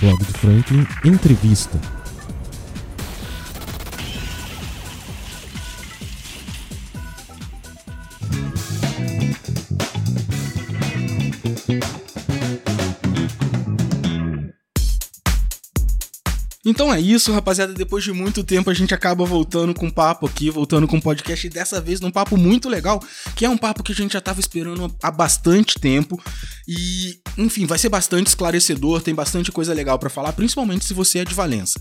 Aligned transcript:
Blog 0.00 0.18
do 0.18 0.38
Franklin 0.38 0.86
Entrevista. 1.04 1.95
Então 16.76 16.92
é 16.92 17.00
isso, 17.00 17.32
rapaziada. 17.32 17.72
Depois 17.72 18.04
de 18.04 18.12
muito 18.12 18.44
tempo 18.44 18.68
a 18.68 18.74
gente 18.74 18.92
acaba 18.92 19.24
voltando 19.24 19.72
com 19.72 19.88
papo 19.88 20.26
aqui, 20.26 20.50
voltando 20.50 20.86
com 20.86 21.00
podcast, 21.00 21.46
e 21.46 21.48
dessa 21.48 21.80
vez 21.80 22.02
num 22.02 22.10
papo 22.10 22.36
muito 22.36 22.68
legal, 22.68 23.02
que 23.34 23.46
é 23.46 23.48
um 23.48 23.56
papo 23.56 23.82
que 23.82 23.92
a 23.92 23.94
gente 23.94 24.12
já 24.12 24.20
tava 24.20 24.40
esperando 24.40 24.94
há 25.02 25.10
bastante 25.10 25.80
tempo. 25.80 26.22
E, 26.68 27.18
enfim, 27.38 27.64
vai 27.64 27.78
ser 27.78 27.88
bastante 27.88 28.26
esclarecedor, 28.26 29.00
tem 29.00 29.14
bastante 29.14 29.50
coisa 29.50 29.72
legal 29.72 29.98
para 29.98 30.10
falar, 30.10 30.34
principalmente 30.34 30.84
se 30.84 30.92
você 30.92 31.20
é 31.20 31.24
de 31.24 31.32
Valença. 31.32 31.80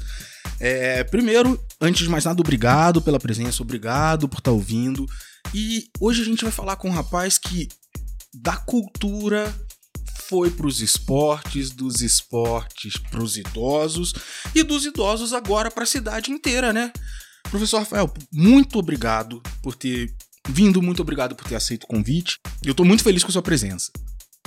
É, 0.61 1.03
primeiro, 1.03 1.61
antes 1.81 2.05
de 2.05 2.09
mais 2.09 2.23
nada, 2.23 2.39
obrigado 2.39 3.01
pela 3.01 3.19
presença, 3.19 3.61
obrigado 3.61 4.29
por 4.29 4.37
estar 4.37 4.51
tá 4.51 4.55
ouvindo. 4.55 5.05
E 5.53 5.89
hoje 5.99 6.21
a 6.21 6.25
gente 6.25 6.45
vai 6.45 6.53
falar 6.53 6.77
com 6.77 6.87
um 6.87 6.93
rapaz 6.93 7.37
que 7.37 7.67
da 8.33 8.55
cultura 8.55 9.53
foi 10.27 10.49
para 10.49 10.67
os 10.67 10.81
esportes, 10.81 11.69
dos 11.71 12.01
esportes 12.01 12.97
para 12.97 13.23
os 13.23 13.37
idosos 13.37 14.13
e 14.53 14.63
dos 14.63 14.85
idosos 14.85 15.33
agora 15.33 15.69
para 15.69 15.83
a 15.83 15.87
cidade 15.87 16.31
inteira, 16.31 16.73
né? 16.73 16.91
Professor 17.49 17.79
Rafael, 17.79 18.11
muito 18.31 18.79
obrigado 18.79 19.41
por 19.61 19.75
ter 19.75 20.13
vindo, 20.49 20.81
muito 20.81 21.01
obrigado 21.01 21.35
por 21.35 21.47
ter 21.47 21.55
aceito 21.55 21.83
o 21.83 21.87
convite. 21.87 22.39
Eu 22.63 22.71
estou 22.71 22.85
muito 22.85 23.03
feliz 23.03 23.23
com 23.23 23.29
a 23.29 23.33
sua 23.33 23.41
presença. 23.41 23.91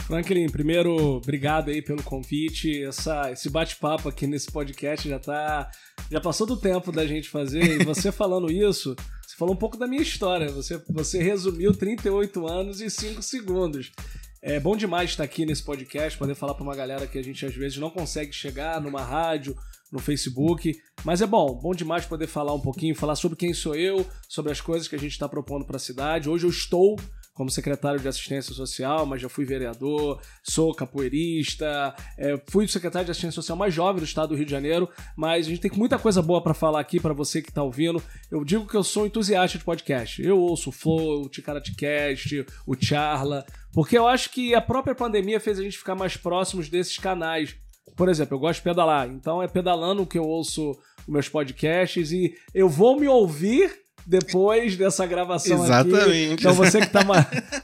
Franklin, 0.06 0.48
primeiro, 0.48 0.96
obrigado 1.16 1.70
aí 1.70 1.82
pelo 1.82 2.02
convite. 2.02 2.82
Essa, 2.82 3.30
esse 3.30 3.50
bate-papo 3.50 4.08
aqui 4.08 4.26
nesse 4.26 4.50
podcast 4.50 5.08
já 5.08 5.18
tá. 5.18 5.70
Já 6.10 6.20
passou 6.20 6.46
do 6.46 6.56
tempo 6.56 6.90
da 6.90 7.06
gente 7.06 7.28
fazer. 7.28 7.80
E 7.80 7.84
você 7.84 8.10
falando 8.12 8.50
isso, 8.50 8.96
você 9.26 9.36
falou 9.36 9.54
um 9.54 9.58
pouco 9.58 9.76
da 9.76 9.86
minha 9.86 10.00
história. 10.00 10.50
Você, 10.50 10.82
você 10.88 11.22
resumiu 11.22 11.72
38 11.74 12.46
anos 12.46 12.80
em 12.80 12.88
5 12.88 13.22
segundos. 13.22 13.92
É 14.40 14.60
bom 14.60 14.76
demais 14.76 15.10
estar 15.10 15.24
aqui 15.24 15.44
nesse 15.44 15.64
podcast, 15.64 16.16
poder 16.16 16.36
falar 16.36 16.54
para 16.54 16.62
uma 16.62 16.74
galera 16.74 17.08
que 17.08 17.18
a 17.18 17.22
gente 17.22 17.44
às 17.44 17.54
vezes 17.54 17.76
não 17.78 17.90
consegue 17.90 18.32
chegar 18.32 18.80
numa 18.80 19.02
rádio, 19.02 19.56
no 19.90 19.98
Facebook. 19.98 20.80
Mas 21.04 21.20
é 21.20 21.26
bom, 21.26 21.54
bom 21.54 21.74
demais 21.74 22.06
poder 22.06 22.28
falar 22.28 22.54
um 22.54 22.60
pouquinho, 22.60 22.94
falar 22.94 23.16
sobre 23.16 23.36
quem 23.36 23.52
sou 23.52 23.74
eu, 23.74 24.06
sobre 24.28 24.52
as 24.52 24.60
coisas 24.60 24.86
que 24.86 24.94
a 24.94 24.98
gente 24.98 25.10
está 25.10 25.28
propondo 25.28 25.64
para 25.64 25.76
a 25.76 25.80
cidade. 25.80 26.28
Hoje 26.28 26.46
eu 26.46 26.50
estou 26.50 26.96
como 27.38 27.48
secretário 27.48 28.00
de 28.00 28.08
assistência 28.08 28.52
social, 28.52 29.06
mas 29.06 29.22
já 29.22 29.28
fui 29.28 29.44
vereador, 29.44 30.20
sou 30.42 30.74
capoeirista, 30.74 31.94
é, 32.18 32.36
fui 32.48 32.66
secretário 32.66 33.04
de 33.04 33.12
assistência 33.12 33.36
social 33.36 33.56
mais 33.56 33.72
jovem 33.72 34.00
do 34.00 34.04
estado 34.04 34.30
do 34.30 34.34
Rio 34.34 34.44
de 34.44 34.50
Janeiro, 34.50 34.88
mas 35.16 35.46
a 35.46 35.48
gente 35.48 35.60
tem 35.60 35.70
muita 35.76 36.00
coisa 36.00 36.20
boa 36.20 36.42
para 36.42 36.52
falar 36.52 36.80
aqui 36.80 36.98
para 36.98 37.14
você 37.14 37.40
que 37.40 37.50
está 37.50 37.62
ouvindo. 37.62 38.02
Eu 38.28 38.44
digo 38.44 38.66
que 38.66 38.74
eu 38.74 38.82
sou 38.82 39.06
entusiasta 39.06 39.56
de 39.56 39.62
podcast. 39.62 40.20
Eu 40.20 40.36
ouço 40.36 40.70
o 40.70 40.72
Flow, 40.72 41.26
o 41.26 41.28
Ticaraticast, 41.28 42.44
o 42.66 42.74
Charla, 42.74 43.46
porque 43.72 43.96
eu 43.96 44.08
acho 44.08 44.30
que 44.30 44.52
a 44.52 44.60
própria 44.60 44.96
pandemia 44.96 45.38
fez 45.38 45.60
a 45.60 45.62
gente 45.62 45.78
ficar 45.78 45.94
mais 45.94 46.16
próximos 46.16 46.68
desses 46.68 46.98
canais. 46.98 47.54
Por 47.96 48.08
exemplo, 48.08 48.34
eu 48.34 48.40
gosto 48.40 48.58
de 48.58 48.64
pedalar, 48.64 49.06
então 49.06 49.40
é 49.40 49.46
pedalando 49.46 50.04
que 50.04 50.18
eu 50.18 50.24
ouço 50.24 50.76
meus 51.06 51.28
podcasts 51.28 52.10
e 52.10 52.34
eu 52.52 52.68
vou 52.68 52.98
me 52.98 53.06
ouvir 53.06 53.87
depois 54.08 54.74
dessa 54.74 55.06
gravação 55.06 55.62
Exatamente. 55.62 56.32
Aqui. 56.32 56.32
Então 56.32 56.54
você 56.54 56.80
que, 56.80 56.86
tá, 56.86 57.00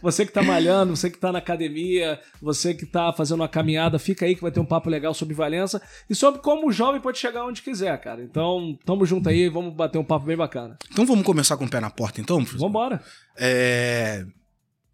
você 0.02 0.26
que 0.26 0.32
tá 0.32 0.42
malhando, 0.42 0.94
você 0.94 1.08
que 1.08 1.16
tá 1.16 1.32
na 1.32 1.38
academia, 1.38 2.20
você 2.40 2.74
que 2.74 2.84
tá 2.84 3.10
fazendo 3.14 3.40
uma 3.40 3.48
caminhada, 3.48 3.98
fica 3.98 4.26
aí 4.26 4.34
que 4.34 4.42
vai 4.42 4.52
ter 4.52 4.60
um 4.60 4.66
papo 4.66 4.90
legal 4.90 5.14
sobre 5.14 5.34
Valença 5.34 5.80
e 6.08 6.14
sobre 6.14 6.42
como 6.42 6.68
o 6.68 6.72
jovem 6.72 7.00
pode 7.00 7.18
chegar 7.18 7.46
onde 7.46 7.62
quiser, 7.62 7.98
cara. 7.98 8.22
Então, 8.22 8.78
tamo 8.84 9.06
junto 9.06 9.30
aí, 9.30 9.48
vamos 9.48 9.72
bater 9.74 9.96
um 9.96 10.04
papo 10.04 10.26
bem 10.26 10.36
bacana. 10.36 10.76
Então 10.92 11.06
vamos 11.06 11.24
começar 11.24 11.56
com 11.56 11.64
o 11.64 11.70
pé 11.70 11.80
na 11.80 11.88
porta, 11.88 12.20
então, 12.20 12.36
professor? 12.36 12.66
Vambora. 12.66 13.02
É... 13.38 14.26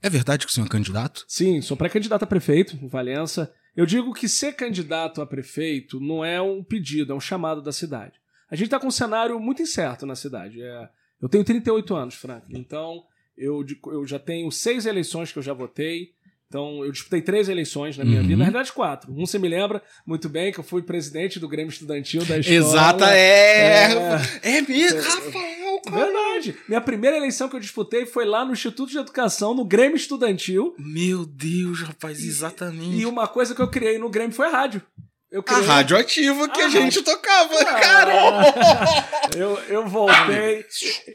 É 0.02 0.08
verdade 0.08 0.46
que 0.46 0.52
o 0.52 0.54
senhor 0.54 0.66
é 0.66 0.70
candidato? 0.70 1.24
Sim, 1.26 1.60
sou 1.60 1.76
pré-candidato 1.76 2.22
a 2.22 2.26
prefeito 2.26 2.78
em 2.80 2.88
Valença. 2.88 3.52
Eu 3.76 3.84
digo 3.84 4.14
que 4.14 4.28
ser 4.28 4.52
candidato 4.52 5.20
a 5.20 5.26
prefeito 5.26 6.00
não 6.00 6.24
é 6.24 6.40
um 6.40 6.62
pedido, 6.62 7.12
é 7.12 7.16
um 7.16 7.20
chamado 7.20 7.60
da 7.60 7.72
cidade. 7.72 8.14
A 8.50 8.54
gente 8.54 8.66
está 8.66 8.78
com 8.78 8.86
um 8.86 8.92
cenário 8.92 9.38
muito 9.38 9.62
incerto 9.62 10.06
na 10.06 10.14
cidade. 10.14 10.62
É, 10.62 10.88
eu 11.20 11.28
tenho 11.28 11.44
38 11.44 11.94
anos, 11.94 12.14
Frank. 12.14 12.46
Então, 12.50 13.04
eu, 13.36 13.64
eu 13.86 14.06
já 14.06 14.18
tenho 14.18 14.50
seis 14.50 14.86
eleições 14.86 15.32
que 15.32 15.38
eu 15.38 15.42
já 15.42 15.52
votei. 15.52 16.10
Então, 16.48 16.84
eu 16.84 16.90
disputei 16.90 17.22
três 17.22 17.48
eleições 17.48 17.96
na 17.96 18.04
minha 18.04 18.20
uhum. 18.20 18.26
vida, 18.26 18.38
na 18.38 18.44
verdade, 18.46 18.72
quatro. 18.72 19.12
Um 19.12 19.24
você 19.24 19.38
me 19.38 19.48
lembra 19.48 19.80
muito 20.04 20.28
bem 20.28 20.52
que 20.52 20.58
eu 20.58 20.64
fui 20.64 20.82
presidente 20.82 21.38
do 21.38 21.48
Grêmio 21.48 21.70
Estudantil 21.70 22.24
da 22.24 22.38
escola. 22.38 22.56
Exata, 22.56 23.14
é! 23.14 23.92
É, 24.42 24.56
é 24.56 24.62
mesmo, 24.62 24.98
é, 24.98 25.00
Rafael! 25.00 25.80
Verdade. 25.88 26.56
Minha 26.68 26.80
primeira 26.80 27.16
eleição 27.16 27.48
que 27.48 27.54
eu 27.54 27.60
disputei 27.60 28.04
foi 28.04 28.24
lá 28.24 28.44
no 28.44 28.52
Instituto 28.52 28.90
de 28.90 28.98
Educação, 28.98 29.54
no 29.54 29.64
Grêmio 29.64 29.96
Estudantil. 29.96 30.74
Meu 30.76 31.24
Deus, 31.24 31.82
rapaz, 31.82 32.22
exatamente. 32.22 32.96
E, 32.96 33.02
e 33.02 33.06
uma 33.06 33.28
coisa 33.28 33.54
que 33.54 33.62
eu 33.62 33.70
criei 33.70 33.96
no 33.98 34.10
Grêmio 34.10 34.34
foi 34.34 34.48
a 34.48 34.50
rádio. 34.50 34.82
Eu 35.30 35.44
criei... 35.44 35.62
A 35.62 35.66
radioativa 35.66 36.48
que 36.48 36.60
a, 36.60 36.66
a 36.66 36.68
gente 36.68 36.98
rádio... 36.98 37.04
tocava, 37.04 37.54
ah, 37.60 37.80
cara! 37.80 38.12
eu, 39.38 39.56
eu 39.68 39.86
voltei. 39.86 40.66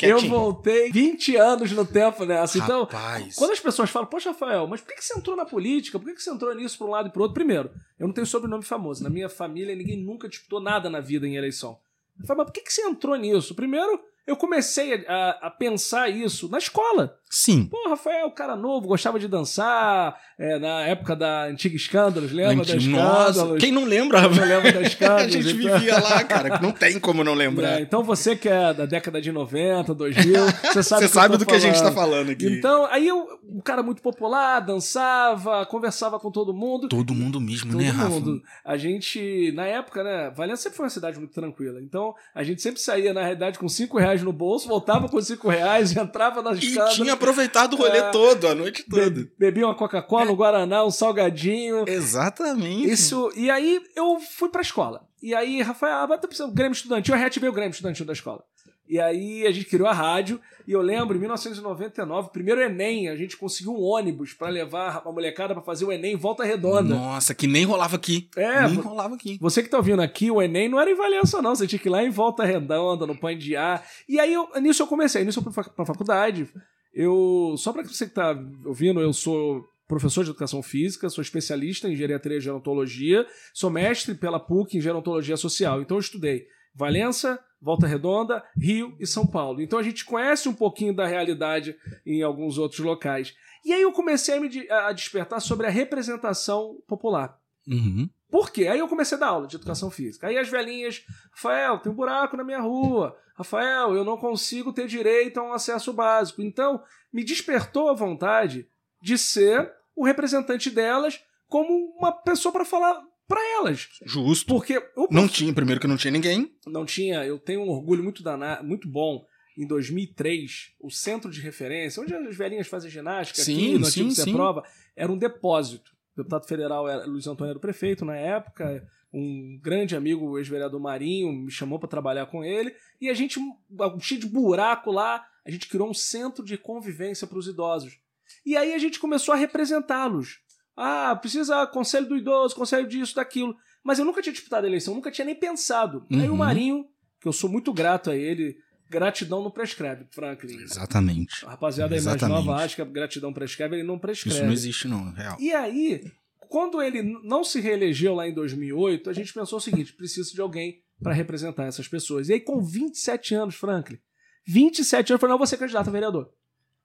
eu 0.01 0.19
voltei 0.21 0.89
20 0.89 1.35
anos 1.35 1.71
no 1.73 1.85
tempo 1.85 2.23
nessa. 2.23 2.57
Então, 2.57 2.83
Rapaz. 2.83 3.35
quando 3.35 3.51
as 3.51 3.59
pessoas 3.59 3.89
falam, 3.89 4.07
poxa, 4.07 4.29
Rafael, 4.29 4.67
mas 4.67 4.79
por 4.79 4.95
que 4.95 5.03
você 5.03 5.17
entrou 5.17 5.35
na 5.35 5.43
política? 5.43 5.99
Por 5.99 6.13
que 6.13 6.21
você 6.21 6.31
entrou 6.31 6.55
nisso 6.55 6.77
para 6.77 6.87
um 6.87 6.91
lado 6.91 7.09
e 7.09 7.11
para 7.11 7.21
outro? 7.21 7.33
Primeiro, 7.33 7.69
eu 7.99 8.07
não 8.07 8.13
tenho 8.13 8.25
sobrenome 8.25 8.63
famoso. 8.63 9.03
Na 9.03 9.09
minha 9.09 9.27
família, 9.27 9.75
ninguém 9.75 9.97
nunca 9.97 10.29
disputou 10.29 10.61
nada 10.61 10.89
na 10.89 11.01
vida 11.01 11.27
em 11.27 11.35
eleição. 11.35 11.77
Eu 12.17 12.25
falei, 12.25 12.43
mas 12.43 12.53
por 12.53 12.63
que 12.63 12.71
você 12.71 12.83
entrou 12.83 13.17
nisso? 13.17 13.53
Primeiro, 13.53 14.01
eu 14.25 14.35
comecei 14.35 15.05
a, 15.07 15.29
a, 15.41 15.51
pensar 15.51 16.09
isso 16.09 16.49
na 16.49 16.57
escola. 16.57 17.19
Sim. 17.38 17.66
Pô, 17.66 17.90
Rafael, 17.90 18.31
cara 18.31 18.56
novo, 18.56 18.88
gostava 18.88 19.19
de 19.19 19.28
dançar, 19.28 20.18
é, 20.40 20.57
na 20.57 20.84
época 20.88 21.18
da 21.18 21.44
antiga 21.44 21.75
Escândalos, 21.75 22.31
lembra 22.31 22.63
Antigo, 22.63 22.66
da 22.66 22.78
Escândalos? 22.78 23.35
Nossa, 23.35 23.57
quem 23.57 23.73
não 23.73 23.84
lembra? 23.84 24.22
Quem 24.22 24.40
não 24.40 24.47
lembra 24.47 24.72
da 24.72 24.81
Escândalos? 24.81 25.35
a 25.35 25.41
gente 25.41 25.57
então... 25.57 25.78
vivia 25.78 26.00
lá, 26.00 26.24
cara, 26.24 26.59
não 26.62 26.72
tem 26.72 26.97
como 26.97 27.25
não 27.25 27.34
lembrar. 27.34 27.78
É, 27.78 27.81
então 27.81 28.01
você 28.03 28.38
que 28.38 28.47
é 28.47 28.74
da 28.74 28.85
década 28.85 29.22
de 29.22 29.34
90, 29.34 29.94
2000, 29.94 30.45
você 30.45 30.81
sabe, 30.81 31.03
você 31.07 31.13
sabe 31.13 31.35
do 31.35 31.45
que 31.45 31.53
a 31.53 31.59
gente 31.59 31.78
tá 31.78 31.91
falando 31.91 32.29
aqui. 32.29 32.47
Então, 32.47 32.85
aí 32.85 33.06
eu, 33.06 33.28
um 33.50 33.59
cara 33.59 33.84
muito 33.84 34.01
popular, 34.01 34.62
dançava, 34.62 35.66
conversava 35.66 36.18
com 36.18 36.31
todo 36.31 36.53
mundo. 36.53 36.88
Todo 36.88 37.13
mundo 37.13 37.41
mesmo, 37.41 37.74
todo 37.74 37.81
né, 37.81 37.90
Rafa? 37.90 38.12
Todo 38.12 38.25
mundo. 38.31 38.44
A 38.63 38.78
gente, 38.78 39.51
na 39.51 39.66
época, 39.66 40.06
né, 40.06 40.31
Valença 40.34 40.63
sempre 40.63 40.78
foi 40.78 40.85
uma 40.85 40.90
cidade 40.90 41.19
muito 41.19 41.34
tranquila, 41.34 41.81
então 41.81 42.16
a 42.34 42.44
gente 42.44 42.62
sempre 42.62 42.79
saía, 42.79 43.13
na 43.13 43.24
realidade, 43.24 43.59
com 43.59 43.68
5 43.68 43.97
reais 43.97 44.24
no 44.24 44.31
bolso, 44.31 44.69
voltava 44.69 45.09
com 45.09 45.19
5 45.19 45.50
reais, 45.50 45.91
entrava 45.97 46.41
nas 46.41 46.59
escadas. 46.59 46.95
E 47.25 47.28
tinha 47.28 47.31
aproveitado 47.31 47.74
o 47.74 47.78
rolê 47.78 47.97
é, 47.97 48.12
todo, 48.12 48.47
a 48.47 48.56
noite 48.56 48.84
toda. 48.84 49.30
Bebi 49.38 49.63
uma 49.63 49.75
Coca-Cola, 49.75 50.31
um 50.31 50.36
Guaraná, 50.36 50.86
um 50.86 50.91
salgadinho. 50.91 51.86
Exatamente. 51.88 52.90
Isso. 52.90 53.31
E 53.36 53.50
aí 53.50 53.81
eu 53.96 54.19
fui 54.19 54.50
pra 54.50 54.62
escola. 54.62 55.08
E 55.22 55.34
aí, 55.34 55.62
Rafael, 55.62 56.03
ah, 56.03 56.18
tá 56.18 56.28
precisando 56.28 56.53
Grêmio 56.53 56.74
Estudantil, 56.74 57.16
eu 57.16 57.19
reativei 57.19 57.50
o 57.50 57.53
Grêmio 57.53 57.72
Estudantil 57.72 58.06
da 58.06 58.13
escola. 58.13 58.44
E 58.88 59.00
aí 59.00 59.46
a 59.46 59.52
gente 59.52 59.66
criou 59.66 59.88
a 59.88 59.94
rádio. 59.94 60.40
E 60.68 60.72
eu 60.72 60.81
lembro, 60.81 61.16
em 61.16 61.19
1999, 61.19 62.30
primeiro 62.31 62.62
Enem, 62.62 63.09
a 63.09 63.16
gente 63.16 63.38
conseguiu 63.38 63.74
um 63.74 63.81
ônibus 63.81 64.34
para 64.34 64.50
levar 64.50 65.02
a 65.03 65.12
molecada 65.12 65.53
para 65.53 65.63
fazer 65.63 65.86
o 65.86 65.92
Enem 65.92 66.13
em 66.13 66.18
volta 66.18 66.44
redonda. 66.44 66.96
Nossa, 66.96 67.34
que 67.34 67.47
nem 67.47 67.66
rolava 67.66 67.96
aqui. 67.96 68.30
É, 68.36 68.68
nem 68.68 68.80
rolava 68.80 69.16
aqui. 69.16 69.38
Você 69.42 69.62
que 69.62 69.69
tá 69.69 69.78
ouvindo 69.78 70.02
aqui, 70.02 70.30
o 70.31 70.42
Enem 70.42 70.69
não 70.69 70.80
era 70.80 70.90
em 70.90 70.96
Valença, 70.96 71.42
não. 71.42 71.56
Você 71.56 71.68
tinha 71.68 71.80
que 71.80 71.88
ir 71.88 71.92
lá 71.92 72.03
em 72.03 72.09
volta 72.09 72.44
redonda, 72.44 73.06
no 73.06 73.18
Pandiá. 73.18 73.81
E 74.07 74.19
aí, 74.19 74.34
eu, 74.34 74.50
nisso 74.62 74.84
eu 74.84 74.88
comecei. 74.88 75.24
Nisso 75.24 75.40
eu 75.40 75.52
fui 75.52 75.63
pra 75.63 75.86
faculdade. 75.86 76.47
Eu, 76.95 77.56
só 77.57 77.73
para 77.73 77.83
você 77.83 78.07
que 78.07 78.13
tá 78.13 78.33
ouvindo, 78.66 79.01
eu 79.01 79.11
sou 79.11 79.67
professor 79.85 80.23
de 80.23 80.29
educação 80.29 80.63
física, 80.63 81.09
sou 81.09 81.21
especialista 81.21 81.89
em 81.89 81.95
geriatria 81.95 82.38
e 82.38 82.42
gerontologia, 82.42 83.27
sou 83.53 83.69
mestre 83.69 84.15
pela 84.15 84.39
PUC 84.39 84.77
em 84.77 84.81
gerontologia 84.81 85.36
social. 85.36 85.81
Então 85.81 85.97
eu 85.97 86.01
estudei 86.01 86.47
Valença, 86.74 87.39
Volta 87.62 87.86
Redonda, 87.86 88.44
Rio 88.57 88.95
e 89.00 89.06
São 89.06 89.27
Paulo. 89.27 89.62
Então 89.62 89.77
a 89.77 89.83
gente 89.83 90.06
conhece 90.06 90.47
um 90.47 90.53
pouquinho 90.53 90.95
da 90.95 91.06
realidade 91.06 91.75
em 92.06 92.24
alguns 92.24 92.57
outros 92.57 92.80
locais. 92.80 93.36
E 93.63 93.74
aí 93.74 93.81
eu 93.81 93.92
comecei 93.92 94.38
a 94.38 94.39
me 94.39 94.69
a 94.69 94.92
despertar 94.92 95.42
sobre 95.42 95.68
a 95.68 95.71
representação 95.71 96.77
popular. 96.88 97.38
Uhum. 97.68 98.09
Por 98.30 98.51
quê? 98.51 98.68
Aí 98.68 98.80
eu 98.80 98.88
comecei 98.88 99.18
a 99.18 99.19
dar 99.19 99.27
aula 99.27 99.48
de 99.48 99.56
educação 99.56 99.89
física. 99.89 100.27
Aí 100.27 100.38
as 100.38 100.50
velhinhas, 100.50 101.04
Rafael, 101.31 101.80
tem 101.80 101.92
um 101.92 101.95
buraco 101.95 102.36
na 102.36 102.44
minha 102.44 102.60
rua. 102.60 103.16
Rafael, 103.36 103.95
eu 103.95 104.04
não 104.04 104.18
consigo 104.18 104.74
ter 104.74 104.88
direito 104.88 105.39
a 105.39 105.44
um 105.44 105.54
acesso 105.54 105.94
básico. 105.94 106.42
Então, 106.42 106.81
me 107.13 107.24
despertou 107.24 107.89
a 107.89 107.94
vontade 107.94 108.68
de 109.01 109.18
ser 109.18 109.72
o 109.95 110.06
representante 110.06 110.69
delas 110.69 111.22
como 111.48 111.95
uma 111.98 112.12
pessoa 112.12 112.51
para 112.51 112.66
falar 112.66 113.01
para 113.27 113.42
elas. 113.57 113.89
Justo. 114.06 114.48
Porque 114.48 114.81
não 115.10 115.28
tinha, 115.28 115.54
primeiro 115.54 115.80
que 115.80 115.88
não 115.88 115.98
tinha 115.98 116.12
ninguém. 116.12 116.54
Não 116.66 116.86
tinha. 116.86 117.25
Eu 117.25 117.39
tenho 117.39 117.62
um 117.62 117.69
orgulho 117.69 118.04
muito 118.04 118.24
danado, 118.24 118.66
muito 118.66 118.88
bom. 118.88 119.25
Em 119.57 119.66
2003, 119.66 120.74
o 120.81 120.92
centro 120.92 121.31
de 121.31 121.39
referência, 121.39 122.01
onde 122.04 122.13
as 122.13 122.36
velhinhas 122.36 122.68
fazem 122.68 122.92
ginástica, 122.92 123.42
sim, 123.42 123.54
aqui, 123.54 123.80
no 123.80 123.86
sim, 123.86 124.06
antigo 124.07 124.12
sim. 124.12 124.33
prova, 124.33 124.63
era 124.95 125.10
um 125.10 125.18
depósito. 125.18 125.94
O 126.15 126.17
deputado 126.17 126.47
federal 126.47 126.88
era 126.88 127.06
Luiz 127.06 127.27
Antônio 127.27 127.51
era 127.51 127.57
o 127.57 127.62
prefeito 127.62 128.06
na 128.06 128.15
época, 128.15 128.88
um 129.13 129.59
grande 129.62 129.95
amigo, 129.95 130.25
o 130.25 130.38
ex-vereador 130.38 130.79
Marinho, 130.79 131.31
me 131.31 131.51
chamou 131.51 131.77
para 131.77 131.89
trabalhar 131.89 132.25
com 132.25 132.44
ele, 132.44 132.73
e 133.00 133.09
a 133.09 133.13
gente, 133.13 133.38
um 133.39 134.00
cheio 134.00 134.21
de 134.21 134.27
buraco 134.27 134.91
lá, 134.91 135.25
a 135.45 135.51
gente 135.51 135.67
criou 135.67 135.89
um 135.89 135.94
centro 135.94 136.44
de 136.44 136.57
convivência 136.57 137.27
para 137.27 137.38
os 137.38 137.47
idosos. 137.47 138.00
E 138.45 138.56
aí 138.56 138.73
a 138.73 138.77
gente 138.77 139.00
começou 139.00 139.33
a 139.33 139.38
representá-los. 139.38 140.39
Ah, 140.75 141.15
precisa 141.15 141.65
conselho 141.67 142.07
do 142.07 142.18
idoso, 142.18 142.56
conselho 142.56 142.88
disso, 142.88 143.15
daquilo. 143.15 143.56
Mas 143.83 144.00
eu 144.00 144.06
nunca 144.06 144.21
tinha 144.21 144.33
disputado 144.33 144.65
a 144.65 144.69
eleição, 144.69 144.95
nunca 144.95 145.11
tinha 145.11 145.25
nem 145.25 145.35
pensado. 145.35 146.06
Uhum. 146.11 146.21
Aí 146.21 146.27
o 146.27 146.31
uhum. 146.31 146.38
Marinho, 146.38 146.85
que 147.21 147.27
eu 147.27 147.33
sou 147.33 147.50
muito 147.50 147.71
grato 147.71 148.09
a 148.09 148.15
ele, 148.15 148.57
gratidão 148.89 149.43
não 149.43 149.51
prescreve, 149.51 150.05
Franklin. 150.11 150.57
Exatamente. 150.61 151.45
A 151.45 151.51
rapaziada 151.51 151.95
Exatamente. 151.95 152.23
aí 152.23 152.29
mais 152.31 152.45
nova 152.45 152.63
acha 152.63 152.75
que 152.75 152.81
a 152.81 152.85
gratidão 152.85 153.33
prescreve, 153.33 153.75
ele 153.75 153.83
não 153.83 153.99
prescreve. 153.99 154.37
Isso 154.37 154.45
não 154.45 154.53
existe 154.53 154.87
não, 154.87 155.11
real. 155.11 155.37
E 155.39 155.53
aí, 155.53 156.11
quando 156.49 156.81
ele 156.81 157.01
não 157.23 157.43
se 157.43 157.59
reelegeu 157.59 158.13
lá 158.13 158.27
em 158.27 158.33
2008, 158.33 159.09
a 159.09 159.13
gente 159.13 159.33
pensou 159.33 159.57
o 159.57 159.61
seguinte: 159.61 159.93
precisa 159.93 160.31
de 160.31 160.41
alguém 160.41 160.81
para 161.01 161.13
representar 161.13 161.65
essas 161.65 161.87
pessoas. 161.87 162.29
E 162.29 162.33
aí, 162.33 162.39
com 162.39 162.61
27 162.61 163.35
anos, 163.35 163.55
Franklin, 163.55 163.99
27 164.47 164.97
anos, 164.97 165.09
eu 165.11 165.19
falei: 165.19 165.31
não, 165.31 165.37
vou 165.37 165.47
ser 165.47 165.57
candidato 165.57 165.87
a 165.87 165.91
vereador. 165.91 166.31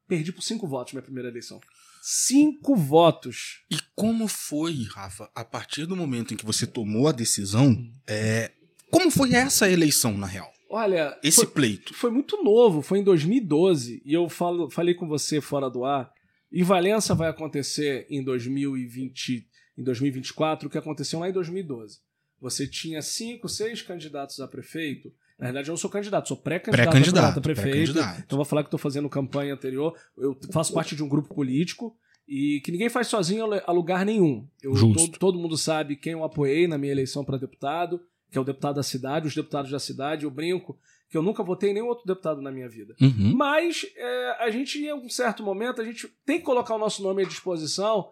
Perdi 0.08 0.32
por 0.32 0.43
5 0.43 0.67
votos 0.67 0.93
minha 0.93 1.02
primeira 1.02 1.29
eleição. 1.29 1.61
Cinco 2.02 2.75
votos. 2.75 3.61
E 3.70 3.76
como 3.94 4.26
foi, 4.26 4.85
Rafa, 4.85 5.31
a 5.35 5.44
partir 5.44 5.85
do 5.85 5.94
momento 5.94 6.32
em 6.32 6.37
que 6.37 6.47
você 6.47 6.67
tomou 6.67 7.06
a 7.06 7.12
decisão, 7.12 7.76
é, 8.06 8.52
como 8.91 9.11
foi 9.11 9.35
essa 9.35 9.70
eleição, 9.70 10.17
na 10.17 10.26
real? 10.26 10.50
Olha, 10.71 11.19
esse 11.23 11.39
foi, 11.39 11.47
pleito. 11.47 11.93
Foi 11.93 12.13
muito 12.13 12.43
novo, 12.45 12.81
foi 12.81 13.01
em 13.01 13.03
2012, 13.03 14.01
e 14.05 14.15
eu 14.15 14.29
falo, 14.29 14.71
falei 14.71 14.95
com 14.95 15.09
você 15.09 15.41
fora 15.41 15.69
do 15.69 15.85
ar. 15.85 16.13
E 16.51 16.63
Valença 16.63 17.13
vai 17.13 17.29
acontecer 17.29 18.07
em 18.09 18.23
2020 18.23 19.49
em 19.77 19.83
2024 19.83 20.69
o 20.69 20.71
que 20.71 20.79
aconteceu 20.79 21.19
lá 21.19 21.29
em 21.29 21.33
2012. 21.33 21.99
Você 22.41 22.67
tinha 22.67 23.03
cinco, 23.03 23.49
seis 23.49 23.83
candidatos 23.83 24.39
a 24.41 24.47
prefeito. 24.47 25.13
Na 25.39 25.47
verdade, 25.47 25.69
eu 25.69 25.73
não 25.73 25.77
sou 25.77 25.91
candidato, 25.91 26.29
sou 26.29 26.37
pré-candidato 26.37 26.91
pré 27.41 27.53
a 27.53 27.55
prefeito. 27.55 27.93
Pré 27.95 28.17
então 28.25 28.37
vou 28.37 28.45
falar 28.45 28.63
que 28.63 28.69
estou 28.69 28.79
fazendo 28.79 29.09
campanha 29.09 29.55
anterior. 29.55 29.97
Eu 30.17 30.39
faço 30.53 30.73
parte 30.73 30.95
de 30.95 31.03
um 31.03 31.09
grupo 31.09 31.35
político 31.35 31.97
e 32.29 32.61
que 32.65 32.71
ninguém 32.71 32.89
faz 32.89 33.09
sozinho 33.09 33.47
a 33.67 33.73
lugar 33.73 34.05
nenhum. 34.05 34.47
Eu, 34.63 34.73
todo, 34.75 35.19
todo 35.19 35.39
mundo 35.39 35.57
sabe 35.57 35.97
quem 35.97 36.13
eu 36.13 36.25
apoiei 36.25 36.69
na 36.69 36.79
minha 36.79 36.93
eleição 36.93 37.25
para 37.25 37.39
deputado, 37.39 38.01
que 38.31 38.38
é 38.38 38.41
o 38.41 38.44
deputado 38.44 38.77
da 38.77 38.82
cidade, 38.82 39.27
os 39.27 39.35
deputados 39.35 39.71
da 39.71 39.79
cidade. 39.79 40.25
Eu 40.25 40.31
brinco 40.31 40.79
que 41.09 41.17
eu 41.17 41.23
nunca 41.23 41.43
votei 41.43 41.71
em 41.71 41.75
nenhum 41.75 41.88
outro 41.88 42.06
deputado 42.06 42.41
na 42.41 42.53
minha 42.53 42.69
vida. 42.69 42.94
Uhum. 43.00 43.35
Mas 43.35 43.85
é, 43.97 44.37
a 44.44 44.50
gente, 44.50 44.79
em 44.79 44.93
um 44.93 45.09
certo 45.09 45.43
momento, 45.43 45.81
a 45.81 45.85
gente 45.85 46.09
tem 46.25 46.38
que 46.38 46.44
colocar 46.44 46.75
o 46.75 46.79
nosso 46.79 47.03
nome 47.03 47.25
à 47.25 47.27
disposição 47.27 48.11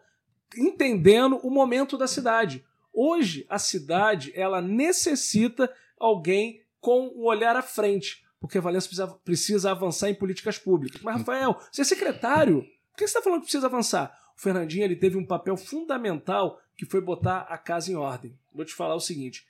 entendendo 0.56 1.38
o 1.42 1.50
momento 1.50 1.96
da 1.98 2.06
cidade. 2.06 2.64
Hoje, 2.92 3.46
a 3.48 3.58
cidade 3.58 4.32
ela 4.34 4.60
necessita 4.60 5.72
alguém 5.98 6.62
com 6.80 7.08
o 7.08 7.22
um 7.22 7.24
olhar 7.26 7.56
à 7.56 7.62
frente, 7.62 8.24
porque 8.40 8.60
Valença 8.60 8.88
precisa, 8.88 9.06
precisa 9.24 9.70
avançar 9.70 10.08
em 10.08 10.14
políticas 10.14 10.58
públicas. 10.58 11.00
Mas, 11.02 11.18
Rafael, 11.18 11.60
você 11.70 11.82
é 11.82 11.84
secretário, 11.84 12.62
por 12.62 12.98
que 12.98 13.06
você 13.06 13.18
está 13.18 13.22
falando 13.22 13.40
que 13.40 13.46
precisa 13.46 13.66
avançar? 13.66 14.16
O 14.36 14.40
Fernandinho 14.40 14.84
ele 14.84 14.96
teve 14.96 15.16
um 15.16 15.26
papel 15.26 15.56
fundamental 15.56 16.60
que 16.76 16.86
foi 16.86 17.00
botar 17.00 17.40
a 17.42 17.58
casa 17.58 17.90
em 17.90 17.96
ordem. 17.96 18.38
Vou 18.54 18.64
te 18.64 18.74
falar 18.74 18.94
o 18.94 19.00
seguinte: 19.00 19.44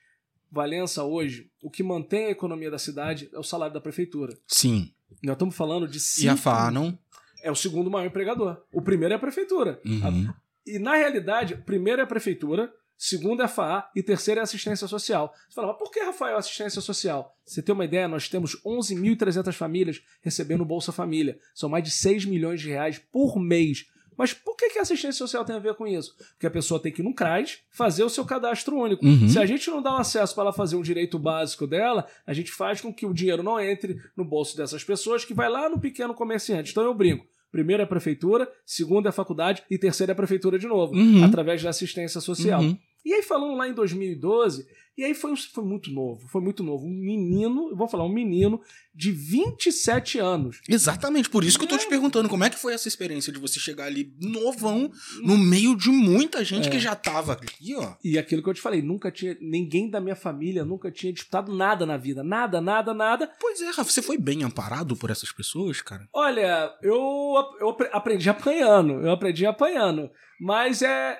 Valença 0.51 1.05
hoje, 1.05 1.51
o 1.63 1.71
que 1.71 1.83
mantém 1.83 2.27
a 2.27 2.31
economia 2.31 2.71
da 2.71 2.79
cidade 2.79 3.29
é 3.33 3.39
o 3.39 3.43
salário 3.43 3.75
da 3.75 3.81
prefeitura. 3.81 4.37
Sim. 4.47 4.93
Nós 5.23 5.35
estamos 5.35 5.57
falando 5.57 5.87
de 5.87 6.01
cinco... 6.01 6.27
E 6.27 6.29
a 6.29 6.37
FAA 6.37 6.71
não? 6.71 6.99
É 7.43 7.51
o 7.51 7.57
segundo 7.57 7.91
maior 7.91 8.07
empregador. 8.07 8.63
O 8.73 8.83
primeiro 8.83 9.15
é 9.15 9.17
a 9.17 9.21
prefeitura. 9.21 9.81
Uhum. 9.85 10.29
A 10.29 10.35
e, 10.69 10.79
na 10.79 10.97
realidade, 10.97 11.57
primeiro 11.57 12.01
é 12.01 12.05
a 12.05 12.07
prefeitura, 12.07 12.71
segundo 12.97 13.41
é 13.41 13.47
a 13.47 13.49
FAA 13.49 13.91
e 13.97 14.03
terceiro 14.03 14.39
é 14.39 14.43
a 14.43 14.45
assistência 14.45 14.87
social. 14.87 15.33
Você 15.49 15.55
fala, 15.55 15.69
mas 15.69 15.79
por 15.79 15.91
que, 15.91 16.01
Rafael, 16.01 16.37
assistência 16.37 16.83
social? 16.83 17.35
Você 17.47 17.63
tem 17.63 17.75
uma 17.75 17.87
ideia, 17.87 18.07
nós 18.07 18.29
temos 18.29 18.61
11.300 18.63 19.55
famílias 19.55 20.03
recebendo 20.21 20.67
Bolsa 20.67 20.93
Família. 20.93 21.39
São 21.55 21.71
mais 21.71 21.83
de 21.83 21.91
6 21.91 22.27
milhões 22.27 22.61
de 22.61 22.69
reais 22.69 22.99
por 23.11 23.41
mês. 23.41 23.87
Mas 24.19 24.35
por 24.35 24.57
que, 24.57 24.69
que 24.71 24.81
a 24.81 24.83
assistência 24.83 25.13
social 25.13 25.45
tem 25.45 25.55
a 25.55 25.61
ver 25.61 25.75
com 25.75 25.87
isso? 25.87 26.17
Porque 26.33 26.47
a 26.47 26.51
pessoa 26.51 26.83
tem 26.83 26.91
que 26.91 27.01
ir 27.01 27.05
no 27.05 27.15
CRAS 27.15 27.61
fazer 27.71 28.03
o 28.03 28.11
seu 28.11 28.25
cadastro 28.25 28.77
único. 28.77 29.07
Uhum. 29.07 29.29
Se 29.29 29.39
a 29.39 29.47
gente 29.47 29.71
não 29.71 29.81
dá 29.81 29.95
um 29.95 29.99
acesso 29.99 30.35
para 30.35 30.45
ela 30.45 30.53
fazer 30.53 30.75
um 30.75 30.83
direito 30.83 31.19
básico 31.21 31.69
dela, 31.69 32.05
a 32.27 32.33
gente 32.33 32.51
faz 32.51 32.81
com 32.81 32.93
que 32.93 33.07
o 33.07 33.15
dinheiro 33.15 33.45
não 33.45 33.61
entre 33.61 34.03
no 34.17 34.25
bolso 34.25 34.57
dessas 34.57 34.83
pessoas, 34.83 35.25
que 35.25 35.33
vai 35.33 35.49
lá 35.49 35.69
no 35.69 35.79
pequeno 35.79 36.13
comerciante. 36.13 36.73
Então 36.73 36.83
eu 36.83 36.93
brinco. 36.93 37.25
Primeiro 37.53 37.81
é 37.81 37.85
a 37.85 37.89
prefeitura, 37.89 38.51
segundo 38.67 39.07
é 39.07 39.09
a 39.09 39.13
faculdade 39.13 39.63
e 39.71 39.79
terceiro 39.79 40.11
é 40.11 40.15
a 40.15 40.17
prefeitura 40.17 40.59
de 40.59 40.67
novo, 40.67 40.95
uhum. 40.95 41.25
através 41.25 41.63
da 41.63 41.71
assistência 41.71 42.21
social. 42.21 42.61
Uhum. 42.61 42.77
E 43.05 43.15
aí 43.15 43.23
falando 43.23 43.55
lá 43.55 43.69
em 43.69 43.73
2012, 43.73 44.67
e 44.99 45.05
aí 45.05 45.15
foi, 45.15 45.33
foi 45.37 45.63
muito 45.63 45.93
novo, 45.93 46.27
foi 46.27 46.41
muito 46.41 46.65
novo. 46.65 46.85
Um 46.85 46.91
menino, 46.91 47.73
vou 47.77 47.87
falar, 47.87 48.05
um 48.05 48.13
menino 48.13 48.61
de 48.93 49.13
27 49.13 50.19
anos. 50.19 50.61
Exatamente, 50.69 51.31
por 51.31 51.45
isso 51.45 51.57
que 51.57 51.65
eu 51.65 51.69
tô 51.69 51.79
te 51.79 51.87
é. 51.87 51.89
perguntando, 51.89 52.29
como 52.29 52.43
é 52.43 52.51
que 52.51 52.59
foi 52.59 52.75
essa 52.75 52.89
experiência 52.89 53.33
de 53.33 53.39
você 53.39 53.61
chegar 53.61 53.85
ali 53.85 54.13
novão, 54.21 54.91
no 55.23 55.39
meio 55.39 55.77
de 55.77 55.89
muita 55.89 56.45
gente 56.45 56.67
é. 56.67 56.71
que 56.73 56.81
já 56.81 56.97
tava 56.97 57.35
aqui, 57.35 57.77
ó. 57.77 57.95
E 58.03 58.19
aquilo 58.19 58.43
que 58.43 58.51
eu 58.51 58.55
te 58.55 58.61
falei, 58.61 58.83
nunca 58.83 59.13
tinha, 59.13 59.39
ninguém 59.41 59.89
da 59.89 60.01
minha 60.01 60.17
família 60.17 60.65
nunca 60.65 60.91
tinha 60.91 61.13
disputado 61.13 61.55
nada 61.55 61.87
na 61.87 61.97
vida, 61.97 62.25
nada, 62.25 62.61
nada, 62.61 62.93
nada. 62.93 63.31
Pois 63.41 63.61
é, 63.61 63.67
Rafa, 63.67 63.85
você 63.85 64.03
foi 64.03 64.19
bem 64.19 64.43
amparado 64.43 64.97
por 64.97 65.11
essas 65.11 65.31
pessoas, 65.31 65.81
cara? 65.81 66.09
Olha, 66.13 66.75
eu, 66.83 67.35
eu 67.61 67.77
aprendi 67.93 68.29
apanhando, 68.29 68.95
eu 68.95 69.13
aprendi 69.13 69.47
apanhando, 69.47 70.11
mas 70.41 70.83
é 70.83 71.17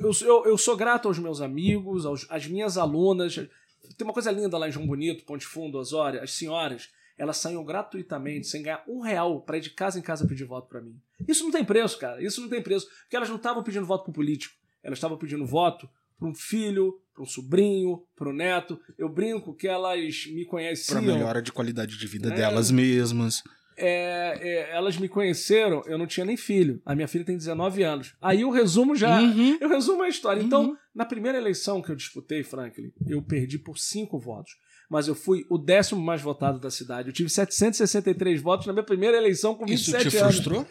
eu, 0.00 0.10
eu, 0.22 0.46
eu, 0.46 0.58
sou 0.58 0.76
grato 0.76 1.08
aos 1.08 1.18
meus 1.18 1.40
amigos, 1.40 2.06
aos, 2.06 2.26
às 2.30 2.46
minhas 2.46 2.76
alunas. 2.76 3.34
Tem 3.34 4.04
uma 4.04 4.12
coisa 4.12 4.30
linda 4.30 4.56
lá 4.58 4.68
em 4.68 4.72
João 4.72 4.86
Bonito, 4.86 5.24
Ponte 5.24 5.46
Fundo, 5.46 5.78
Osório, 5.78 6.22
as 6.22 6.32
senhoras, 6.32 6.90
elas 7.16 7.36
saíam 7.36 7.64
gratuitamente, 7.64 8.46
sem 8.46 8.62
ganhar 8.62 8.82
um 8.88 9.00
real, 9.00 9.40
para 9.40 9.58
ir 9.58 9.60
de 9.60 9.70
casa 9.70 9.98
em 9.98 10.02
casa 10.02 10.26
pedir 10.26 10.44
voto 10.44 10.68
para 10.68 10.80
mim. 10.80 10.98
Isso 11.28 11.44
não 11.44 11.50
tem 11.50 11.64
preço, 11.64 11.98
cara. 11.98 12.22
Isso 12.22 12.40
não 12.40 12.48
tem 12.48 12.62
preço. 12.62 12.88
Porque 13.02 13.16
elas 13.16 13.28
não 13.28 13.36
estavam 13.36 13.62
pedindo 13.62 13.86
voto 13.86 14.04
para 14.04 14.12
político. 14.12 14.54
Elas 14.82 14.98
estavam 14.98 15.16
pedindo 15.16 15.46
voto 15.46 15.88
para 16.18 16.28
um 16.28 16.34
filho, 16.34 17.00
para 17.12 17.22
um 17.22 17.26
sobrinho, 17.26 18.02
para 18.16 18.28
um 18.28 18.32
neto. 18.32 18.80
Eu 18.98 19.08
brinco 19.08 19.54
que 19.54 19.68
elas 19.68 20.26
me 20.26 20.44
conheciam. 20.44 21.00
Para 21.00 21.12
melhora 21.12 21.40
de 21.40 21.52
qualidade 21.52 21.96
de 21.96 22.06
vida 22.06 22.32
é, 22.32 22.36
delas 22.36 22.70
mesmas 22.70 23.42
é, 23.76 24.38
é, 24.40 24.76
elas 24.76 24.96
me 24.96 25.08
conheceram, 25.08 25.82
eu 25.86 25.98
não 25.98 26.06
tinha 26.06 26.24
nem 26.24 26.36
filho. 26.36 26.80
A 26.84 26.94
minha 26.94 27.08
filha 27.08 27.24
tem 27.24 27.36
19 27.36 27.82
anos. 27.82 28.14
Aí 28.20 28.42
eu 28.42 28.50
resumo 28.50 28.94
já. 28.94 29.20
Uhum. 29.20 29.58
Eu 29.60 29.68
resumo 29.68 30.02
a 30.02 30.08
história. 30.08 30.42
Então, 30.42 30.60
uhum. 30.60 30.66
Então, 30.66 30.78
na 30.94 31.04
primeira 31.04 31.38
eleição 31.38 31.82
que 31.82 31.90
eu 31.90 31.96
disputei, 31.96 32.42
Franklin, 32.42 32.92
eu 33.06 33.20
perdi 33.22 33.58
por 33.58 33.78
5 33.78 34.18
votos. 34.18 34.52
Mas 34.88 35.08
eu 35.08 35.14
fui 35.14 35.46
o 35.48 35.58
décimo 35.58 36.00
mais 36.00 36.20
votado 36.20 36.60
da 36.60 36.70
cidade. 36.70 37.08
Eu 37.08 37.12
tive 37.12 37.28
763 37.28 38.40
votos 38.40 38.66
na 38.66 38.72
minha 38.72 38.84
primeira 38.84 39.16
eleição 39.16 39.54
com 39.54 39.66
27 39.66 39.94
anos. 39.94 40.06
Isso 40.06 40.16
te 40.16 40.22
anos. 40.22 40.34
frustrou? 40.34 40.66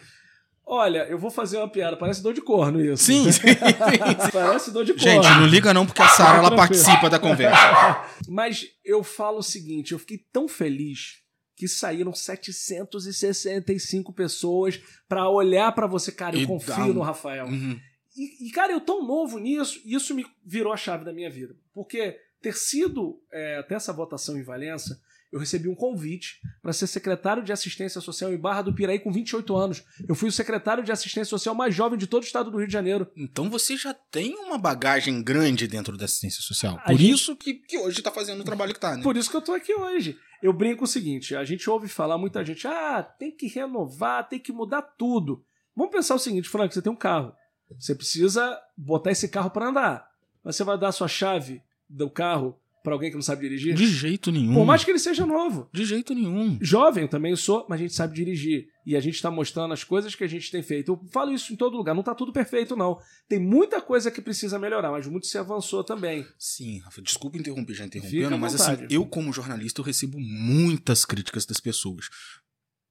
Olha, 0.66 1.06
eu 1.10 1.18
vou 1.18 1.30
fazer 1.30 1.58
uma 1.58 1.68
piada, 1.68 1.94
parece 1.94 2.22
dor 2.22 2.32
de 2.32 2.40
corno 2.40 2.82
isso. 2.82 3.04
Sim, 3.04 3.24
sim, 3.32 3.40
sim. 3.48 4.30
parece 4.32 4.70
dor 4.70 4.84
de 4.84 4.94
corno. 4.94 5.08
Gente, 5.08 5.28
não 5.28 5.46
liga 5.46 5.74
não, 5.74 5.84
porque 5.84 6.00
a 6.00 6.08
Sara 6.08 6.38
ela 6.38 6.56
participa 6.56 7.10
da 7.10 7.18
conversa. 7.18 8.02
Mas 8.26 8.66
eu 8.82 9.04
falo 9.04 9.38
o 9.38 9.42
seguinte, 9.42 9.92
eu 9.92 9.98
fiquei 9.98 10.24
tão 10.32 10.48
feliz 10.48 11.23
que 11.56 11.68
saíram 11.68 12.12
765 12.12 14.12
pessoas 14.12 14.80
para 15.08 15.28
olhar 15.28 15.72
para 15.72 15.86
você, 15.86 16.10
cara, 16.10 16.36
eu 16.36 16.42
e 16.42 16.46
confio 16.46 16.92
no 16.92 17.00
Rafael. 17.00 17.46
Uhum. 17.46 17.78
E, 18.16 18.48
e, 18.48 18.50
cara, 18.50 18.72
eu 18.72 18.80
tão 18.80 19.06
novo 19.06 19.38
nisso, 19.38 19.80
isso 19.84 20.14
me 20.14 20.26
virou 20.44 20.72
a 20.72 20.76
chave 20.76 21.04
da 21.04 21.12
minha 21.12 21.30
vida. 21.30 21.56
Porque 21.72 22.18
ter 22.40 22.54
sido 22.54 23.20
é, 23.32 23.58
até 23.58 23.74
essa 23.74 23.92
votação 23.92 24.38
em 24.38 24.42
Valença, 24.42 25.00
eu 25.34 25.40
recebi 25.40 25.68
um 25.68 25.74
convite 25.74 26.40
para 26.62 26.72
ser 26.72 26.86
secretário 26.86 27.42
de 27.42 27.52
assistência 27.52 28.00
social 28.00 28.32
em 28.32 28.38
Barra 28.38 28.62
do 28.62 28.72
Piraí 28.72 29.00
com 29.00 29.10
28 29.10 29.56
anos. 29.56 29.82
Eu 30.06 30.14
fui 30.14 30.28
o 30.28 30.32
secretário 30.32 30.84
de 30.84 30.92
assistência 30.92 31.24
social 31.24 31.56
mais 31.56 31.74
jovem 31.74 31.98
de 31.98 32.06
todo 32.06 32.22
o 32.22 32.26
estado 32.26 32.52
do 32.52 32.58
Rio 32.58 32.68
de 32.68 32.72
Janeiro. 32.72 33.10
Então 33.16 33.50
você 33.50 33.76
já 33.76 33.92
tem 33.92 34.36
uma 34.36 34.56
bagagem 34.56 35.20
grande 35.20 35.66
dentro 35.66 35.96
da 35.96 36.04
assistência 36.04 36.40
social. 36.40 36.80
Por 36.86 36.96
gente... 36.96 37.10
isso 37.10 37.34
que, 37.34 37.54
que 37.54 37.76
hoje 37.78 37.98
está 37.98 38.12
fazendo 38.12 38.42
o 38.42 38.44
trabalho 38.44 38.72
que 38.72 38.78
está, 38.78 38.96
né? 38.96 39.02
Por 39.02 39.16
isso 39.16 39.28
que 39.28 39.34
eu 39.34 39.40
estou 39.40 39.56
aqui 39.56 39.74
hoje. 39.74 40.16
Eu 40.44 40.52
brinco 40.52 40.84
o 40.84 40.86
seguinte: 40.86 41.34
a 41.34 41.42
gente 41.42 41.70
ouve 41.70 41.88
falar 41.88 42.18
muita 42.18 42.44
gente, 42.44 42.68
ah, 42.68 43.02
tem 43.02 43.30
que 43.30 43.46
renovar, 43.46 44.28
tem 44.28 44.38
que 44.38 44.52
mudar 44.52 44.82
tudo. 44.82 45.42
Vamos 45.74 45.90
pensar 45.90 46.14
o 46.14 46.18
seguinte, 46.18 46.50
Frank, 46.50 46.74
você 46.74 46.82
tem 46.82 46.92
um 46.92 46.96
carro. 46.96 47.34
Você 47.80 47.94
precisa 47.94 48.60
botar 48.76 49.10
esse 49.10 49.26
carro 49.26 49.48
para 49.48 49.68
andar. 49.70 50.10
Mas 50.44 50.54
você 50.54 50.62
vai 50.62 50.76
dar 50.76 50.88
a 50.88 50.92
sua 50.92 51.08
chave 51.08 51.62
do 51.88 52.10
carro 52.10 52.60
para 52.84 52.92
alguém 52.92 53.08
que 53.08 53.16
não 53.16 53.22
sabe 53.22 53.48
dirigir? 53.48 53.74
De 53.74 53.86
jeito 53.86 54.30
nenhum. 54.30 54.52
Por 54.52 54.66
mais 54.66 54.84
que 54.84 54.90
ele 54.90 54.98
seja 54.98 55.24
novo. 55.24 55.70
De 55.72 55.86
jeito 55.86 56.14
nenhum. 56.14 56.58
Jovem 56.60 57.04
eu 57.04 57.08
também 57.08 57.34
sou, 57.34 57.64
mas 57.66 57.80
a 57.80 57.82
gente 57.82 57.94
sabe 57.94 58.14
dirigir. 58.14 58.66
E 58.84 58.94
a 58.94 59.00
gente 59.00 59.14
está 59.14 59.30
mostrando 59.30 59.72
as 59.72 59.82
coisas 59.82 60.14
que 60.14 60.22
a 60.22 60.26
gente 60.26 60.50
tem 60.50 60.62
feito. 60.62 60.92
Eu 60.92 61.00
falo 61.10 61.32
isso 61.32 61.50
em 61.50 61.56
todo 61.56 61.78
lugar. 61.78 61.94
Não 61.94 62.02
está 62.02 62.14
tudo 62.14 62.30
perfeito, 62.30 62.76
não. 62.76 62.98
Tem 63.26 63.40
muita 63.40 63.80
coisa 63.80 64.10
que 64.10 64.20
precisa 64.20 64.58
melhorar, 64.58 64.90
mas 64.90 65.06
muito 65.06 65.26
se 65.26 65.38
avançou 65.38 65.82
também. 65.82 66.26
Sim, 66.38 66.80
Rafa, 66.80 67.00
desculpa 67.00 67.38
interromper, 67.38 67.72
já 67.72 67.86
interrompendo, 67.86 68.36
mas 68.36 68.54
assim, 68.54 68.86
eu 68.90 69.06
como 69.06 69.32
jornalista 69.32 69.80
eu 69.80 69.84
recebo 69.84 70.18
muitas 70.20 71.06
críticas 71.06 71.46
das 71.46 71.60
pessoas. 71.60 72.10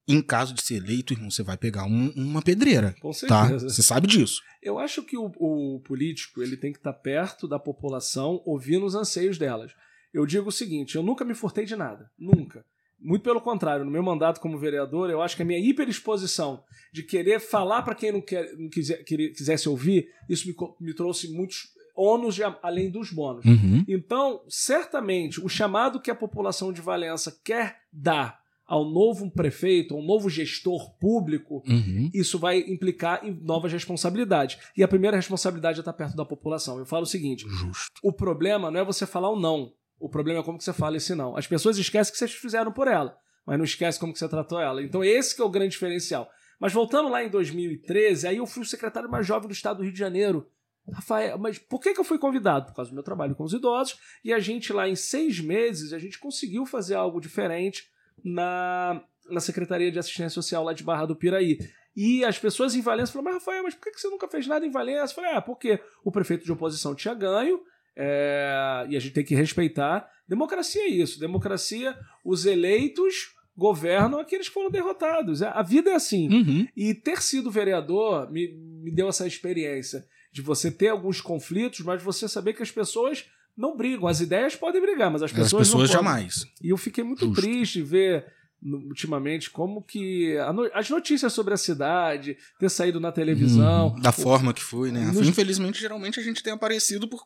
Em 0.07 0.21
caso 0.21 0.53
de 0.53 0.61
ser 0.61 0.75
eleito, 0.75 1.13
irmão, 1.13 1.31
você 1.31 1.43
vai 1.43 1.57
pegar 1.57 1.85
um- 1.85 2.11
uma 2.15 2.41
pedreira. 2.41 2.93
Com 3.01 3.11
Tá? 3.27 3.45
certeza. 3.47 3.69
Você 3.69 3.81
sabe 3.83 4.07
disso. 4.07 4.41
Eu 4.61 4.77
acho 4.79 5.03
que 5.03 5.17
o, 5.17 5.31
o 5.37 5.79
político 5.81 6.41
ele 6.41 6.57
tem 6.57 6.71
que 6.71 6.77
estar 6.79 6.93
perto 6.93 7.47
da 7.47 7.57
população, 7.59 8.41
ouvindo 8.45 8.85
os 8.85 8.95
anseios 8.95 9.37
delas. 9.37 9.71
Eu 10.13 10.25
digo 10.25 10.49
o 10.49 10.51
seguinte: 10.51 10.95
eu 10.95 11.03
nunca 11.03 11.23
me 11.25 11.33
furtei 11.33 11.65
de 11.65 11.75
nada. 11.75 12.09
Nunca. 12.19 12.65
Muito 12.99 13.23
pelo 13.23 13.41
contrário, 13.41 13.83
no 13.83 13.91
meu 13.91 14.01
mandato 14.03 14.39
como 14.39 14.57
vereador, 14.57 15.09
eu 15.09 15.21
acho 15.21 15.35
que 15.35 15.41
a 15.41 15.45
minha 15.45 15.59
hiperexposição 15.59 16.63
de 16.93 17.03
querer 17.03 17.39
falar 17.39 17.81
para 17.81 17.95
quem 17.95 18.11
não, 18.13 18.21
quer, 18.21 18.55
não 18.57 18.69
quiser, 18.69 19.03
quisesse 19.03 19.67
ouvir, 19.67 20.07
isso 20.29 20.47
me, 20.47 20.55
me 20.79 20.93
trouxe 20.93 21.27
muitos 21.33 21.73
ônus 21.95 22.35
de- 22.35 22.43
além 22.61 22.89
dos 22.89 23.11
bônus. 23.11 23.43
Uhum. 23.45 23.83
Então, 23.87 24.41
certamente, 24.47 25.39
o 25.43 25.49
chamado 25.49 25.99
que 25.99 26.09
a 26.11 26.15
população 26.15 26.71
de 26.71 26.81
Valença 26.81 27.37
quer 27.43 27.81
dar 27.91 28.39
ao 28.65 28.85
novo 28.85 29.29
prefeito, 29.31 29.93
ao 29.95 30.01
novo 30.01 30.29
gestor 30.29 30.97
público, 30.97 31.61
Uhum. 31.67 32.09
isso 32.13 32.39
vai 32.39 32.59
implicar 32.59 33.25
em 33.25 33.31
novas 33.41 33.71
responsabilidades. 33.73 34.57
E 34.77 34.83
a 34.83 34.87
primeira 34.87 35.17
responsabilidade 35.17 35.79
é 35.79 35.81
estar 35.81 35.93
perto 35.93 36.15
da 36.15 36.25
população. 36.25 36.79
Eu 36.79 36.85
falo 36.85 37.03
o 37.03 37.07
seguinte: 37.07 37.45
Justo. 37.47 37.99
o 38.03 38.11
problema 38.13 38.71
não 38.71 38.79
é 38.79 38.85
você 38.85 39.05
falar 39.05 39.29
o 39.29 39.39
não. 39.39 39.73
O 39.99 40.09
problema 40.09 40.39
é 40.39 40.43
como 40.43 40.57
que 40.57 40.63
você 40.63 40.73
fala 40.73 40.97
esse 40.97 41.13
não. 41.15 41.35
As 41.37 41.47
pessoas 41.47 41.77
esquecem 41.77 42.11
que 42.11 42.17
vocês 42.17 42.33
fizeram 42.33 42.71
por 42.71 42.87
ela, 42.87 43.15
mas 43.45 43.57
não 43.57 43.63
esquecem 43.65 43.99
como 43.99 44.11
que 44.13 44.19
você 44.19 44.27
tratou 44.27 44.59
ela. 44.59 44.81
Então 44.81 45.03
esse 45.03 45.35
que 45.35 45.41
é 45.41 45.45
o 45.45 45.49
grande 45.49 45.71
diferencial. 45.71 46.29
Mas 46.59 46.71
voltando 46.73 47.09
lá 47.09 47.23
em 47.23 47.29
2013, 47.29 48.27
aí 48.27 48.37
eu 48.37 48.45
fui 48.45 48.63
o 48.63 48.65
secretário 48.65 49.09
mais 49.09 49.25
jovem 49.25 49.47
do 49.47 49.53
estado 49.53 49.77
do 49.77 49.83
Rio 49.83 49.91
de 49.93 49.99
Janeiro. 49.99 50.47
Rafael, 50.91 51.37
mas 51.37 51.57
por 51.57 51.79
que, 51.79 51.93
que 51.93 51.99
eu 51.99 52.03
fui 52.03 52.17
convidado? 52.19 52.65
Por 52.67 52.75
causa 52.75 52.91
do 52.91 52.93
meu 52.93 53.03
trabalho 53.03 53.35
com 53.35 53.43
os 53.43 53.53
idosos. 53.53 53.97
E 54.23 54.33
a 54.33 54.39
gente 54.39 54.73
lá 54.73 54.87
em 54.89 54.95
seis 54.95 55.39
meses, 55.39 55.93
a 55.93 55.99
gente 55.99 56.19
conseguiu 56.19 56.65
fazer 56.65 56.95
algo 56.95 57.21
diferente 57.21 57.85
na, 58.23 59.01
na 59.29 59.39
Secretaria 59.39 59.91
de 59.91 59.99
Assistência 59.99 60.29
Social 60.29 60.63
lá 60.63 60.73
de 60.73 60.83
Barra 60.83 61.05
do 61.05 61.15
Piraí. 61.15 61.57
E 61.95 62.25
as 62.25 62.39
pessoas 62.39 62.75
em 62.75 62.81
Valença 62.81 63.11
falaram, 63.11 63.33
mas 63.33 63.43
Rafael, 63.43 63.63
mas 63.63 63.75
por 63.75 63.91
que 63.91 63.99
você 63.99 64.09
nunca 64.09 64.27
fez 64.27 64.47
nada 64.47 64.65
em 64.65 64.71
Valença? 64.71 65.11
Eu 65.11 65.15
falei, 65.15 65.31
ah, 65.31 65.41
porque 65.41 65.79
o 66.03 66.11
prefeito 66.11 66.43
de 66.43 66.51
oposição 66.51 66.95
tinha 66.95 67.13
ganho, 67.13 67.61
é, 67.95 68.85
e 68.89 68.97
a 68.97 68.99
gente 68.99 69.13
tem 69.13 69.23
que 69.23 69.35
respeitar. 69.35 70.09
Democracia 70.27 70.81
é 70.81 70.87
isso. 70.87 71.19
Democracia, 71.19 71.95
os 72.25 72.45
eleitos 72.45 73.33
governam 73.55 74.19
aqueles 74.19 74.47
que 74.47 74.53
foram 74.53 74.71
derrotados. 74.71 75.43
A 75.43 75.61
vida 75.61 75.91
é 75.91 75.95
assim. 75.95 76.27
Uhum. 76.29 76.67
E 76.75 76.93
ter 76.95 77.21
sido 77.21 77.51
vereador 77.51 78.31
me, 78.31 78.51
me 78.83 78.91
deu 78.91 79.07
essa 79.07 79.27
experiência 79.27 80.03
de 80.31 80.41
você 80.41 80.71
ter 80.71 80.87
alguns 80.87 81.21
conflitos, 81.21 81.81
mas 81.81 82.01
você 82.01 82.27
saber 82.27 82.53
que 82.53 82.63
as 82.63 82.71
pessoas 82.71 83.25
não 83.57 83.75
brigam. 83.77 84.07
As 84.07 84.19
ideias 84.21 84.55
podem 84.55 84.81
brigar, 84.81 85.11
mas 85.11 85.21
as 85.23 85.31
As 85.31 85.37
pessoas, 85.37 85.67
pessoas 85.67 85.89
não 85.91 85.97
podem. 86.03 86.11
jamais. 86.11 86.45
E 86.61 86.69
eu 86.69 86.77
fiquei 86.77 87.03
muito 87.03 87.25
Justo. 87.25 87.41
triste 87.41 87.81
ver 87.81 88.25
ultimamente 88.65 89.49
como 89.49 89.81
que 89.83 90.35
no- 90.55 90.69
as 90.73 90.89
notícias 90.89 91.33
sobre 91.33 91.53
a 91.53 91.57
cidade 91.57 92.37
ter 92.57 92.69
saído 92.69 92.97
na 92.99 93.11
televisão 93.11 93.89
Uhum. 93.89 93.99
Da 93.99 94.11
forma 94.13 94.53
que 94.53 94.63
foi, 94.63 94.89
né? 94.91 95.11
Nos- 95.13 95.27
Infelizmente, 95.27 95.81
geralmente 95.81 96.17
a 96.19 96.23
gente 96.23 96.41
tem 96.41 96.53
aparecido 96.53 97.07
por. 97.07 97.23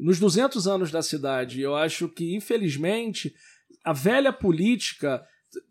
nos 0.00 0.18
200 0.18 0.66
anos 0.66 0.90
da 0.90 1.00
cidade, 1.00 1.60
eu 1.60 1.76
acho 1.76 2.08
que, 2.08 2.34
infelizmente, 2.34 3.32
a 3.84 3.92
velha 3.92 4.32
política. 4.32 5.22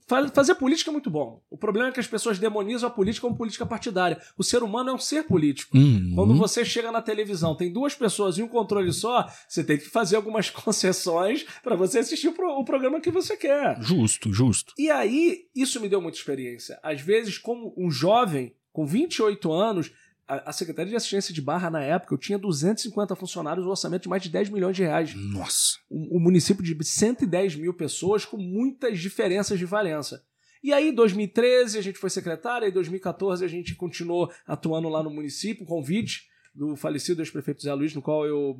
Fa- 0.07 0.27
Fazer 0.29 0.55
política 0.55 0.89
é 0.89 0.93
muito 0.93 1.09
bom. 1.09 1.41
O 1.49 1.57
problema 1.57 1.89
é 1.89 1.91
que 1.91 1.99
as 1.99 2.07
pessoas 2.07 2.37
demonizam 2.39 2.87
a 2.87 2.91
política 2.91 3.25
como 3.27 3.37
política 3.37 3.65
partidária. 3.65 4.21
O 4.37 4.43
ser 4.43 4.63
humano 4.63 4.89
é 4.89 4.93
um 4.93 4.97
ser 4.97 5.23
político. 5.23 5.77
Uhum. 5.77 6.13
Quando 6.15 6.35
você 6.35 6.63
chega 6.65 6.91
na 6.91 7.01
televisão, 7.01 7.55
tem 7.55 7.71
duas 7.71 7.95
pessoas 7.95 8.37
e 8.37 8.43
um 8.43 8.47
controle 8.47 8.91
só, 8.93 9.27
você 9.47 9.63
tem 9.63 9.77
que 9.77 9.85
fazer 9.85 10.15
algumas 10.15 10.49
concessões 10.51 11.45
para 11.63 11.75
você 11.75 11.99
assistir 11.99 12.27
o 12.29 12.63
programa 12.65 13.01
que 13.01 13.11
você 13.11 13.35
quer. 13.37 13.81
Justo, 13.81 14.33
justo. 14.33 14.73
E 14.77 14.89
aí, 14.89 15.45
isso 15.55 15.79
me 15.79 15.89
deu 15.89 16.01
muita 16.01 16.17
experiência. 16.17 16.79
Às 16.83 17.01
vezes, 17.01 17.37
como 17.37 17.73
um 17.77 17.89
jovem 17.89 18.53
com 18.73 18.85
28 18.85 19.51
anos, 19.51 19.91
a, 20.35 20.49
a 20.49 20.53
Secretaria 20.53 20.89
de 20.89 20.95
Assistência 20.95 21.33
de 21.33 21.41
Barra, 21.41 21.69
na 21.69 21.81
época, 21.81 22.13
eu 22.13 22.17
tinha 22.17 22.37
250 22.37 23.15
funcionários, 23.15 23.65
um 23.65 23.69
orçamento 23.69 24.03
de 24.03 24.09
mais 24.09 24.23
de 24.23 24.29
10 24.29 24.49
milhões 24.49 24.75
de 24.75 24.83
reais. 24.83 25.13
Nossa. 25.15 25.77
Um, 25.89 26.17
um 26.17 26.19
município 26.19 26.63
de 26.63 26.75
110 26.83 27.55
mil 27.55 27.73
pessoas 27.73 28.25
com 28.25 28.37
muitas 28.37 28.99
diferenças 28.99 29.57
de 29.59 29.65
Valença. 29.65 30.23
E 30.63 30.71
aí, 30.71 30.89
em 30.89 30.93
2013, 30.93 31.77
a 31.77 31.81
gente 31.81 31.97
foi 31.97 32.09
secretário, 32.09 32.67
em 32.67 32.71
2014 32.71 33.43
a 33.43 33.47
gente 33.47 33.73
continuou 33.75 34.31
atuando 34.45 34.87
lá 34.89 35.01
no 35.01 35.09
município, 35.09 35.65
convite 35.65 36.29
do 36.53 36.75
falecido 36.75 37.21
ex-prefeito 37.21 37.61
Zé 37.63 37.73
Luiz, 37.73 37.95
no 37.95 38.01
qual 38.01 38.25
eu 38.25 38.55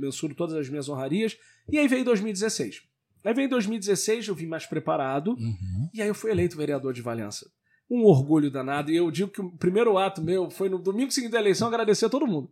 mensuro 0.00 0.34
todas 0.34 0.54
as 0.56 0.68
minhas 0.68 0.88
honrarias. 0.88 1.36
E 1.70 1.78
aí 1.78 1.86
veio 1.86 2.04
2016. 2.04 2.82
Aí 3.24 3.34
veio 3.34 3.48
2016, 3.50 4.28
eu 4.28 4.34
vim 4.34 4.46
mais 4.46 4.64
preparado, 4.66 5.32
Uhum. 5.32 5.88
e 5.92 6.00
aí 6.00 6.08
eu 6.08 6.14
fui 6.14 6.30
eleito 6.30 6.56
vereador 6.56 6.92
de 6.92 7.02
Valença. 7.02 7.50
Um 7.90 8.04
orgulho 8.04 8.50
danado. 8.50 8.90
E 8.90 8.96
eu 8.96 9.10
digo 9.10 9.30
que 9.30 9.40
o 9.40 9.50
primeiro 9.50 9.96
ato 9.96 10.20
meu 10.22 10.50
foi 10.50 10.68
no 10.68 10.78
domingo 10.78 11.10
seguinte 11.10 11.32
da 11.32 11.38
eleição 11.38 11.68
agradecer 11.68 12.06
a 12.06 12.10
todo 12.10 12.26
mundo. 12.26 12.50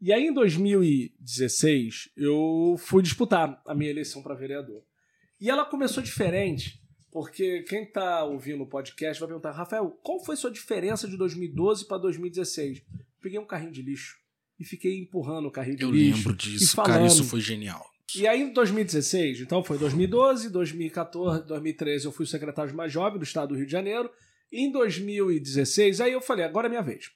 E 0.00 0.12
aí 0.12 0.26
em 0.26 0.32
2016 0.32 2.10
eu 2.16 2.76
fui 2.78 3.02
disputar 3.02 3.60
a 3.66 3.74
minha 3.74 3.90
eleição 3.90 4.22
para 4.22 4.34
vereador. 4.34 4.82
E 5.40 5.50
ela 5.50 5.64
começou 5.64 6.02
diferente, 6.02 6.80
porque 7.10 7.62
quem 7.62 7.84
tá 7.84 8.24
ouvindo 8.24 8.62
o 8.62 8.66
podcast 8.66 9.20
vai 9.20 9.28
perguntar, 9.28 9.52
Rafael, 9.52 9.90
qual 10.02 10.24
foi 10.24 10.34
a 10.34 10.38
sua 10.38 10.50
diferença 10.50 11.06
de 11.06 11.16
2012 11.16 11.86
para 11.86 11.98
2016? 11.98 12.82
Peguei 13.20 13.38
um 13.38 13.46
carrinho 13.46 13.72
de 13.72 13.82
lixo 13.82 14.16
e 14.58 14.64
fiquei 14.64 14.98
empurrando 14.98 15.46
o 15.46 15.50
carrinho 15.50 15.76
de 15.76 15.82
Eu 15.84 15.90
lixo. 15.90 16.16
lembro 16.18 16.32
e 16.32 16.36
disso, 16.36 16.76
cara. 16.76 17.06
Isso 17.06 17.24
foi 17.24 17.40
genial. 17.40 17.88
E 18.16 18.26
aí, 18.26 18.40
em 18.40 18.52
2016, 18.52 19.40
então 19.42 19.62
foi 19.62 19.76
2012, 19.76 20.48
2014, 20.50 21.46
2013, 21.46 22.06
eu 22.06 22.12
fui 22.12 22.24
o 22.24 22.28
secretário 22.28 22.74
mais 22.74 22.90
jovem 22.90 23.18
do 23.18 23.24
estado 23.24 23.50
do 23.50 23.54
Rio 23.54 23.66
de 23.66 23.72
Janeiro. 23.72 24.10
E 24.50 24.64
em 24.64 24.70
2016, 24.72 26.00
aí 26.00 26.12
eu 26.12 26.20
falei, 26.20 26.44
agora 26.44 26.66
é 26.66 26.70
minha 26.70 26.82
vez. 26.82 27.10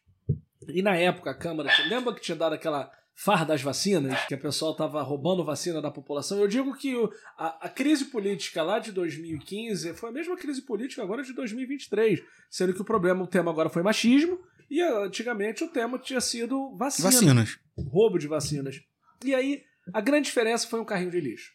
E 0.69 0.83
na 0.83 0.97
época, 0.97 1.31
a 1.31 1.35
Câmara, 1.35 1.71
lembra 1.89 2.15
que 2.15 2.21
tinha 2.21 2.37
dado 2.37 2.55
aquela 2.55 2.91
farra 3.15 3.45
das 3.45 3.61
vacinas, 3.63 4.25
que 4.27 4.35
a 4.35 4.39
pessoa 4.39 4.73
estava 4.73 5.03
roubando 5.03 5.45
vacina 5.45 5.81
da 5.83 5.91
população? 5.91 6.39
Eu 6.39 6.49
digo 6.49 6.75
que 6.77 6.95
o- 6.95 7.11
a, 7.37 7.67
a 7.67 7.69
crise 7.69 8.07
política 8.07 8.63
lá 8.63 8.79
de 8.79 8.93
2015 8.93 9.95
foi 9.95 10.09
a 10.11 10.13
mesma 10.13 10.37
crise 10.37 10.63
política 10.63 11.03
agora 11.03 11.23
de 11.23 11.33
2023, 11.35 12.21
sendo 12.51 12.73
que 12.75 12.81
o 12.81 12.85
problema, 12.85 13.23
o 13.23 13.27
tema 13.27 13.51
agora 13.51 13.69
foi 13.69 13.83
machismo, 13.83 14.39
e 14.71 14.81
antigamente 14.81 15.63
o 15.65 15.69
tema 15.69 15.99
tinha 15.99 16.21
sido 16.21 16.75
vacina 16.77 17.11
Vacinas. 17.11 17.59
roubo 17.77 18.19
de 18.19 18.27
vacinas. 18.27 18.81
E 19.25 19.35
aí, 19.35 19.63
a 19.93 20.01
grande 20.01 20.27
diferença 20.27 20.67
foi 20.69 20.81
um 20.81 20.85
carrinho 20.85 21.11
de 21.11 21.21
lixo. 21.21 21.53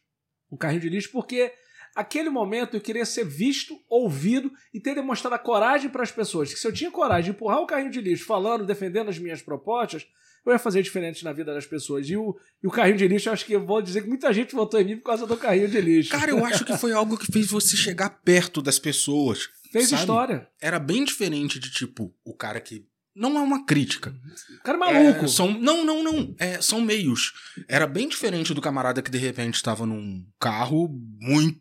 Um 0.51 0.57
carrinho 0.57 0.81
de 0.81 0.89
lixo 0.89 1.09
porque 1.11 1.51
aquele 1.97 2.29
momento 2.29 2.77
eu 2.77 2.81
queria 2.81 3.05
ser 3.05 3.25
visto, 3.25 3.75
ouvido 3.89 4.51
e 4.71 4.79
ter 4.79 4.93
demonstrado 4.93 5.33
a 5.35 5.39
coragem 5.39 5.89
para 5.89 6.03
as 6.03 6.11
pessoas. 6.11 6.53
Que 6.53 6.59
se 6.59 6.67
eu 6.67 6.71
tinha 6.71 6.91
coragem 6.91 7.31
de 7.31 7.31
empurrar 7.31 7.59
o 7.59 7.65
carrinho 7.65 7.89
de 7.89 7.99
lixo 7.99 8.23
falando, 8.23 8.67
defendendo 8.67 9.09
as 9.09 9.17
minhas 9.17 9.41
propostas, 9.41 10.05
eu 10.45 10.53
ia 10.53 10.59
fazer 10.59 10.83
diferente 10.83 11.25
na 11.25 11.33
vida 11.33 11.51
das 11.53 11.65
pessoas. 11.65 12.07
E 12.07 12.15
o, 12.15 12.37
e 12.63 12.67
o 12.67 12.71
carrinho 12.71 12.97
de 12.97 13.07
lixo, 13.07 13.29
eu 13.29 13.33
acho 13.33 13.43
que 13.43 13.53
eu 13.53 13.65
vou 13.65 13.81
dizer 13.81 14.03
que 14.03 14.07
muita 14.07 14.31
gente 14.31 14.53
votou 14.53 14.79
em 14.79 14.85
mim 14.85 14.97
por 14.97 15.05
causa 15.05 15.25
do 15.25 15.35
carrinho 15.35 15.67
de 15.67 15.81
lixo. 15.81 16.11
Cara, 16.11 16.29
eu 16.29 16.45
acho 16.45 16.63
que 16.63 16.77
foi 16.77 16.93
algo 16.93 17.17
que 17.17 17.31
fez 17.31 17.47
você 17.47 17.75
chegar 17.75 18.11
perto 18.23 18.61
das 18.61 18.77
pessoas. 18.77 19.49
Fez 19.71 19.89
sabe? 19.89 20.01
história. 20.01 20.47
Era 20.61 20.77
bem 20.77 21.03
diferente 21.03 21.59
de, 21.59 21.71
tipo, 21.71 22.13
o 22.23 22.33
cara 22.33 22.61
que. 22.61 22.85
Não 23.15 23.35
é 23.35 23.41
uma 23.41 23.65
crítica. 23.65 24.13
O 24.59 24.63
cara 24.63 24.77
é 24.77 24.79
maluco. 24.79 25.25
É, 25.25 25.27
são, 25.27 25.51
não, 25.51 25.83
não, 25.83 26.03
não. 26.03 26.35
É, 26.37 26.61
são 26.61 26.79
meios. 26.79 27.33
Era 27.67 27.87
bem 27.87 28.07
diferente 28.07 28.53
do 28.53 28.61
camarada 28.61 29.01
que 29.01 29.09
de 29.09 29.17
repente 29.17 29.55
estava 29.55 29.87
num 29.87 30.23
carro 30.39 30.87
muito 31.19 31.59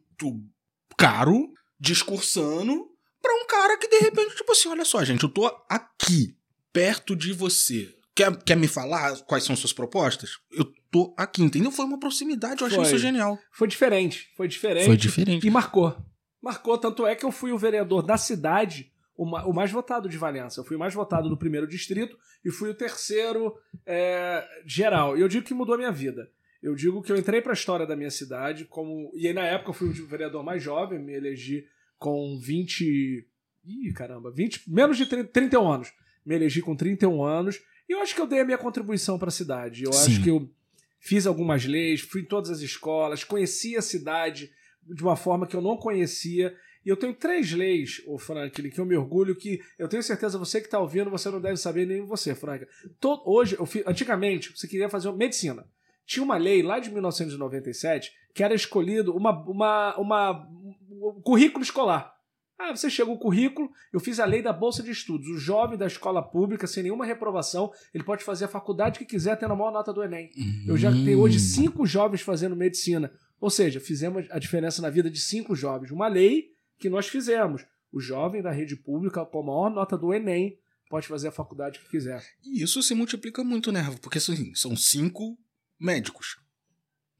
caro, 0.97 1.49
discursando, 1.79 2.89
pra 3.21 3.35
um 3.35 3.47
cara 3.47 3.79
que 3.79 3.89
de 3.89 3.99
repente, 3.99 4.37
tipo 4.37 4.53
assim, 4.53 4.69
olha 4.69 4.85
só, 4.85 5.05
gente, 5.05 5.23
eu 5.23 5.29
tô 5.29 5.47
aqui, 5.69 6.37
perto 6.73 7.15
de 7.15 7.33
você. 7.33 7.93
Quer, 8.15 8.35
quer 8.45 8.57
me 8.57 8.67
falar 8.67 9.19
quais 9.25 9.45
são 9.45 9.55
suas 9.55 9.75
propostas? 9.75 10.39
Eu 10.51 10.65
tô 10.91 11.15
aqui, 11.19 11.43
entendeu? 11.43 11.71
Foi 11.71 11.85
uma 11.85 12.01
proximidade, 12.01 12.63
eu 12.63 12.67
achei 12.67 12.79
Foi. 12.79 12.87
isso 12.87 12.99
genial. 12.99 13.39
Foi 13.53 13.69
diferente. 13.69 14.33
Foi 14.37 14.49
diferente. 14.49 14.87
Foi 14.87 14.97
diferente. 14.97 15.47
E 15.47 15.51
marcou. 15.51 15.95
Marcou, 16.43 16.79
tanto 16.79 17.07
é 17.07 17.15
que 17.15 17.25
eu 17.25 17.33
fui 17.33 17.53
o 17.53 17.59
vereador 17.59 18.03
da 18.03 18.17
cidade, 18.17 18.91
o 19.17 19.53
mais 19.53 19.71
votado 19.71 20.09
de 20.09 20.17
Valença. 20.17 20.61
Eu 20.61 20.65
fui 20.65 20.77
o 20.77 20.79
mais 20.79 20.95
votado 20.95 21.29
do 21.29 21.37
primeiro 21.37 21.67
distrito 21.67 22.17
e 22.45 22.51
fui 22.51 22.71
o 22.71 22.75
terceiro 22.75 23.55
é, 23.85 24.47
geral. 24.65 25.17
E 25.17 25.21
eu 25.21 25.29
digo 25.29 25.45
que 25.45 25.55
mudou 25.55 25.75
a 25.75 25.79
minha 25.79 25.93
vida. 25.93 26.31
Eu 26.67 26.75
digo 26.75 27.01
que 27.01 27.13
eu 27.13 27.17
entrei 27.17 27.41
para 27.41 27.53
a 27.53 27.55
história 27.55 27.87
da 27.87 27.95
minha 27.95 28.11
cidade 28.11 28.65
como. 28.65 29.13
E 29.15 29.29
aí, 29.29 29.33
na 29.33 29.45
época, 29.47 29.71
eu 29.71 29.75
fui 29.75 29.89
o 29.89 30.07
vereador 30.07 30.43
mais 30.43 30.61
jovem, 30.61 30.99
me 30.99 31.13
elegi 31.15 31.65
com 31.97 32.37
20. 32.43 33.25
Ih, 33.65 33.93
caramba, 33.93 34.33
20, 34.33 34.69
menos 34.69 34.97
de 34.97 35.07
30, 35.07 35.29
31 35.31 35.71
anos. 35.73 35.93
Me 36.25 36.35
elegi 36.35 36.61
com 36.61 36.75
31 36.75 37.23
anos. 37.23 37.63
E 37.89 37.93
eu 37.93 38.01
acho 38.01 38.15
que 38.17 38.21
eu 38.21 38.27
dei 38.27 38.41
a 38.41 38.45
minha 38.45 38.59
contribuição 38.59 39.17
para 39.17 39.29
a 39.29 39.33
cidade. 39.33 39.85
Eu 39.85 39.93
Sim. 39.93 40.11
acho 40.13 40.23
que 40.25 40.29
eu 40.31 40.51
fiz 40.99 41.25
algumas 41.25 41.65
leis, 41.65 42.01
fui 42.01 42.23
em 42.23 42.25
todas 42.25 42.51
as 42.51 42.61
escolas, 42.61 43.23
conheci 43.23 43.77
a 43.77 43.83
cidade 43.83 44.51
de 44.83 45.03
uma 45.05 45.15
forma 45.15 45.47
que 45.47 45.55
eu 45.55 45.61
não 45.61 45.77
conhecia. 45.77 46.53
E 46.85 46.89
eu 46.89 46.97
tenho 46.97 47.15
três 47.15 47.53
leis, 47.53 48.03
ô 48.07 48.19
Franklin, 48.19 48.71
que 48.71 48.81
eu 48.81 48.85
me 48.85 48.97
orgulho 48.97 49.37
que 49.37 49.61
eu 49.79 49.87
tenho 49.89 50.03
certeza 50.03 50.37
você 50.37 50.61
que 50.61 50.67
está 50.67 50.81
ouvindo, 50.81 51.11
você 51.11 51.31
não 51.31 51.41
deve 51.41 51.57
saber 51.59 51.87
nem 51.87 52.05
você, 52.05 52.35
Franklin. 52.35 52.67
To- 53.01 53.23
hoje, 53.25 53.55
eu 53.57 53.69
antigamente, 53.87 54.51
você 54.57 54.67
queria 54.67 54.89
fazer 54.89 55.09
uma 55.09 55.17
medicina. 55.17 55.65
Tinha 56.07 56.23
uma 56.23 56.37
lei 56.37 56.63
lá 56.63 56.79
de 56.79 56.91
1997 56.91 58.13
que 58.33 58.45
era 58.45 58.55
escolhido 58.55 59.17
uma, 59.17 59.31
uma, 59.49 59.97
uma, 59.97 60.49
um 60.91 61.21
currículo 61.23 61.65
escolar. 61.65 62.15
Ah, 62.59 62.75
você 62.75 62.89
chega 62.89 63.11
o 63.11 63.19
currículo, 63.19 63.71
eu 63.93 64.01
fiz 64.01 64.19
a 64.19 64.25
lei 64.25 64.43
da 64.43 64.53
Bolsa 64.53 64.83
de 64.83 64.91
Estudos. 64.91 65.29
O 65.29 65.39
jovem 65.39 65.77
da 65.77 65.87
escola 65.87 66.23
pública, 66.23 66.67
sem 66.67 66.83
nenhuma 66.83 67.05
reprovação, 67.05 67.71
ele 67.93 68.05
pode 68.05 68.25
fazer 68.25 68.47
a 68.47 68.49
faculdade 68.49 68.99
que 68.99 69.05
quiser, 69.05 69.37
tendo 69.37 69.53
a 69.53 69.57
maior 69.57 69.73
nota 69.73 69.93
do 69.93 70.03
Enem. 70.03 70.31
Eu 70.67 70.77
já 70.77 70.91
tenho 70.91 71.21
hoje 71.21 71.39
cinco 71.39 71.87
jovens 71.87 72.23
fazendo 72.23 72.57
medicina. 72.57 73.13
Ou 73.39 73.51
seja, 73.51 73.79
fizemos 73.79 74.27
a 74.31 74.39
diferença 74.39 74.81
na 74.81 74.89
vida 74.89 75.11
de 75.11 75.21
cinco 75.21 75.55
jovens. 75.55 75.91
Uma 75.91 76.09
lei 76.09 76.51
que 76.79 76.89
nós 76.89 77.07
fizemos. 77.09 77.65
O 77.93 78.01
jovem 78.01 78.43
da 78.43 78.51
rede 78.51 78.77
pública, 78.77 79.25
com 79.25 79.41
a 79.41 79.45
maior 79.45 79.71
nota 79.71 79.97
do 79.97 80.13
Enem, 80.13 80.59
pode 80.89 81.07
fazer 81.07 81.29
a 81.29 81.33
faculdade 81.33 81.79
que 81.81 81.91
quiser. 81.91 82.23
E 82.45 82.63
isso 82.63 82.83
se 82.83 82.95
multiplica 82.95 83.45
muito, 83.45 83.71
né? 83.71 83.83
Porque 84.01 84.19
assim, 84.19 84.55
são 84.55 84.75
cinco 84.77 85.39
médicos. 85.79 86.37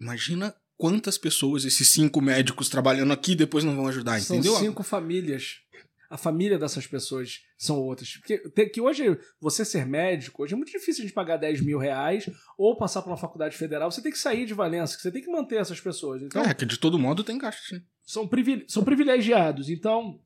Imagina 0.01 0.55
quantas 0.77 1.17
pessoas 1.17 1.65
esses 1.65 1.89
cinco 1.89 2.21
médicos 2.21 2.69
trabalhando 2.69 3.13
aqui 3.13 3.35
depois 3.35 3.65
não 3.65 3.75
vão 3.77 3.89
ajudar, 3.89 4.21
São 4.21 4.37
entendeu? 4.37 4.57
cinco 4.59 4.83
famílias. 4.83 5.61
A 6.09 6.17
família 6.17 6.57
dessas 6.57 6.87
pessoas 6.87 7.41
são 7.59 7.81
outras. 7.81 8.17
Porque 8.19 8.67
que 8.69 8.81
hoje, 8.81 9.19
você 9.41 9.65
ser 9.65 9.85
médico, 9.85 10.43
hoje 10.45 10.53
é 10.55 10.57
muito 10.57 10.71
difícil 10.71 11.03
a 11.03 11.07
gente 11.07 11.15
pagar 11.15 11.37
10 11.37 11.61
mil 11.63 11.79
reais 11.79 12.31
ou 12.57 12.77
passar 12.79 13.03
por 13.03 13.11
uma 13.11 13.17
faculdade 13.17 13.57
federal. 13.57 13.91
Você 13.91 14.01
tem 14.01 14.13
que 14.13 14.19
sair 14.19 14.47
de 14.47 14.55
Valência, 14.55 15.01
você 15.01 15.11
tem 15.11 15.21
que 15.21 15.31
manter 15.33 15.57
essas 15.57 15.81
pessoas. 15.81 16.23
Então, 16.23 16.43
É, 16.43 16.55
que 16.55 16.65
de 16.65 16.79
todo 16.79 16.97
modo 16.99 17.25
tem 17.25 17.37
gasto. 17.39 17.73
né? 17.75 17.83
são, 18.05 18.29
privile- 18.29 18.65
são 18.69 18.85
privilegiados. 18.85 19.69
Então, 19.69 20.21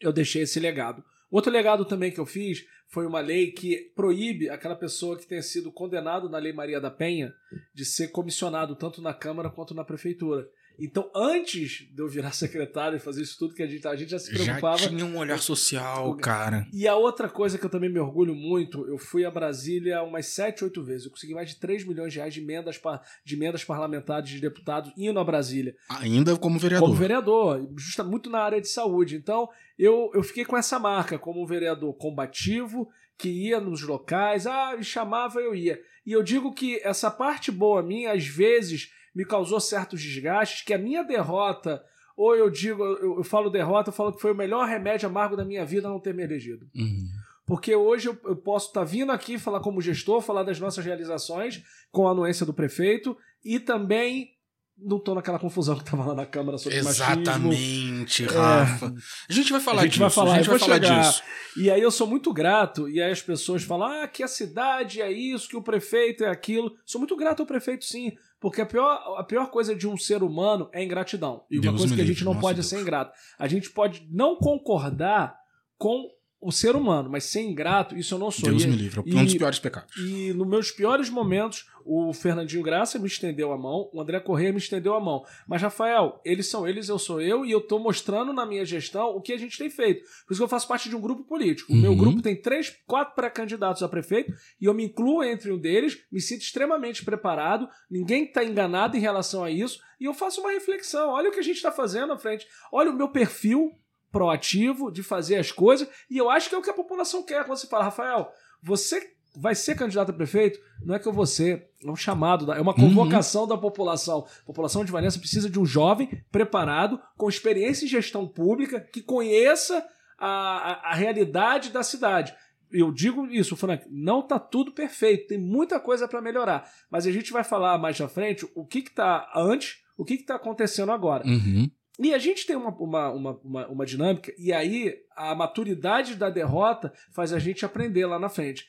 eu 0.00 0.12
deixei 0.12 0.42
esse 0.42 0.58
legado. 0.58 1.04
Outro 1.32 1.50
legado 1.50 1.86
também 1.86 2.12
que 2.12 2.20
eu 2.20 2.26
fiz 2.26 2.66
foi 2.86 3.06
uma 3.06 3.20
lei 3.20 3.52
que 3.52 3.90
proíbe 3.96 4.50
aquela 4.50 4.76
pessoa 4.76 5.18
que 5.18 5.26
tenha 5.26 5.40
sido 5.40 5.72
condenado 5.72 6.28
na 6.28 6.36
Lei 6.36 6.52
Maria 6.52 6.78
da 6.78 6.90
Penha 6.90 7.32
de 7.74 7.86
ser 7.86 8.08
comissionado 8.08 8.76
tanto 8.76 9.00
na 9.00 9.14
Câmara 9.14 9.48
quanto 9.48 9.72
na 9.74 9.82
Prefeitura. 9.82 10.46
Então, 10.84 11.08
antes 11.14 11.88
de 11.92 12.02
eu 12.02 12.08
virar 12.08 12.32
secretário 12.32 12.96
e 12.96 13.00
fazer 13.00 13.22
isso 13.22 13.38
tudo 13.38 13.54
que 13.54 13.62
a 13.62 13.66
gente, 13.66 13.86
a 13.86 13.94
gente 13.94 14.10
já 14.10 14.18
se 14.18 14.34
Já 14.34 14.44
preocupava. 14.44 14.88
tinha 14.88 15.06
um 15.06 15.16
olhar 15.16 15.38
social, 15.38 16.16
cara. 16.16 16.66
E 16.72 16.88
a 16.88 16.96
outra 16.96 17.28
coisa 17.28 17.56
que 17.56 17.64
eu 17.64 17.70
também 17.70 17.88
me 17.90 18.00
orgulho 18.00 18.34
muito, 18.34 18.86
eu 18.88 18.98
fui 18.98 19.24
a 19.24 19.30
Brasília 19.30 20.02
umas 20.02 20.26
7, 20.26 20.64
8 20.64 20.82
vezes. 20.82 21.04
Eu 21.06 21.10
consegui 21.12 21.34
mais 21.34 21.50
de 21.50 21.56
3 21.56 21.86
milhões 21.86 22.12
de 22.12 22.18
reais 22.18 22.34
de 22.34 22.40
emendas, 22.40 22.80
de 23.24 23.34
emendas 23.36 23.64
parlamentares 23.64 24.28
de 24.28 24.40
deputados 24.40 24.92
indo 24.96 25.18
a 25.20 25.24
Brasília 25.24 25.74
Ainda 25.88 26.36
como 26.36 26.58
vereador. 26.58 26.88
como 26.88 26.98
vereador, 26.98 27.68
justa, 27.76 28.02
muito 28.02 28.28
na 28.28 28.40
área 28.40 28.60
de 28.60 28.68
saúde. 28.68 29.16
Então, 29.16 29.48
eu, 29.78 30.10
eu 30.14 30.22
fiquei 30.22 30.44
com 30.44 30.56
essa 30.56 30.78
marca 30.78 31.18
como 31.18 31.42
um 31.42 31.46
vereador 31.46 31.94
combativo, 31.94 32.88
que 33.18 33.28
ia 33.28 33.60
nos 33.60 33.82
locais, 33.82 34.46
ah, 34.46 34.74
me 34.76 34.82
chamava, 34.82 35.38
eu 35.40 35.54
ia. 35.54 35.80
E 36.04 36.10
eu 36.12 36.22
digo 36.22 36.52
que 36.52 36.80
essa 36.82 37.10
parte 37.10 37.52
boa 37.52 37.82
minha, 37.82 38.12
às 38.12 38.26
vezes, 38.26 38.90
me 39.14 39.24
causou 39.24 39.60
certos 39.60 40.00
desgastes, 40.00 40.62
que 40.62 40.72
a 40.74 40.78
minha 40.78 41.02
derrota, 41.02 41.82
ou 42.16 42.34
eu 42.34 42.48
digo, 42.50 42.82
eu, 42.82 43.18
eu 43.18 43.24
falo 43.24 43.50
derrota, 43.50 43.90
eu 43.90 43.94
falo 43.94 44.12
que 44.12 44.20
foi 44.20 44.32
o 44.32 44.36
melhor 44.36 44.66
remédio 44.66 45.08
amargo 45.08 45.36
da 45.36 45.44
minha 45.44 45.64
vida 45.64 45.88
não 45.88 46.00
ter 46.00 46.14
me 46.14 46.22
elegido. 46.22 46.66
Uhum. 46.74 47.08
Porque 47.46 47.74
hoje 47.74 48.08
eu, 48.08 48.18
eu 48.24 48.36
posso 48.36 48.68
estar 48.68 48.84
vindo 48.84 49.10
aqui 49.12 49.38
falar 49.38 49.60
como 49.60 49.80
gestor, 49.80 50.20
falar 50.20 50.42
das 50.42 50.60
nossas 50.60 50.84
realizações 50.84 51.62
com 51.90 52.06
a 52.06 52.12
anuência 52.12 52.46
do 52.46 52.54
prefeito 52.54 53.16
e 53.44 53.58
também 53.58 54.30
não 54.78 54.98
tô 54.98 55.14
naquela 55.14 55.38
confusão 55.38 55.76
que 55.76 55.84
tava 55.84 56.04
lá 56.06 56.14
na 56.14 56.26
Câmara 56.26 56.56
sobre 56.56 56.82
machismo. 56.82 57.04
Exatamente, 57.04 58.24
Rafa. 58.24 58.94
A 59.28 59.32
gente 59.32 59.52
vai 59.52 59.60
falar 59.60 59.80
A 59.80 59.84
gente 59.84 59.92
disso. 59.92 60.00
vai 60.00 60.10
falar, 60.10 60.32
a 60.32 60.36
gente 60.36 60.48
vai 60.50 60.58
falar 60.58 60.74
chegar. 60.74 61.00
disso. 61.02 61.22
E 61.56 61.70
aí 61.70 61.80
eu 61.80 61.90
sou 61.90 62.06
muito 62.06 62.32
grato, 62.32 62.88
e 62.88 63.00
aí 63.00 63.12
as 63.12 63.20
pessoas 63.22 63.62
falam, 63.62 63.86
ah, 64.02 64.08
que 64.08 64.22
a 64.22 64.28
cidade 64.28 65.02
é 65.02 65.12
isso, 65.12 65.48
que 65.48 65.56
o 65.56 65.62
prefeito 65.62 66.24
é 66.24 66.28
aquilo. 66.30 66.74
Sou 66.86 66.98
muito 67.00 67.16
grato 67.16 67.40
ao 67.40 67.46
prefeito, 67.46 67.84
sim, 67.84 68.12
porque 68.42 68.60
a 68.60 68.66
pior, 68.66 69.16
a 69.16 69.24
pior 69.24 69.46
coisa 69.50 69.74
de 69.74 69.86
um 69.88 69.96
ser 69.96 70.22
humano 70.22 70.68
é 70.72 70.82
ingratidão. 70.84 71.44
E 71.50 71.56
uma 71.56 71.62
Deus 71.62 71.76
coisa 71.76 71.86
me 71.86 71.94
que 71.96 72.00
a 72.00 72.04
livre, 72.04 72.14
gente 72.14 72.24
não 72.24 72.32
nossa 72.34 72.42
pode 72.42 72.56
Deus. 72.56 72.66
ser 72.66 72.80
ingrato. 72.80 73.12
A 73.38 73.48
gente 73.48 73.70
pode 73.70 74.06
não 74.10 74.36
concordar 74.36 75.34
com 75.78 76.10
o 76.40 76.50
ser 76.50 76.74
humano, 76.74 77.08
mas 77.08 77.22
ser 77.24 77.40
ingrato, 77.42 77.96
isso 77.96 78.14
eu 78.14 78.18
não 78.18 78.30
sou. 78.30 78.48
Deus 78.50 78.64
E- 78.64 78.66
me 78.66 78.74
livre. 78.76 78.98
É 78.98 79.14
um 79.16 79.24
dos 79.24 79.34
piores 79.34 79.58
pecados. 79.60 79.96
e 79.96 80.32
nos 80.34 80.46
meus 80.48 80.70
piores 80.72 81.08
momentos, 81.08 81.66
o 81.84 82.12
Fernandinho 82.12 82.62
Graça 82.62 82.98
me 82.98 83.06
estendeu 83.06 83.52
a 83.52 83.58
mão, 83.58 83.88
o 83.92 84.00
André 84.00 84.20
Corrêa 84.20 84.52
me 84.52 84.58
estendeu 84.58 84.94
a 84.94 85.00
mão. 85.00 85.24
Mas, 85.46 85.62
Rafael, 85.62 86.20
eles 86.24 86.48
são 86.48 86.66
eles, 86.66 86.88
eu 86.88 86.98
sou 86.98 87.20
eu, 87.20 87.44
e 87.44 87.50
eu 87.50 87.60
tô 87.60 87.78
mostrando 87.78 88.32
na 88.32 88.44
minha 88.46 88.64
gestão 88.64 89.08
o 89.16 89.20
que 89.20 89.32
a 89.32 89.36
gente 89.38 89.58
tem 89.58 89.70
feito. 89.70 90.02
Por 90.26 90.32
isso 90.32 90.40
que 90.40 90.44
eu 90.44 90.48
faço 90.48 90.68
parte 90.68 90.88
de 90.88 90.96
um 90.96 91.00
grupo 91.00 91.24
político. 91.24 91.72
O 91.72 91.76
meu 91.76 91.92
Uhum. 91.92 91.96
grupo 91.98 92.22
tem 92.22 92.40
três, 92.40 92.76
quatro 92.86 93.14
pré-candidatos 93.14 93.82
a 93.82 93.88
prefeito, 93.88 94.32
e 94.60 94.64
eu 94.64 94.74
me 94.74 94.84
incluo 94.84 95.22
entre 95.24 95.50
um 95.52 95.58
deles, 95.58 95.98
me 96.10 96.20
sinto 96.20 96.42
extremamente 96.42 97.04
preparado, 97.04 97.68
ninguém 97.90 98.24
está 98.24 98.44
enganado 98.44 98.96
em 98.96 99.00
relação 99.00 99.44
a 99.44 99.50
isso, 99.50 99.80
e 100.00 100.04
eu 100.04 100.14
faço 100.14 100.40
uma 100.40 100.50
reflexão. 100.52 101.10
Olha 101.10 101.28
o 101.28 101.32
que 101.32 101.38
a 101.40 101.44
gente 101.44 101.56
está 101.56 101.70
fazendo 101.70 102.12
à 102.12 102.18
frente. 102.18 102.46
Olha 102.72 102.90
o 102.90 102.94
meu 102.96 103.08
perfil 103.08 103.72
proativo 104.10 104.90
de 104.92 105.02
fazer 105.02 105.36
as 105.36 105.50
coisas, 105.50 105.88
e 106.10 106.18
eu 106.18 106.28
acho 106.28 106.48
que 106.48 106.54
é 106.54 106.58
o 106.58 106.62
que 106.62 106.70
a 106.70 106.74
população 106.74 107.22
quer. 107.24 107.44
Quando 107.44 107.58
você 107.58 107.66
fala, 107.66 107.84
Rafael, 107.84 108.30
você 108.62 109.10
vai 109.34 109.54
ser 109.54 109.74
candidato 109.76 110.10
a 110.10 110.14
prefeito? 110.14 110.60
Não 110.84 110.94
é 110.94 110.98
que 110.98 111.06
eu 111.06 111.12
vou 111.12 111.26
ser, 111.26 111.70
é 111.84 111.90
um 111.90 111.96
chamado, 111.96 112.52
é 112.52 112.60
uma 112.60 112.74
convocação 112.74 113.46
da 113.46 113.56
população. 113.56 114.26
A 114.42 114.46
população 114.46 114.84
de 114.84 114.92
Valença 114.92 115.18
precisa 115.18 115.48
de 115.48 115.58
um 115.58 115.64
jovem 115.64 116.22
preparado, 116.30 117.00
com 117.16 117.28
experiência 117.28 117.84
em 117.84 117.88
gestão 117.88 118.26
pública, 118.26 118.80
que 118.80 119.00
conheça 119.00 119.84
a, 120.18 120.28
a, 120.28 120.90
a 120.90 120.94
realidade 120.94 121.70
da 121.70 121.82
cidade. 121.82 122.34
Eu 122.70 122.90
digo 122.90 123.26
isso, 123.26 123.54
Frank, 123.54 123.86
não 123.90 124.22
tá 124.22 124.38
tudo 124.38 124.72
perfeito, 124.72 125.28
tem 125.28 125.38
muita 125.38 125.78
coisa 125.78 126.08
para 126.08 126.22
melhorar. 126.22 126.70
Mas 126.90 127.06
a 127.06 127.12
gente 127.12 127.32
vai 127.32 127.44
falar 127.44 127.78
mais 127.78 128.00
à 128.00 128.08
frente 128.08 128.48
o 128.54 128.64
que 128.64 128.82
que 128.82 128.90
tá 128.90 129.30
antes, 129.34 129.82
o 129.96 130.04
que 130.04 130.16
que 130.16 130.24
tá 130.24 130.36
acontecendo 130.36 130.90
agora. 130.90 131.26
Uhum. 131.26 131.70
E 131.98 132.14
a 132.14 132.18
gente 132.18 132.46
tem 132.46 132.56
uma, 132.56 132.70
uma, 132.70 133.10
uma, 133.10 133.68
uma 133.68 133.86
dinâmica, 133.86 134.32
e 134.38 134.52
aí 134.52 134.94
a 135.14 135.34
maturidade 135.34 136.16
da 136.16 136.30
derrota 136.30 136.92
faz 137.10 137.32
a 137.32 137.38
gente 137.38 137.64
aprender 137.64 138.06
lá 138.06 138.18
na 138.18 138.30
frente. 138.30 138.66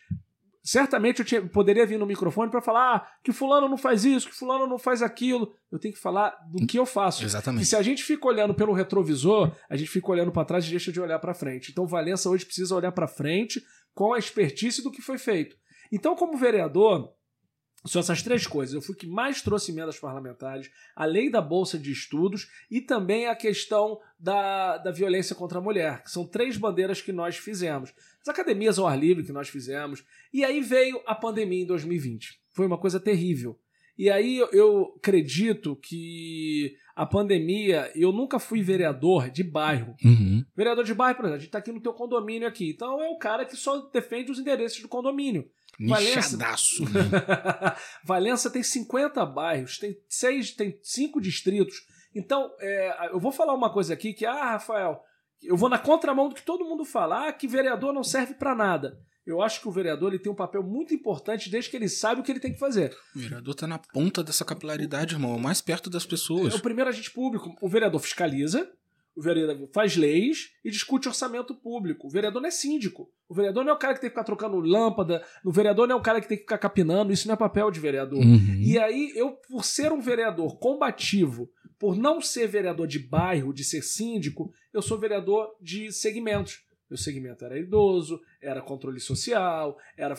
Certamente 0.63 1.19
eu 1.19 1.25
tinha- 1.25 1.41
poderia 1.41 1.85
vir 1.85 1.99
no 1.99 2.05
microfone 2.05 2.49
para 2.49 2.61
falar 2.61 2.95
ah, 2.95 3.07
que 3.21 3.33
fulano 3.33 3.67
não 3.67 3.77
faz 3.77 4.05
isso, 4.05 4.29
que 4.29 4.35
fulano 4.35 4.65
não 4.65 4.79
faz 4.79 5.01
aquilo. 5.01 5.53
Eu 5.69 5.77
tenho 5.77 5.93
que 5.93 5.99
falar 5.99 6.29
do 6.49 6.65
que 6.65 6.79
eu 6.79 6.85
faço. 6.85 7.21
E 7.21 7.25
Exatamente. 7.25 7.65
se 7.65 7.75
a 7.75 7.81
gente 7.81 8.01
fica 8.03 8.25
olhando 8.27 8.53
pelo 8.53 8.71
retrovisor, 8.71 9.53
a 9.69 9.75
gente 9.75 9.89
fica 9.89 10.09
olhando 10.09 10.31
para 10.31 10.45
trás 10.45 10.65
e 10.65 10.69
deixa 10.69 10.91
de 10.91 11.01
olhar 11.01 11.19
para 11.19 11.33
frente. 11.33 11.69
Então 11.71 11.85
Valença 11.85 12.29
hoje 12.29 12.45
precisa 12.45 12.73
olhar 12.75 12.93
para 12.93 13.07
frente 13.07 13.61
com 13.93 14.13
a 14.13 14.17
expertise 14.17 14.81
do 14.81 14.89
que 14.91 15.01
foi 15.01 15.17
feito. 15.17 15.55
Então, 15.91 16.15
como 16.15 16.37
vereador, 16.37 17.11
são 17.85 17.99
essas 17.99 18.21
três 18.21 18.47
coisas. 18.47 18.73
Eu 18.73 18.81
fui 18.81 18.95
que 18.95 19.05
mais 19.07 19.41
trouxe 19.41 19.71
emendas 19.71 19.99
parlamentares, 19.99 20.69
a 20.95 21.05
lei 21.05 21.29
da 21.29 21.41
Bolsa 21.41 21.77
de 21.77 21.91
Estudos 21.91 22.47
e 22.71 22.79
também 22.81 23.27
a 23.27 23.35
questão 23.35 23.99
da, 24.19 24.77
da 24.77 24.91
violência 24.91 25.35
contra 25.35 25.57
a 25.59 25.61
mulher, 25.61 26.03
que 26.03 26.11
são 26.11 26.25
três 26.25 26.55
bandeiras 26.57 27.01
que 27.01 27.11
nós 27.11 27.37
fizemos. 27.37 27.93
As 28.21 28.27
academias 28.29 28.79
ao 28.79 28.87
ar 28.87 28.97
livre 28.97 29.23
que 29.23 29.33
nós 29.33 29.49
fizemos. 29.49 30.03
E 30.33 30.43
aí 30.45 30.61
veio 30.61 31.01
a 31.05 31.13
pandemia 31.13 31.63
em 31.63 31.65
2020. 31.67 32.39
Foi 32.51 32.65
uma 32.65 32.77
coisa 32.77 32.99
terrível. 32.99 33.59
E 33.97 34.09
aí 34.09 34.37
eu- 34.51 34.93
acredito 34.97 35.75
que 35.75 36.75
a 36.95 37.05
pandemia, 37.05 37.91
eu 37.95 38.11
nunca 38.11 38.39
fui 38.39 38.61
vereador 38.61 39.29
de 39.29 39.43
bairro. 39.43 39.95
Uhum. 40.03 40.43
Vereador 40.55 40.83
de 40.83 40.93
bairro, 40.93 41.15
por 41.17 41.25
exemplo, 41.25 41.37
a 41.37 41.39
gente 41.39 41.51
tá 41.51 41.57
aqui 41.59 41.71
no 41.71 41.81
teu 41.81 41.93
condomínio 41.93 42.47
aqui. 42.47 42.69
Então 42.69 43.01
é 43.01 43.09
o 43.09 43.17
cara 43.17 43.45
que 43.45 43.55
só 43.55 43.77
defende 43.91 44.31
os 44.31 44.39
endereços 44.39 44.81
do 44.81 44.87
condomínio. 44.87 45.47
Valença- 45.79 46.15
Nichadaço. 46.35 46.83
né? 46.91 47.75
Valença 48.03 48.49
tem 48.49 48.63
50 48.63 49.25
bairros, 49.25 49.77
tem 49.77 49.97
seis, 50.07 50.51
tem 50.51 50.79
cinco 50.81 51.19
distritos. 51.21 51.75
Então, 52.15 52.51
é, 52.59 53.09
eu 53.11 53.19
vou 53.19 53.31
falar 53.31 53.53
uma 53.53 53.71
coisa 53.71 53.93
aqui 53.93 54.13
que, 54.13 54.25
ah, 54.25 54.51
Rafael, 54.51 55.01
eu 55.41 55.57
vou 55.57 55.69
na 55.69 55.79
contramão 55.79 56.29
do 56.29 56.35
que 56.35 56.43
todo 56.43 56.65
mundo 56.65 56.85
fala, 56.85 57.27
ah, 57.27 57.33
que 57.33 57.47
vereador 57.47 57.91
não 57.93 58.03
serve 58.03 58.33
pra 58.35 58.55
nada. 58.55 58.97
Eu 59.25 59.41
acho 59.41 59.61
que 59.61 59.67
o 59.69 59.71
vereador 59.71 60.09
ele 60.11 60.21
tem 60.21 60.31
um 60.31 60.35
papel 60.35 60.61
muito 60.61 60.93
importante 60.93 61.49
desde 61.49 61.69
que 61.69 61.77
ele 61.77 61.87
sabe 61.87 62.19
o 62.19 62.23
que 62.23 62.31
ele 62.31 62.41
tem 62.41 62.51
que 62.51 62.59
fazer. 62.59 62.93
O 63.15 63.19
vereador 63.19 63.55
tá 63.55 63.65
na 63.65 63.79
ponta 63.79 64.21
dessa 64.21 64.43
capilaridade, 64.43 65.15
irmão. 65.15 65.35
É 65.35 65.39
mais 65.39 65.61
perto 65.61 65.89
das 65.89 66.05
pessoas. 66.05 66.53
É 66.53 66.57
o 66.57 66.61
primeiro 66.61 66.89
agente 66.89 67.09
público. 67.09 67.55
O 67.61 67.69
vereador 67.69 68.01
fiscaliza, 68.01 68.69
o 69.15 69.21
vereador 69.21 69.69
faz 69.73 69.95
leis 69.95 70.51
e 70.63 70.71
discute 70.71 71.07
orçamento 71.07 71.53
público. 71.53 72.07
O 72.07 72.09
vereador 72.09 72.41
não 72.41 72.47
é 72.47 72.51
síndico. 72.51 73.09
O 73.29 73.33
vereador 73.33 73.63
não 73.63 73.71
é 73.71 73.75
o 73.75 73.79
cara 73.79 73.93
que 73.93 74.01
tem 74.01 74.09
que 74.09 74.15
ficar 74.15 74.23
trocando 74.23 74.59
lâmpada. 74.59 75.23
O 75.45 75.51
vereador 75.51 75.87
não 75.87 75.95
é 75.95 75.99
o 75.99 76.01
cara 76.01 76.19
que 76.19 76.27
tem 76.27 76.37
que 76.37 76.43
ficar 76.43 76.57
capinando. 76.57 77.13
Isso 77.13 77.27
não 77.27 77.35
é 77.35 77.37
papel 77.37 77.69
de 77.69 77.79
vereador. 77.79 78.19
Uhum. 78.19 78.59
E 78.59 78.77
aí, 78.79 79.11
eu, 79.15 79.31
por 79.49 79.63
ser 79.63 79.91
um 79.91 80.01
vereador 80.01 80.57
combativo, 80.57 81.49
por 81.77 81.95
não 81.95 82.21
ser 82.21 82.47
vereador 82.47 82.87
de 82.87 82.99
bairro, 82.99 83.53
de 83.53 83.63
ser 83.63 83.83
síndico, 83.83 84.51
eu 84.73 84.81
sou 84.81 84.97
vereador 84.97 85.55
de 85.61 85.91
segmentos. 85.91 86.63
Meu 86.89 86.97
segmento 86.97 87.43
era 87.45 87.57
idoso, 87.57 88.19
era 88.41 88.61
controle 88.61 88.99
social, 88.99 89.77
era 89.97 90.15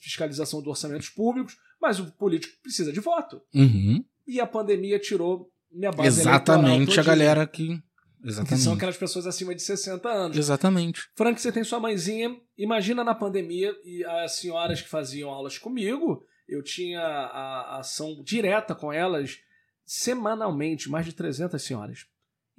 fiscalização 0.00 0.62
de 0.62 0.68
orçamentos 0.68 1.08
públicos, 1.08 1.56
mas 1.80 1.98
o 1.98 2.10
político 2.12 2.54
precisa 2.62 2.92
de 2.92 3.00
voto. 3.00 3.40
Uhum. 3.54 4.04
E 4.26 4.40
a 4.40 4.46
pandemia 4.46 4.98
tirou 4.98 5.50
minha 5.70 5.90
base 5.90 6.20
Exatamente 6.20 6.98
a 6.98 7.02
galera 7.02 7.46
que. 7.46 7.80
Que 8.22 8.28
Exatamente. 8.28 8.62
são 8.62 8.74
aquelas 8.74 8.96
pessoas 8.96 9.26
acima 9.26 9.54
de 9.54 9.62
60 9.62 10.08
anos. 10.08 10.36
Exatamente. 10.36 11.08
Frank, 11.16 11.40
você 11.40 11.50
tem 11.50 11.64
sua 11.64 11.80
mãezinha. 11.80 12.38
Imagina 12.56 13.02
na 13.02 13.14
pandemia 13.14 13.74
e 13.84 14.04
as 14.04 14.36
senhoras 14.36 14.82
que 14.82 14.88
faziam 14.88 15.30
aulas 15.30 15.56
comigo, 15.56 16.22
eu 16.46 16.62
tinha 16.62 17.00
a, 17.00 17.76
a 17.76 17.78
ação 17.78 18.22
direta 18.22 18.74
com 18.74 18.92
elas 18.92 19.38
semanalmente, 19.86 20.90
mais 20.90 21.06
de 21.06 21.12
300 21.12 21.60
senhoras. 21.62 22.06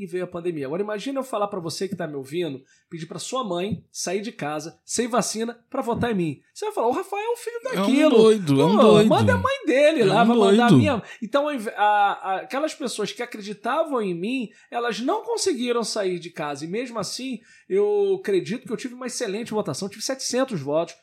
E 0.01 0.07
veio 0.07 0.23
a 0.23 0.27
pandemia. 0.27 0.65
Agora 0.65 0.81
imagina 0.81 1.19
eu 1.19 1.23
falar 1.23 1.47
para 1.47 1.59
você 1.59 1.87
que 1.87 1.95
tá 1.95 2.07
me 2.07 2.15
ouvindo, 2.15 2.61
pedir 2.89 3.05
para 3.05 3.19
sua 3.19 3.43
mãe 3.43 3.85
sair 3.91 4.21
de 4.21 4.31
casa 4.31 4.79
sem 4.83 5.07
vacina 5.07 5.59
para 5.69 5.81
votar 5.81 6.11
em 6.11 6.15
mim. 6.15 6.41
Você 6.53 6.65
vai 6.65 6.73
falar, 6.73 6.87
o 6.87 6.91
Rafael 6.91 7.23
é 7.23 7.31
um 7.33 7.37
filho 7.37 7.59
daquilo. 7.63 8.01
É 8.01 8.07
um 8.07 8.21
doido, 8.21 8.61
é 8.61 8.65
um 8.65 8.75
Pô, 8.75 8.81
doido. 8.81 9.07
Manda 9.09 9.33
a 9.33 9.37
mãe 9.37 9.65
dele 9.65 10.01
É 10.01 10.05
lá, 10.05 10.23
um 10.23 10.27
vai 10.27 10.37
mandar 10.37 10.65
a 10.65 10.69
doido. 10.69 10.77
minha. 10.79 11.03
Então, 11.21 11.47
a- 11.49 11.53
a- 11.77 12.35
aquelas 12.41 12.73
pessoas 12.73 13.11
que 13.11 13.21
acreditavam 13.21 14.01
em 14.01 14.13
mim, 14.15 14.49
elas 14.71 14.99
não 14.99 15.23
conseguiram 15.23 15.83
sair 15.83 16.17
de 16.19 16.29
casa. 16.29 16.65
E 16.65 16.67
mesmo 16.67 16.97
assim, 16.99 17.39
eu 17.69 18.17
acredito 18.19 18.65
que 18.65 18.71
eu 18.73 18.77
tive 18.77 18.93
uma 18.95 19.07
excelente 19.07 19.51
votação. 19.51 19.85
Eu 19.87 19.91
tive 19.91 20.03
700 20.03 20.59
votos. 20.59 20.95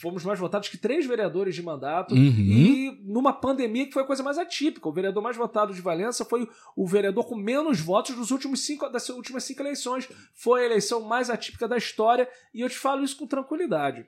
Fomos 0.00 0.24
mais 0.24 0.38
votados 0.38 0.68
que 0.68 0.78
três 0.78 1.06
vereadores 1.06 1.54
de 1.54 1.62
mandato. 1.62 2.14
Uhum. 2.14 2.20
E 2.20 3.00
numa 3.04 3.32
pandemia 3.32 3.86
que 3.86 3.92
foi 3.92 4.02
a 4.02 4.06
coisa 4.06 4.22
mais 4.22 4.38
atípica. 4.38 4.88
O 4.88 4.92
vereador 4.92 5.22
mais 5.22 5.36
votado 5.36 5.74
de 5.74 5.80
Valença 5.80 6.24
foi 6.24 6.48
o 6.76 6.86
vereador 6.86 7.26
com 7.26 7.36
menos 7.36 7.80
votos 7.80 8.14
dos 8.16 8.30
últimos 8.30 8.60
cinco, 8.60 8.88
das 8.88 9.08
últimas 9.08 9.44
cinco 9.44 9.62
eleições. 9.62 10.08
Foi 10.34 10.62
a 10.62 10.66
eleição 10.66 11.02
mais 11.02 11.30
atípica 11.30 11.68
da 11.68 11.76
história. 11.76 12.28
E 12.52 12.60
eu 12.60 12.68
te 12.68 12.76
falo 12.76 13.04
isso 13.04 13.16
com 13.16 13.26
tranquilidade. 13.26 14.06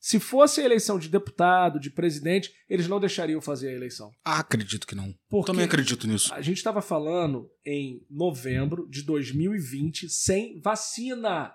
Se 0.00 0.20
fosse 0.20 0.60
a 0.60 0.64
eleição 0.64 0.98
de 0.98 1.08
deputado, 1.08 1.80
de 1.80 1.90
presidente, 1.90 2.52
eles 2.68 2.86
não 2.86 3.00
deixariam 3.00 3.40
fazer 3.40 3.68
a 3.68 3.72
eleição. 3.72 4.12
Ah, 4.24 4.38
acredito 4.38 4.86
que 4.86 4.94
não. 4.94 5.12
Porque 5.28 5.50
Também 5.50 5.64
acredito 5.64 6.06
nisso. 6.06 6.32
a 6.32 6.40
gente 6.40 6.58
estava 6.58 6.80
falando 6.80 7.50
em 7.66 8.06
novembro 8.08 8.88
de 8.88 9.02
2020 9.02 10.08
sem 10.08 10.60
vacina. 10.60 11.52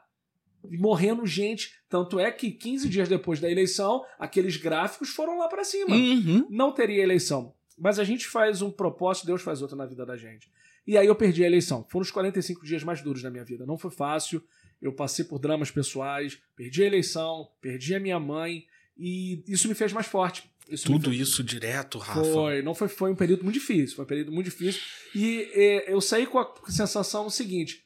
Morrendo 0.72 1.26
gente. 1.26 1.74
Tanto 1.90 2.20
é 2.20 2.32
que 2.32 2.52
15 2.52 2.88
dias 2.90 3.08
depois 3.10 3.40
da 3.40 3.50
eleição, 3.52 4.04
aqueles 4.18 4.58
gráficos 4.58 5.10
foram 5.10 5.38
lá 5.38 5.48
para 5.48 5.64
cima. 5.64 5.96
Uhum. 5.96 6.48
Não 6.50 6.72
teria 6.72 7.04
eleição. 7.04 7.54
Mas 7.78 8.00
a 8.00 8.04
gente 8.04 8.28
faz 8.28 8.62
um 8.62 8.72
propósito, 8.72 9.26
Deus 9.26 9.42
faz 9.42 9.62
outro 9.62 9.76
na 9.76 9.86
vida 9.86 10.06
da 10.06 10.16
gente. 10.16 10.50
E 10.86 10.98
aí 10.98 11.08
eu 11.08 11.16
perdi 11.16 11.44
a 11.44 11.48
eleição. 11.48 11.86
Foram 11.90 12.02
os 12.04 12.12
45 12.12 12.66
dias 12.66 12.84
mais 12.84 13.02
duros 13.02 13.22
da 13.22 13.30
minha 13.30 13.44
vida. 13.46 13.66
Não 13.66 13.78
foi 13.78 13.90
fácil. 13.92 14.44
Eu 14.82 14.92
passei 14.94 15.24
por 15.24 15.40
dramas 15.40 15.72
pessoais, 15.72 16.38
perdi 16.56 16.84
a 16.84 16.88
eleição, 16.88 17.50
perdi 17.62 17.96
a 17.96 18.00
minha 18.00 18.20
mãe. 18.20 18.66
E 18.98 19.44
isso 19.48 19.68
me 19.68 19.74
fez 19.74 19.94
mais 19.94 20.08
forte. 20.08 20.52
Isso 20.70 20.86
Tudo 20.86 21.10
fez- 21.10 21.22
isso 21.22 21.44
direto, 21.44 21.98
Rafa. 21.98 22.24
foi, 22.24 22.62
não 22.62 22.74
foi, 22.76 22.88
foi 22.88 23.12
um 23.12 23.16
período 23.16 23.44
muito 23.44 23.56
difícil. 23.56 23.96
Foi 23.96 24.06
um 24.06 24.08
período 24.08 24.32
muito 24.32 24.46
difícil. 24.46 24.82
E 25.16 25.50
eh, 25.54 25.92
eu 25.92 26.00
saí 26.00 26.26
com 26.26 26.38
a 26.40 26.54
sensação 26.70 27.30
seguinte: 27.30 27.86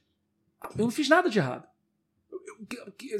eu 0.77 0.83
não 0.85 0.91
fiz 0.91 1.07
nada 1.07 1.29
de 1.29 1.37
errado. 1.39 1.67
Eu- 2.31 2.39
eu- 2.47 2.55
que- 2.56 2.56
que- 2.56 2.56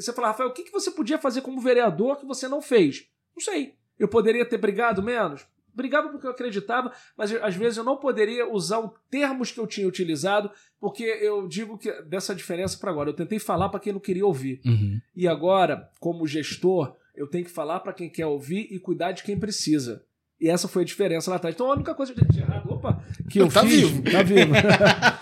você 0.00 0.12
fala, 0.12 0.28
Rafael, 0.28 0.48
o 0.50 0.52
que, 0.52 0.70
você 0.70 0.90
podia 0.90 1.18
fazer 1.18 1.40
como 1.40 1.60
vereador 1.60 2.16
que 2.18 2.26
você 2.26 2.48
não 2.48 2.60
fez? 2.62 3.06
Não 3.34 3.42
sei. 3.42 3.74
Eu 3.98 4.08
poderia 4.08 4.44
ter 4.44 4.58
brigado 4.58 5.02
menos? 5.02 5.46
Brigava 5.74 6.08
porque 6.08 6.26
eu 6.26 6.30
acreditava, 6.32 6.92
mas 7.16 7.32
às 7.36 7.54
vezes 7.54 7.78
eu 7.78 7.84
não 7.84 7.96
poderia 7.96 8.50
usar 8.52 8.80
os 8.80 8.90
termos 9.10 9.52
que 9.52 9.60
eu 9.60 9.66
tinha 9.66 9.86
utilizado, 9.86 10.50
porque 10.80 11.04
eu 11.04 11.46
digo 11.46 11.78
que 11.78 11.90
dessa 12.02 12.34
diferença 12.34 12.76
para 12.78 12.90
agora. 12.90 13.10
Eu 13.10 13.14
tentei 13.14 13.38
falar 13.38 13.68
para 13.68 13.78
quem 13.78 13.92
não 13.92 14.00
queria 14.00 14.26
ouvir. 14.26 14.60
Uhum. 14.64 15.00
E 15.14 15.28
agora, 15.28 15.88
como 16.00 16.26
gestor, 16.26 16.96
eu 17.14 17.26
tenho 17.28 17.44
que 17.44 17.50
falar 17.50 17.80
para 17.80 17.92
quem 17.92 18.10
quer 18.10 18.26
ouvir 18.26 18.66
e 18.70 18.78
cuidar 18.80 19.12
de 19.12 19.22
quem 19.22 19.38
precisa. 19.38 20.04
E 20.40 20.48
essa 20.48 20.68
foi 20.68 20.82
a 20.82 20.86
diferença 20.86 21.30
lá 21.30 21.36
atrás. 21.36 21.54
Então 21.54 21.68
a 21.70 21.74
única 21.74 21.94
coisa 21.94 22.14
de 22.14 22.38
errado, 22.40 22.70
opa, 22.72 23.04
que 23.28 23.40
eu 23.40 23.48
Tá 23.50 23.60
fiz, 23.62 23.88
vivo. 23.88 24.02
tá 24.04 24.22
vivo. 24.22 24.52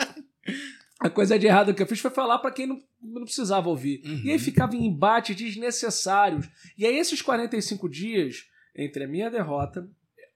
a 1.07 1.11
coisa 1.11 1.38
de 1.38 1.47
errado 1.47 1.73
que 1.75 1.83
eu 1.83 1.87
fiz 1.87 2.01
foi 2.01 2.11
falar 2.11 2.38
para 2.38 2.51
quem 2.51 2.66
não, 2.66 2.81
não 3.03 3.23
precisava 3.25 3.69
ouvir. 3.69 4.03
Uhum. 4.05 4.23
E 4.25 4.31
aí 4.33 4.38
ficava 4.38 4.75
em 4.77 4.87
embates 4.87 5.35
desnecessários. 5.37 6.49
E 6.77 6.87
aí 6.87 6.97
esses 6.99 7.21
45 7.23 7.88
dias 7.88 8.45
entre 8.77 9.05
a 9.05 9.09
minha 9.09 9.31
derrota, 9.31 9.88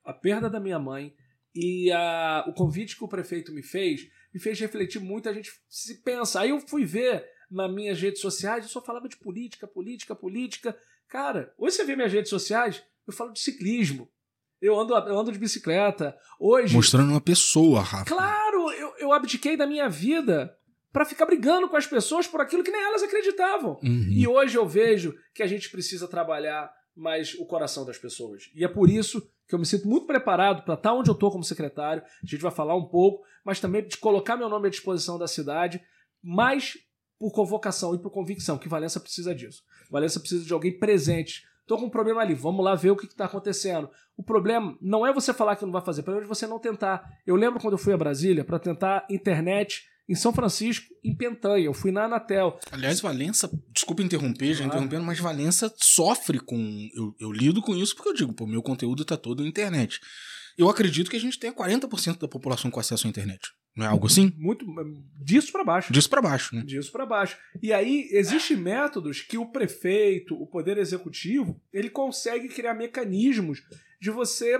a 0.04 0.12
perda 0.12 0.48
da 0.48 0.58
minha 0.60 0.78
mãe 0.78 1.12
e 1.54 1.90
a- 1.92 2.44
o 2.48 2.52
convite 2.54 2.96
que 2.96 3.04
o 3.04 3.08
prefeito 3.08 3.52
me 3.52 3.62
fez, 3.62 4.02
me 4.32 4.40
fez 4.40 4.58
refletir 4.60 5.00
muito, 5.00 5.28
a 5.28 5.32
gente 5.32 5.50
se 5.68 6.02
pensa. 6.02 6.40
Aí 6.40 6.50
eu 6.50 6.60
fui 6.60 6.84
ver 6.84 7.24
nas 7.50 7.70
minhas 7.72 8.00
redes 8.00 8.20
sociais, 8.20 8.64
eu 8.64 8.70
só 8.70 8.80
falava 8.80 9.08
de 9.08 9.16
política, 9.16 9.66
política, 9.66 10.14
política. 10.14 10.76
Cara, 11.08 11.52
hoje 11.58 11.76
você 11.76 11.84
vê 11.84 11.96
minhas 11.96 12.12
redes 12.12 12.30
sociais, 12.30 12.82
eu 13.06 13.12
falo 13.12 13.32
de 13.32 13.40
ciclismo. 13.40 14.08
Eu 14.62 14.78
ando, 14.78 14.94
eu 14.94 15.18
ando 15.18 15.32
de 15.32 15.38
bicicleta. 15.38 16.16
Hoje, 16.38 16.74
Mostrando 16.74 17.10
uma 17.10 17.20
pessoa, 17.20 17.80
Rafa. 17.80 18.04
claro, 18.04 18.70
eu, 18.72 18.94
eu 18.98 19.12
abdiquei 19.12 19.56
da 19.56 19.66
minha 19.66 19.88
vida 19.88 20.54
pra 20.92 21.04
ficar 21.04 21.26
brigando 21.26 21.68
com 21.68 21.76
as 21.76 21.86
pessoas 21.86 22.26
por 22.26 22.40
aquilo 22.40 22.64
que 22.64 22.70
nem 22.70 22.82
elas 22.82 23.02
acreditavam. 23.02 23.78
Uhum. 23.82 24.08
E 24.10 24.26
hoje 24.26 24.56
eu 24.56 24.66
vejo 24.66 25.14
que 25.34 25.42
a 25.42 25.46
gente 25.46 25.70
precisa 25.70 26.08
trabalhar 26.08 26.70
mais 26.96 27.34
o 27.34 27.46
coração 27.46 27.84
das 27.84 27.98
pessoas. 27.98 28.50
E 28.54 28.64
é 28.64 28.68
por 28.68 28.90
isso 28.90 29.22
que 29.48 29.54
eu 29.54 29.58
me 29.58 29.66
sinto 29.66 29.88
muito 29.88 30.06
preparado 30.06 30.62
para 30.62 30.74
estar 30.74 30.92
onde 30.92 31.10
eu 31.10 31.14
estou 31.14 31.30
como 31.30 31.44
secretário. 31.44 32.02
A 32.02 32.26
gente 32.26 32.42
vai 32.42 32.52
falar 32.52 32.76
um 32.76 32.86
pouco, 32.86 33.24
mas 33.44 33.60
também 33.60 33.86
de 33.86 33.96
colocar 33.96 34.36
meu 34.36 34.48
nome 34.48 34.68
à 34.68 34.70
disposição 34.70 35.18
da 35.18 35.26
cidade, 35.26 35.80
mais 36.22 36.76
por 37.18 37.32
convocação 37.32 37.94
e 37.94 37.98
por 37.98 38.10
convicção, 38.10 38.58
que 38.58 38.68
Valença 38.68 38.98
precisa 39.00 39.34
disso. 39.34 39.62
Valença 39.90 40.18
precisa 40.18 40.44
de 40.44 40.52
alguém 40.52 40.78
presente. 40.78 41.44
Tô 41.66 41.76
com 41.76 41.86
um 41.86 41.90
problema 41.90 42.20
ali, 42.22 42.34
vamos 42.34 42.64
lá 42.64 42.74
ver 42.74 42.90
o 42.90 42.96
que 42.96 43.06
está 43.06 43.26
acontecendo. 43.26 43.90
O 44.16 44.22
problema 44.22 44.76
não 44.80 45.06
é 45.06 45.12
você 45.12 45.32
falar 45.32 45.56
que 45.56 45.64
não 45.64 45.72
vai 45.72 45.82
fazer, 45.82 46.00
o 46.00 46.04
problema 46.04 46.26
é 46.26 46.28
você 46.28 46.46
não 46.46 46.58
tentar. 46.58 47.06
Eu 47.26 47.36
lembro 47.36 47.60
quando 47.60 47.74
eu 47.74 47.78
fui 47.78 47.92
a 47.92 47.98
Brasília 47.98 48.44
para 48.44 48.58
tentar 48.58 49.06
internet 49.10 49.84
em 50.10 50.14
São 50.16 50.32
Francisco, 50.32 50.86
em 51.04 51.14
Pentanha. 51.14 51.64
Eu 51.64 51.72
fui 51.72 51.92
na 51.92 52.04
Anatel. 52.04 52.58
Aliás, 52.72 53.00
Valença, 53.00 53.48
desculpa 53.72 54.02
interromper, 54.02 54.52
já 54.52 54.64
Claro. 54.64 54.70
interrompendo, 54.70 55.04
mas 55.04 55.20
Valença 55.20 55.72
sofre 55.76 56.40
com. 56.40 56.88
Eu, 56.94 57.14
eu 57.20 57.32
lido 57.32 57.62
com 57.62 57.76
isso 57.76 57.94
porque 57.94 58.08
eu 58.08 58.14
digo, 58.14 58.32
pô, 58.32 58.44
meu 58.44 58.60
conteúdo 58.60 59.04
tá 59.04 59.16
todo 59.16 59.44
na 59.44 59.48
internet. 59.48 60.00
Eu 60.58 60.68
acredito 60.68 61.08
que 61.08 61.16
a 61.16 61.20
gente 61.20 61.38
tenha 61.38 61.52
40% 61.52 62.18
da 62.18 62.26
população 62.26 62.70
com 62.72 62.80
acesso 62.80 63.06
à 63.06 63.10
internet. 63.10 63.40
Não 63.76 63.86
é 63.86 63.88
algo 63.88 64.08
assim? 64.08 64.32
Muito 64.36 64.66
disso 65.24 65.52
para 65.52 65.62
baixo. 65.62 65.92
Disso 65.92 66.10
pra 66.10 66.20
baixo, 66.20 66.56
né? 66.56 66.62
disso 66.64 66.90
para 66.90 67.06
baixo. 67.06 67.38
E 67.62 67.72
aí 67.72 68.08
existem 68.10 68.56
métodos 68.56 69.20
que 69.20 69.38
o 69.38 69.46
prefeito, 69.46 70.34
o 70.34 70.46
poder 70.46 70.76
executivo, 70.76 71.62
ele 71.72 71.88
consegue 71.88 72.48
criar 72.48 72.74
mecanismos 72.74 73.62
de 74.00 74.10
você 74.10 74.58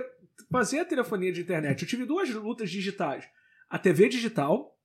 fazer 0.49 0.79
a 0.79 0.85
telefonia 0.85 1.31
de 1.31 1.41
internet. 1.41 1.81
Eu 1.81 1.87
tive 1.89 2.05
duas 2.05 2.29
lutas 2.29 2.71
digitais: 2.71 3.25
a 3.69 3.77
TV 3.77 4.07
digital 4.07 4.77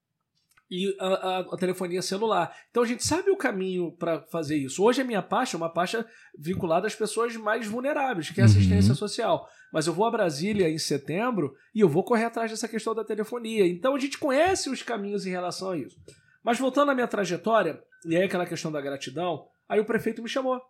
e 0.71 0.95
a, 0.99 1.07
a- 1.07 1.39
a 1.53 1.57
telefonia 1.57 2.03
celular. 2.03 2.55
Então 2.71 2.83
a 2.83 2.87
gente 2.87 3.05
sabe 3.07 3.31
o 3.31 3.37
caminho 3.37 3.93
para 3.93 4.23
fazer 4.23 4.57
isso. 4.57 4.83
Hoje 4.83 5.01
a 5.03 5.05
minha 5.05 5.23
pasta 5.23 5.57
é 5.57 5.59
uma 5.59 5.73
pasta 5.73 6.07
vinculada 6.37 6.87
às 6.87 6.95
pessoas 6.95 7.37
mais 7.37 7.67
vulneráveis, 7.67 8.31
que 8.31 8.41
é 8.41 8.43
a 8.43 8.47
assistência 8.47 8.91
Uhum. 8.91 8.97
social. 8.97 9.49
Mas 9.73 9.87
eu 9.87 9.93
vou 9.93 10.07
a 10.07 10.11
Brasília 10.11 10.69
em 10.69 10.79
setembro 10.79 11.55
e 11.75 11.81
eu 11.81 11.89
vou 11.89 12.03
correr 12.05 12.25
atrás 12.25 12.51
dessa 12.51 12.67
questão 12.69 12.95
da 12.95 13.05
telefonia. 13.05 13.67
Então 13.67 13.95
a 13.95 13.99
gente 13.99 14.19
conhece 14.19 14.69
os 14.71 14.83
caminhos 14.83 15.27
em 15.27 15.31
relação 15.31 15.71
a 15.71 15.77
isso. 15.79 15.97
Mas 16.43 16.59
voltando 16.59 16.91
à 16.91 16.95
minha 16.95 17.09
trajetória, 17.09 17.83
e 18.05 18.17
aí 18.17 18.23
aquela 18.25 18.47
questão 18.47 18.71
da 18.73 18.81
gratidão, 18.81 19.47
aí 19.69 19.81
o 19.81 19.85
prefeito 19.85 20.23
me 20.23 20.29
chamou. 20.29 20.61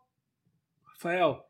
Rafael, 0.94 1.46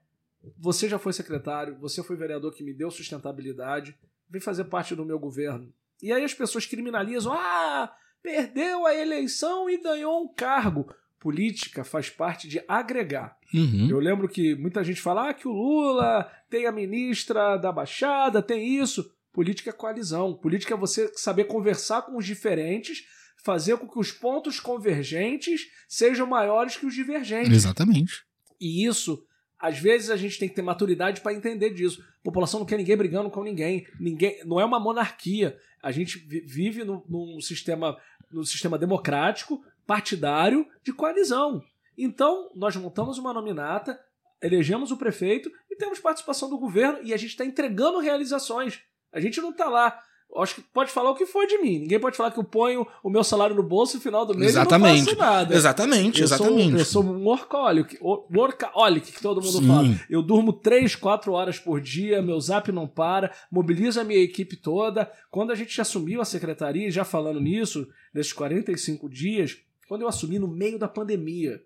você 0.58 0.88
já 0.88 0.98
foi 0.98 1.12
secretário, 1.12 1.76
você 1.78 2.02
foi 2.02 2.16
vereador 2.16 2.52
que 2.52 2.64
me 2.64 2.74
deu 2.74 2.90
sustentabilidade, 2.90 3.96
vem 4.28 4.40
fazer 4.40 4.64
parte 4.64 4.94
do 4.94 5.04
meu 5.04 5.18
governo. 5.18 5.72
E 6.02 6.12
aí 6.12 6.24
as 6.24 6.34
pessoas 6.34 6.66
criminalizam, 6.66 7.32
ah, 7.32 7.92
perdeu 8.26 8.84
a 8.84 8.92
eleição 8.92 9.70
e 9.70 9.78
ganhou 9.78 10.24
um 10.24 10.26
cargo. 10.26 10.92
Política 11.20 11.84
faz 11.84 12.10
parte 12.10 12.48
de 12.48 12.60
agregar. 12.66 13.36
Uhum. 13.54 13.88
Eu 13.88 14.00
lembro 14.00 14.28
que 14.28 14.56
muita 14.56 14.82
gente 14.82 15.00
fala 15.00 15.30
ah, 15.30 15.34
que 15.34 15.46
o 15.46 15.52
Lula 15.52 16.28
tem 16.50 16.66
a 16.66 16.72
ministra 16.72 17.56
da 17.56 17.70
Baixada, 17.70 18.42
tem 18.42 18.80
isso. 18.80 19.08
Política 19.32 19.70
é 19.70 19.72
coalizão. 19.72 20.34
Política 20.34 20.74
é 20.74 20.76
você 20.76 21.08
saber 21.14 21.44
conversar 21.44 22.02
com 22.02 22.16
os 22.16 22.26
diferentes, 22.26 23.04
fazer 23.44 23.76
com 23.76 23.86
que 23.88 23.98
os 23.98 24.10
pontos 24.10 24.58
convergentes 24.58 25.60
sejam 25.88 26.26
maiores 26.26 26.76
que 26.76 26.84
os 26.86 26.94
divergentes. 26.94 27.52
Exatamente. 27.52 28.24
E 28.60 28.84
isso, 28.84 29.22
às 29.56 29.78
vezes, 29.78 30.10
a 30.10 30.16
gente 30.16 30.36
tem 30.38 30.48
que 30.48 30.54
ter 30.56 30.62
maturidade 30.62 31.20
para 31.20 31.32
entender 31.32 31.70
disso. 31.70 32.02
A 32.20 32.24
população 32.24 32.58
não 32.58 32.66
quer 32.66 32.76
ninguém 32.76 32.96
brigando 32.96 33.30
com 33.30 33.44
ninguém. 33.44 33.86
ninguém 34.00 34.40
não 34.44 34.58
é 34.60 34.64
uma 34.64 34.80
monarquia. 34.80 35.56
A 35.82 35.92
gente 35.92 36.18
vi- 36.18 36.40
vive 36.40 36.82
num, 36.84 37.02
num 37.08 37.40
sistema, 37.40 37.96
num 38.30 38.44
sistema 38.44 38.78
democrático, 38.78 39.64
partidário, 39.86 40.66
de 40.82 40.92
coalizão. 40.92 41.62
Então, 41.96 42.50
nós 42.54 42.76
montamos 42.76 43.18
uma 43.18 43.32
nominata, 43.32 43.98
elegemos 44.42 44.90
o 44.90 44.96
prefeito 44.96 45.50
e 45.70 45.76
temos 45.76 45.98
participação 45.98 46.50
do 46.50 46.58
governo 46.58 46.98
e 47.02 47.14
a 47.14 47.16
gente 47.16 47.30
está 47.30 47.44
entregando 47.44 47.98
realizações. 47.98 48.82
A 49.12 49.20
gente 49.20 49.40
não 49.40 49.50
está 49.50 49.68
lá. 49.68 50.02
Acho 50.42 50.56
que 50.56 50.60
pode 50.62 50.90
falar 50.90 51.10
o 51.10 51.14
que 51.14 51.26
for 51.26 51.46
de 51.46 51.58
mim. 51.58 51.78
Ninguém 51.80 51.98
pode 52.00 52.16
falar 52.16 52.30
que 52.30 52.38
eu 52.38 52.44
ponho 52.44 52.86
o 53.02 53.08
meu 53.10 53.22
salário 53.24 53.54
no 53.56 53.62
bolso 53.62 53.96
no 53.96 54.02
final 54.02 54.24
do 54.26 54.34
mês 54.36 54.52
e 54.52 54.54
não 54.54 54.62
Exatamente. 54.62 55.04
faço 55.04 55.16
nada. 55.16 55.54
Exatamente, 55.54 56.20
Eu 56.22 56.28
sou, 56.28 56.36
exatamente. 56.46 56.78
eu 56.78 56.84
sou 56.84 57.04
um 57.04 57.24
workaholic, 57.24 57.98
o- 58.00 58.24
workaholic, 58.34 59.12
que 59.12 59.20
todo 59.22 59.40
mundo 59.42 59.58
Sim. 59.58 59.66
fala. 59.66 59.88
Eu 60.10 60.22
durmo 60.22 60.52
3, 60.52 60.94
4 60.96 61.32
horas 61.32 61.58
por 61.58 61.80
dia, 61.80 62.20
meu 62.22 62.40
zap 62.40 62.70
não 62.72 62.86
para, 62.86 63.34
mobilizo 63.50 64.00
a 64.00 64.04
minha 64.04 64.20
equipe 64.20 64.56
toda. 64.56 65.10
Quando 65.30 65.50
a 65.52 65.54
gente 65.54 65.80
assumiu 65.80 66.20
a 66.20 66.24
secretaria, 66.24 66.90
já 66.90 67.04
falando 67.04 67.40
nisso, 67.40 67.86
nesses 68.12 68.32
45 68.32 69.08
dias, 69.08 69.58
quando 69.88 70.02
eu 70.02 70.08
assumi 70.08 70.38
no 70.38 70.48
meio 70.48 70.78
da 70.78 70.88
pandemia, 70.88 71.62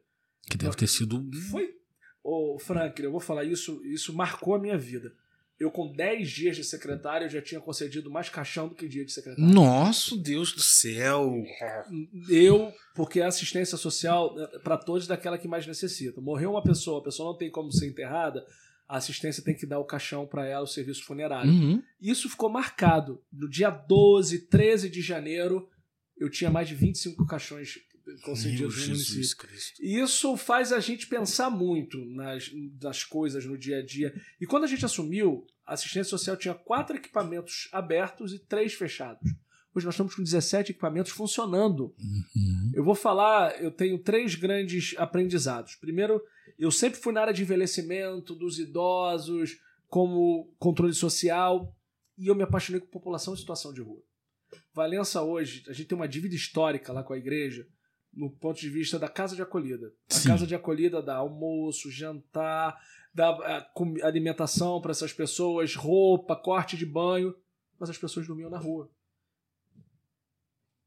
Que 0.48 0.56
deve 0.56 0.76
ter 0.76 0.86
sido. 0.86 1.24
foi. 1.50 1.74
Ô, 2.22 2.58
Frank, 2.58 3.02
eu 3.02 3.10
vou 3.10 3.20
falar 3.20 3.44
isso, 3.44 3.80
isso 3.84 4.12
marcou 4.14 4.54
a 4.54 4.58
minha 4.58 4.76
vida. 4.76 5.12
Eu, 5.60 5.70
com 5.70 5.92
10 5.92 6.30
dias 6.30 6.56
de 6.56 6.64
secretário, 6.64 7.28
já 7.28 7.42
tinha 7.42 7.60
concedido 7.60 8.10
mais 8.10 8.30
caixão 8.30 8.66
do 8.66 8.74
que 8.74 8.88
dia 8.88 9.04
de 9.04 9.12
secretário. 9.12 9.52
Nossa, 9.52 10.16
Deus 10.16 10.52
do 10.54 10.62
céu. 10.62 11.44
Eu, 12.30 12.72
porque 12.94 13.20
a 13.20 13.26
assistência 13.26 13.76
social 13.76 14.34
para 14.64 14.78
todos 14.78 15.04
é 15.04 15.08
daquela 15.08 15.36
que 15.36 15.46
mais 15.46 15.66
necessita. 15.66 16.18
Morreu 16.18 16.52
uma 16.52 16.62
pessoa, 16.62 17.00
a 17.00 17.04
pessoa 17.04 17.32
não 17.32 17.36
tem 17.36 17.50
como 17.50 17.70
ser 17.70 17.86
enterrada, 17.86 18.42
a 18.88 18.96
assistência 18.96 19.44
tem 19.44 19.54
que 19.54 19.66
dar 19.66 19.78
o 19.78 19.84
caixão 19.84 20.26
para 20.26 20.46
ela, 20.46 20.64
o 20.64 20.66
serviço 20.66 21.04
funerário. 21.04 21.50
Uhum. 21.50 21.82
Isso 22.00 22.30
ficou 22.30 22.48
marcado. 22.48 23.22
No 23.30 23.46
dia 23.46 23.68
12, 23.68 24.46
13 24.46 24.88
de 24.88 25.02
janeiro, 25.02 25.68
eu 26.16 26.30
tinha 26.30 26.50
mais 26.50 26.68
de 26.68 26.74
25 26.74 27.26
caixões 27.26 27.80
concedidos 28.22 28.76
no 28.76 28.86
município. 28.88 29.36
Cristo. 29.36 29.82
E 29.82 29.98
isso 29.98 30.36
faz 30.36 30.72
a 30.72 30.80
gente 30.80 31.06
pensar 31.06 31.50
muito 31.50 32.04
nas, 32.06 32.50
nas 32.80 33.04
coisas 33.04 33.44
no 33.44 33.56
dia 33.56 33.78
a 33.78 33.84
dia. 33.84 34.14
E 34.40 34.46
quando 34.46 34.64
a 34.64 34.66
gente 34.66 34.84
assumiu, 34.84 35.46
a 35.66 35.74
assistência 35.74 36.10
social 36.10 36.36
tinha 36.36 36.54
quatro 36.54 36.96
equipamentos 36.96 37.68
abertos 37.72 38.32
e 38.32 38.38
três 38.38 38.74
fechados. 38.74 39.30
Hoje 39.74 39.86
nós 39.86 39.94
estamos 39.94 40.14
com 40.14 40.22
17 40.22 40.72
equipamentos 40.72 41.12
funcionando. 41.12 41.94
Uhum. 41.98 42.72
Eu 42.74 42.82
vou 42.82 42.94
falar, 42.94 43.62
eu 43.62 43.70
tenho 43.70 43.98
três 43.98 44.34
grandes 44.34 44.94
aprendizados. 44.98 45.76
Primeiro, 45.76 46.20
eu 46.58 46.72
sempre 46.72 46.98
fui 46.98 47.12
na 47.12 47.20
área 47.20 47.32
de 47.32 47.42
envelhecimento, 47.42 48.34
dos 48.34 48.58
idosos, 48.58 49.58
como 49.86 50.52
controle 50.58 50.92
social, 50.92 51.72
e 52.18 52.26
eu 52.26 52.34
me 52.34 52.42
apaixonei 52.42 52.80
com 52.80 52.86
população 52.88 53.34
em 53.34 53.36
situação 53.36 53.72
de 53.72 53.80
rua. 53.80 54.02
Valença 54.74 55.22
hoje, 55.22 55.64
a 55.68 55.72
gente 55.72 55.86
tem 55.86 55.96
uma 55.96 56.08
dívida 56.08 56.34
histórica 56.34 56.92
lá 56.92 57.04
com 57.04 57.12
a 57.12 57.18
igreja, 57.18 57.66
no 58.12 58.30
ponto 58.30 58.60
de 58.60 58.68
vista 58.68 58.98
da 58.98 59.08
casa 59.08 59.36
de 59.36 59.42
acolhida. 59.42 59.92
A 60.10 60.14
Sim. 60.14 60.28
casa 60.28 60.46
de 60.46 60.54
acolhida 60.54 61.02
dá 61.02 61.16
almoço, 61.16 61.90
jantar, 61.90 62.76
dá 63.14 63.68
com- 63.74 63.94
alimentação 64.02 64.80
para 64.80 64.90
essas 64.90 65.12
pessoas, 65.12 65.74
roupa, 65.74 66.34
corte 66.36 66.76
de 66.76 66.84
banho, 66.86 67.34
mas 67.78 67.88
as 67.90 67.98
pessoas 67.98 68.26
dormiam 68.26 68.50
na 68.50 68.58
rua. 68.58 68.90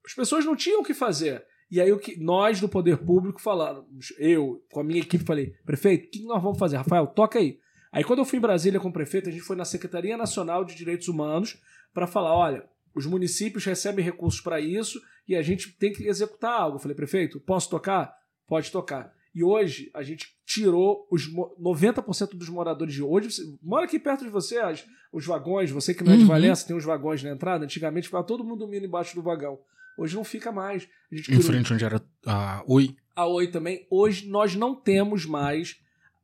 As 0.05 0.13
pessoas 0.13 0.45
não 0.45 0.55
tinham 0.55 0.81
o 0.81 0.83
que 0.83 0.93
fazer. 0.93 1.45
E 1.71 1.81
aí 1.81 1.91
o 1.91 1.97
que 1.99 2.19
nós 2.19 2.59
do 2.59 2.69
poder 2.69 2.97
público 2.99 3.41
falamos, 3.41 4.13
eu 4.19 4.63
com 4.71 4.81
a 4.81 4.83
minha 4.83 4.99
equipe 5.01 5.23
falei, 5.23 5.55
prefeito, 5.65 6.07
o 6.07 6.09
que 6.11 6.23
nós 6.23 6.43
vamos 6.43 6.59
fazer? 6.59 6.77
Rafael, 6.77 7.07
toca 7.07 7.39
aí. 7.39 7.59
Aí 7.91 8.03
quando 8.03 8.19
eu 8.19 8.25
fui 8.25 8.37
em 8.37 8.41
Brasília 8.41 8.79
com 8.79 8.89
o 8.89 8.93
prefeito, 8.93 9.29
a 9.29 9.31
gente 9.31 9.43
foi 9.43 9.55
na 9.55 9.65
Secretaria 9.65 10.17
Nacional 10.17 10.65
de 10.65 10.75
Direitos 10.75 11.07
Humanos 11.07 11.59
para 11.93 12.05
falar, 12.05 12.35
olha, 12.35 12.67
os 12.93 13.05
municípios 13.05 13.65
recebem 13.65 14.03
recursos 14.05 14.41
para 14.41 14.59
isso 14.59 15.01
e 15.27 15.35
a 15.35 15.41
gente 15.41 15.71
tem 15.77 15.91
que 15.93 16.07
executar 16.07 16.51
algo. 16.61 16.75
Eu 16.77 16.79
falei, 16.81 16.95
prefeito, 16.95 17.39
posso 17.39 17.69
tocar? 17.69 18.13
Pode 18.47 18.71
tocar. 18.71 19.13
E 19.33 19.43
hoje 19.43 19.89
a 19.93 20.03
gente 20.03 20.27
tirou 20.45 21.07
os 21.09 21.27
mo- 21.27 21.55
90% 21.59 22.35
dos 22.35 22.49
moradores 22.49 22.93
de 22.93 23.01
hoje. 23.01 23.31
Você, 23.31 23.41
mora 23.61 23.85
aqui 23.85 23.97
perto 23.97 24.23
de 24.23 24.29
você, 24.29 24.57
as- 24.59 24.85
os 25.11 25.25
vagões, 25.25 25.71
você 25.71 25.93
que 25.93 26.03
não 26.03 26.11
é 26.13 26.15
de 26.17 26.21
Uhum. 26.21 26.27
Valença, 26.27 26.67
tem 26.67 26.75
os 26.75 26.83
vagões 26.83 27.23
na 27.23 27.31
entrada. 27.31 27.63
Antigamente 27.65 28.07
ficava 28.07 28.23
todo 28.23 28.43
mundo 28.43 28.59
dormindo 28.59 28.85
embaixo 28.85 29.15
do 29.15 29.23
vagão. 29.23 29.59
Hoje 29.97 30.15
não 30.15 30.23
fica 30.23 30.51
mais. 30.51 30.87
Em 31.11 31.21
tirou 31.21 31.41
frente 31.41 31.73
onde 31.73 31.83
era 31.85 32.03
a 32.25 32.63
Oi. 32.67 32.95
a 33.15 33.25
Oi 33.27 33.47
também. 33.47 33.87
Hoje 33.89 34.27
nós 34.27 34.55
não 34.55 34.75
temos 34.75 35.25
mais 35.25 35.79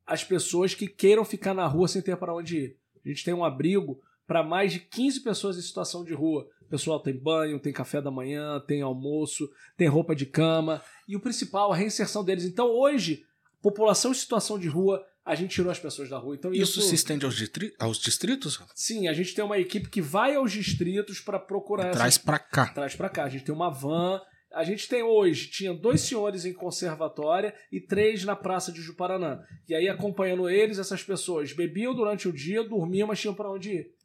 as 0.05 0.23
pessoas 0.23 0.73
que 0.75 0.87
queiram 0.87 1.23
ficar 1.23 1.53
na 1.53 1.65
rua 1.67 1.87
sem 1.87 2.01
ter 2.01 2.17
para 2.17 2.33
onde 2.35 2.57
ir. 2.57 2.77
A 3.05 3.07
gente 3.09 3.23
tem 3.23 3.33
um 3.33 3.43
abrigo 3.45 3.99
para 4.27 4.43
mais 4.43 4.73
de 4.73 4.79
15 4.79 5.21
pessoas 5.21 5.57
em 5.57 5.61
situação 5.61 6.03
de 6.03 6.13
rua. 6.13 6.47
O 6.69 6.71
pessoal 6.71 6.99
tem 6.99 7.17
banho, 7.17 7.59
tem 7.59 7.73
café 7.73 7.99
da 7.99 8.11
manhã, 8.11 8.59
tem 8.67 8.83
almoço, 8.83 9.49
tem 9.75 9.87
roupa 9.87 10.15
de 10.15 10.27
cama. 10.27 10.79
E 11.07 11.15
o 11.15 11.19
principal, 11.19 11.71
a 11.73 11.75
reinserção 11.75 12.23
deles. 12.23 12.45
Então 12.45 12.67
hoje, 12.67 13.23
população 13.59 14.11
em 14.11 14.13
situação 14.13 14.59
de 14.59 14.67
rua, 14.67 15.03
a 15.25 15.33
gente 15.33 15.49
tirou 15.49 15.71
as 15.71 15.79
pessoas 15.79 16.09
da 16.11 16.19
rua. 16.19 16.35
Então 16.35 16.53
Isso 16.53 16.79
isso, 16.79 16.81
se 16.89 16.93
estende 16.93 17.25
aos, 17.25 17.41
aos 17.79 17.97
distritos? 17.97 18.59
sim, 18.75 19.07
a 19.07 19.13
gente 19.13 19.33
tem 19.33 19.43
uma 19.43 19.57
equipe 19.57 19.89
que 19.89 19.99
vai 19.99 20.35
aos 20.35 20.51
distritos 20.51 21.19
para 21.19 21.39
procurar 21.39 21.85
essas 21.87 21.97
Traz 21.97 22.17
pra 22.19 22.37
cá. 22.37 22.67
traz 22.67 22.95
pra 22.95 23.09
cá. 23.09 23.23
A 23.23 23.29
gente 23.29 23.45
tem 23.45 23.55
uma 23.55 23.71
van. 23.71 24.21
A 24.53 24.63
gente 24.63 24.87
tem 24.87 25.01
hoje, 25.01 25.47
tinha 25.49 25.73
dois 25.73 26.01
senhores 26.01 26.45
em 26.45 26.53
conservatória 26.53 27.53
e 27.71 27.79
três 27.79 28.23
na 28.23 28.35
praça 28.35 28.71
de 28.71 28.79
Juparanã. 28.81 29.39
E 29.67 29.73
aí, 29.73 29.87
acompanhando 29.89 30.47
eles, 30.47 30.77
essas 30.79 31.03
pessoas 31.03 31.51
bebiam 31.53 31.95
durante 31.95 32.27
o 32.27 32.33
dia, 32.33 32.63
dormiam, 32.63 33.07
mas 33.07 33.19
tinham 33.19 33.33
para 33.33 33.51
onde 33.51 33.71
ir. 33.71 33.98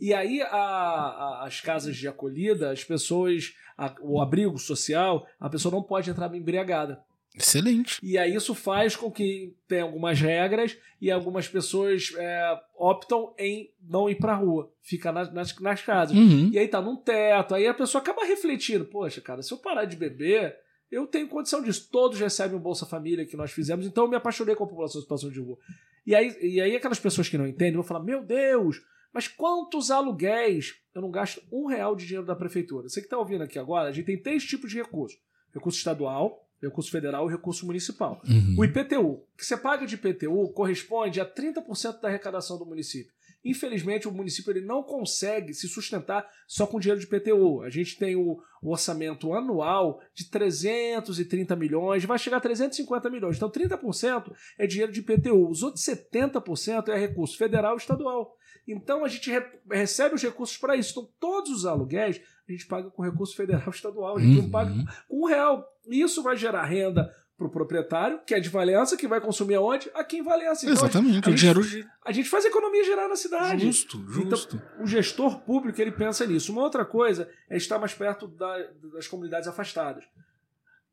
E 0.00 0.14
aí, 0.14 0.40
a- 0.42 0.48
a- 0.48 1.44
as 1.46 1.60
casas 1.60 1.96
de 1.96 2.06
acolhida, 2.08 2.70
as 2.70 2.84
pessoas, 2.84 3.54
a- 3.76 3.94
o 4.00 4.20
abrigo 4.20 4.58
social, 4.58 5.26
a 5.40 5.48
pessoa 5.48 5.72
não 5.72 5.82
pode 5.82 6.08
entrar 6.10 6.32
embriagada. 6.34 7.02
Excelente. 7.34 7.98
E 8.02 8.18
aí 8.18 8.34
isso 8.34 8.52
faz 8.54 8.96
com 8.96 9.10
que 9.12 9.54
tenha 9.68 9.84
algumas 9.84 10.20
regras 10.20 10.76
e 11.00 11.08
algumas 11.10 11.46
pessoas 11.46 12.12
é, 12.16 12.60
optam 12.76 13.32
em 13.38 13.70
não 13.80 14.10
ir 14.10 14.16
pra 14.16 14.34
rua, 14.34 14.72
ficar 14.82 15.12
nas, 15.12 15.32
nas, 15.32 15.56
nas 15.60 15.80
casas. 15.82 16.16
Uhum. 16.16 16.50
E 16.52 16.58
aí 16.58 16.66
tá 16.66 16.80
num 16.80 16.96
teto, 16.96 17.54
aí 17.54 17.66
a 17.66 17.74
pessoa 17.74 18.02
acaba 18.02 18.24
refletindo, 18.24 18.84
poxa, 18.84 19.20
cara, 19.20 19.40
se 19.42 19.52
eu 19.52 19.58
parar 19.58 19.84
de 19.84 19.96
beber, 19.96 20.56
eu 20.90 21.06
tenho 21.06 21.28
condição 21.28 21.62
disso. 21.62 21.88
Todos 21.92 22.18
recebem 22.18 22.56
o 22.56 22.60
Bolsa 22.60 22.86
Família 22.86 23.24
que 23.26 23.36
nós 23.36 23.52
fizemos, 23.52 23.86
então 23.86 24.04
eu 24.04 24.10
me 24.10 24.16
apaixonei 24.16 24.56
com 24.56 24.64
a 24.64 24.68
população 24.68 24.98
em 25.00 25.02
situação 25.02 25.30
de 25.30 25.38
rua. 25.38 25.58
E 26.04 26.14
aí, 26.16 26.36
e 26.42 26.60
aí 26.60 26.74
aquelas 26.74 26.98
pessoas 26.98 27.28
que 27.28 27.38
não 27.38 27.46
entendem 27.46 27.74
vão 27.74 27.84
falar, 27.84 28.00
meu 28.02 28.24
Deus, 28.24 28.82
mas 29.12 29.28
quantos 29.28 29.90
aluguéis? 29.90 30.74
Eu 30.94 31.02
não 31.02 31.10
gasto 31.10 31.42
um 31.52 31.66
real 31.66 31.94
de 31.94 32.06
dinheiro 32.06 32.26
da 32.26 32.36
prefeitura. 32.36 32.88
Você 32.88 33.00
que 33.00 33.06
está 33.06 33.18
ouvindo 33.18 33.44
aqui 33.44 33.58
agora, 33.58 33.88
a 33.88 33.92
gente 33.92 34.06
tem 34.06 34.20
três 34.20 34.44
tipos 34.44 34.70
de 34.70 34.78
recurso. 34.78 35.16
Recurso 35.54 35.78
estadual, 35.78 36.48
recurso 36.62 36.90
federal 36.90 37.28
e 37.28 37.32
recurso 37.32 37.66
municipal. 37.66 38.20
Uhum. 38.28 38.56
O 38.58 38.64
IPTU, 38.64 39.24
que 39.36 39.44
você 39.44 39.56
paga 39.56 39.86
de 39.86 39.94
IPTU 39.94 40.52
corresponde 40.52 41.20
a 41.20 41.26
30% 41.26 42.00
da 42.00 42.08
arrecadação 42.08 42.58
do 42.58 42.66
município. 42.66 43.12
Infelizmente, 43.44 44.08
o 44.08 44.12
município 44.12 44.50
ele 44.50 44.66
não 44.66 44.82
consegue 44.82 45.54
se 45.54 45.68
sustentar 45.68 46.28
só 46.46 46.66
com 46.66 46.80
dinheiro 46.80 47.00
de 47.00 47.06
IPTU. 47.06 47.62
A 47.62 47.70
gente 47.70 47.96
tem 47.96 48.16
o, 48.16 48.42
o 48.60 48.70
orçamento 48.70 49.32
anual 49.32 50.00
de 50.12 50.28
330 50.28 51.54
milhões, 51.54 52.04
vai 52.04 52.18
chegar 52.18 52.38
a 52.38 52.40
350 52.40 53.08
milhões. 53.08 53.36
Então, 53.36 53.50
30% 53.50 54.32
é 54.58 54.66
dinheiro 54.66 54.92
de 54.92 55.00
IPTU. 55.00 55.48
Os 55.48 55.62
outros 55.62 55.84
70% 55.84 56.88
é 56.88 56.98
recurso 56.98 57.38
federal 57.38 57.74
e 57.74 57.78
estadual. 57.78 58.36
Então, 58.70 59.04
a 59.04 59.08
gente 59.08 59.30
re- 59.30 59.46
recebe 59.70 60.14
os 60.14 60.22
recursos 60.22 60.56
para 60.58 60.76
isso. 60.76 60.90
Então, 60.92 61.08
todos 61.18 61.50
os 61.50 61.66
aluguéis 61.66 62.20
a 62.48 62.52
gente 62.52 62.66
paga 62.66 62.90
com 62.90 63.02
recurso 63.02 63.34
federal 63.34 63.68
estadual. 63.70 64.16
A 64.16 64.20
gente 64.20 64.36
não 64.36 64.44
Uhum. 64.44 64.50
paga 64.50 64.70
com 65.08 65.22
um 65.22 65.26
real. 65.26 65.66
E 65.88 66.02
isso 66.02 66.22
vai 66.22 66.36
gerar 66.36 66.64
renda 66.66 67.10
para 67.36 67.46
o 67.46 67.50
proprietário, 67.50 68.20
que 68.26 68.34
é 68.34 68.40
de 68.40 68.48
Valença, 68.48 68.96
que 68.96 69.06
vai 69.06 69.20
consumir 69.20 69.54
aonde? 69.54 69.88
Aqui 69.94 70.18
em 70.18 70.22
Valença. 70.22 70.66
Então, 70.66 70.72
Exatamente. 70.74 71.28
a 71.28 71.32
O 71.32 71.36
gente- 71.36 71.88
a 72.04 72.10
gente 72.12 72.28
faz 72.28 72.44
a 72.44 72.48
economia 72.48 72.82
gerar 72.84 73.06
na 73.08 73.14
cidade. 73.14 73.64
justo, 73.64 74.04
justo. 74.10 74.56
Então, 74.56 74.82
o 74.84 74.86
gestor 74.88 75.40
público 75.42 75.80
ele 75.80 75.92
pensa 75.92 76.26
nisso. 76.26 76.50
Uma 76.52 76.62
outra 76.62 76.84
coisa 76.84 77.30
é 77.48 77.56
estar 77.56 77.78
mais 77.78 77.94
perto 77.94 78.26
da- 78.26 78.68
das 78.92 79.06
comunidades 79.06 79.46
afastadas. 79.48 80.04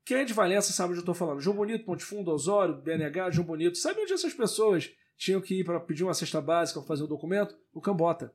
Quem 0.06 0.18
é 0.18 0.24
de 0.24 0.34
Valença 0.34 0.72
sabe 0.72 0.90
onde 0.90 1.00
eu 1.00 1.02
estou 1.02 1.16
falando. 1.16 1.42
João 1.42 1.56
Bonito, 1.58 1.84
Ponte 1.84 2.04
Fundo, 2.04 2.30
Osório, 2.32 2.76
BNH, 2.76 3.32
João 3.32 3.48
Bonito. 3.48 3.76
Sabe 3.80 4.02
onde 4.02 4.14
essas 4.14 4.34
pessoas 4.34 4.92
tinham 5.18 5.42
que 5.42 5.60
ir 5.60 5.64
para 5.64 5.80
pedir 5.80 6.04
uma 6.04 6.14
cesta 6.14 6.42
básica 6.42 6.80
ou 6.80 6.86
fazer 6.86 7.04
um 7.04 7.08
documento? 7.08 7.58
O 7.74 7.82
Cambota. 7.82 8.34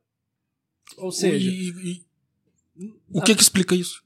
Ou 0.96 1.12
seja, 1.12 1.50
E- 1.50 2.04
e- 2.78 2.94
o 3.12 3.22
que 3.22 3.34
que 3.34 3.42
explica 3.42 3.74
isso? 3.74 4.02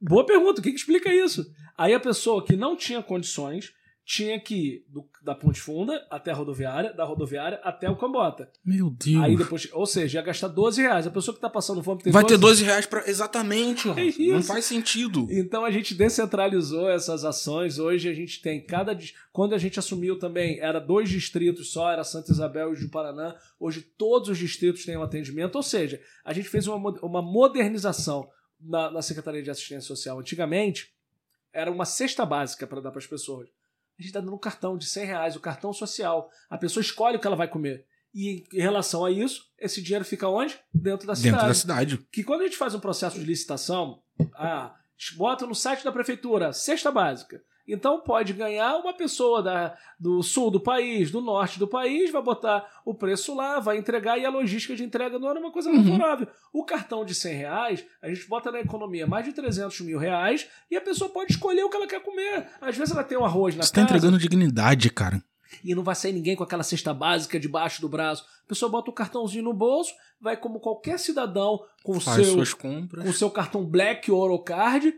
Boa 0.00 0.26
pergunta, 0.26 0.60
o 0.60 0.62
que, 0.62 0.70
que 0.70 0.76
explica 0.78 1.12
isso? 1.14 1.50
Aí 1.76 1.94
a 1.94 2.00
pessoa 2.00 2.44
que 2.44 2.54
não 2.56 2.76
tinha 2.76 3.02
condições 3.02 3.72
tinha 4.04 4.38
que 4.40 4.54
ir 4.54 4.84
do- 4.88 5.08
da 5.22 5.34
Ponte 5.34 5.60
Funda 5.60 6.04
até 6.10 6.32
a 6.32 6.34
rodoviária, 6.34 6.92
da 6.92 7.04
rodoviária 7.04 7.60
até 7.62 7.88
o 7.88 7.96
Cambota. 7.96 8.50
Meu 8.64 8.90
Deus. 8.90 9.22
Aí 9.22 9.36
depois, 9.36 9.68
ou 9.72 9.86
seja, 9.86 10.18
ia 10.18 10.24
gastar 10.24 10.48
12 10.48 10.82
reais. 10.82 11.06
A 11.06 11.10
pessoa 11.10 11.34
que 11.34 11.40
tá 11.40 11.48
passando 11.48 11.82
fome 11.82 12.02
tem 12.02 12.12
Vai 12.12 12.24
ter 12.24 12.36
12 12.36 12.64
reais 12.64 12.84
pra. 12.84 13.08
Exatamente. 13.08 13.88
É 13.88 13.92
Rafa. 13.92 14.02
Não 14.02 14.38
isso. 14.38 14.48
faz 14.48 14.64
sentido. 14.64 15.26
Então 15.30 15.64
a 15.64 15.70
gente 15.70 15.94
descentralizou 15.94 16.90
essas 16.90 17.24
ações. 17.24 17.78
Hoje 17.78 18.08
a 18.08 18.14
gente 18.14 18.42
tem 18.42 18.60
cada. 18.64 18.98
Quando 19.32 19.54
a 19.54 19.58
gente 19.58 19.78
assumiu 19.78 20.18
também, 20.18 20.58
era 20.60 20.80
dois 20.80 21.08
distritos 21.08 21.72
só, 21.72 21.90
era 21.90 22.02
Santa 22.02 22.32
Isabel 22.32 22.72
e 22.72 22.76
Juparanã. 22.76 23.34
Hoje 23.58 23.80
todos 23.80 24.28
os 24.30 24.38
distritos 24.38 24.84
têm 24.84 24.96
um 24.96 25.02
atendimento. 25.02 25.54
Ou 25.56 25.62
seja, 25.62 26.00
a 26.24 26.32
gente 26.32 26.48
fez 26.48 26.66
uma, 26.66 26.76
uma 27.02 27.22
modernização 27.22 28.28
na, 28.60 28.90
na 28.90 29.00
Secretaria 29.02 29.42
de 29.42 29.50
Assistência 29.50 29.86
Social. 29.86 30.18
Antigamente, 30.18 30.92
era 31.52 31.70
uma 31.70 31.84
cesta 31.84 32.26
básica 32.26 32.66
para 32.66 32.80
dar 32.80 32.90
para 32.90 32.98
as 32.98 33.06
pessoas. 33.06 33.48
A 34.02 34.04
gente 34.04 34.10
está 34.10 34.20
dando 34.20 34.34
um 34.34 34.38
cartão 34.38 34.76
de 34.76 34.84
100 34.84 35.06
reais, 35.06 35.36
o 35.36 35.40
cartão 35.40 35.72
social. 35.72 36.28
A 36.50 36.58
pessoa 36.58 36.82
escolhe 36.82 37.16
o 37.16 37.20
que 37.20 37.26
ela 37.26 37.36
vai 37.36 37.46
comer. 37.46 37.86
E 38.12 38.42
em 38.52 38.60
relação 38.60 39.04
a 39.04 39.12
isso, 39.12 39.44
esse 39.58 39.80
dinheiro 39.80 40.04
fica 40.04 40.28
onde? 40.28 40.58
Dentro 40.74 41.06
da 41.06 41.14
cidade 41.14 41.34
Dentro 41.34 41.48
da 41.48 41.54
cidade. 41.54 41.98
que 42.10 42.24
quando 42.24 42.40
a 42.40 42.44
gente 42.44 42.56
faz 42.56 42.74
um 42.74 42.80
processo 42.80 43.18
de 43.18 43.24
licitação, 43.24 44.02
ah, 44.34 44.74
bota 45.16 45.46
no 45.46 45.54
site 45.54 45.84
da 45.84 45.92
prefeitura, 45.92 46.52
cesta 46.52 46.90
básica. 46.90 47.40
Então 47.66 48.00
pode 48.00 48.32
ganhar 48.32 48.76
uma 48.76 48.92
pessoa 48.92 49.42
da, 49.42 49.76
do 49.98 50.22
sul 50.22 50.50
do 50.50 50.58
país, 50.60 51.10
do 51.10 51.20
norte 51.20 51.58
do 51.58 51.68
país, 51.68 52.10
vai 52.10 52.20
botar 52.22 52.66
o 52.84 52.92
preço 52.94 53.34
lá, 53.34 53.60
vai 53.60 53.76
entregar 53.78 54.18
e 54.18 54.24
a 54.26 54.30
logística 54.30 54.74
de 54.74 54.82
entrega 54.84 55.18
não 55.18 55.30
era 55.30 55.38
uma 55.38 55.52
coisa 55.52 55.70
Uhum. 55.70 55.84
favorável. 55.84 56.26
O 56.52 56.64
cartão 56.64 57.04
de 57.04 57.14
100 57.14 57.34
reais, 57.36 57.84
a 58.02 58.08
gente 58.08 58.26
bota 58.28 58.50
na 58.50 58.60
economia 58.60 59.06
mais 59.06 59.24
de 59.24 59.32
300 59.32 59.80
mil 59.82 59.98
reais 59.98 60.48
e 60.70 60.76
a 60.76 60.80
pessoa 60.80 61.08
pode 61.10 61.32
escolher 61.32 61.62
o 61.64 61.70
que 61.70 61.76
ela 61.76 61.86
quer 61.86 62.00
comer. 62.02 62.48
Às 62.60 62.76
vezes 62.76 62.92
ela 62.92 63.04
tem 63.04 63.16
um 63.16 63.24
arroz 63.24 63.54
na 63.54 63.62
Você 63.62 63.70
tá 63.72 63.80
casa. 63.82 63.84
entregando 63.96 64.18
dignidade, 64.18 64.90
cara. 64.90 65.22
E 65.62 65.74
não 65.74 65.82
vai 65.82 65.94
sair 65.94 66.12
ninguém 66.14 66.34
com 66.34 66.42
aquela 66.42 66.62
cesta 66.62 66.94
básica 66.94 67.38
debaixo 67.38 67.80
do 67.82 67.88
braço. 67.88 68.24
A 68.44 68.48
pessoa 68.48 68.70
bota 68.72 68.90
o 68.90 68.94
cartãozinho 68.94 69.44
no 69.44 69.52
bolso, 69.52 69.92
vai 70.20 70.34
como 70.36 70.58
qualquer 70.58 70.98
cidadão 70.98 71.60
com 71.84 71.92
o 71.92 72.00
seu 72.00 72.38
com 73.04 73.12
seu 73.12 73.30
cartão 73.30 73.64
Black 73.64 74.10
Orocard, 74.10 74.92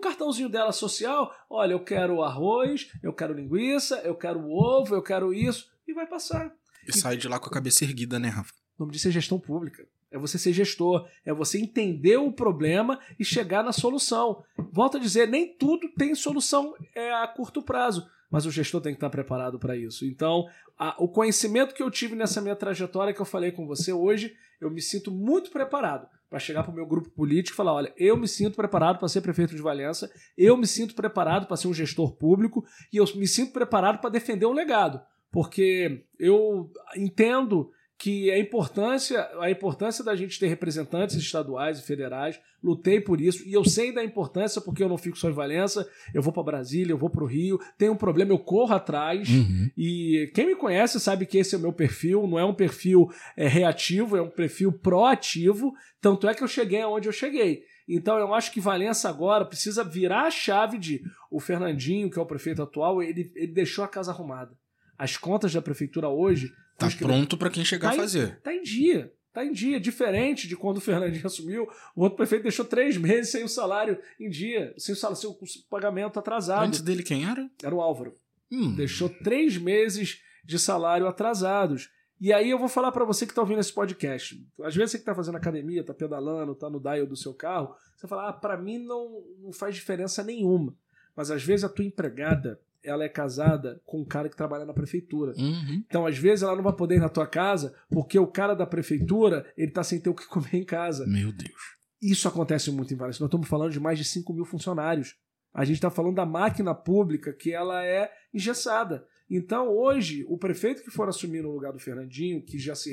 o 0.00 0.02
cartãozinho 0.02 0.48
dela 0.48 0.72
social, 0.72 1.32
olha, 1.48 1.72
eu 1.72 1.80
quero 1.84 2.22
arroz, 2.22 2.90
eu 3.02 3.12
quero 3.12 3.34
linguiça, 3.34 3.96
eu 4.04 4.14
quero 4.14 4.48
ovo, 4.50 4.94
eu 4.94 5.02
quero 5.02 5.32
isso, 5.32 5.70
e 5.86 5.92
vai 5.92 6.06
passar. 6.06 6.52
E 6.88 6.92
sai 6.96 7.16
de 7.16 7.28
lá 7.28 7.38
com 7.38 7.46
a 7.46 7.52
cabeça 7.52 7.84
erguida, 7.84 8.18
né, 8.18 8.28
Rafa? 8.28 8.52
O 8.78 8.82
nome 8.82 8.92
disso 8.92 9.08
é 9.08 9.10
gestão 9.10 9.38
pública. 9.38 9.86
É 10.10 10.18
você 10.18 10.38
ser 10.38 10.52
gestor, 10.52 11.06
é 11.24 11.32
você 11.32 11.60
entender 11.60 12.16
o 12.16 12.32
problema 12.32 12.98
e 13.18 13.24
chegar 13.24 13.62
na 13.62 13.72
solução. 13.72 14.42
Volto 14.72 14.96
a 14.96 15.00
dizer, 15.00 15.28
nem 15.28 15.54
tudo 15.56 15.88
tem 15.96 16.14
solução 16.16 16.74
é, 16.96 17.12
a 17.12 17.28
curto 17.28 17.62
prazo, 17.62 18.08
mas 18.30 18.44
o 18.46 18.50
gestor 18.50 18.80
tem 18.80 18.92
que 18.92 18.96
estar 18.96 19.10
preparado 19.10 19.58
para 19.58 19.76
isso. 19.76 20.04
Então, 20.04 20.46
a- 20.76 20.96
o 20.98 21.06
conhecimento 21.06 21.74
que 21.74 21.82
eu 21.82 21.90
tive 21.90 22.16
nessa 22.16 22.40
minha 22.40 22.56
trajetória 22.56 23.12
que 23.14 23.20
eu 23.20 23.26
falei 23.26 23.52
com 23.52 23.66
você 23.66 23.92
hoje, 23.92 24.34
eu 24.60 24.68
me 24.70 24.80
sinto 24.82 25.12
muito 25.12 25.50
preparado 25.50 26.08
para 26.30 26.38
chegar 26.38 26.62
para 26.62 26.70
o 26.70 26.74
meu 26.74 26.86
grupo 26.86 27.10
político 27.10 27.54
e 27.54 27.56
falar: 27.56 27.74
olha, 27.74 27.92
eu 27.96 28.16
me 28.16 28.28
sinto 28.28 28.54
preparado 28.54 28.98
para 28.98 29.08
ser 29.08 29.20
prefeito 29.20 29.54
de 29.54 29.60
Valença, 29.60 30.10
eu 30.38 30.56
me 30.56 30.66
sinto 30.66 30.94
preparado 30.94 31.46
para 31.46 31.56
ser 31.56 31.66
um 31.66 31.74
gestor 31.74 32.12
público 32.12 32.64
e 32.92 32.96
eu 32.98 33.04
me 33.16 33.26
sinto 33.26 33.52
preparado 33.52 34.00
para 34.00 34.08
defender 34.08 34.46
um 34.46 34.52
legado, 34.52 35.02
porque 35.32 36.04
eu 36.18 36.72
entendo 36.96 37.72
que 38.00 38.30
a 38.30 38.38
importância, 38.38 39.28
a 39.40 39.50
importância 39.50 40.02
da 40.02 40.16
gente 40.16 40.40
ter 40.40 40.46
representantes 40.46 41.16
estaduais 41.16 41.78
e 41.78 41.82
federais, 41.82 42.40
lutei 42.64 42.98
por 42.98 43.20
isso 43.20 43.46
e 43.46 43.52
eu 43.52 43.62
sei 43.62 43.92
da 43.92 44.02
importância 44.02 44.58
porque 44.58 44.82
eu 44.82 44.88
não 44.88 44.96
fico 44.96 45.18
só 45.18 45.28
em 45.28 45.34
Valença, 45.34 45.86
eu 46.14 46.22
vou 46.22 46.32
para 46.32 46.42
Brasília, 46.42 46.94
eu 46.94 46.98
vou 46.98 47.10
para 47.10 47.22
o 47.22 47.26
Rio, 47.26 47.60
tem 47.76 47.90
um 47.90 47.96
problema, 47.96 48.32
eu 48.32 48.38
corro 48.38 48.72
atrás. 48.72 49.28
Uhum. 49.28 49.70
E 49.76 50.30
quem 50.34 50.46
me 50.46 50.56
conhece 50.56 50.98
sabe 50.98 51.26
que 51.26 51.36
esse 51.36 51.54
é 51.54 51.58
o 51.58 51.60
meu 51.60 51.74
perfil, 51.74 52.26
não 52.26 52.38
é 52.38 52.44
um 52.44 52.54
perfil 52.54 53.06
é, 53.36 53.46
reativo, 53.46 54.16
é 54.16 54.22
um 54.22 54.30
perfil 54.30 54.72
proativo. 54.72 55.70
Tanto 56.00 56.26
é 56.26 56.32
que 56.32 56.42
eu 56.42 56.48
cheguei 56.48 56.80
aonde 56.80 57.06
eu 57.06 57.12
cheguei. 57.12 57.64
Então 57.86 58.16
eu 58.16 58.32
acho 58.32 58.50
que 58.50 58.60
Valença 58.60 59.10
agora 59.10 59.44
precisa 59.44 59.84
virar 59.84 60.22
a 60.22 60.30
chave 60.30 60.78
de 60.78 61.02
o 61.30 61.38
Fernandinho, 61.38 62.10
que 62.10 62.18
é 62.18 62.22
o 62.22 62.26
prefeito 62.26 62.62
atual, 62.62 63.02
ele, 63.02 63.30
ele 63.36 63.52
deixou 63.52 63.84
a 63.84 63.88
casa 63.88 64.10
arrumada. 64.10 64.56
As 64.96 65.18
contas 65.18 65.52
da 65.52 65.60
prefeitura 65.60 66.08
hoje. 66.08 66.50
Tá 66.88 66.96
pronto 66.98 67.36
pra 67.36 67.50
quem 67.50 67.64
chegar 67.64 67.88
Tá 67.88 67.92
a 67.94 67.96
em- 67.96 68.00
fazer. 68.00 68.40
Tá 68.40 68.54
em 68.54 68.62
dia. 68.62 69.12
Tá 69.32 69.44
em 69.44 69.52
dia. 69.52 69.78
Diferente 69.78 70.48
de 70.48 70.56
quando 70.56 70.78
o 70.78 70.80
Fernandinho 70.80 71.24
assumiu, 71.26 71.68
o 71.94 72.02
outro 72.02 72.16
prefeito 72.16 72.42
deixou 72.42 72.64
três 72.64 72.96
meses 72.96 73.30
sem 73.30 73.44
o 73.44 73.48
salário 73.48 73.98
em 74.18 74.28
dia, 74.28 74.74
sem 74.76 74.92
o, 74.92 74.96
salário, 74.96 75.20
sem 75.20 75.30
o 75.30 75.36
pagamento 75.70 76.18
atrasado. 76.18 76.64
Antes 76.66 76.80
dele, 76.80 77.02
quem 77.02 77.28
era? 77.28 77.48
Era 77.62 77.74
o 77.74 77.80
Álvaro 77.80 78.14
Hum. 78.52 78.74
deixou 78.74 79.08
três 79.08 79.56
meses 79.56 80.20
de 80.44 80.58
salário 80.58 81.06
atrasados. 81.06 81.88
E 82.20 82.32
aí 82.32 82.50
eu 82.50 82.58
vou 82.58 82.68
falar 82.68 82.90
pra 82.92 83.04
você 83.04 83.24
que 83.26 83.32
tá 83.32 83.40
ouvindo 83.40 83.60
esse 83.60 83.72
podcast. 83.72 84.36
Às 84.62 84.74
vezes 84.74 84.90
você 84.90 84.98
que 84.98 85.04
tá 85.04 85.14
fazendo 85.14 85.36
academia, 85.36 85.84
tá 85.84 85.94
pedalando, 85.94 86.54
tá 86.54 86.68
no 86.68 86.80
dial 86.80 87.06
do 87.06 87.16
seu 87.16 87.32
carro, 87.32 87.74
você 87.96 88.06
fala, 88.08 88.28
ah, 88.28 88.32
pra 88.32 88.58
mim 88.58 88.78
não, 88.78 89.22
não 89.40 89.52
faz 89.52 89.74
diferença 89.74 90.22
nenhuma. 90.24 90.74
Mas 91.16 91.30
às 91.30 91.42
vezes 91.42 91.64
a 91.64 91.68
tua 91.68 91.84
empregada, 91.84 92.60
ela 92.82 93.04
é 93.04 93.08
casada 93.08 93.80
com 93.84 94.00
um 94.00 94.04
cara 94.04 94.28
que 94.28 94.36
trabalha 94.36 94.64
na 94.64 94.72
prefeitura. 94.72 95.32
Uhum. 95.36 95.84
Então, 95.86 96.06
às 96.06 96.16
vezes, 96.18 96.42
ela 96.42 96.56
não 96.56 96.62
vai 96.62 96.74
poder 96.74 96.96
ir 96.96 97.00
na 97.00 97.08
tua 97.08 97.26
casa 97.26 97.74
porque 97.90 98.18
o 98.18 98.26
cara 98.26 98.54
da 98.54 98.66
prefeitura, 98.66 99.50
ele 99.56 99.70
tá 99.70 99.82
sem 99.82 100.00
ter 100.00 100.10
o 100.10 100.14
que 100.14 100.26
comer 100.28 100.54
em 100.54 100.64
casa. 100.64 101.06
Meu 101.06 101.32
Deus. 101.32 101.78
Isso 102.00 102.26
acontece 102.26 102.70
muito 102.70 102.94
em 102.94 102.96
Valença. 102.96 103.20
Nós 103.20 103.28
estamos 103.28 103.48
falando 103.48 103.72
de 103.72 103.80
mais 103.80 103.98
de 103.98 104.04
5 104.04 104.32
mil 104.32 104.44
funcionários. 104.44 105.16
A 105.52 105.64
gente 105.64 105.76
está 105.76 105.90
falando 105.90 106.14
da 106.14 106.24
máquina 106.24 106.74
pública 106.74 107.32
que 107.32 107.52
ela 107.52 107.84
é 107.84 108.10
engessada. 108.32 109.04
Então, 109.28 109.68
hoje, 109.68 110.24
o 110.28 110.38
prefeito 110.38 110.82
que 110.82 110.90
for 110.90 111.08
assumir 111.08 111.42
no 111.42 111.52
lugar 111.52 111.72
do 111.72 111.78
Fernandinho, 111.78 112.42
que 112.42 112.58
já, 112.58 112.74
se 112.74 112.90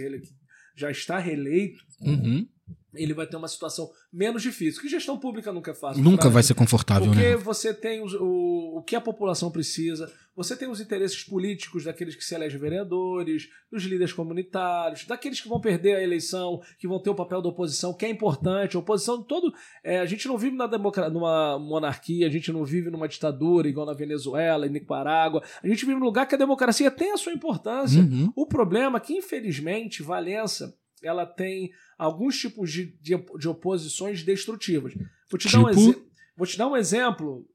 já 0.75 0.91
está 0.91 1.17
reeleito, 1.17 1.79
Uhum. 2.01 2.47
Ele 2.93 3.13
vai 3.13 3.27
ter 3.27 3.35
uma 3.37 3.47
situação 3.47 3.89
menos 4.11 4.41
difícil. 4.41 4.81
Que 4.81 4.89
gestão 4.89 5.17
pública 5.19 5.51
nunca 5.53 5.69
é 5.71 5.75
fácil. 5.75 6.03
Nunca 6.03 6.29
vai 6.29 6.41
ser 6.41 6.55
confortável, 6.55 7.07
Porque 7.11 7.21
né? 7.29 7.35
você 7.35 7.71
tem 7.73 8.01
os- 8.03 8.13
o, 8.15 8.77
o 8.77 8.81
que 8.81 8.95
a 8.95 9.01
população 9.01 9.51
precisa, 9.51 10.11
você 10.35 10.55
tem 10.55 10.67
os 10.67 10.79
interesses 10.81 11.23
políticos 11.23 11.83
daqueles 11.83 12.15
que 12.15 12.23
se 12.23 12.33
elegem 12.33 12.59
vereadores, 12.59 13.49
dos 13.71 13.83
líderes 13.83 14.13
comunitários, 14.13 15.05
daqueles 15.05 15.39
que 15.39 15.47
vão 15.49 15.59
perder 15.61 15.95
a 15.95 16.01
eleição, 16.01 16.59
que 16.79 16.87
vão 16.87 16.99
ter 16.99 17.09
o 17.11 17.15
papel 17.15 17.39
da 17.41 17.49
oposição, 17.49 17.93
que 17.93 18.05
é 18.05 18.09
importante. 18.09 18.75
A 18.75 18.79
oposição 18.79 19.21
todo. 19.21 19.53
é, 19.83 19.99
a 19.99 20.05
gente 20.05 20.27
não 20.27 20.37
vive 20.37 20.55
na 20.55 20.65
democra- 20.65 21.09
numa 21.09 21.59
monarquia, 21.59 22.25
a 22.25 22.31
gente 22.31 22.51
não 22.51 22.63
vive 22.65 22.89
numa 22.89 23.07
ditadura 23.07 23.67
igual 23.67 23.85
na 23.85 23.93
Venezuela 23.93 24.65
e 24.65 24.69
Nicarágua. 24.71 25.43
A 25.63 25.67
gente 25.67 25.85
vive 25.85 25.99
num 25.99 26.05
lugar 26.05 26.25
que 26.27 26.33
a 26.35 26.37
democracia 26.37 26.89
tem 26.89 27.11
a 27.11 27.17
sua 27.17 27.33
importância. 27.33 28.01
Uhum. 28.01 28.31
O 28.35 28.47
problema 28.47 28.97
é 28.97 29.01
que, 29.01 29.13
infelizmente, 29.13 30.01
Valença 30.01 30.75
ela 31.07 31.25
tem 31.25 31.71
alguns 31.97 32.37
tipos 32.39 32.71
de, 32.71 32.97
de, 33.01 33.15
de 33.39 33.47
oposições 33.47 34.23
destrutivas. 34.23 34.93
Vou 35.29 35.37
te, 35.37 35.51
dar, 35.51 35.59
um 35.59 35.71
Tipo? 35.71 36.05
vou 36.35 36.47
te 36.47 36.57
dar 36.57 36.67
um 36.67 36.75
exemplo 36.77 37.47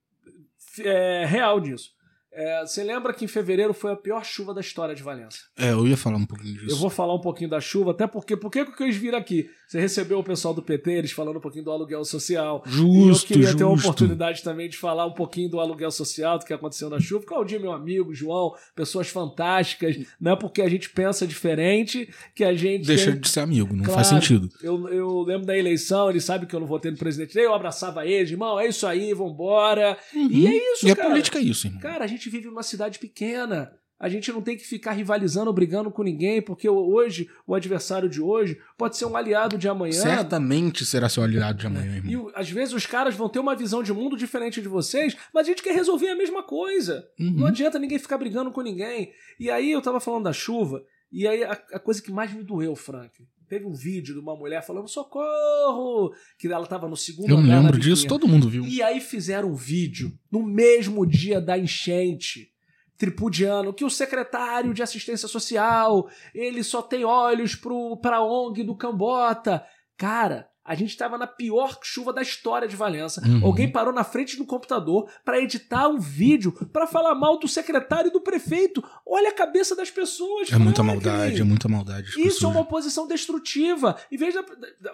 é, 0.80 1.24
real 1.24 1.60
disso. 1.60 1.90
É, 2.34 2.60
você 2.66 2.82
lembra 2.82 3.12
que 3.12 3.24
em 3.24 3.28
fevereiro 3.28 3.74
foi 3.74 3.92
a 3.92 3.96
pior 3.96 4.24
chuva 4.24 4.54
da 4.54 4.60
história 4.60 4.94
de 4.94 5.02
Valença? 5.02 5.38
É, 5.58 5.72
eu 5.72 5.86
ia 5.86 5.96
falar 5.96 6.16
um 6.16 6.24
pouquinho 6.26 6.54
disso. 6.54 6.70
Eu 6.70 6.76
vou 6.76 6.88
falar 6.90 7.14
um 7.14 7.20
pouquinho 7.20 7.50
da 7.50 7.60
chuva, 7.60 7.90
até 7.90 8.06
porque. 8.06 8.36
Por 8.36 8.50
que 8.50 8.60
eu 8.60 8.72
quis 8.72 8.96
vir 8.96 9.14
aqui? 9.14 9.50
Você 9.68 9.80
recebeu 9.80 10.18
o 10.18 10.24
pessoal 10.24 10.52
do 10.52 10.62
PT, 10.62 10.90
eles 10.92 11.12
falando 11.12 11.36
um 11.38 11.40
pouquinho 11.40 11.64
do 11.64 11.70
aluguel 11.70 12.04
social. 12.04 12.62
Justo, 12.66 13.32
e 13.32 13.34
eu 13.34 13.38
queria 13.40 13.56
ter 13.56 13.64
uma 13.64 13.74
justo. 13.74 13.88
oportunidade 13.88 14.42
também 14.42 14.68
de 14.68 14.76
falar 14.76 15.06
um 15.06 15.12
pouquinho 15.14 15.48
do 15.50 15.60
aluguel 15.60 15.90
social, 15.90 16.38
do 16.38 16.44
que 16.44 16.52
aconteceu 16.52 16.88
na 16.90 17.00
chuva. 17.00 17.24
Claudio, 17.24 17.60
meu 17.60 17.72
amigo, 17.72 18.14
João, 18.14 18.52
pessoas 18.74 19.08
fantásticas. 19.08 19.96
Não 20.20 20.32
é 20.32 20.36
porque 20.36 20.62
a 20.62 20.68
gente 20.68 20.90
pensa 20.90 21.26
diferente 21.26 22.08
que 22.34 22.44
a 22.44 22.54
gente. 22.54 22.86
Deixa 22.86 23.12
tem- 23.12 23.20
de 23.20 23.28
ser 23.28 23.40
amigo, 23.40 23.74
não 23.74 23.84
Claro. 23.84 23.94
faz 23.94 24.08
sentido. 24.08 24.48
Eu, 24.62 24.88
eu 24.88 25.20
lembro 25.22 25.46
da 25.46 25.56
eleição, 25.56 26.10
ele 26.10 26.20
sabe 26.20 26.46
que 26.46 26.54
eu 26.54 26.60
não 26.60 26.66
votei 26.66 26.90
no 26.90 26.96
presidente 26.98 27.38
eu 27.38 27.54
abraçava 27.54 28.06
ele, 28.06 28.30
irmão, 28.30 28.60
é 28.60 28.68
isso 28.68 28.86
aí, 28.86 29.12
vambora. 29.14 29.96
E 30.14 30.46
é 30.46 30.56
isso, 30.74 30.86
E 30.86 30.90
a 30.90 30.96
cara. 30.96 31.08
política 31.08 31.38
é 31.38 31.42
isso, 31.42 31.66
irmão. 31.66 31.80
Cara, 31.80 32.04
a 32.04 32.06
gente 32.06 32.21
vive 32.30 32.46
numa 32.46 32.62
cidade 32.62 32.98
pequena. 32.98 33.72
A 34.02 34.08
gente 34.08 34.32
não 34.32 34.42
tem 34.42 34.56
que 34.56 34.64
ficar 34.64 34.90
rivalizando, 34.90 35.52
brigando 35.52 35.88
com 35.88 36.02
ninguém, 36.02 36.42
porque 36.42 36.68
hoje, 36.68 37.30
o 37.46 37.54
adversário 37.54 38.08
de 38.08 38.20
hoje 38.20 38.58
pode 38.76 38.96
ser 38.96 39.04
um 39.04 39.16
aliado 39.16 39.56
de 39.56 39.68
amanhã. 39.68 39.92
Certamente 39.92 40.84
será 40.84 41.08
seu 41.08 41.22
aliado 41.22 41.60
de 41.60 41.68
amanhã, 41.68 41.96
irmão. 41.96 42.28
E 42.28 42.32
às 42.34 42.50
vezes 42.50 42.74
os 42.74 42.84
caras 42.84 43.14
vão 43.14 43.28
ter 43.28 43.38
uma 43.38 43.54
visão 43.54 43.80
de 43.80 43.92
mundo 43.92 44.16
diferente 44.16 44.60
de 44.60 44.66
vocês, 44.66 45.16
mas 45.32 45.46
a 45.46 45.50
gente 45.50 45.62
quer 45.62 45.72
resolver 45.72 46.08
a 46.08 46.16
mesma 46.16 46.42
coisa. 46.42 47.06
Uhum. 47.16 47.30
Não 47.30 47.46
adianta 47.46 47.78
ninguém 47.78 47.96
ficar 47.96 48.18
brigando 48.18 48.50
com 48.50 48.60
ninguém. 48.60 49.12
E 49.38 49.48
aí 49.48 49.70
eu 49.70 49.80
tava 49.80 50.00
falando 50.00 50.24
da 50.24 50.32
chuva, 50.32 50.82
e 51.12 51.28
aí 51.28 51.44
a, 51.44 51.52
a 51.52 51.78
coisa 51.78 52.02
que 52.02 52.10
mais 52.10 52.34
me 52.34 52.42
doeu, 52.42 52.74
Frank. 52.74 53.12
Teve 53.52 53.66
um 53.66 53.74
vídeo 53.74 54.14
de 54.14 54.20
uma 54.20 54.34
mulher 54.34 54.64
falando 54.64 54.88
socorro! 54.88 56.10
Que 56.38 56.48
ela 56.48 56.66
tava 56.66 56.88
no 56.88 56.96
segundo 56.96 57.28
Eu 57.28 57.36
andar 57.36 57.48
na 57.48 57.60
lembro 57.60 57.78
disso, 57.78 58.06
todo 58.06 58.26
mundo 58.26 58.48
viu. 58.48 58.64
E 58.64 58.82
aí 58.82 58.98
fizeram 58.98 59.50
um 59.50 59.54
vídeo 59.54 60.10
no 60.30 60.42
mesmo 60.42 61.04
dia 61.04 61.38
da 61.38 61.58
enchente 61.58 62.50
tripudiano 62.96 63.74
que 63.74 63.84
o 63.84 63.90
secretário 63.90 64.72
de 64.72 64.82
assistência 64.82 65.28
social 65.28 66.08
ele 66.34 66.64
só 66.64 66.80
tem 66.80 67.04
olhos 67.04 67.54
pro, 67.54 67.98
pra 67.98 68.24
ONG 68.24 68.64
do 68.64 68.74
Cambota. 68.74 69.62
Cara, 69.98 70.48
a 70.64 70.74
gente 70.76 70.96
tava 70.96 71.18
na 71.18 71.26
pior 71.26 71.78
chuva 71.82 72.12
da 72.12 72.22
história 72.22 72.68
de 72.68 72.76
Valença. 72.76 73.20
Uhum. 73.26 73.44
Alguém 73.44 73.70
parou 73.70 73.92
na 73.92 74.04
frente 74.04 74.36
do 74.36 74.46
computador 74.46 75.10
pra 75.24 75.40
editar 75.40 75.88
um 75.88 75.98
vídeo 75.98 76.52
pra 76.72 76.86
falar 76.86 77.14
mal 77.16 77.38
do 77.38 77.48
secretário 77.48 78.08
e 78.08 78.12
do 78.12 78.20
prefeito. 78.20 78.82
Olha 79.04 79.30
a 79.30 79.34
cabeça 79.34 79.74
das 79.74 79.90
pessoas. 79.90 80.52
É 80.52 80.58
muita 80.58 80.84
Franklin. 80.84 81.06
maldade, 81.08 81.40
é 81.40 81.44
muita 81.44 81.68
maldade. 81.68 82.10
Isso 82.10 82.20
é 82.20 82.24
pessoas. 82.24 82.52
uma 82.54 82.60
oposição 82.60 83.08
destrutiva. 83.08 83.96
Em 84.10 84.16
vez 84.16 84.34
da. 84.34 84.44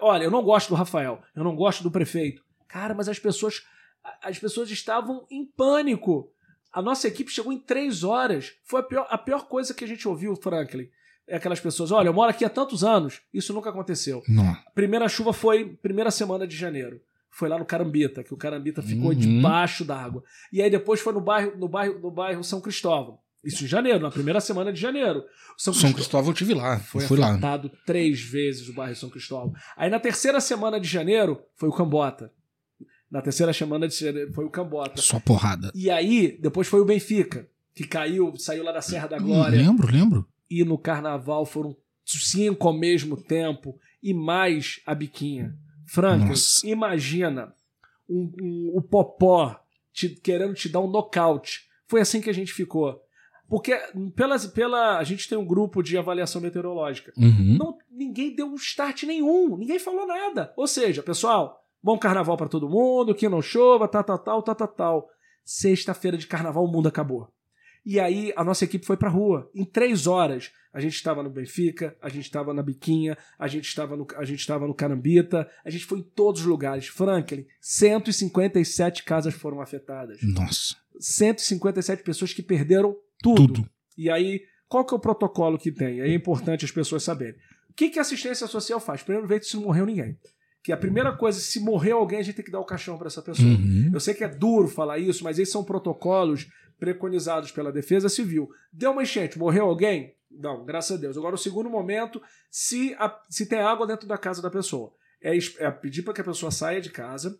Olha, 0.01 0.23
eu 0.23 0.31
não 0.31 0.41
gosto 0.43 0.69
do 0.69 0.75
Rafael, 0.75 1.21
eu 1.35 1.43
não 1.43 1.55
gosto 1.55 1.83
do 1.83 1.91
prefeito. 1.91 2.43
Cara, 2.67 2.95
mas 2.95 3.07
as 3.07 3.19
pessoas. 3.19 3.63
As 4.23 4.39
pessoas 4.39 4.71
estavam 4.71 5.27
em 5.29 5.45
pânico. 5.45 6.31
A 6.71 6.81
nossa 6.81 7.07
equipe 7.07 7.31
chegou 7.31 7.51
em 7.51 7.59
três 7.59 8.03
horas. 8.03 8.53
Foi 8.63 8.79
a 8.79 8.83
pior, 8.83 9.07
a 9.09 9.17
pior 9.17 9.47
coisa 9.47 9.73
que 9.73 9.83
a 9.83 9.87
gente 9.87 10.07
ouviu, 10.07 10.35
Franklin. 10.35 10.89
É 11.29 11.35
aquelas 11.37 11.59
pessoas, 11.59 11.91
olha, 11.91 12.07
eu 12.09 12.13
moro 12.13 12.29
aqui 12.31 12.43
há 12.43 12.49
tantos 12.49 12.83
anos, 12.83 13.21
isso 13.33 13.53
nunca 13.53 13.69
aconteceu. 13.69 14.23
Não. 14.27 14.55
Primeira 14.73 15.07
chuva 15.07 15.31
foi 15.31 15.65
primeira 15.65 16.09
semana 16.11 16.47
de 16.47 16.55
janeiro. 16.57 16.99
Foi 17.31 17.47
lá 17.47 17.57
no 17.59 17.65
Carambita, 17.65 18.23
que 18.23 18.33
o 18.33 18.37
Carambita 18.37 18.81
ficou 18.81 19.09
Uhum. 19.11 19.15
debaixo 19.15 19.85
d'água. 19.85 20.23
E 20.51 20.61
aí 20.61 20.69
depois 20.69 20.99
foi 20.99 21.13
no 21.13 21.21
bairro, 21.21 21.53
no 21.57 21.67
bairro, 21.69 21.99
no 21.99 22.09
bairro 22.11 22.43
São 22.43 22.59
Cristóvão. 22.59 23.19
Isso 23.43 23.63
em 23.63 23.67
janeiro, 23.67 23.99
na 23.99 24.09
primeira 24.11 24.41
semana 24.41 24.73
de 24.73 24.81
janeiro. 24.81 25.23
São, 25.57 25.71
São 25.73 25.83
Cristó- 25.83 25.95
Cristóvão 25.95 26.31
eu 26.31 26.33
tive 26.33 26.53
lá. 26.53 26.79
foi 26.79 27.03
eu 27.03 27.07
fui 27.07 27.17
lá. 27.19 27.29
afetado 27.31 27.71
três 27.85 28.19
vezes 28.19 28.67
o 28.67 28.73
bairro 28.73 28.95
São 28.95 29.09
Cristóvão. 29.09 29.53
Aí 29.77 29.89
na 29.89 29.99
terceira 29.99 30.41
semana 30.41 30.79
de 30.79 30.87
janeiro 30.89 31.39
foi 31.55 31.69
o 31.69 31.71
Cambota. 31.73 32.31
Na 33.09 33.21
terceira 33.21 33.53
semana 33.53 33.87
de 33.87 33.95
janeiro 33.95 34.33
foi 34.33 34.43
o 34.45 34.49
Cambota. 34.49 35.01
Só 35.01 35.19
porrada. 35.19 35.71
E 35.75 35.89
aí 35.89 36.37
depois 36.41 36.67
foi 36.67 36.81
o 36.81 36.85
Benfica, 36.85 37.47
que 37.73 37.85
caiu, 37.87 38.35
saiu 38.37 38.63
lá 38.63 38.71
da 38.71 38.81
Serra 38.81 39.07
da 39.07 39.17
Hum, 39.17 39.21
Glória. 39.27 39.57
lembro, 39.57 39.87
lembro. 39.91 40.27
E 40.49 40.63
no 40.63 40.77
carnaval 40.77 41.45
foram 41.45 41.75
cinco 42.05 42.67
ao 42.67 42.73
mesmo 42.73 43.15
tempo 43.15 43.77
e 44.01 44.13
mais 44.13 44.81
a 44.85 44.95
biquinha. 44.95 45.55
Franklin, 45.87 46.29
Nossa. 46.29 46.67
imagina 46.67 47.53
um- 48.09 48.31
um- 48.41 48.71
o 48.77 48.81
Popó 48.81 49.59
te- 49.93 50.09
querendo 50.09 50.53
te 50.53 50.69
dar 50.69 50.79
um 50.79 50.89
nocaute. 50.89 51.67
Foi 51.87 52.01
assim 52.01 52.21
que 52.21 52.29
a 52.29 52.33
gente 52.33 52.53
ficou. 52.53 52.99
Porque 53.47 53.75
pelas, 54.15 54.45
pela, 54.45 54.99
a 54.99 55.03
gente 55.03 55.27
tem 55.27 55.37
um 55.37 55.45
grupo 55.45 55.81
de 55.81 55.97
avaliação 55.97 56.39
meteorológica. 56.41 57.11
Uhum. 57.17 57.57
Não, 57.57 57.77
ninguém 57.89 58.35
deu 58.35 58.45
um 58.47 58.55
start 58.55 59.03
nenhum, 59.03 59.57
ninguém 59.57 59.79
falou 59.79 60.05
nada. 60.05 60.53
Ou 60.55 60.67
seja, 60.67 61.01
pessoal, 61.01 61.59
bom 61.81 61.97
carnaval 61.97 62.37
para 62.37 62.47
todo 62.47 62.69
mundo, 62.69 63.15
que 63.15 63.27
não 63.27 63.41
chova, 63.41 63.87
tal, 63.87 64.03
tal, 64.03 64.19
tal, 64.19 64.43
tal, 64.43 64.55
tal, 64.55 64.67
tal. 64.67 65.09
Sexta-feira 65.43 66.15
de 66.17 66.27
carnaval, 66.27 66.63
o 66.63 66.71
mundo 66.71 66.87
acabou. 66.87 67.27
E 67.85 67.99
aí 67.99 68.33
a 68.35 68.43
nossa 68.43 68.65
equipe 68.65 68.85
foi 68.85 68.97
pra 68.97 69.09
rua. 69.09 69.49
Em 69.53 69.65
três 69.65 70.05
horas, 70.07 70.51
a 70.73 70.79
gente 70.79 70.95
estava 70.95 71.23
no 71.23 71.29
Benfica, 71.29 71.95
a 72.01 72.09
gente 72.09 72.25
estava 72.25 72.53
na 72.53 72.61
Biquinha, 72.61 73.17
a 73.37 73.47
gente 73.47 73.67
estava 73.67 73.95
no, 73.95 74.05
a 74.15 74.25
gente 74.25 74.39
estava 74.39 74.67
no 74.67 74.73
Carambita, 74.73 75.49
a 75.63 75.69
gente 75.69 75.85
foi 75.85 75.99
em 75.99 76.03
todos 76.03 76.41
os 76.41 76.47
lugares. 76.47 76.87
Franklin, 76.87 77.45
157 77.59 79.03
casas 79.03 79.33
foram 79.33 79.61
afetadas. 79.61 80.19
Nossa. 80.21 80.75
157 80.99 82.03
pessoas 82.03 82.33
que 82.33 82.43
perderam 82.43 82.95
tudo. 83.21 83.47
Tudo. 83.47 83.69
E 83.97 84.09
aí, 84.09 84.41
qual 84.67 84.85
que 84.85 84.93
é 84.93 84.97
o 84.97 84.99
protocolo 84.99 85.57
que 85.57 85.71
tem? 85.71 86.01
É 86.01 86.13
importante 86.13 86.65
as 86.65 86.71
pessoas 86.71 87.03
saberem. 87.03 87.39
O 87.69 87.73
que, 87.73 87.89
que 87.89 87.99
a 87.99 88.01
assistência 88.01 88.45
social 88.47 88.79
faz? 88.79 89.01
Primeiro, 89.01 89.27
ver 89.27 89.43
se 89.43 89.55
não 89.55 89.63
morreu 89.63 89.85
ninguém. 89.85 90.17
Que 90.61 90.71
a 90.71 90.77
primeira 90.77 91.15
coisa, 91.15 91.39
se 91.39 91.59
morreu 91.59 91.97
alguém, 91.97 92.19
a 92.19 92.21
gente 92.21 92.35
tem 92.35 92.45
que 92.45 92.51
dar 92.51 92.59
o 92.59 92.65
caixão 92.65 92.97
para 92.97 93.07
essa 93.07 93.21
pessoa. 93.21 93.47
Uhum. 93.47 93.89
Eu 93.93 93.99
sei 93.99 94.13
que 94.13 94.23
é 94.23 94.27
duro 94.27 94.67
falar 94.67 94.99
isso, 94.99 95.23
mas 95.23 95.39
esses 95.39 95.51
são 95.51 95.63
protocolos 95.63 96.47
preconizados 96.79 97.51
pela 97.51 97.71
Defesa 97.71 98.07
Civil. 98.09 98.49
Deu 98.71 98.91
uma 98.91 99.03
enchente, 99.03 99.37
morreu 99.37 99.65
alguém? 99.65 100.15
Não, 100.31 100.63
graças 100.63 100.97
a 100.97 100.99
Deus. 101.01 101.17
Agora, 101.17 101.35
o 101.35 101.37
segundo 101.39 101.69
momento, 101.69 102.21
se, 102.49 102.95
a- 102.99 103.19
se 103.29 103.47
tem 103.47 103.59
água 103.59 103.85
dentro 103.87 104.07
da 104.07 104.17
casa 104.17 104.41
da 104.41 104.49
pessoa, 104.49 104.93
é, 105.21 105.37
é 105.59 105.71
pedir 105.71 106.03
para 106.03 106.13
que 106.13 106.21
a 106.21 106.23
pessoa 106.23 106.51
saia 106.51 106.79
de 106.79 106.89
casa 106.89 107.39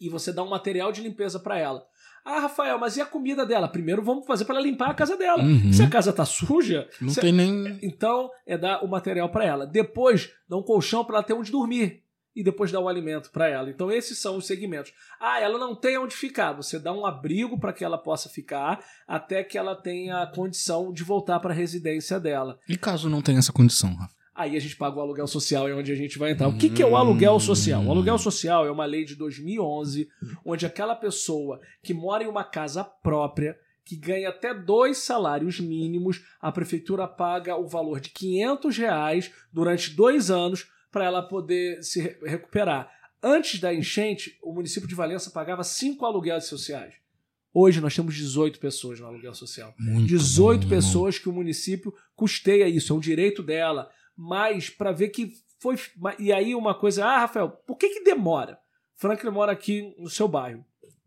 e 0.00 0.08
você 0.08 0.32
dá 0.32 0.42
um 0.42 0.48
material 0.50 0.90
de 0.92 1.00
limpeza 1.00 1.38
para 1.38 1.58
ela. 1.58 1.86
Ah, 2.24 2.40
Rafael, 2.40 2.78
mas 2.78 2.96
e 2.96 3.00
a 3.00 3.06
comida 3.06 3.44
dela? 3.46 3.66
Primeiro 3.68 4.02
vamos 4.02 4.26
fazer 4.26 4.44
para 4.44 4.56
ela 4.56 4.64
limpar 4.66 4.90
a 4.90 4.94
casa 4.94 5.16
dela. 5.16 5.42
Uhum. 5.42 5.72
Se 5.72 5.82
a 5.82 5.88
casa 5.90 6.12
tá 6.12 6.24
suja, 6.24 6.88
Não 7.00 7.08
se- 7.10 7.20
tem 7.20 7.32
nem. 7.32 7.78
então 7.82 8.30
é 8.46 8.56
dar 8.58 8.84
o 8.84 8.88
material 8.88 9.28
para 9.30 9.44
ela. 9.44 9.66
Depois 9.66 10.32
dá 10.48 10.56
um 10.56 10.62
colchão 10.62 11.04
para 11.04 11.16
ela 11.16 11.24
ter 11.24 11.32
onde 11.34 11.50
dormir 11.50 12.02
e 12.34 12.42
depois 12.42 12.72
dá 12.72 12.80
o 12.80 12.88
alimento 12.88 13.30
para 13.30 13.48
ela. 13.48 13.70
Então 13.70 13.90
esses 13.90 14.18
são 14.18 14.36
os 14.36 14.46
segmentos. 14.46 14.92
Ah, 15.20 15.40
ela 15.40 15.58
não 15.58 15.74
tem 15.74 15.98
onde 15.98 16.14
ficar. 16.14 16.52
Você 16.52 16.78
dá 16.78 16.92
um 16.92 17.06
abrigo 17.06 17.58
para 17.58 17.72
que 17.72 17.84
ela 17.84 17.98
possa 17.98 18.28
ficar 18.28 18.84
até 19.06 19.44
que 19.44 19.58
ela 19.58 19.74
tenha 19.74 20.22
a 20.22 20.26
condição 20.26 20.92
de 20.92 21.04
voltar 21.04 21.40
para 21.40 21.52
a 21.52 21.56
residência 21.56 22.18
dela. 22.18 22.58
E 22.68 22.76
caso 22.76 23.08
não 23.08 23.22
tenha 23.22 23.38
essa 23.38 23.52
condição, 23.52 23.94
Rafa? 23.94 24.22
Aí 24.34 24.56
a 24.56 24.60
gente 24.60 24.76
paga 24.76 24.96
o 24.96 25.00
aluguel 25.00 25.26
social, 25.26 25.68
é 25.68 25.74
onde 25.74 25.92
a 25.92 25.94
gente 25.94 26.18
vai 26.18 26.30
entrar. 26.30 26.48
O 26.48 26.56
que, 26.56 26.70
que 26.70 26.82
é 26.82 26.86
o 26.86 26.96
aluguel 26.96 27.38
social? 27.38 27.84
O 27.84 27.90
aluguel 27.90 28.16
social 28.16 28.66
é 28.66 28.70
uma 28.70 28.86
lei 28.86 29.04
de 29.04 29.14
2011, 29.14 30.08
onde 30.42 30.64
aquela 30.64 30.96
pessoa 30.96 31.60
que 31.82 31.92
mora 31.92 32.24
em 32.24 32.28
uma 32.28 32.42
casa 32.42 32.82
própria, 32.82 33.58
que 33.84 33.94
ganha 33.94 34.30
até 34.30 34.54
dois 34.54 34.98
salários 34.98 35.60
mínimos, 35.60 36.22
a 36.40 36.50
prefeitura 36.50 37.06
paga 37.06 37.56
o 37.56 37.68
valor 37.68 38.00
de 38.00 38.08
500 38.08 38.78
reais 38.78 39.30
durante 39.52 39.90
dois 39.90 40.30
anos 40.30 40.66
para 40.92 41.04
ela 41.06 41.22
poder 41.22 41.82
se 41.82 42.00
re- 42.00 42.18
recuperar. 42.24 42.88
Antes 43.22 43.58
da 43.58 43.72
enchente, 43.74 44.38
o 44.42 44.52
município 44.52 44.88
de 44.88 44.94
Valença 44.94 45.30
pagava 45.30 45.64
cinco 45.64 46.04
aluguéis 46.06 46.44
sociais. 46.44 46.94
Hoje 47.54 47.80
nós 47.80 47.94
temos 47.94 48.14
18 48.14 48.58
pessoas 48.60 49.00
no 49.00 49.06
aluguel 49.06 49.34
social. 49.34 49.74
Muito 49.78 50.06
18 50.06 50.62
bom, 50.62 50.68
pessoas 50.68 51.18
que 51.18 51.28
o 51.28 51.32
município 51.32 51.92
custeia 52.14 52.68
isso, 52.68 52.92
é 52.92 52.96
um 52.96 53.00
direito 53.00 53.42
dela. 53.42 53.90
Mas 54.16 54.70
para 54.70 54.92
ver 54.92 55.08
que 55.08 55.32
foi. 55.58 55.76
E 56.18 56.32
aí 56.32 56.54
uma 56.54 56.74
coisa, 56.74 57.04
ah, 57.04 57.20
Rafael, 57.20 57.48
por 57.50 57.76
que, 57.76 57.88
que 57.90 58.04
demora? 58.04 58.58
Franklin 58.96 59.30
mora 59.30 59.52
aqui 59.52 59.94
no 59.98 60.08
seu 60.08 60.28
bairro. 60.28 60.64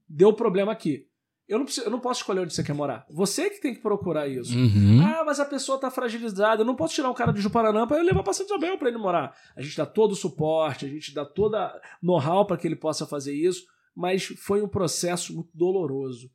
Deu 0.08 0.34
problema 0.34 0.72
aqui. 0.72 1.08
Eu 1.48 1.58
não, 1.60 1.66
preciso- 1.66 1.86
eu 1.86 1.92
não 1.92 2.00
posso 2.00 2.22
escolher 2.22 2.40
onde 2.42 2.54
você 2.54 2.64
quer 2.64 2.74
morar. 2.74 3.06
Você 3.10 3.50
que 3.52 3.62
tem 3.62 3.74
que 3.74 3.80
procurar 3.82 4.28
isso. 4.28 4.58
Uhum. 4.58 5.02
Ah, 5.06 5.24
mas 5.26 5.40
a 5.40 5.46
pessoa 5.46 5.78
tá 5.80 5.92
fragilizada. 5.92 6.62
Eu 6.62 6.66
não 6.66 6.76
posso 6.76 6.96
tirar 6.96 7.10
um 7.10 7.14
cara 7.14 7.32
de 7.32 7.40
Juparanã 7.42 7.86
para 7.86 8.02
levar 8.02 8.24
para 8.24 8.34
Santa 8.34 8.54
Isabel 8.56 8.78
para 8.78 8.88
ele 8.90 8.98
morar. 8.98 9.36
A 9.56 9.62
gente 9.62 9.78
dá 9.78 9.86
todo 9.86 10.14
o 10.14 10.16
suporte, 10.16 10.86
a 10.86 10.90
gente 10.90 11.14
dá 11.14 11.24
toda 11.24 11.80
know-how 12.02 12.46
para 12.48 12.58
que 12.58 12.68
ele 12.68 12.76
possa 12.76 13.06
fazer 13.06 13.34
isso, 13.36 13.66
mas 13.96 14.26
foi 14.26 14.62
um 14.64 14.68
processo 14.68 15.36
muito 15.36 15.50
doloroso. 15.54 16.32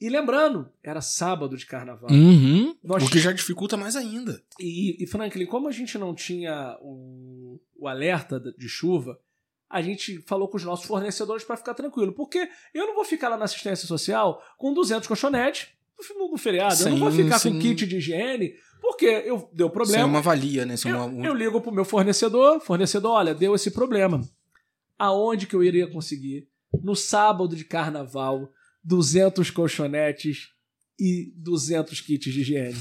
E 0.00 0.08
lembrando, 0.10 0.68
era 0.82 1.00
sábado 1.00 1.56
de 1.56 1.64
carnaval. 1.64 2.10
Uhum. 2.10 2.74
Nós- 2.84 3.02
O 3.02 3.10
que 3.10 3.18
já 3.18 3.32
dificulta 3.32 3.76
mais 3.76 3.96
ainda. 3.96 4.42
E, 4.60 5.02
e 5.02 5.06
Franklin, 5.06 5.46
como 5.46 5.68
a 5.68 5.72
gente 5.72 5.96
não 5.98 6.14
tinha 6.14 6.76
o, 6.82 7.58
o 7.78 7.88
alerta 7.88 8.38
de 8.38 8.68
chuva, 8.68 9.18
a 9.68 9.82
gente 9.82 10.22
falou 10.26 10.48
com 10.48 10.56
os 10.56 10.64
nossos 10.64 10.86
fornecedores 10.86 11.44
para 11.44 11.56
ficar 11.56 11.74
tranquilo. 11.74 12.12
Porque 12.12 12.48
eu 12.72 12.86
não 12.86 12.94
vou 12.94 13.04
ficar 13.04 13.28
lá 13.28 13.36
na 13.36 13.44
assistência 13.44 13.86
social 13.86 14.42
com 14.56 14.72
200 14.72 15.06
colchonetes 15.08 15.68
no, 16.14 16.36
feriado. 16.36 16.82
eu 16.82 16.90
não 16.90 16.98
vou 16.98 17.10
Sim, 17.10 17.24
ficar 17.24 17.36
com 17.40 17.52
sim. 17.52 17.58
kit 17.58 17.86
de 17.86 17.96
higiene, 17.96 18.54
porque 18.80 19.06
eu, 19.06 19.48
deu 19.52 19.66
Isso 19.66 19.72
é 19.72 19.74
problema. 19.74 20.06
uma 20.06 20.20
valia, 20.20 20.66
né? 20.66 20.74
Isso 20.74 20.88
é 20.88 20.92
Eu, 20.92 21.04
uma... 21.06 21.26
eu 21.26 21.34
ligo 21.34 21.60
pro 21.60 21.72
meu 21.72 21.84
fornecedor, 21.84 22.60
fornecedor, 22.60 23.12
olha, 23.12 23.34
deu 23.34 23.54
esse 23.54 23.70
problema. 23.70 24.20
Aonde 24.98 25.46
que 25.46 25.54
eu 25.56 25.62
iria 25.62 25.86
conseguir? 25.90 26.48
No 26.82 26.94
sábado 26.94 27.56
de 27.56 27.64
carnaval, 27.64 28.50
200 28.84 29.50
colchonetes 29.50 30.50
e 30.98 31.32
200 31.36 32.00
kits 32.00 32.32
de 32.32 32.40
higiene. 32.40 32.76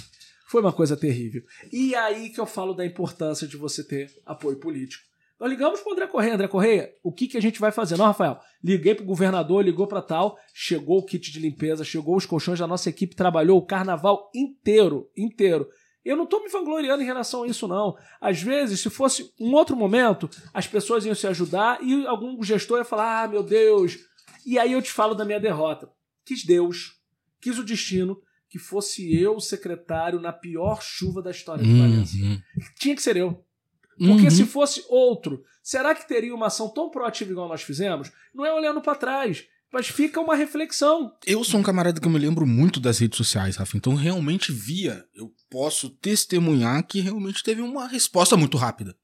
Foi 0.48 0.62
uma 0.62 0.72
coisa 0.74 0.96
terrível. 0.96 1.44
E 1.72 1.96
aí 1.96 2.30
que 2.30 2.40
eu 2.40 2.46
falo 2.46 2.74
da 2.74 2.86
importância 2.86 3.48
de 3.48 3.58
você 3.58 3.84
ter 3.84 4.12
apoio 4.26 4.58
político. 4.58 5.04
Nós 5.40 5.50
ligamos 5.50 5.82
pro 5.82 5.92
André 5.92 6.08
Correia. 6.08 6.34
André 6.34 6.48
Correia, 6.48 6.94
o 7.04 7.12
que, 7.12 7.28
que 7.28 7.38
a 7.38 7.42
gente 7.42 7.60
vai 7.60 7.72
fazer? 7.72 7.98
Não, 7.98 8.06
Rafael, 8.06 8.40
liguei 8.64 8.96
pro 8.96 9.06
governador, 9.06 9.64
ligou 9.64 9.86
para 9.86 10.02
tal, 10.02 10.38
chegou 10.54 11.00
o 11.00 11.06
kit 11.06 11.32
de 11.32 11.40
limpeza, 11.40 11.84
chegou 11.84 12.16
os 12.16 12.26
colchões, 12.26 12.62
a 12.62 12.68
nossa 12.68 12.90
equipe 12.90 13.16
trabalhou 13.16 13.58
o 13.58 13.66
carnaval 13.66 14.32
inteiro, 14.34 15.10
inteiro. 15.16 15.68
Eu 16.06 16.16
não 16.16 16.28
tô 16.28 16.40
me 16.42 16.50
vangloriando 16.50 17.02
em 17.02 17.06
relação 17.06 17.44
a 17.44 17.48
isso, 17.48 17.68
não. 17.68 17.98
Às 18.22 18.42
vezes, 18.42 18.80
se 18.80 18.90
fosse 18.90 19.34
um 19.40 19.54
outro 19.54 19.76
momento, 19.76 20.30
as 20.54 20.68
pessoas 20.68 21.04
iam 21.06 21.16
se 21.16 21.26
ajudar 21.28 21.82
e 21.82 22.06
algum 22.06 22.42
gestor 22.44 22.78
ia 22.78 22.86
falar: 22.86 23.24
ah, 23.24 23.28
meu 23.28 23.42
Deus. 23.42 23.98
E 24.46 24.60
aí 24.60 24.72
eu 24.72 24.82
te 24.82 24.92
falo 24.92 25.16
da 25.16 25.26
minha 25.26 25.40
derrota. 25.40 25.90
Quis 26.24 26.46
Deus, 26.46 27.00
quis 27.42 27.58
o 27.58 27.64
destino 27.64 28.22
que 28.48 28.60
fosse 28.60 29.14
eu 29.20 29.36
o 29.36 29.42
secretário 29.42 30.20
na 30.20 30.32
pior 30.32 30.82
chuva 30.82 31.22
da 31.22 31.32
história 31.32 31.64
Valença. 31.64 32.16
Uhum. 32.16 32.40
Tinha 32.80 32.96
que 32.96 33.02
ser 33.02 33.18
eu. 33.18 33.45
Porque 33.98 34.26
Uhum. 34.26 34.32
se 34.32 34.46
fosse 34.46 34.86
outro, 34.90 35.44
será 35.64 35.96
que 35.96 36.08
teria 36.08 36.34
uma 36.36 36.48
ação 36.48 36.70
tão 36.70 36.90
proativa 36.90 37.32
igual 37.32 37.48
nós 37.48 37.62
fizemos? 37.62 38.12
Não 38.34 38.46
é 38.46 38.54
olhando 38.54 38.82
para 38.82 38.96
trás, 38.96 39.46
mas 39.72 39.88
fica 39.88 40.20
uma 40.20 40.36
reflexão. 40.36 41.16
Eu 41.26 41.44
sou 41.44 41.60
um 41.60 41.64
camarada 41.64 42.00
que 42.00 42.06
eu 42.08 42.12
me 42.12 42.20
lembro 42.20 42.46
muito 42.46 42.80
das 42.80 43.00
redes 43.00 43.18
sociais, 43.18 43.56
Rafa. 43.56 43.78
Então, 43.78 43.96
realmente 43.96 44.52
via, 44.52 45.06
eu 45.14 45.34
posso 45.50 45.90
testemunhar 45.90 46.86
que 46.86 47.00
realmente 47.00 47.44
teve 47.44 47.62
uma 47.62 47.88
resposta 47.88 48.36
muito 48.36 48.58
rápida. 48.58 48.96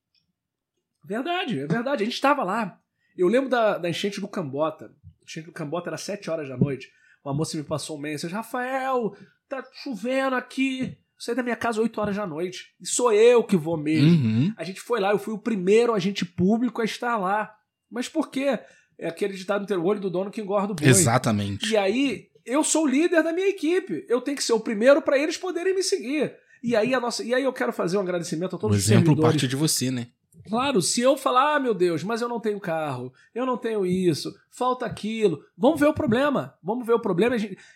Verdade, 1.04 1.60
é 1.60 1.68
verdade. 1.68 2.04
A 2.04 2.06
gente 2.06 2.16
estava 2.16 2.44
lá. 2.44 2.80
Eu 3.18 3.28
lembro 3.28 3.50
da, 3.50 3.78
da 3.78 3.89
enchente 3.89 4.22
do 4.22 4.28
Cambota. 4.28 4.86
A 4.86 5.24
enchente 5.24 5.48
do 5.48 5.52
Cambota 5.52 5.89
era 5.89 5.98
7 5.98 6.30
horas 6.30 6.48
da 6.48 6.58
noite. 6.58 6.92
Uma 7.24 7.34
moça 7.34 7.58
me 7.58 7.64
passou 7.64 7.98
um 7.98 8.00
mensagem: 8.02 8.36
Rafael, 8.36 9.16
tá 9.48 9.64
chovendo 9.84 10.36
aqui. 10.36 10.98
Eu 11.22 11.26
saí 11.26 11.36
da 11.36 11.43
minha 11.43 11.55
casa 11.55 11.80
8 11.80 12.01
horas 12.01 12.15
da 12.15 12.26
noite. 12.26 12.74
E 12.82 12.88
sou 12.88 13.13
eu 13.13 13.43
que 13.43 13.55
vou 13.55 13.78
mesmo. 13.78 14.09
Uhum. 14.09 14.53
A 14.57 14.63
gente 14.63 14.82
foi 14.82 14.99
lá, 14.99 15.11
eu 15.11 15.19
fui 15.19 15.32
o 15.32 15.38
primeiro 15.38 15.93
agente 15.93 16.26
público 16.26 16.82
a 16.82 16.86
estar 16.86 17.15
lá. 17.15 17.55
Mas 17.91 18.09
por 18.09 18.32
quê? 18.32 18.57
É 18.97 19.07
aquele 19.07 19.36
ditado 19.36 19.72
no 19.72 19.86
olho 19.86 19.99
do 19.99 20.09
dono 20.09 20.32
que 20.32 20.41
engorda 20.41 20.74
o 20.74 20.76
boi. 20.76 20.88
Exatamente. 20.88 21.72
E 21.72 21.78
aí, 21.78 22.28
eu 22.43 22.63
sou 22.63 22.86
o 22.86 22.88
líder 22.88 23.22
da 23.22 23.32
minha 23.32 23.47
equipe. 23.47 24.03
Eu 24.09 24.19
tenho 24.19 24.36
que 24.36 24.43
ser 24.43 24.53
o 24.53 24.59
primeiro 24.59 24.99
para 24.99 25.15
eles 25.15 25.38
poderem 25.38 25.76
me 25.76 25.84
seguir. 25.84 26.34
E 26.63 26.76
aí, 26.76 26.91
a 26.95 26.99
nossa, 26.99 27.24
e 27.24 27.36
aí 27.36 27.43
eu 27.43 27.53
quero 27.53 27.72
fazer 27.72 27.97
um 27.97 28.01
agradecimento 28.01 28.53
a 28.53 28.57
O 28.57 28.59
todos 28.59 28.78
os 28.78 28.84
exemplo 28.84 29.05
servidores. 29.05 29.32
parte 29.34 29.47
de 29.47 29.55
você, 29.55 29.91
né? 29.91 30.07
Claro, 30.49 30.82
se 30.82 31.01
eu 31.01 31.15
falar, 31.15 31.55
ah, 31.55 31.59
meu 31.59 31.76
Deus, 31.76 32.03
mas 32.03 32.19
eu 32.19 32.28
não 32.28 32.39
tenho 32.39 32.59
carro, 32.59 33.13
eu 33.34 33.45
não 33.45 33.57
tenho 33.57 33.86
isso, 33.86 34.34
falta 34.49 34.88
aquilo, 34.88 35.43
vamos 35.55 35.80
ver 35.80 35.86
o 35.86 35.93
problema. 35.93 36.55
Vamos 36.63 36.84
ver 36.84 36.93
o 36.93 36.99
problema. 36.99 37.36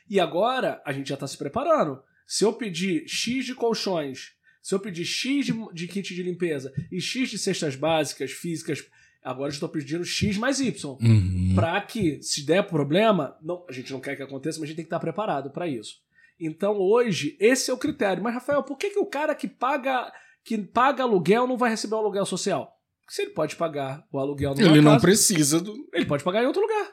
E 0.10 0.20
agora 0.20 0.82
a 0.84 0.92
gente 0.92 1.10
já 1.10 1.14
está 1.14 1.28
se 1.28 1.38
preparando. 1.38 2.02
Se 2.26 2.44
eu 2.44 2.54
pedir 2.54 3.08
X 3.08 3.46
de 3.46 3.54
colchões, 3.54 4.34
se 4.62 4.74
eu 4.74 4.80
pedir 4.80 5.06
X 5.06 5.46
de, 5.46 5.54
de 5.74 5.88
kit 5.88 6.14
de 6.14 6.24
limpeza 6.24 6.74
e 6.92 7.00
X 7.00 7.30
de 7.30 7.38
cestas 7.38 7.76
básicas, 7.76 8.32
físicas, 8.32 8.84
agora 9.24 9.50
eu 9.50 9.54
estou 9.54 9.70
pedindo 9.70 10.04
X 10.04 10.38
mais 10.38 10.60
Y. 10.60 10.98
Uhum. 11.02 11.54
Para 11.56 11.80
que, 11.82 12.22
se 12.22 12.46
der 12.46 12.66
problema, 12.68 13.38
não, 13.42 13.66
a 13.70 13.72
gente 13.72 13.92
não 13.92 14.00
quer 14.00 14.16
que 14.16 14.24
aconteça, 14.24 14.60
mas 14.60 14.66
a 14.66 14.68
gente 14.68 14.78
tem 14.78 14.86
que 14.86 14.88
estar 14.88 15.00
preparado 15.00 15.52
para 15.52 15.68
isso. 15.68 15.98
Então 16.40 16.78
hoje, 16.78 17.38
esse 17.40 17.70
é 17.70 17.74
o 17.74 17.78
critério. 17.78 18.24
Mas, 18.24 18.34
Rafael, 18.34 18.64
por 18.64 18.78
que, 18.78 18.90
que 18.90 19.00
o 19.00 19.06
cara 19.06 19.36
que 19.36 19.48
paga, 19.48 20.12
que 20.44 20.58
paga 20.58 21.04
aluguel 21.04 21.48
não 21.48 21.58
vai 21.58 21.70
receber 21.70 21.96
o 21.96 22.00
aluguel 22.00 22.26
social? 22.26 22.76
Porque 23.02 23.14
se 23.14 23.22
ele 23.22 23.32
pode 23.32 23.56
pagar 23.56 24.06
o 24.12 24.18
aluguel 24.18 24.56
numa 24.56 24.68
Ele 24.68 24.82
não 24.82 24.94
casa, 24.94 25.06
precisa 25.06 25.62
do. 25.62 25.74
ele 25.94 26.06
pode 26.06 26.24
pagar 26.24 26.44
em 26.44 26.48
outro 26.48 26.62
lugar. 26.62 26.92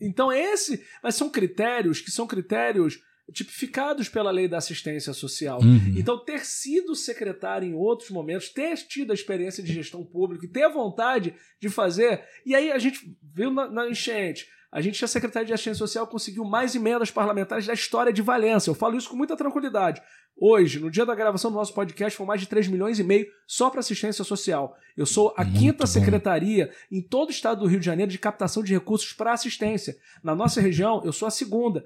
Então 0.00 0.30
esse, 0.30 0.84
mas 1.02 1.14
são 1.14 1.30
critérios 1.30 2.00
que 2.00 2.10
são 2.10 2.26
critérios 2.26 3.00
tipificados 3.32 4.08
pela 4.08 4.30
lei 4.30 4.48
da 4.48 4.58
assistência 4.58 5.12
social. 5.12 5.60
Uhum. 5.60 5.94
Então, 5.96 6.18
ter 6.18 6.44
sido 6.44 6.94
secretário 6.94 7.68
em 7.68 7.74
outros 7.74 8.10
momentos, 8.10 8.48
ter 8.48 8.76
tido 8.76 9.10
a 9.10 9.14
experiência 9.14 9.62
de 9.62 9.72
gestão 9.72 10.04
pública 10.04 10.46
e 10.46 10.48
ter 10.48 10.64
a 10.64 10.68
vontade 10.68 11.34
de 11.60 11.68
fazer. 11.68 12.24
E 12.44 12.54
aí 12.54 12.72
a 12.72 12.78
gente 12.78 13.16
viu 13.34 13.50
na, 13.50 13.68
na 13.70 13.88
enchente. 13.88 14.46
a 14.70 14.80
gente, 14.80 15.02
a 15.04 15.08
Secretaria 15.08 15.46
de 15.46 15.52
Assistência 15.52 15.78
Social, 15.78 16.06
conseguiu 16.06 16.44
mais 16.44 16.74
emendas 16.74 17.10
parlamentares 17.10 17.66
da 17.66 17.72
história 17.72 18.12
de 18.12 18.22
Valência. 18.22 18.70
Eu 18.70 18.74
falo 18.74 18.96
isso 18.96 19.08
com 19.08 19.16
muita 19.16 19.36
tranquilidade. 19.36 20.02
Hoje, 20.40 20.78
no 20.78 20.90
dia 20.90 21.04
da 21.04 21.14
gravação 21.16 21.50
do 21.50 21.56
nosso 21.56 21.74
podcast, 21.74 22.16
foram 22.16 22.28
mais 22.28 22.40
de 22.40 22.46
3 22.46 22.68
milhões 22.68 22.98
e 22.98 23.02
meio 23.02 23.26
só 23.46 23.70
para 23.70 23.80
assistência 23.80 24.22
social. 24.22 24.76
Eu 24.96 25.04
sou 25.04 25.34
a 25.36 25.44
Muito 25.44 25.58
quinta 25.58 25.84
bom. 25.84 25.86
secretaria 25.86 26.70
em 26.92 27.02
todo 27.02 27.28
o 27.28 27.32
estado 27.32 27.60
do 27.60 27.66
Rio 27.66 27.80
de 27.80 27.86
Janeiro 27.86 28.12
de 28.12 28.18
captação 28.18 28.62
de 28.62 28.72
recursos 28.72 29.12
para 29.12 29.32
assistência. 29.32 29.96
Na 30.22 30.36
nossa 30.36 30.60
região, 30.60 31.02
eu 31.04 31.12
sou 31.12 31.26
a 31.26 31.30
segunda. 31.30 31.84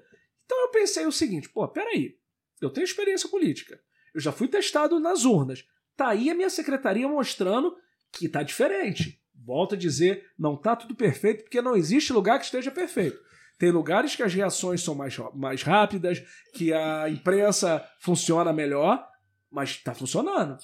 Então 0.52 0.66
eu 0.66 0.68
pensei 0.68 1.06
o 1.06 1.12
seguinte: 1.12 1.48
pô, 1.48 1.66
peraí, 1.66 2.18
eu 2.60 2.68
tenho 2.68 2.84
experiência 2.84 3.26
política. 3.26 3.80
Eu 4.14 4.20
já 4.20 4.30
fui 4.30 4.46
testado 4.46 5.00
nas 5.00 5.24
urnas. 5.24 5.64
Tá 5.96 6.08
aí 6.08 6.28
a 6.28 6.34
minha 6.34 6.50
secretaria 6.50 7.08
mostrando 7.08 7.74
que 8.12 8.28
tá 8.28 8.42
diferente. 8.42 9.18
Volto 9.34 9.74
a 9.74 9.78
dizer, 9.78 10.30
não 10.38 10.54
tá 10.54 10.76
tudo 10.76 10.94
perfeito, 10.94 11.44
porque 11.44 11.62
não 11.62 11.74
existe 11.74 12.12
lugar 12.12 12.38
que 12.38 12.44
esteja 12.44 12.70
perfeito. 12.70 13.18
Tem 13.58 13.70
lugares 13.70 14.14
que 14.14 14.22
as 14.22 14.34
reações 14.34 14.82
são 14.82 14.94
mais, 14.94 15.16
mais 15.34 15.62
rápidas, 15.62 16.22
que 16.52 16.70
a 16.72 17.08
imprensa 17.08 17.82
funciona 17.98 18.52
melhor, 18.52 19.08
mas 19.50 19.78
tá 19.78 19.94
funcionando. 19.94 20.58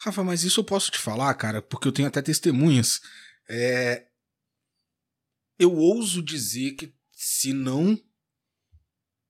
Rafa, 0.00 0.24
mas 0.24 0.42
isso 0.42 0.60
eu 0.60 0.64
posso 0.64 0.90
te 0.90 0.98
falar, 0.98 1.32
cara, 1.34 1.62
porque 1.62 1.86
eu 1.86 1.92
tenho 1.92 2.08
até 2.08 2.20
testemunhas. 2.20 3.00
É, 3.48 4.06
Eu 5.56 5.76
ouso 5.76 6.20
dizer 6.20 6.72
que, 6.72 6.92
se 7.12 7.52
não 7.52 7.96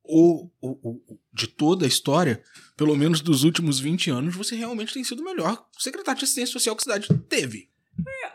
o, 0.05 0.48
o, 0.61 0.68
o- 0.90 1.18
de 1.32 1.46
toda 1.46 1.84
a 1.84 1.88
história, 1.88 2.42
pelo 2.76 2.96
menos 2.96 3.20
dos 3.20 3.44
últimos 3.44 3.78
20 3.78 4.11
anos, 4.11 4.34
você 4.34 4.57
realmente 4.57 4.92
tem 4.94 5.05
sido 5.05 5.20
o 5.20 5.24
melhor 5.24 5.64
secretário 5.78 6.18
de 6.18 6.24
assistência 6.24 6.53
social 6.53 6.74
que 6.76 6.82
a 6.82 6.84
cidade 6.84 7.09
teve. 7.28 7.68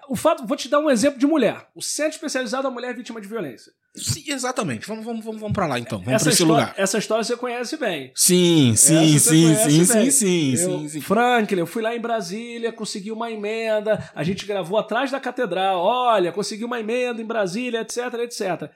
O 0.07 0.15
fato, 0.15 0.45
vou 0.45 0.55
te 0.55 0.69
dar 0.69 0.79
um 0.79 0.89
exemplo 0.91 1.19
de 1.19 1.25
mulher. 1.25 1.67
O 1.73 1.81
Centro 1.81 2.11
Especializado 2.13 2.63
da 2.63 2.69
Mulher 2.69 2.95
Vítima 2.95 3.19
de 3.19 3.27
Violência. 3.27 3.71
Sim, 3.95 4.23
exatamente. 4.27 4.85
Vamos, 4.87 5.03
vamos, 5.05 5.23
vamos, 5.25 5.39
vamos 5.41 5.55
pra 5.55 5.65
lá 5.65 5.79
então. 5.79 5.97
Vamos 5.99 6.13
essa, 6.13 6.25
pra 6.25 6.33
esse 6.33 6.43
história, 6.43 6.65
lugar. 6.65 6.75
essa 6.77 6.97
história 6.99 7.23
você 7.23 7.35
conhece 7.37 7.77
bem. 7.77 8.11
Sim, 8.13 8.75
sim, 8.75 9.17
sim, 9.17 9.55
sim, 9.55 9.85
sim, 9.85 9.93
bem. 9.93 10.11
sim, 10.11 10.51
Eu- 10.55 10.79
sim, 10.81 10.89
sim. 10.89 11.01
Franklin, 11.01 11.59
eu 11.61 11.65
fui 11.65 11.81
lá 11.81 11.95
em 11.95 11.99
Brasília, 11.99 12.71
consegui 12.73 13.11
uma 13.11 13.31
emenda, 13.31 14.11
a 14.13 14.23
gente 14.23 14.45
gravou 14.45 14.77
atrás 14.77 15.09
da 15.09 15.19
catedral. 15.19 15.81
Olha, 15.81 16.31
consegui 16.31 16.63
uma 16.65 16.79
emenda 16.79 17.21
em 17.21 17.25
Brasília, 17.25 17.81
etc, 17.81 17.97
etc. 18.21 18.69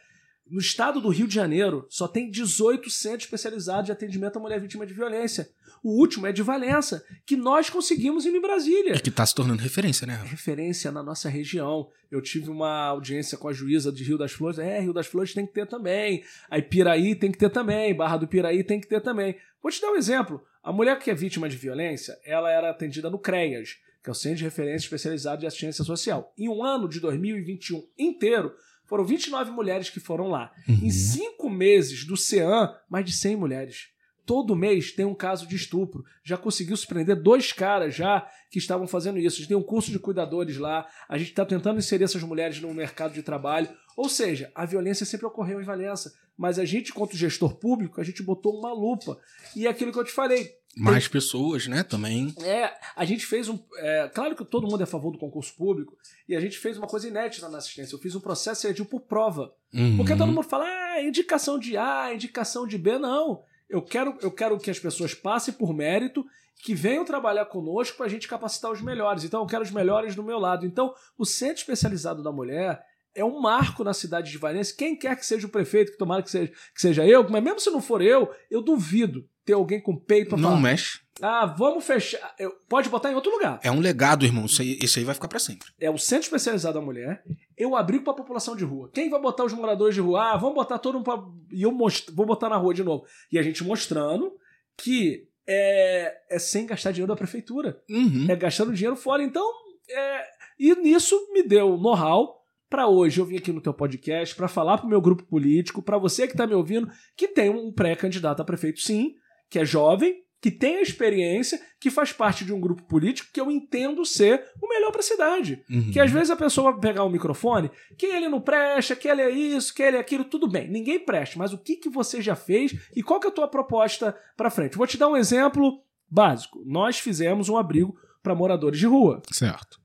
No 0.50 0.60
estado 0.60 1.00
do 1.00 1.10
Rio 1.10 1.28
de 1.28 1.36
Janeiro, 1.36 1.86
só 1.90 2.08
tem 2.08 2.32
18 2.32 2.90
centros 2.90 3.26
especializados 3.26 3.86
de 3.86 3.92
atendimento 3.92 4.38
à 4.38 4.40
mulher 4.40 4.60
vítima 4.60 4.86
de 4.86 4.94
violência. 4.94 5.50
O 5.84 5.92
último 6.00 6.26
é 6.26 6.32
de 6.32 6.42
Valença, 6.42 7.06
que 7.26 7.38
nós 7.38 7.70
conseguimos 7.70 8.26
ir 8.26 8.36
em 8.36 8.42
Brasília. 8.42 8.96
É 8.96 9.00
que 9.00 9.12
tá 9.12 9.26
se 9.26 9.36
tornando 9.36 9.62
referência, 9.62 10.08
né? 10.08 10.22
Referência 10.26 10.92
na 10.92 11.04
nossa 11.04 11.30
região. 11.30 11.90
Eu 12.12 12.22
tive 12.22 12.50
uma 12.50 12.88
audiência 12.88 13.38
com 13.38 13.48
a 13.48 13.54
juíza 13.54 13.92
de 13.92 14.04
Rio 14.04 14.18
das 14.18 14.32
Flores. 14.32 14.58
É, 14.58 14.80
Rio 14.80 14.92
das 14.92 15.08
Flores 15.08 15.34
tem 15.34 15.46
que 15.46 15.54
ter 15.54 15.68
também. 15.68 16.24
Aí 16.50 16.62
Piraí 16.62 17.16
tem 17.16 17.32
que 17.32 17.38
ter 17.38 17.50
também. 17.50 17.94
Barra 17.96 18.18
do 18.18 18.28
Piraí 18.28 18.64
tem 18.64 18.82
que 18.82 18.88
ter 18.88 19.02
também. 19.02 19.36
Vou 19.62 19.72
te 19.72 19.80
dar 19.80 19.92
um 19.92 19.96
exemplo. 19.96 20.42
A 20.64 20.74
mulher 20.74 20.98
que 21.00 21.12
é 21.12 21.16
vítima 21.16 21.48
de 21.48 21.56
violência, 21.56 22.18
ela 22.26 22.52
era 22.52 22.72
atendida 22.72 23.10
no 23.10 23.20
CREAS, 23.20 23.78
que 24.04 24.10
é 24.10 24.12
o 24.12 24.16
Centro 24.16 24.40
de 24.40 24.44
Referência 24.46 24.86
Especializado 24.86 25.42
de 25.42 25.48
Assistência 25.48 25.84
Social. 25.84 26.34
Em 26.38 26.50
um 26.50 26.64
ano 26.64 26.90
de 26.90 27.00
2021 27.00 27.88
inteiro, 27.98 28.54
foram 28.90 29.06
29 29.06 29.52
mulheres 29.52 29.90
que 29.90 30.00
foram 30.00 30.28
lá. 30.28 30.52
Uhum. 30.68 30.80
Em 30.84 30.90
cinco 30.90 31.50
meses 31.50 32.04
do 32.04 32.18
CEAM, 32.18 32.74
mais 32.90 33.06
de 33.06 33.14
100 33.14 33.36
mulheres. 33.36 33.90
Todo 34.26 34.56
mês 34.56 34.92
tem 34.92 35.06
um 35.06 35.16
caso 35.16 35.48
de 35.48 35.56
estupro. 35.56 36.04
Já 36.24 36.38
conseguiu 36.38 36.76
se 36.76 36.86
prender 36.86 37.16
dois 37.16 37.52
caras 37.52 37.96
já 37.96 38.28
que 38.52 38.60
estavam 38.60 38.88
fazendo 38.88 39.18
isso. 39.18 39.38
A 39.38 39.40
gente 39.40 39.48
tem 39.48 39.58
um 39.58 39.64
curso 39.64 39.92
de 39.92 40.00
cuidadores 40.00 40.58
lá. 40.58 40.88
A 41.08 41.18
gente 41.18 41.30
está 41.30 41.46
tentando 41.46 41.80
inserir 41.80 42.04
essas 42.04 42.22
mulheres 42.22 42.60
no 42.60 42.74
mercado 42.74 43.14
de 43.14 43.24
trabalho. 43.24 43.70
Ou 43.96 44.08
seja, 44.08 44.52
a 44.54 44.66
violência 44.66 45.06
sempre 45.06 45.26
ocorreu 45.26 45.62
em 45.62 45.66
Valença. 45.66 46.14
Mas 46.38 46.60
a 46.60 46.66
gente, 46.66 46.94
quanto 46.94 47.18
gestor 47.18 47.56
público, 47.56 48.00
a 48.00 48.04
gente 48.04 48.22
botou 48.24 48.58
uma 48.58 48.72
lupa. 48.72 49.20
E 49.56 49.66
é 49.68 49.70
aquilo 49.70 49.92
que 49.92 50.00
eu 50.00 50.06
te 50.06 50.12
falei. 50.12 50.59
Mais 50.78 51.08
pessoas, 51.08 51.68
né, 51.68 51.84
também. 51.84 52.34
É, 52.42 52.72
a 52.96 53.04
gente 53.04 53.26
fez 53.26 53.50
um. 53.50 53.60
é, 53.78 54.10
claro 54.14 54.36
que 54.36 54.46
todo 54.46 54.68
mundo 54.68 54.82
é 54.82 54.84
a 54.84 54.88
favor 54.88 55.12
do 55.12 55.18
concurso 55.18 55.54
público. 55.56 55.98
E 56.28 56.36
a 56.36 56.40
gente 56.40 56.58
fez 56.58 56.78
uma 56.78 56.88
coisa 56.88 57.08
inédita 57.08 57.50
na 57.50 57.58
assistência. 57.58 57.96
Eu 57.96 58.00
fiz 58.00 58.16
um 58.16 58.20
processo 58.20 58.62
seletivo 58.62 58.88
por 58.88 59.02
prova. 59.02 59.54
Uhum. 59.74 59.98
Porque 59.98 60.16
todo 60.16 60.32
mundo 60.32 60.44
fala, 60.44 60.66
ah, 60.66 61.02
indicação 61.02 61.58
de 61.58 61.76
A, 61.76 62.14
indicação 62.14 62.68
de 62.68 62.78
B. 62.78 62.98
Não. 62.98 63.44
Eu 63.70 63.82
quero, 63.82 64.18
eu 64.22 64.32
quero 64.32 64.58
que 64.58 64.72
as 64.72 64.80
pessoas 64.80 65.14
passem 65.14 65.54
por 65.54 65.74
mérito, 65.74 66.26
que 66.64 66.74
venham 66.74 67.06
trabalhar 67.06 67.46
conosco 67.46 67.98
para 67.98 68.06
a 68.06 68.10
gente 68.10 68.28
capacitar 68.28 68.72
os 68.72 68.82
melhores. 68.82 69.24
Então, 69.24 69.42
eu 69.42 69.48
quero 69.48 69.64
os 69.64 69.72
melhores 69.72 70.16
do 70.16 70.24
meu 70.24 70.40
lado. 70.40 70.66
Então, 70.66 70.94
o 71.18 71.26
Centro 71.26 71.58
Especializado 71.58 72.24
da 72.24 72.32
Mulher 72.32 72.84
é 73.16 73.24
um 73.26 73.40
marco 73.42 73.84
na 73.84 73.94
cidade 73.94 74.32
de 74.32 74.38
Valência. 74.38 74.76
Quem 74.78 74.96
quer 74.96 75.16
que 75.16 75.26
seja 75.26 75.48
o 75.48 75.50
prefeito, 75.50 75.92
que 75.92 75.98
tomara 75.98 76.22
que 76.24 76.30
seja, 76.32 76.52
que 76.74 76.82
seja 76.82 77.06
eu, 77.06 77.28
mas 77.30 77.44
mesmo 77.44 77.60
se 77.60 77.70
não 77.70 77.82
for 77.82 78.02
eu, 78.02 78.32
eu 78.50 78.62
duvido 78.62 79.28
ter 79.44 79.54
alguém 79.54 79.82
com 79.82 79.96
peito 79.96 80.30
para 80.30 80.38
Não 80.38 80.50
falar. 80.52 80.62
mexe. 80.62 81.00
Ah, 81.22 81.46
vamos 81.46 81.84
fechar. 81.84 82.34
Eu- 82.40 82.54
pode 82.70 82.88
botar 82.88 83.12
em 83.12 83.16
outro 83.16 83.32
lugar. 83.32 83.60
É 83.64 83.70
um 83.70 83.80
legado, 83.80 84.24
irmão. 84.26 84.46
Isso 84.46 84.62
aí, 84.62 84.78
isso 84.82 85.00
aí 85.00 85.04
vai 85.06 85.14
ficar 85.16 85.28
pra 85.28 85.40
sempre. 85.40 85.68
É 85.80 85.90
o 85.90 85.98
Centro 85.98 86.26
Especializado 86.26 86.80
da 86.80 86.86
Mulher. 86.86 87.24
Eu 87.58 87.76
abri 87.76 88.00
para 88.00 88.14
a 88.14 88.16
população 88.16 88.56
de 88.56 88.64
rua. 88.64 88.90
Quem 88.94 89.10
vai 89.10 89.20
botar 89.20 89.44
os 89.44 89.52
moradores 89.52 89.96
de 89.96 90.00
rua? 90.02 90.32
Ah, 90.32 90.38
vamos 90.38 90.56
botar 90.56 90.78
todo 90.80 90.96
mundo 90.96 91.04
pra... 91.04 91.22
E 91.52 91.64
eu 91.64 91.72
most... 91.72 92.10
vou 92.12 92.26
botar 92.26 92.48
na 92.48 92.56
rua 92.56 92.74
de 92.74 92.84
novo. 92.84 93.06
E 93.32 93.38
a 93.38 93.42
gente 93.44 93.64
mostrando 93.66 94.32
que 94.78 95.28
é, 95.46 96.16
é 96.30 96.40
sem 96.40 96.66
gastar 96.66 96.92
dinheiro 96.92 97.12
da 97.12 97.18
prefeitura. 97.18 97.82
Uhum. 97.90 98.28
É 98.30 98.36
gastando 98.36 98.72
dinheiro 98.72 98.96
fora. 98.96 99.22
Então, 99.22 99.46
é... 99.90 100.24
e 100.58 100.74
nisso 100.76 101.20
me 101.34 101.44
deu 101.44 101.76
know-how 101.78 102.39
para 102.70 102.88
hoje 102.88 103.20
eu 103.20 103.26
vim 103.26 103.38
aqui 103.38 103.52
no 103.52 103.62
teu 103.62 103.74
podcast 103.74 104.36
para 104.36 104.48
falar 104.48 104.78
pro 104.78 104.88
meu 104.88 105.02
grupo 105.02 105.24
político, 105.24 105.82
para 105.82 105.98
você 105.98 106.28
que 106.28 106.38
tá 106.38 106.46
me 106.46 106.54
ouvindo, 106.54 106.90
que 107.18 107.28
tem 107.28 107.50
um 107.50 107.72
pré-candidato 107.72 108.42
a 108.42 108.46
prefeito 108.46 108.80
sim, 108.80 109.16
que 109.50 109.58
é 109.58 109.66
jovem, 109.66 110.24
que 110.42 110.50
tem 110.50 110.78
a 110.78 110.82
experiência, 110.82 111.60
que 111.80 111.90
faz 111.90 112.14
parte 112.14 112.46
de 112.46 112.54
um 112.54 112.60
grupo 112.60 112.84
político 112.84 113.30
que 113.34 113.42
eu 113.42 113.52
entendo 113.52 114.06
ser 114.06 114.46
o 114.62 114.70
melhor 114.70 114.92
para 114.92 115.02
a 115.02 115.04
cidade. 115.04 115.62
Uhum. 115.70 115.92
Que 115.92 116.00
às 116.00 116.10
vezes 116.12 116.30
a 116.30 116.36
pessoa 116.36 116.72
vai 116.72 116.80
pegar 116.80 117.04
o 117.04 117.10
microfone, 117.10 117.70
que 117.98 118.06
ele 118.06 118.30
não 118.30 118.40
presta, 118.40 118.96
que 118.96 119.08
ele 119.08 119.22
é 119.22 119.30
isso, 119.30 119.74
que 119.74 119.84
ele 119.84 119.98
é 119.98 120.00
aquilo, 120.00 120.24
tudo 120.24 120.48
bem. 120.48 120.70
Ninguém 120.70 121.00
presta, 121.00 121.38
mas 121.38 121.52
o 121.52 121.58
que, 121.58 121.76
que 121.76 121.90
você 121.90 122.22
já 122.22 122.36
fez 122.36 122.74
e 122.96 123.04
qual 123.04 123.20
que 123.20 123.28
é 123.28 123.30
a 123.30 123.34
tua 123.34 123.48
proposta 123.48 124.16
para 124.38 124.50
frente? 124.50 124.78
Vou 124.78 124.88
te 124.88 124.98
dar 124.98 125.10
um 125.10 125.18
exemplo 125.18 125.84
básico. 126.10 126.64
Nós 126.66 127.00
fizemos 127.00 127.50
um 127.50 127.58
abrigo 127.58 127.98
para 128.24 128.36
moradores 128.36 128.80
de 128.80 128.86
rua. 128.86 129.22
Certo. 129.32 129.80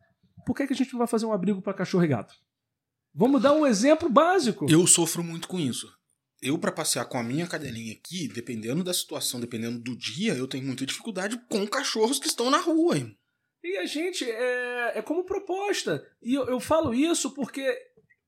Por 0.46 0.54
que, 0.54 0.66
que 0.66 0.72
a 0.72 0.76
gente 0.76 0.92
não 0.92 0.98
vai 0.98 1.08
fazer 1.08 1.26
um 1.26 1.32
abrigo 1.32 1.62
para 1.62 1.74
cachorro 1.74 2.04
e 2.04 2.08
gato? 2.08 2.34
Vamos 3.14 3.40
dar 3.40 3.52
um 3.52 3.66
exemplo 3.66 4.08
básico. 4.08 4.66
Eu 4.68 4.86
sofro 4.86 5.22
muito 5.22 5.46
com 5.46 5.58
isso. 5.58 5.90
Eu, 6.42 6.58
pra 6.58 6.72
passear 6.72 7.06
com 7.06 7.16
a 7.16 7.22
minha 7.22 7.46
cadelinha 7.46 7.92
aqui, 7.92 8.28
dependendo 8.28 8.84
da 8.84 8.92
situação, 8.92 9.40
dependendo 9.40 9.78
do 9.78 9.96
dia, 9.96 10.34
eu 10.34 10.46
tenho 10.46 10.64
muita 10.66 10.84
dificuldade 10.84 11.40
com 11.48 11.66
cachorros 11.66 12.18
que 12.18 12.26
estão 12.26 12.50
na 12.50 12.58
rua. 12.58 12.96
irmão. 12.96 13.14
E 13.62 13.78
a 13.78 13.86
gente 13.86 14.28
é, 14.28 14.98
é 14.98 15.02
como 15.02 15.24
proposta. 15.24 16.06
E 16.22 16.34
eu, 16.34 16.44
eu 16.46 16.60
falo 16.60 16.92
isso 16.92 17.30
porque. 17.30 17.66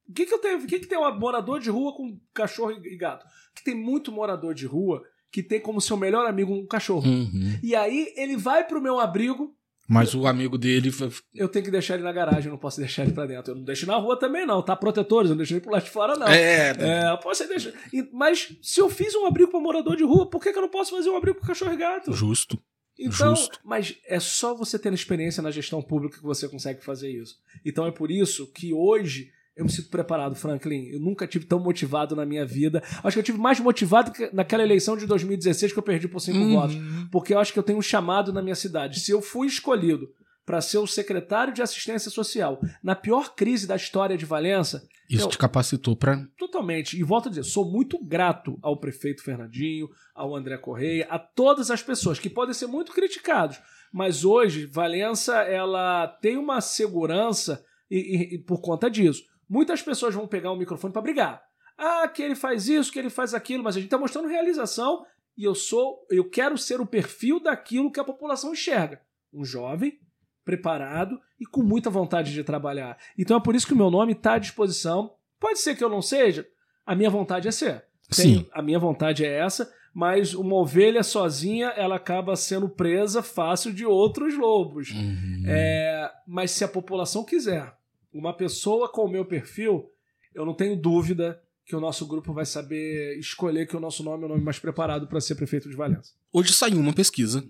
O 0.09 0.13
que, 0.13 0.25
que 0.25 0.33
eu 0.33 0.39
tenho? 0.39 0.59
O 0.59 0.67
que, 0.67 0.79
que 0.79 0.87
tem 0.87 0.97
um 0.97 1.19
morador 1.19 1.59
de 1.59 1.69
rua 1.69 1.95
com 1.95 2.19
cachorro 2.33 2.71
e 2.71 2.97
gato? 2.97 3.27
Que 3.55 3.65
tem 3.65 3.75
muito 3.75 4.13
morador 4.13 4.55
de 4.55 4.65
rua 4.65 5.03
que 5.33 5.43
tem 5.43 5.61
como 5.61 5.81
seu 5.81 5.97
melhor 5.97 6.27
amigo 6.27 6.55
um 6.55 6.67
cachorro. 6.67 7.07
Uhum. 7.07 7.59
E 7.63 7.75
aí 7.75 8.13
ele 8.17 8.37
vai 8.37 8.67
pro 8.67 8.81
meu 8.81 8.99
abrigo, 9.01 9.56
Mas 9.89 10.15
o 10.15 10.27
amigo 10.27 10.59
dele. 10.59 10.91
eu 11.35 11.49
tenho 11.49 11.65
que 11.65 11.71
deixar 11.71 11.95
ele 11.95 12.03
na 12.03 12.13
garagem, 12.13 12.47
eu 12.47 12.51
não 12.51 12.59
posso 12.59 12.81
deixar 12.81 13.05
ele 13.05 13.13
pra 13.13 13.27
dentro. 13.27 13.53
Eu 13.53 13.57
não 13.57 13.65
deixo 13.65 13.87
na 13.87 13.97
rua 13.97 14.19
também, 14.19 14.45
não, 14.45 14.61
tá? 14.63 14.75
Protetores, 14.75 15.31
eu 15.31 15.35
não 15.35 15.39
deixo 15.39 15.53
ele 15.55 15.61
pro 15.61 15.71
lado 15.71 15.85
de 15.85 15.91
fora, 15.91 16.17
não. 16.17 16.27
É, 16.27 16.71
É, 16.79 17.11
eu 17.13 17.19
posso 17.19 17.47
deixar. 17.47 17.73
Mas 18.13 18.57
se 18.63 18.81
eu 18.81 18.91
fiz 18.91 19.15
um 19.15 19.27
abrigo 19.27 19.51
para 19.51 19.61
morador 19.61 19.97
de 19.97 20.05
rua, 20.05 20.29
por 20.29 20.43
que, 20.43 20.53
que 20.53 20.59
eu 20.59 20.63
não 20.63 20.69
posso 20.69 20.91
fazer 20.91 21.09
um 21.11 21.17
abrigo 21.17 21.39
para 21.39 21.49
cachorro 21.49 21.73
e 21.73 21.77
gato? 21.77 22.13
justo. 22.13 22.59
Então, 22.99 23.37
Justo. 23.37 23.61
mas 23.63 23.95
é 24.07 24.19
só 24.19 24.55
você 24.55 24.79
ter 24.79 24.91
experiência 24.93 25.43
na 25.43 25.51
gestão 25.51 25.83
pública 25.83 26.17
que 26.17 26.23
você 26.23 26.49
consegue 26.49 26.83
fazer 26.83 27.11
isso. 27.11 27.39
Então 27.65 27.87
é 27.87 27.91
por 27.91 28.11
isso 28.11 28.47
que 28.53 28.73
hoje 28.73 29.31
eu 29.57 29.65
me 29.65 29.71
sinto 29.71 29.89
preparado, 29.89 30.35
Franklin. 30.37 30.89
Eu 30.93 31.01
nunca 31.01 31.27
tive 31.27 31.47
tão 31.47 31.59
motivado 31.59 32.15
na 32.15 32.27
minha 32.27 32.45
vida. 32.45 32.83
Acho 33.03 33.15
que 33.15 33.21
eu 33.21 33.25
tive 33.25 33.39
mais 33.39 33.59
motivado 33.59 34.11
que 34.13 34.29
naquela 34.33 34.63
eleição 34.63 34.97
de 34.97 35.07
2016 35.07 35.73
que 35.73 35.79
eu 35.79 35.83
perdi 35.83 36.07
por 36.07 36.21
cinco 36.21 36.39
Uhum. 36.39 36.53
votos. 36.53 36.77
Porque 37.11 37.33
eu 37.35 37.39
acho 37.39 37.53
que 37.53 37.59
eu 37.59 37.63
tenho 37.63 37.79
um 37.79 37.83
chamado 37.83 38.33
na 38.33 38.43
minha 38.43 38.55
cidade. 38.55 39.01
Se 39.01 39.11
eu 39.11 39.23
fui 39.23 39.47
escolhido 39.47 40.09
para 40.45 40.61
ser 40.61 40.79
o 40.79 40.87
secretário 40.87 41.53
de 41.53 41.61
assistência 41.63 42.09
social 42.11 42.61
na 42.83 42.95
pior 42.95 43.35
crise 43.35 43.67
da 43.67 43.75
história 43.77 44.17
de 44.17 44.25
Valença, 44.25 44.87
Isso 45.09 45.27
Eu- 45.27 45.29
te 45.29 45.39
capacitou 45.39 45.95
pra. 45.95 46.21
Totalmente. 46.37 46.99
E 46.99 47.03
volto 47.05 47.27
a 47.27 47.31
dizer, 47.31 47.45
sou 47.45 47.71
muito 47.71 47.97
grato 48.05 48.59
ao 48.61 48.77
prefeito 48.77 49.23
Fernandinho, 49.23 49.89
ao 50.13 50.35
André 50.35 50.59
Correia, 50.59 51.07
a 51.09 51.17
todas 51.17 51.71
as 51.71 51.81
pessoas 51.81 52.19
que 52.19 52.29
podem 52.29 52.53
ser 52.53 52.67
muito 52.67 52.93
criticados. 52.93 53.57
Mas 53.93 54.25
hoje, 54.25 54.67
Valença, 54.67 55.37
ela 55.43 56.09
tem 56.21 56.37
uma 56.37 56.61
segurança 56.61 57.63
e, 57.91 57.99
e- 57.99 58.35
e 58.35 58.39
por 58.39 58.61
conta 58.61 58.91
disso. 58.91 59.23
Muitas 59.49 59.83
pessoas 59.83 60.15
vão 60.15 60.27
pegar 60.27 60.51
o 60.53 60.57
microfone 60.57 60.93
para 60.93 61.03
brigar. 61.03 61.43
Ah, 61.79 62.09
que 62.09 62.23
ele 62.23 62.35
faz 62.35 62.69
isso, 62.69 62.91
que 62.93 62.99
ele 62.99 63.11
faz 63.11 63.35
aquilo, 63.35 63.63
mas 63.63 63.77
a 63.77 63.79
gente 63.79 63.87
está 63.89 63.99
mostrando 63.99 64.29
realização 64.29 65.05
e 65.37 65.45
eu 65.45 65.55
sou, 65.55 66.07
eu 66.11 66.29
quero 66.29 66.57
ser 66.57 66.81
o 66.81 66.87
perfil 66.87 67.39
daquilo 67.39 67.93
que 67.93 68.01
a 68.01 68.05
população 68.05 68.53
enxerga. 68.53 69.01
Um 69.33 69.45
jovem 69.45 69.99
preparado 70.45 71.21
e 71.39 71.45
com 71.45 71.63
muita 71.63 71.91
vontade 71.91 72.33
de 72.33 72.43
trabalhar. 72.43 72.97
Então 73.19 73.37
é 73.37 73.41
por 73.41 73.55
isso 73.55 73.67
que 73.67 73.75
o 73.75 73.77
meu 73.77 73.91
nome 73.91 74.13
está 74.13 74.35
à 74.35 74.39
disposição. 74.39 75.15
Pode 75.39 75.59
ser 75.59 75.77
que 75.77 75.85
eu 75.85 75.89
não 75.91 76.01
seja. 76.01 76.47
A 76.87 76.95
minha 76.95 77.11
vontade 77.11 77.47
é 77.47 77.51
ser. 77.51 77.85
Sim. 78.11 78.23
Tem- 78.43 78.51
a 78.53 78.63
minha 78.63 78.79
vontade 78.79 79.25
é 79.25 79.39
essa, 79.39 79.71
mas 79.93 80.33
uma 80.35 80.55
ovelha 80.57 81.03
sozinha, 81.03 81.69
ela 81.77 81.97
acaba 81.97 82.37
sendo 82.37 82.69
presa 82.69 83.23
fácil 83.23 83.73
de 83.73 83.85
outros 83.85 84.37
lobos. 84.37 84.91
Uhum. 84.93 85.43
É, 85.47 86.11
mas 86.27 86.53
se 86.53 86.65
a 86.65 86.69
população 86.69 87.25
quiser 87.25 87.77
uma 88.19 88.37
pessoa 88.37 88.91
com 88.91 89.03
o 89.05 89.11
meu 89.11 89.25
perfil, 89.25 89.91
eu 90.35 90.45
não 90.45 90.55
tenho 90.55 90.77
dúvida 90.77 91.41
que 91.65 91.75
o 91.75 91.81
nosso 91.81 92.07
grupo 92.07 92.33
vai 92.33 92.47
saber 92.47 93.19
escolher 93.19 93.67
que 93.67 93.77
o 93.77 93.81
nosso 93.81 94.03
nome 94.05 94.23
é 94.23 94.27
o 94.27 94.29
nome 94.29 94.43
mais 94.43 94.59
preparado 94.59 95.07
para 95.09 95.21
ser 95.21 95.35
prefeito 95.35 95.69
de 95.69 95.75
Valença. 95.77 96.13
Hoje 96.33 96.53
saiu 96.53 96.79
uma 96.79 96.93
pesquisa. 96.93 97.45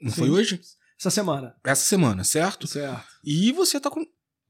Não 0.00 0.10
Sim. 0.10 0.20
foi 0.22 0.30
hoje? 0.30 0.60
Essa 0.98 1.10
semana. 1.10 1.54
Essa 1.64 1.84
semana, 1.84 2.24
certo? 2.24 2.66
Certo. 2.66 3.04
E 3.24 3.52
você 3.52 3.78
tá 3.80 3.90
com. 3.90 4.00
Em 4.00 4.06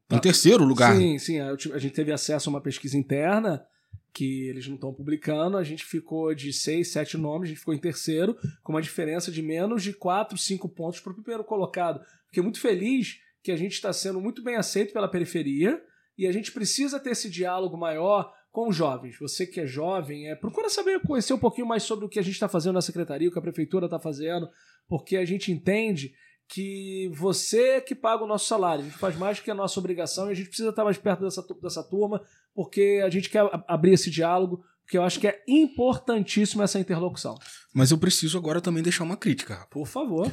Tá. 0.08 0.18
terceiro 0.18 0.64
lugar. 0.64 0.96
Sim, 0.96 1.18
sim. 1.18 1.38
A, 1.38 1.50
a 1.52 1.78
gente 1.78 1.94
teve 1.94 2.10
acesso 2.12 2.48
a 2.48 2.52
uma 2.52 2.60
pesquisa 2.60 2.96
interna 2.98 3.64
que 4.12 4.48
eles 4.48 4.66
não 4.66 4.74
estão 4.74 4.92
publicando. 4.92 5.56
A 5.56 5.62
gente 5.62 5.84
ficou 5.84 6.34
de 6.34 6.52
seis, 6.52 6.90
sete 6.90 7.16
nomes, 7.16 7.46
a 7.46 7.50
gente 7.50 7.58
ficou 7.60 7.74
em 7.74 7.78
terceiro, 7.78 8.36
com 8.64 8.72
uma 8.72 8.82
diferença 8.82 9.30
de 9.30 9.40
menos 9.40 9.84
de 9.84 9.92
quatro, 9.92 10.36
cinco 10.36 10.68
pontos 10.68 10.98
para 10.98 11.12
o 11.12 11.14
primeiro 11.14 11.44
colocado. 11.44 12.00
Fiquei 12.26 12.42
muito 12.42 12.58
feliz 12.60 13.18
que 13.43 13.51
a 13.51 13.57
gente 13.57 13.72
está 13.72 13.93
sendo 13.93 14.20
muito 14.20 14.43
bem 14.43 14.57
aceito 14.57 14.93
pela 14.93 15.11
periferia 15.11 15.80
e 16.16 16.26
a 16.26 16.32
gente 16.32 16.53
precisa 16.53 17.01
ter 17.01 17.11
esse 17.11 17.30
diálogo 17.30 17.76
maior 17.76 18.32
com 18.51 18.68
os 18.68 18.76
jovens. 18.76 19.16
Você 19.18 19.47
que 19.47 19.61
é 19.61 19.66
jovem, 19.66 20.28
é, 20.28 20.34
procura 20.34 20.68
saber, 20.68 21.01
conhecer 21.01 21.32
um 21.32 21.38
pouquinho 21.38 21.66
mais 21.66 21.82
sobre 21.82 22.05
o 22.05 22.09
que 22.09 22.18
a 22.18 22.22
gente 22.22 22.34
está 22.34 22.49
fazendo 22.49 22.74
na 22.74 22.82
secretaria, 22.82 23.28
o 23.28 23.32
que 23.32 23.38
a 23.38 23.43
prefeitura 23.43 23.86
está 23.86 23.99
fazendo, 23.99 24.49
porque 24.88 25.16
a 25.16 25.24
gente 25.24 25.53
entende 25.53 26.12
que 26.49 27.09
você 27.14 27.76
é 27.76 27.80
que 27.80 27.95
paga 27.95 28.24
o 28.24 28.26
nosso 28.26 28.47
salário. 28.47 28.82
A 28.82 28.88
gente 28.88 28.99
faz 28.99 29.16
mais 29.16 29.38
do 29.38 29.45
que 29.45 29.51
a 29.51 29.55
nossa 29.55 29.78
obrigação 29.78 30.28
e 30.28 30.32
a 30.32 30.34
gente 30.34 30.49
precisa 30.49 30.70
estar 30.70 30.84
mais 30.84 30.99
perto 30.99 31.22
dessa, 31.22 31.47
dessa 31.62 31.82
turma, 31.82 32.20
porque 32.53 33.01
a 33.05 33.09
gente 33.09 33.30
quer 33.30 33.49
abrir 33.68 33.93
esse 33.93 34.11
diálogo, 34.11 34.64
porque 34.82 34.99
eu 34.99 35.05
acho 35.05 35.20
que 35.20 35.28
é 35.28 35.41
importantíssimo 35.47 36.62
essa 36.62 36.80
interlocução. 36.80 37.38
Mas 37.72 37.93
eu 37.93 37.99
preciso 37.99 38.36
agora 38.36 38.61
também 38.61 38.82
deixar 38.82 39.05
uma 39.05 39.16
crítica. 39.16 39.64
Por 39.70 39.86
favor. 39.86 40.30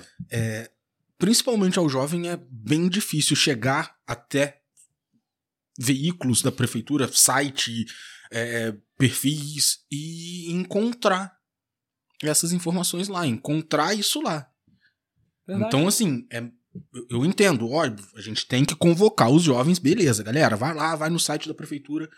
Principalmente 1.18 1.80
ao 1.80 1.89
jovem 1.89 2.30
é 2.30 2.38
bem 2.49 2.88
difícil 2.88 3.36
chegar 3.36 3.95
até 4.05 4.61
veículos 5.80 6.41
da 6.41 6.51
prefeitura, 6.51 7.07
site, 7.11 7.86
é, 8.32 8.76
perfis 8.97 9.80
e 9.91 10.51
encontrar 10.51 11.36
essas 12.24 12.51
informações 12.51 13.07
lá, 13.07 13.26
encontrar 13.28 13.93
isso 13.93 14.22
lá. 14.22 14.47
Verdade. 15.47 15.68
Então, 15.68 15.88
assim, 15.88 16.28
é- 16.32 16.49
eu- 17.09 17.26
entendo, 17.26 17.70
óbvio, 17.70 18.05
a 18.15 18.22
gente 18.22 18.45
tem 18.47 18.65
que 18.65 18.76
convocar 18.76 19.30
os 19.32 19.43
jovens, 19.43 19.80
beleza, 19.80 20.24
galera, 20.24 20.55
vai 20.55 20.74
lá, 20.74 20.95
vai 20.95 21.09
no 21.09 21.20
site 21.20 21.47
da 21.47 21.53
prefeitura. 21.53 22.09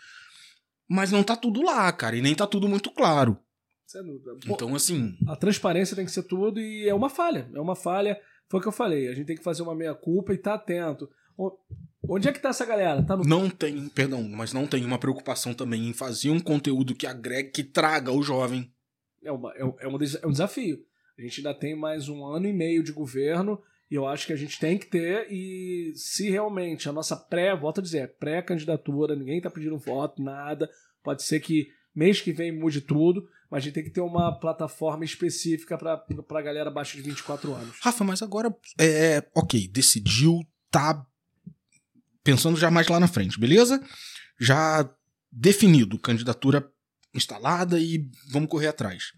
Mas 0.88 1.12
não 1.12 1.22
tá 1.22 1.36
tudo 1.36 1.62
lá, 1.62 1.92
cara, 1.92 2.16
e 2.16 2.22
nem 2.22 2.34
tá 2.34 2.46
tudo 2.46 2.68
muito 2.68 2.90
claro. 2.90 3.38
Sem 3.86 4.02
dúvida. 4.04 4.32
Então, 4.46 4.74
assim, 4.74 5.16
a 5.28 5.36
transparência 5.36 5.94
tem 5.94 6.04
que 6.04 6.10
ser 6.12 6.22
tudo 6.24 6.60
e 6.60 6.88
é 6.88 6.94
uma 6.94 7.08
falha. 7.10 7.48
É 7.54 7.60
uma 7.60 7.76
falha. 7.76 8.18
Foi 8.50 8.58
o 8.58 8.62
que 8.62 8.68
eu 8.68 8.72
falei. 8.72 9.08
A 9.08 9.14
gente 9.14 9.26
tem 9.26 9.36
que 9.36 9.42
fazer 9.44 9.62
uma 9.62 9.74
meia-culpa 9.74 10.32
e 10.32 10.36
estar 10.36 10.54
atento. 10.54 11.08
Onde 12.06 12.28
é 12.28 12.32
que 12.32 12.40
tá 12.40 12.48
essa 12.50 12.66
galera? 12.66 13.02
Tá 13.02 13.16
no 13.16 13.24
não 13.24 13.48
tem, 13.48 13.88
perdão, 13.88 14.22
mas 14.28 14.52
não 14.52 14.66
tem 14.66 14.84
uma 14.84 14.98
preocupação 14.98 15.54
também 15.54 15.88
em 15.88 15.92
fazer 15.92 16.30
um 16.30 16.40
conteúdo 16.40 16.94
que 16.94 17.06
agregue, 17.06 17.50
que 17.50 17.62
traga 17.64 18.10
o 18.12 18.22
jovem. 18.22 18.70
É, 19.22 19.30
uma, 19.30 19.52
é, 19.54 19.64
um- 19.64 19.76
é 19.80 19.86
um, 19.88 19.98
é 20.22 20.26
um 20.26 20.32
desafio. 20.32 20.78
A 21.18 21.22
gente 21.22 21.38
ainda 21.40 21.54
tem 21.54 21.76
mais 21.76 22.08
um 22.08 22.24
ano 22.24 22.46
e 22.48 22.52
meio 22.52 22.82
de 22.82 22.92
governo 22.92 23.60
e 23.90 23.94
eu 23.94 24.06
acho 24.06 24.26
que 24.26 24.32
a 24.32 24.36
gente 24.36 24.58
tem 24.58 24.76
que 24.78 24.86
ter. 24.86 25.26
E 25.30 25.92
se 25.94 26.28
realmente 26.30 26.88
a 26.88 26.92
nossa 26.92 27.16
pré, 27.16 27.54
volto 27.54 27.80
a 27.80 27.82
dizer, 27.82 28.16
pré-candidatura, 28.18 29.14
ninguém 29.14 29.40
tá 29.40 29.50
pedindo 29.50 29.78
voto, 29.78 30.22
nada. 30.22 30.68
Pode 31.04 31.22
ser 31.22 31.40
que 31.40 31.68
mês 31.94 32.20
que 32.20 32.32
vem 32.32 32.52
mude 32.56 32.80
tudo, 32.80 33.28
mas 33.50 33.62
a 33.62 33.64
gente 33.64 33.74
tem 33.74 33.84
que 33.84 33.90
ter 33.90 34.00
uma 34.00 34.32
plataforma 34.38 35.04
específica 35.04 35.76
pra, 35.76 35.96
pra 35.96 36.42
galera 36.42 36.70
abaixo 36.70 36.96
de 36.96 37.02
24 37.02 37.52
anos. 37.54 37.76
Rafa, 37.80 38.04
mas 38.04 38.22
agora, 38.22 38.54
é, 38.78 39.26
ok, 39.34 39.66
decidiu, 39.68 40.40
tá 40.70 41.04
pensando 42.22 42.56
já 42.56 42.70
mais 42.70 42.86
lá 42.88 43.00
na 43.00 43.08
frente, 43.08 43.40
beleza? 43.40 43.82
Já 44.38 44.88
definido, 45.32 45.98
candidatura 45.98 46.70
instalada 47.14 47.78
e 47.80 48.08
vamos 48.30 48.48
correr 48.48 48.68
atrás. 48.68 49.12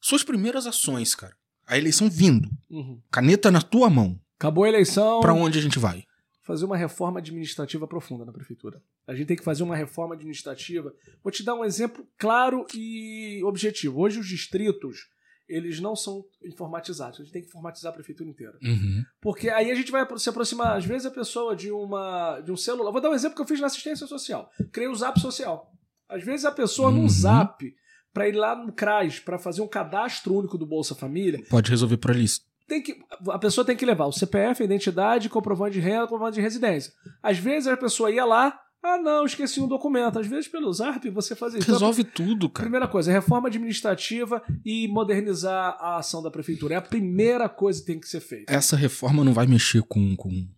Suas 0.00 0.22
primeiras 0.22 0.66
ações, 0.66 1.14
cara. 1.14 1.34
A 1.66 1.78
eleição 1.78 2.10
vindo, 2.10 2.50
Uhum. 2.68 3.00
caneta 3.10 3.50
na 3.50 3.62
tua 3.62 3.88
mão. 3.88 4.20
Acabou 4.38 4.64
a 4.64 4.68
eleição. 4.68 5.20
Pra 5.20 5.32
onde 5.32 5.58
a 5.58 5.62
gente 5.62 5.78
vai? 5.78 6.04
Fazer 6.42 6.64
uma 6.64 6.76
reforma 6.76 7.20
administrativa 7.20 7.86
profunda 7.86 8.24
na 8.24 8.32
prefeitura. 8.32 8.82
A 9.06 9.14
gente 9.14 9.26
tem 9.28 9.36
que 9.36 9.44
fazer 9.44 9.62
uma 9.62 9.76
reforma 9.76 10.14
administrativa. 10.14 10.92
Vou 11.22 11.30
te 11.30 11.44
dar 11.44 11.54
um 11.54 11.64
exemplo 11.64 12.06
claro 12.18 12.66
e 12.74 13.40
objetivo. 13.44 14.00
Hoje 14.00 14.18
os 14.18 14.26
distritos, 14.26 15.08
eles 15.48 15.78
não 15.80 15.94
são 15.94 16.24
informatizados. 16.44 17.20
A 17.20 17.22
gente 17.22 17.32
tem 17.32 17.42
que 17.42 17.48
informatizar 17.48 17.92
a 17.92 17.94
prefeitura 17.94 18.28
inteira. 18.28 18.58
Uhum. 18.62 19.04
Porque 19.20 19.48
aí 19.50 19.70
a 19.70 19.74
gente 19.74 19.92
vai 19.92 20.06
se 20.18 20.28
aproximar, 20.28 20.76
às 20.76 20.84
vezes, 20.84 21.06
a 21.06 21.10
pessoa 21.10 21.54
de, 21.54 21.70
uma, 21.70 22.40
de 22.40 22.50
um 22.50 22.56
celular. 22.56 22.90
Vou 22.90 23.00
dar 23.00 23.10
um 23.10 23.14
exemplo 23.14 23.36
que 23.36 23.42
eu 23.42 23.46
fiz 23.46 23.60
na 23.60 23.66
assistência 23.68 24.06
social. 24.06 24.50
Criei 24.72 24.88
o 24.88 24.94
Zap 24.94 25.20
Social. 25.20 25.70
Às 26.08 26.24
vezes 26.24 26.44
a 26.44 26.52
pessoa 26.52 26.88
Uhum. 26.90 27.02
num 27.02 27.08
Zap, 27.08 27.64
para 28.12 28.28
ir 28.28 28.32
lá 28.34 28.54
no 28.56 28.72
CRAS, 28.72 29.18
para 29.20 29.38
fazer 29.38 29.62
um 29.62 29.68
cadastro 29.68 30.34
único 30.34 30.58
do 30.58 30.66
Bolsa 30.66 30.94
Família, 30.94 31.42
Pode 31.48 31.70
resolver 31.70 31.96
por 31.96 32.10
ali. 32.10 32.26
Tem 32.66 32.82
que, 32.82 32.98
a 33.30 33.38
pessoa 33.38 33.64
tem 33.64 33.76
que 33.76 33.84
levar 33.86 34.06
o 34.06 34.12
CPF, 34.12 34.62
a 34.62 34.64
identidade, 34.64 35.28
comprovante 35.28 35.74
de 35.74 35.80
renda, 35.80 36.06
comprovante 36.06 36.36
de 36.36 36.40
residência. 36.40 36.92
Às 37.22 37.38
vezes 37.38 37.66
a 37.68 37.76
pessoa 37.76 38.10
ia 38.10 38.24
lá, 38.24 38.58
ah 38.82 38.98
não, 38.98 39.24
esqueci 39.24 39.60
um 39.60 39.68
documento. 39.68 40.18
Às 40.18 40.26
vezes 40.26 40.48
pelo 40.48 40.72
Zap 40.72 41.08
você 41.10 41.34
faz 41.36 41.54
isso. 41.54 41.62
Então, 41.62 41.74
Resolve 41.74 42.04
tudo, 42.04 42.48
cara. 42.50 42.64
Primeira 42.66 42.88
coisa, 42.88 43.12
reforma 43.12 43.48
administrativa 43.48 44.42
e 44.64 44.88
modernizar 44.88 45.76
a 45.80 45.98
ação 45.98 46.22
da 46.22 46.30
prefeitura. 46.30 46.74
É 46.74 46.78
a 46.78 46.82
primeira 46.82 47.48
coisa 47.48 47.80
que 47.80 47.86
tem 47.86 48.00
que 48.00 48.08
ser 48.08 48.20
feita. 48.20 48.52
Essa 48.52 48.76
reforma 48.76 49.22
não 49.24 49.32
vai 49.32 49.46
mexer 49.46 49.82
com. 49.82 50.16
com... 50.16 50.48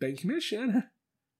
Tem 0.00 0.14
que 0.14 0.26
mexer, 0.26 0.66
né? 0.66 0.88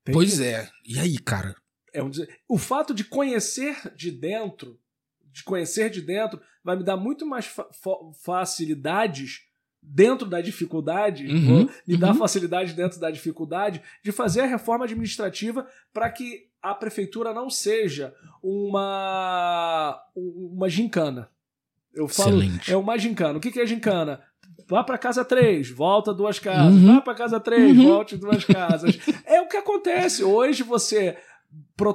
Tem 0.05 0.13
Pois 0.13 0.39
que- 0.39 0.45
é. 0.45 0.69
E 0.87 0.99
aí, 0.99 1.19
cara? 1.19 1.55
é 1.93 2.03
um 2.03 2.11
o 2.49 2.59
fato 2.59 2.93
de 2.93 3.05
conhecer 3.05 3.77
de 3.97 4.11
dentro, 4.11 4.79
de 5.33 5.43
conhecer 5.45 5.89
de 5.91 6.01
dentro, 6.01 6.41
vai 6.65 6.77
me 6.77 6.85
dar 6.85 6.97
muito 6.97 7.25
mais 7.27 7.47
fa- 7.47 7.69
facilidades 8.25 9.41
dentro 9.87 10.27
da 10.27 10.41
dificuldade, 10.41 11.27
Uhum, 11.27 11.69
me 11.87 11.97
dar 11.97 12.13
uhum. 12.13 12.19
facilidade 12.19 12.73
dentro 12.73 12.99
da 12.99 13.11
dificuldade 13.11 13.83
de 14.03 14.11
fazer 14.11 14.41
a 14.41 14.47
reforma 14.47 14.85
administrativa 14.85 15.67
para 15.93 16.11
que 16.11 16.49
a 16.63 16.75
prefeitura 16.75 17.33
não 17.35 17.51
seja 17.51 18.15
uma 18.43 20.01
uma 20.17 20.69
gincana. 20.69 21.29
Eu 21.93 22.09
falo, 22.09 22.39
Excelente. 22.43 22.73
é 22.73 22.77
uma 22.77 22.99
gincana. 22.99 23.39
O 23.39 23.41
que 23.41 23.53
que 23.53 23.61
é 23.61 23.67
gincana? 23.67 24.21
Vá 24.67 24.83
para 24.83 24.99
casa 24.99 25.25
3, 25.25 25.71
volta 25.71 26.13
duas 26.13 26.39
casas. 26.39 26.75
Uhum. 26.75 26.95
Vá 26.97 27.01
para 27.01 27.15
casa 27.15 27.39
3, 27.39 27.77
Uhum. 27.77 27.85
volte 27.89 28.17
duas 28.17 28.45
casas. 28.45 28.99
é 29.27 29.41
o 29.41 29.49
que 29.49 29.57
acontece. 29.57 30.25
Hoje 30.25 30.63
você 30.63 31.17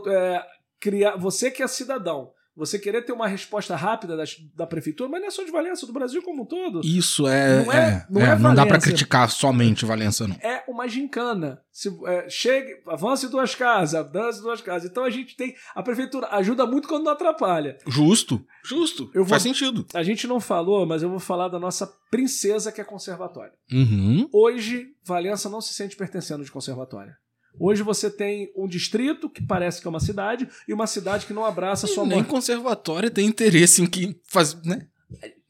é, 0.07 0.45
criar, 0.79 1.17
você 1.17 1.49
que 1.51 1.63
é 1.63 1.67
cidadão, 1.67 2.31
você 2.59 2.77
querer 2.77 3.01
ter 3.03 3.13
uma 3.13 3.27
resposta 3.27 3.75
rápida 3.75 4.15
da, 4.17 4.23
da 4.55 4.67
prefeitura, 4.67 5.09
mas 5.09 5.21
não 5.21 5.27
é 5.29 5.31
só 5.31 5.43
de 5.43 5.51
Valença, 5.51 5.87
do 5.87 5.93
Brasil 5.93 6.21
como 6.21 6.43
um 6.43 6.45
todo. 6.45 6.81
Isso 6.83 7.27
é. 7.27 7.63
Não 7.65 7.71
é- 7.73 7.77
é, 7.77 8.05
não 8.09 8.21
é, 8.21 8.25
é 8.25 8.35
não 8.35 8.49
dá 8.53 8.63
pra 8.63 8.71
Valência. 8.71 8.79
criticar 8.91 9.29
somente 9.31 9.85
Valença, 9.85 10.27
não. 10.27 10.35
É 10.41 10.63
uma 10.67 10.87
gincana. 10.87 11.61
Se, 11.71 11.89
é, 12.05 12.29
chegue, 12.29 12.81
avance 12.87 13.27
duas 13.29 13.55
casas, 13.55 13.95
avance 13.95 14.41
duas 14.41 14.61
casas. 14.61 14.89
Então 14.91 15.03
a 15.05 15.09
gente 15.09 15.35
tem. 15.37 15.55
A 15.73 15.81
prefeitura 15.81 16.27
ajuda 16.31 16.65
muito 16.65 16.87
quando 16.87 17.05
não 17.05 17.13
atrapalha. 17.13 17.77
Justo. 17.87 18.45
Justo. 18.65 19.09
Eu 19.15 19.23
vou- 19.23 19.29
Faz 19.29 19.43
sentido. 19.43 19.85
A 19.93 20.03
gente 20.03 20.27
não 20.27 20.39
falou, 20.41 20.85
mas 20.85 21.01
eu 21.01 21.09
vou 21.09 21.19
falar 21.19 21.47
da 21.47 21.57
nossa 21.57 21.89
princesa 22.11 22.71
que 22.71 22.81
é 22.81 22.83
conservatória. 22.83 23.53
Uhum. 23.71 24.27
Hoje, 24.33 24.87
Valença 25.05 25.49
não 25.49 25.61
se 25.61 25.73
sente 25.73 25.95
pertencendo 25.95 26.43
de 26.43 26.51
conservatória. 26.51 27.15
Hoje 27.59 27.83
você 27.83 28.09
tem 28.09 28.51
um 28.55 28.67
distrito 28.67 29.29
que 29.29 29.43
parece 29.43 29.81
que 29.81 29.87
é 29.87 29.89
uma 29.89 29.99
cidade 29.99 30.47
e 30.67 30.73
uma 30.73 30.87
cidade 30.87 31.25
que 31.25 31.33
não 31.33 31.43
abraça 31.43 31.85
a 31.85 31.89
sua 31.89 32.05
Nem 32.05 32.19
morte. 32.19 32.29
conservatório 32.29 33.11
tem 33.11 33.27
interesse 33.27 33.81
em 33.81 33.85
que 33.85 34.19
faz, 34.23 34.53
né? 34.63 34.87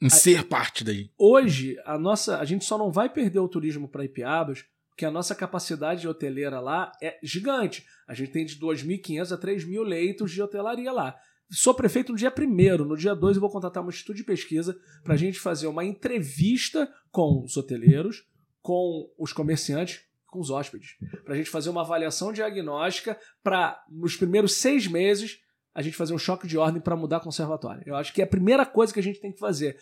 Em 0.01 0.09
ser 0.09 0.45
parte 0.45 0.83
daí. 0.83 1.11
Hoje, 1.17 1.77
a 1.85 1.97
nossa, 1.97 2.39
a 2.39 2.45
gente 2.45 2.65
só 2.65 2.77
não 2.77 2.91
vai 2.91 3.09
perder 3.09 3.39
o 3.39 3.47
turismo 3.47 3.87
para 3.87 4.05
Ipiabas, 4.05 4.63
porque 4.89 5.05
a 5.05 5.11
nossa 5.11 5.35
capacidade 5.35 6.07
hoteleira 6.07 6.59
lá 6.59 6.91
é 7.01 7.17
gigante. 7.21 7.85
A 8.07 8.13
gente 8.13 8.31
tem 8.31 8.45
de 8.45 8.57
2.500 8.57 9.31
a 9.33 9.37
3.000 9.37 9.83
leitos 9.83 10.31
de 10.31 10.41
hotelaria 10.41 10.91
lá. 10.91 11.15
Sou 11.51 11.73
prefeito 11.73 12.11
no 12.11 12.17
dia 12.17 12.33
1 12.37 12.85
no 12.85 12.95
dia 12.95 13.15
2 13.15 13.37
eu 13.37 13.41
vou 13.41 13.49
contratar 13.49 13.83
um 13.83 13.89
instituto 13.89 14.17
de 14.17 14.23
pesquisa 14.23 14.77
para 15.03 15.15
a 15.15 15.17
gente 15.17 15.39
fazer 15.39 15.67
uma 15.67 15.83
entrevista 15.83 16.91
com 17.11 17.43
os 17.43 17.57
hoteleiros, 17.57 18.23
com 18.61 19.09
os 19.17 19.33
comerciantes, 19.33 20.01
com 20.29 20.39
os 20.39 20.49
hóspedes. 20.49 20.95
Para 21.23 21.33
a 21.33 21.37
gente 21.37 21.49
fazer 21.49 21.69
uma 21.69 21.81
avaliação 21.81 22.31
diagnóstica 22.31 23.17
para, 23.43 23.81
nos 23.89 24.15
primeiros 24.15 24.53
seis 24.53 24.87
meses, 24.87 25.37
a 25.73 25.81
gente 25.81 25.95
fazer 25.95 26.13
um 26.13 26.17
choque 26.19 26.47
de 26.47 26.57
ordem 26.57 26.81
para 26.81 26.95
mudar 26.95 27.19
conservatório. 27.19 27.83
Eu 27.85 27.95
acho 27.95 28.13
que 28.13 28.21
é 28.21 28.25
a 28.25 28.27
primeira 28.27 28.65
coisa 28.65 28.93
que 28.93 28.99
a 28.99 29.03
gente 29.03 29.19
tem 29.21 29.31
que 29.31 29.39
fazer. 29.39 29.77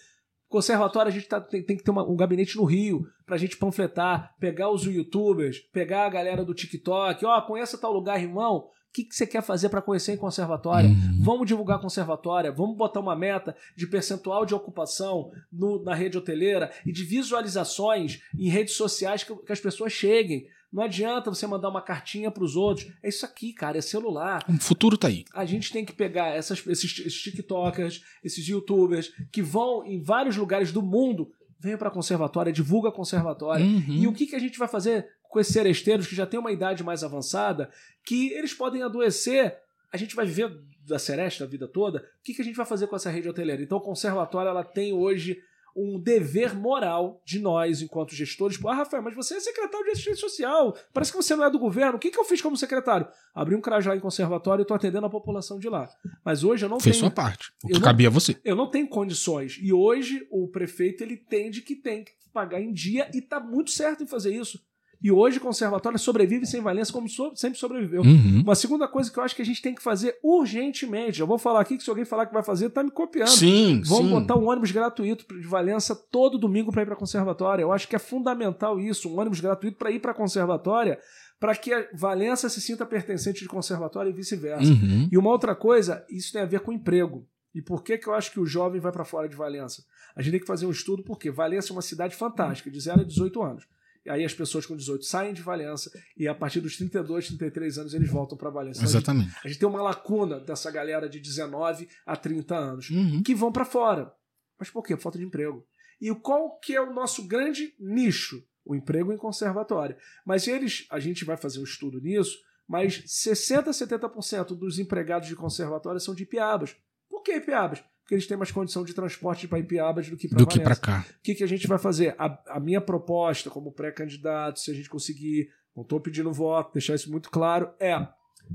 Conservatório, 0.50 1.10
a 1.10 1.14
gente 1.14 1.28
tá- 1.28 1.42
tem, 1.42 1.62
tem 1.64 1.76
que 1.76 1.84
ter 1.84 1.92
uma- 1.92 2.10
um 2.10 2.16
gabinete 2.16 2.56
no 2.56 2.64
Rio 2.64 3.06
pra 3.26 3.36
gente 3.38 3.58
panfletar, 3.58 4.34
pegar 4.40 4.70
os 4.72 4.84
youtubers, 4.84 5.60
pegar 5.74 6.06
a 6.06 6.10
galera 6.10 6.46
do 6.46 6.54
TikTok, 6.54 7.26
ó, 7.26 7.42
conheça 7.42 7.78
tal 7.78 7.92
lugar, 7.92 8.22
irmão. 8.22 8.70
O 8.90 8.94
que, 8.98 9.04
que 9.04 9.16
você 9.16 9.28
quer 9.28 9.44
fazer 9.44 9.70
para 9.70 9.82
conhecer 9.82 10.14
em 10.14 10.18
conservatória? 10.18 10.90
Uhum. 10.90 11.20
Vamos 11.22 11.46
divulgar 11.48 11.80
conservatória, 11.80 12.52
vamos 12.52 12.76
botar 12.76 13.00
uma 13.00 13.16
meta 13.16 13.56
de 13.76 13.86
percentual 13.86 14.46
de 14.46 14.56
ocupação 14.56 15.30
no- 15.52 15.84
na 15.84 15.94
rede 15.94 16.18
hoteleira 16.18 16.72
e 16.86 16.92
de 16.92 17.04
visualizações 17.04 18.20
em 18.38 18.50
redes 18.50 18.74
sociais 18.76 19.24
que, 19.24 19.36
que 19.36 19.52
as 19.52 19.60
pessoas 19.60 19.94
cheguem. 19.94 20.46
Não 20.72 20.84
adianta 20.84 21.30
você 21.30 21.48
mandar 21.48 21.70
uma 21.70 21.82
cartinha 21.82 22.30
para 22.30 22.44
os 22.44 22.56
outros. 22.56 22.92
É 23.02 23.08
isso 23.10 23.26
aqui, 23.26 23.54
cara, 23.54 23.78
é 23.78 23.82
celular. 23.82 24.44
O 24.50 24.58
futuro 24.60 24.98
tá 24.98 25.08
aí. 25.08 25.24
A 25.34 25.46
gente 25.46 25.72
tem 25.72 25.86
que 25.86 25.94
pegar 25.94 26.30
essas- 26.30 26.66
esses, 26.68 27.00
esses 27.00 27.22
TikTokers, 27.22 28.02
esses 28.24 28.46
YouTubers 28.48 29.12
que 29.32 29.42
vão 29.42 29.86
em 29.86 30.02
vários 30.02 30.36
lugares 30.36 30.72
do 30.72 30.82
mundo. 30.82 31.32
Venha 31.60 31.78
para 31.78 31.88
a 31.88 31.92
conservatória, 31.92 32.52
divulga 32.52 32.90
a 32.90 32.92
conservatória. 32.92 33.66
Uhum. 33.66 33.84
E 33.88 34.08
o 34.08 34.14
que, 34.14 34.28
que 34.28 34.36
a 34.36 34.40
gente 34.40 34.60
vai 34.60 34.68
fazer 34.68 35.08
com 35.30 35.40
esses 35.40 35.54
seresteiros 35.54 36.08
que 36.08 36.16
já 36.16 36.26
têm 36.26 36.40
uma 36.40 36.52
idade 36.52 36.84
mais 36.84 37.04
avançada, 37.04 37.70
que 38.06 38.32
eles 38.34 38.54
podem 38.54 38.84
adoecer? 38.84 39.58
A 39.92 39.98
gente 39.98 40.16
vai 40.16 40.26
viver 40.26 40.52
da 40.86 41.00
seresta 41.00 41.44
a 41.44 41.48
vida 41.48 41.68
toda? 41.68 42.00
O 42.00 42.24
que, 42.24 42.34
que 42.34 42.42
a 42.42 42.46
gente 42.46 42.56
vai 42.56 42.66
fazer 42.66 42.88
com 42.88 42.96
essa 42.96 43.10
rede 43.10 43.30
hoteleira? 43.30 43.62
Então, 43.62 43.78
a 43.78 43.84
conservatória 43.84 44.50
ela 44.50 44.64
tem 44.64 44.94
hoje 44.94 45.38
um 45.80 46.00
dever 46.00 46.56
moral 46.56 47.22
de 47.24 47.38
nós, 47.40 47.84
enquanto 47.84 48.16
gestores. 48.16 48.58
Ah, 48.66 48.74
Rafael, 48.74 49.04
mas 49.04 49.14
você 49.16 49.36
é 49.36 49.40
secretário 49.40 49.86
de 49.86 49.92
assistência 49.92 50.22
social. 50.28 50.76
Parece 50.92 51.12
que 51.12 51.18
você 51.18 51.36
não 51.36 51.46
é 51.46 51.52
do 51.52 51.60
governo. 51.60 51.98
O 51.98 52.00
que, 52.00 52.10
que 52.10 52.20
eu 52.20 52.26
fiz 52.26 52.42
como 52.42 52.58
secretário? 52.58 53.08
Abri 53.34 53.54
um 53.54 53.62
crajá 53.62 53.96
em 53.96 54.00
conservatório 54.00 54.62
e 54.62 54.64
estou 54.64 54.76
atendendo 54.76 55.06
a 55.06 55.10
população 55.10 55.60
de 55.60 55.70
lá. 55.70 55.88
Mas 56.26 56.44
hoje 56.44 56.66
eu 56.66 56.70
não 56.70 56.80
Fez 56.80 56.96
tenho. 56.96 57.06
sua 57.06 57.12
parte. 57.14 57.52
O 57.64 57.70
Eu 57.70 57.76
que 57.76 57.82
cabia 57.82 58.08
a 58.08 58.12
você. 58.12 58.36
Eu 58.44 58.56
não 58.56 58.72
tenho 58.72 58.88
condições. 58.88 59.60
E 59.62 59.72
hoje 59.72 60.28
o 60.32 60.48
prefeito 60.48 61.04
ele 61.04 61.14
entende 61.14 61.62
que 61.62 61.76
tem 61.76 62.04
que 62.04 62.12
pagar 62.34 62.60
em 62.60 62.74
dia 62.74 63.08
e 63.14 63.22
tá 63.22 63.40
muito 63.40 63.70
certo 63.70 64.04
em 64.04 64.08
fazer 64.08 64.34
isso. 64.34 64.60
E 65.02 65.12
hoje 65.12 65.38
o 65.38 65.42
conservatório 65.42 66.00
sobrevive 66.00 66.46
sem 66.46 66.60
Valência 66.62 66.92
como 66.94 67.08
so- 67.08 67.32
sempre 67.36 67.60
sobreviveu. 67.60 68.02
Uhum. 68.02 68.42
Uma 68.44 68.56
segunda 68.56 68.88
coisa 68.88 69.12
que 69.12 69.20
eu 69.20 69.24
acho 69.24 69.36
que 69.36 69.42
a 69.42 69.46
gente 69.46 69.62
tem 69.62 69.76
que 69.76 69.82
fazer 69.84 70.18
urgentemente. 70.24 71.20
Eu 71.20 71.28
vou 71.28 71.38
falar 71.38 71.62
aqui 71.62 71.78
que 71.78 71.84
se 71.84 71.90
alguém 71.90 72.06
falar 72.06 72.26
que 72.26 72.34
vai 72.34 72.44
fazer, 72.44 72.70
tá 72.70 72.84
me 72.84 72.90
copiando. 72.92 73.28
Sim, 73.30 73.82
Vamos 73.86 74.06
sim. 74.08 74.12
botar 74.12 74.36
um 74.38 74.50
ônibus 74.50 74.72
gratuito 74.72 75.26
de 75.40 75.48
Valença 75.48 75.96
todo 75.96 76.38
domingo 76.38 76.72
para 76.72 76.82
ir 76.82 76.86
para 76.86 76.96
conservatória. 76.96 77.62
Eu 77.62 77.72
acho 77.72 77.88
que 77.88 77.96
é 77.96 78.00
fundamental 78.00 78.80
isso, 78.80 79.10
um 79.10 79.20
ônibus 79.20 79.40
gratuito 79.40 79.78
para 79.78 79.92
ir 79.92 80.00
para 80.00 80.14
conservatória, 80.14 81.00
para 81.40 81.56
que 81.56 81.72
a 81.74 81.88
Valença 81.94 82.50
se 82.50 82.60
sinta 82.60 82.86
pertencente 82.86 83.42
de 83.42 83.48
conservatória 83.48 84.10
e 84.10 84.14
vice-versa. 84.14 84.72
Uhum. 84.72 85.08
E 85.12 85.18
uma 85.18 85.30
outra 85.30 85.56
coisa, 85.56 86.04
isso 86.10 86.34
tem 86.34 86.42
a 86.42 86.46
ver 86.46 86.62
com 86.62 86.72
emprego. 86.72 87.26
E 87.54 87.62
por 87.62 87.84
que, 87.84 87.98
que 87.98 88.08
eu 88.08 88.14
acho 88.14 88.32
que 88.32 88.40
o 88.40 88.46
jovem 88.46 88.80
vai 88.80 88.92
para 88.92 89.06
fora 89.06 89.28
de 89.30 89.36
Valença? 89.36 89.84
A 90.16 90.22
gente 90.22 90.32
tem 90.32 90.40
que 90.42 90.48
fazer 90.48 90.66
um 90.66 90.72
estudo, 90.72 91.04
porque 91.04 91.30
Valença 91.30 91.72
é 91.72 91.74
uma 91.74 91.82
cidade 91.82 92.16
fantástica, 92.16 92.70
de 92.72 92.80
0 92.80 93.02
a 93.02 93.04
18 93.04 93.42
anos. 93.44 93.68
Aí 94.10 94.24
as 94.26 94.34
pessoas 94.34 94.66
com 94.66 94.76
18 94.76 95.04
saem 95.06 95.34
de 95.34 95.42
Valença 95.42 95.92
e 96.16 96.28
a 96.28 96.34
partir 96.36 96.62
dos 96.62 96.78
32, 96.78 97.28
33 97.28 97.78
anos 97.78 97.94
eles 97.94 98.10
voltam 98.10 98.38
para 98.38 98.50
Valença. 98.50 98.80
Então, 98.80 98.90
a 98.90 98.92
gente- 98.92 98.98
Exatamente. 99.04 99.36
A 99.44 99.48
gente 99.48 99.60
tem 99.60 99.68
uma 99.70 99.82
lacuna 99.82 100.40
dessa 100.40 100.70
galera 100.72 101.08
de 101.10 101.20
19 101.20 101.88
a 102.06 102.16
30 102.16 102.56
anos 102.56 102.90
Uhum. 102.90 103.22
que 103.24 103.36
vão 103.36 103.52
para 103.52 103.66
fora. 103.66 104.14
Mas 104.60 104.70
por 104.70 104.84
quê? 104.84 104.96
Falta 104.98 105.18
de 105.18 105.26
emprego. 105.26 105.66
E 106.00 106.14
qual 106.16 106.58
que 106.60 106.76
é 106.76 106.82
o 106.82 106.94
nosso 106.94 107.28
grande 107.28 107.74
nicho? 107.80 108.44
O 108.66 108.76
emprego 108.76 109.14
em 109.14 109.18
conservatório. 109.18 109.96
Mas 110.26 110.48
eles, 110.48 110.86
a 110.90 111.00
gente 111.00 111.24
vai 111.24 111.38
fazer 111.38 111.60
um 111.60 111.64
estudo 111.64 112.02
nisso, 112.02 112.38
mas 112.68 113.02
60 113.06 113.70
a 113.70 113.74
70% 113.74 114.56
dos 114.56 114.78
empregados 114.80 115.28
de 115.28 115.36
conservatório 115.36 116.00
são 116.02 116.14
de 116.14 116.24
Ipiabas. 116.24 116.76
Por 117.10 117.22
que 117.24 117.36
Ipiabas? 117.38 117.82
Porque 118.08 118.16
eles 118.16 118.26
têm 118.26 118.38
mais 118.38 118.52
condição 118.52 118.86
de 118.86 118.94
transporte 118.94 119.50
para 119.50 119.60
Ipiabas 119.60 120.08
do 120.08 120.16
que 120.16 120.30
para 120.30 120.38
Do 120.38 120.48
que 120.48 120.62
pra 120.62 120.78
cá. 120.78 121.06
o 121.10 121.22
que, 121.22 121.36
que 121.36 121.44
a 121.44 121.48
gente 121.48 121.68
vai 121.68 121.78
fazer? 121.78 122.16
A, 122.18 122.56
a 122.56 122.58
minha 122.58 122.80
proposta 122.80 123.50
como 123.50 123.70
pré-candidato, 123.70 124.62
se 124.62 124.72
a 124.72 124.74
gente 124.74 124.90
conseguir, 124.90 125.50
não 125.76 125.84
estou 125.84 126.00
pedindo 126.00 126.32
voto, 126.32 126.72
deixar 126.72 126.96
isso 126.96 127.12
muito 127.12 127.30
claro, 127.30 127.70
é. 127.82 128.08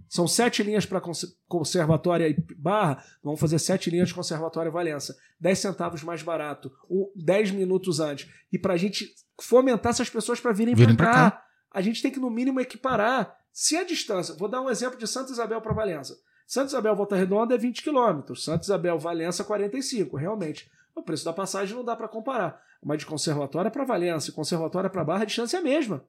São 0.09 0.27
sete 0.27 0.63
linhas 0.63 0.87
para 0.87 1.03
conservatória 1.47 2.27
e 2.27 2.35
barra, 2.57 3.05
vamos 3.23 3.39
fazer 3.39 3.59
sete 3.59 3.91
linhas 3.91 4.09
de 4.09 4.15
conservatória 4.15 4.71
Valença. 4.71 5.15
10 5.39 5.59
centavos 5.59 6.03
mais 6.03 6.23
barato, 6.23 6.73
um, 6.89 7.13
10 7.15 7.51
minutos 7.51 8.01
antes. 8.01 8.27
E 8.51 8.59
para 8.59 8.73
a 8.73 8.79
gente 8.79 9.13
fomentar 9.39 9.91
essas 9.91 10.09
pessoas 10.09 10.41
para 10.41 10.53
virem, 10.53 10.75
Virem 10.75 10.97
para 10.97 11.11
pra 11.11 11.31
cá, 11.31 11.45
a 11.71 11.83
gente 11.83 12.01
tem 12.01 12.11
que, 12.11 12.19
no 12.19 12.31
mínimo, 12.31 12.59
equiparar. 12.59 13.37
Se 13.53 13.77
a 13.77 13.85
distância, 13.85 14.35
vou 14.35 14.49
dar 14.49 14.63
um 14.63 14.71
exemplo 14.71 14.99
de 14.99 15.07
Santa 15.07 15.31
Isabel 15.31 15.61
para 15.61 15.75
Valença. 15.75 16.17
Santa 16.47 16.69
Isabel 16.69 16.95
Volta 16.95 17.17
Redonda 17.17 17.55
é 17.55 17.59
20 17.59 17.83
km, 17.83 18.35
Santa 18.35 18.65
Isabel 18.65 18.99
Valença 18.99 19.45
45, 19.45 20.17
realmente. 20.17 20.71
O 20.95 21.03
preço 21.03 21.25
da 21.25 21.33
passagem 21.33 21.75
não 21.75 21.85
dá 21.85 21.97
para 21.97 22.09
comparar. 22.09 22.61
Mas 22.85 22.99
de 22.99 23.07
conservatória 23.07 23.71
para 23.71 23.85
Valença 23.85 24.31
e 24.31 24.33
conservatória 24.33 24.91
para 24.91 25.05
Barra, 25.05 25.23
a 25.23 25.27
distância 25.27 25.57
é 25.57 25.61
a 25.61 25.63
mesma. 25.63 26.05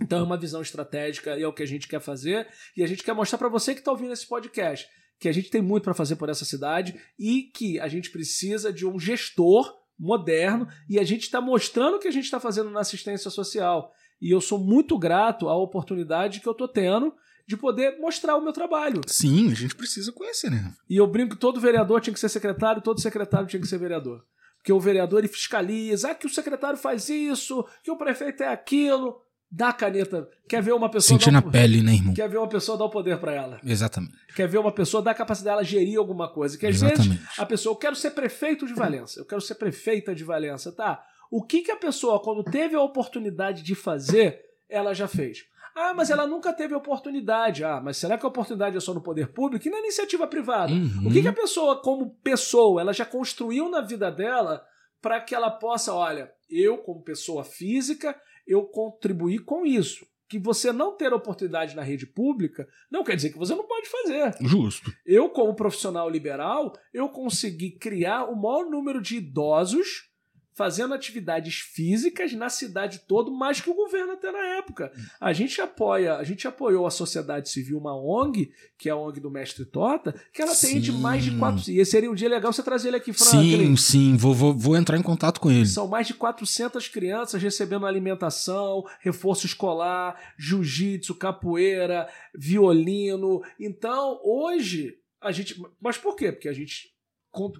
Então 0.00 0.20
é 0.20 0.22
uma 0.22 0.38
visão 0.38 0.62
estratégica 0.62 1.36
e 1.36 1.42
é 1.42 1.48
o 1.48 1.52
que 1.52 1.62
a 1.62 1.66
gente 1.66 1.88
quer 1.88 2.00
fazer. 2.00 2.48
E 2.76 2.82
a 2.82 2.86
gente 2.86 3.02
quer 3.02 3.14
mostrar 3.14 3.38
para 3.38 3.48
você 3.48 3.74
que 3.74 3.80
está 3.80 3.90
ouvindo 3.90 4.12
esse 4.12 4.26
podcast 4.26 4.88
que 5.22 5.28
a 5.28 5.32
gente 5.32 5.50
tem 5.50 5.62
muito 5.62 5.84
para 5.84 5.94
fazer 5.94 6.16
por 6.16 6.28
essa 6.28 6.44
cidade 6.44 7.00
e 7.16 7.44
que 7.54 7.78
a 7.78 7.86
gente 7.86 8.10
precisa 8.10 8.72
de 8.72 8.84
um 8.84 8.98
gestor 8.98 9.72
moderno 9.96 10.66
e 10.88 10.98
a 10.98 11.04
gente 11.04 11.22
está 11.22 11.40
mostrando 11.40 11.94
o 11.94 11.98
que 12.00 12.08
a 12.08 12.10
gente 12.10 12.24
está 12.24 12.40
fazendo 12.40 12.70
na 12.70 12.80
assistência 12.80 13.30
social. 13.30 13.92
E 14.20 14.34
eu 14.34 14.40
sou 14.40 14.58
muito 14.58 14.98
grato 14.98 15.48
à 15.48 15.56
oportunidade 15.56 16.40
que 16.40 16.48
eu 16.48 16.52
estou 16.52 16.66
tendo 16.66 17.14
de 17.46 17.56
poder 17.56 17.98
mostrar 17.98 18.36
o 18.36 18.42
meu 18.42 18.52
trabalho. 18.52 19.00
Sim, 19.06 19.50
a 19.50 19.54
gente 19.54 19.74
precisa 19.74 20.12
conhecer, 20.12 20.50
né? 20.50 20.72
E 20.88 20.96
eu 20.96 21.06
brinco 21.06 21.34
que 21.34 21.40
todo 21.40 21.60
vereador 21.60 22.00
tinha 22.00 22.14
que 22.14 22.20
ser 22.20 22.28
secretário, 22.28 22.82
todo 22.82 23.00
secretário 23.00 23.46
tinha 23.46 23.60
que 23.60 23.68
ser 23.68 23.78
vereador. 23.78 24.24
Porque 24.58 24.72
o 24.72 24.78
vereador 24.80 25.18
ele 25.18 25.28
fiscaliza, 25.28 26.10
ah, 26.10 26.14
que 26.14 26.26
o 26.26 26.30
secretário 26.30 26.78
faz 26.78 27.08
isso, 27.08 27.66
que 27.82 27.90
o 27.90 27.96
prefeito 27.96 28.42
é 28.42 28.48
aquilo. 28.48 29.20
Dá 29.54 29.68
a 29.68 29.72
caneta. 29.72 30.26
Quer 30.48 30.62
ver 30.62 30.72
uma 30.72 30.88
pessoa. 30.88 31.18
Sentir 31.18 31.30
na 31.30 31.42
pele, 31.42 31.82
né, 31.82 31.92
irmão? 31.92 32.14
Quer 32.14 32.26
ver 32.26 32.38
uma 32.38 32.48
pessoa 32.48 32.78
dar 32.78 32.86
o 32.86 32.90
poder 32.90 33.18
para 33.18 33.34
ela. 33.34 33.60
Exatamente. 33.62 34.14
Quer 34.34 34.48
ver 34.48 34.56
uma 34.56 34.72
pessoa 34.72 35.02
dar 35.02 35.10
a 35.10 35.14
capacidade 35.14 35.56
dela 35.56 35.64
gerir 35.64 35.98
alguma 35.98 36.32
coisa. 36.32 36.56
Que 36.56 36.66
às 36.66 36.80
vezes 36.80 37.00
Exatamente. 37.00 37.40
a 37.40 37.44
pessoa, 37.44 37.74
eu 37.74 37.76
quero 37.76 37.94
ser 37.94 38.12
prefeito 38.12 38.66
de 38.66 38.72
Valença, 38.72 39.20
eu 39.20 39.26
quero 39.26 39.42
ser 39.42 39.56
prefeita 39.56 40.14
de 40.14 40.24
Valença, 40.24 40.72
tá? 40.72 41.04
O 41.30 41.44
que, 41.44 41.60
que 41.60 41.70
a 41.70 41.76
pessoa, 41.76 42.22
quando 42.22 42.42
teve 42.44 42.76
a 42.76 42.80
oportunidade 42.80 43.62
de 43.62 43.74
fazer, 43.74 44.40
ela 44.70 44.94
já 44.94 45.06
fez? 45.06 45.44
Ah, 45.74 45.94
mas 45.94 46.10
ela 46.10 46.26
nunca 46.26 46.52
teve 46.52 46.74
oportunidade. 46.74 47.64
Ah, 47.64 47.80
mas 47.82 47.96
será 47.96 48.18
que 48.18 48.24
a 48.24 48.28
oportunidade 48.28 48.76
é 48.76 48.80
só 48.80 48.92
no 48.92 49.02
poder 49.02 49.32
público 49.32 49.66
e 49.66 49.70
na 49.70 49.78
iniciativa 49.78 50.26
privada? 50.26 50.72
Uhum. 50.72 51.08
O 51.08 51.12
que, 51.12 51.22
que 51.22 51.28
a 51.28 51.32
pessoa, 51.32 51.80
como 51.80 52.14
pessoa, 52.22 52.80
ela 52.80 52.92
já 52.92 53.04
construiu 53.04 53.68
na 53.68 53.80
vida 53.80 54.10
dela 54.10 54.62
para 55.00 55.20
que 55.20 55.34
ela 55.34 55.50
possa, 55.50 55.92
olha, 55.92 56.30
eu, 56.48 56.78
como 56.78 57.02
pessoa 57.02 57.42
física, 57.42 58.14
eu 58.46 58.64
contribuí 58.64 59.38
com 59.38 59.66
isso. 59.66 60.06
Que 60.28 60.38
você 60.38 60.72
não 60.72 60.96
ter 60.96 61.12
oportunidade 61.12 61.76
na 61.76 61.82
rede 61.82 62.06
pública 62.06 62.66
não 62.90 63.04
quer 63.04 63.16
dizer 63.16 63.30
que 63.30 63.38
você 63.38 63.54
não 63.54 63.66
pode 63.66 63.88
fazer. 63.88 64.34
Justo. 64.40 64.90
Eu, 65.04 65.28
como 65.28 65.54
profissional 65.54 66.08
liberal, 66.08 66.72
eu 66.92 67.08
consegui 67.08 67.72
criar 67.72 68.24
o 68.24 68.36
maior 68.36 68.64
número 68.70 69.02
de 69.02 69.16
idosos 69.16 70.11
fazendo 70.54 70.94
atividades 70.94 71.56
físicas 71.56 72.32
na 72.32 72.48
cidade 72.48 73.02
toda, 73.06 73.30
mais 73.30 73.60
que 73.60 73.70
o 73.70 73.74
governo 73.74 74.12
até 74.12 74.30
na 74.30 74.56
época. 74.58 74.92
A 75.20 75.32
gente 75.32 75.60
apoia, 75.60 76.16
a 76.16 76.24
gente 76.24 76.46
apoiou 76.46 76.86
a 76.86 76.90
sociedade 76.90 77.48
civil, 77.48 77.78
uma 77.78 77.96
ONG, 77.96 78.52
que 78.76 78.88
é 78.88 78.92
a 78.92 78.96
ONG 78.96 79.20
do 79.20 79.30
Mestre 79.30 79.64
Tota, 79.64 80.14
que 80.32 80.42
ela 80.42 80.54
tem 80.54 80.80
de 80.80 80.92
Sim. 80.92 80.98
mais 80.98 81.24
de 81.24 81.36
quatro. 81.38 81.62
E 81.70 81.84
seria 81.84 82.10
um 82.10 82.14
dia 82.14 82.28
legal 82.28 82.52
você 82.52 82.62
trazer 82.62 82.88
ele 82.88 82.96
aqui, 82.96 83.12
Franklin. 83.12 83.76
Sim, 83.76 83.76
sim. 83.76 84.16
Vou, 84.16 84.34
vou, 84.34 84.54
vou 84.54 84.76
entrar 84.76 84.98
em 84.98 85.02
contato 85.02 85.40
com 85.40 85.50
ele. 85.50 85.66
São 85.66 85.88
mais 85.88 86.06
de 86.06 86.14
400 86.14 86.88
crianças 86.88 87.42
recebendo 87.42 87.86
alimentação, 87.86 88.84
reforço 89.00 89.46
escolar, 89.46 90.34
jiu-jitsu, 90.38 91.14
capoeira, 91.14 92.08
violino. 92.34 93.42
Então, 93.58 94.20
hoje, 94.22 94.98
a 95.20 95.32
gente. 95.32 95.60
Mas 95.80 95.96
por 95.96 96.16
quê? 96.16 96.32
Porque 96.32 96.48
a 96.48 96.52
gente. 96.52 96.92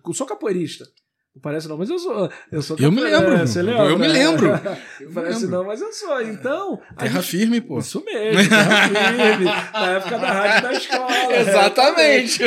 Eu 0.05 0.13
sou 0.13 0.27
capoeirista. 0.27 0.85
Não 1.35 1.41
parece 1.41 1.67
não, 1.67 1.79
mas 1.79 1.89
eu 1.89 1.99
sou. 1.99 2.31
Eu, 2.51 2.61
sou 2.61 2.77
Eu 2.79 2.93
me 2.93 3.01
lembro. 3.01 3.35
É, 3.35 3.47
Você 3.47 3.63
lembra? 3.63 3.85
Eu 3.89 3.99
me 3.99 4.07
lembro. 4.07 4.49
Eu 5.01 5.11
parece 5.15 5.41
lembro. 5.45 5.57
não, 5.57 5.65
mas 5.67 5.81
eu 5.81 5.91
sou. 5.93 6.21
Então. 6.21 6.79
Terra 6.99 7.21
gente- 7.23 7.31
firme, 7.31 7.61
pô. 7.63 7.79
Isso 7.79 8.05
mesmo, 8.05 8.49
terra 8.51 8.89
firme. 8.89 9.45
Na 9.47 9.91
época 9.93 10.19
da 10.19 10.31
rádio 10.31 10.63
da 10.69 10.73
escola. 10.75 11.13
Exatamente. 11.41 12.43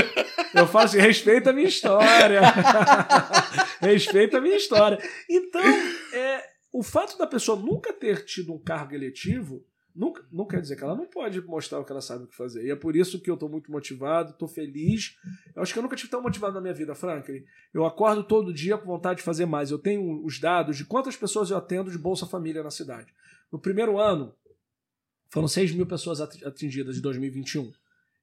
Eu 0.54 0.68
falo 0.68 0.86
assim, 0.86 1.00
respeita 1.00 1.50
a 1.50 1.54
minha 1.54 1.68
história. 1.68 2.42
respeita 3.82 4.38
a 4.38 4.42
minha 4.42 4.56
história. 4.56 5.00
Então, 5.30 5.64
é, 6.14 6.44
o 6.72 6.84
fato 6.84 7.18
da 7.18 7.26
pessoa 7.26 7.60
nunca 7.60 7.92
ter 7.92 8.24
tido 8.24 8.54
um 8.54 8.60
cargo 8.62 8.94
eletivo 8.94 9.64
nunca, 9.96 10.24
não 10.32 10.46
quer 10.46 10.62
dizer 10.62 10.76
que 10.76 10.84
ela 10.84 10.96
não 10.96 11.06
pode 11.08 11.42
mostrar 11.42 11.80
o 11.80 11.86
que 11.86 11.92
ela 11.92 12.02
sabe 12.02 12.26
o 12.26 12.28
que 12.28 12.36
fazer. 12.36 12.66
E 12.66 12.72
é 12.72 12.76
por 12.76 12.96
isso 12.96 13.20
que 13.22 13.30
eu 13.30 13.36
estou 13.36 13.48
muito 13.50 13.72
motivado, 13.72 14.32
estou 14.32 14.48
feliz. 14.48 15.18
Eu 15.56 15.62
acho 15.62 15.72
que 15.74 15.80
eu 15.80 15.84
nunca 15.84 15.96
tive 15.96 16.10
tão 16.10 16.22
motivado 16.22 16.54
na 16.54 16.62
minha 16.62 16.74
vida, 16.74 16.94
Franklin. 16.94 17.44
Eu 17.74 17.86
acordo 17.86 18.24
todo 18.24 18.54
dia 18.54 18.78
com 18.78 18.86
vontade 18.86 19.18
de 19.20 19.24
fazer 19.24 19.46
mais. 19.46 19.72
Eu 19.72 19.80
tenho 19.80 20.24
os 20.26 20.40
dados 20.40 20.78
de 20.78 20.86
quantas 20.86 21.16
pessoas 21.16 21.50
eu 21.50 21.58
atendo 21.58 21.90
de 21.90 21.98
Bolsa 21.98 22.26
Família 22.26 22.62
na 22.62 22.72
cidade. 22.72 23.14
No 23.52 23.58
primeiro 23.60 23.98
ano, 24.00 24.36
foram 25.30 25.48
6 25.48 25.72
mil 25.72 25.86
pessoas 25.86 26.20
ati- 26.22 26.44
atingidas 26.46 26.96
de 26.96 27.02
2021. 27.02 27.72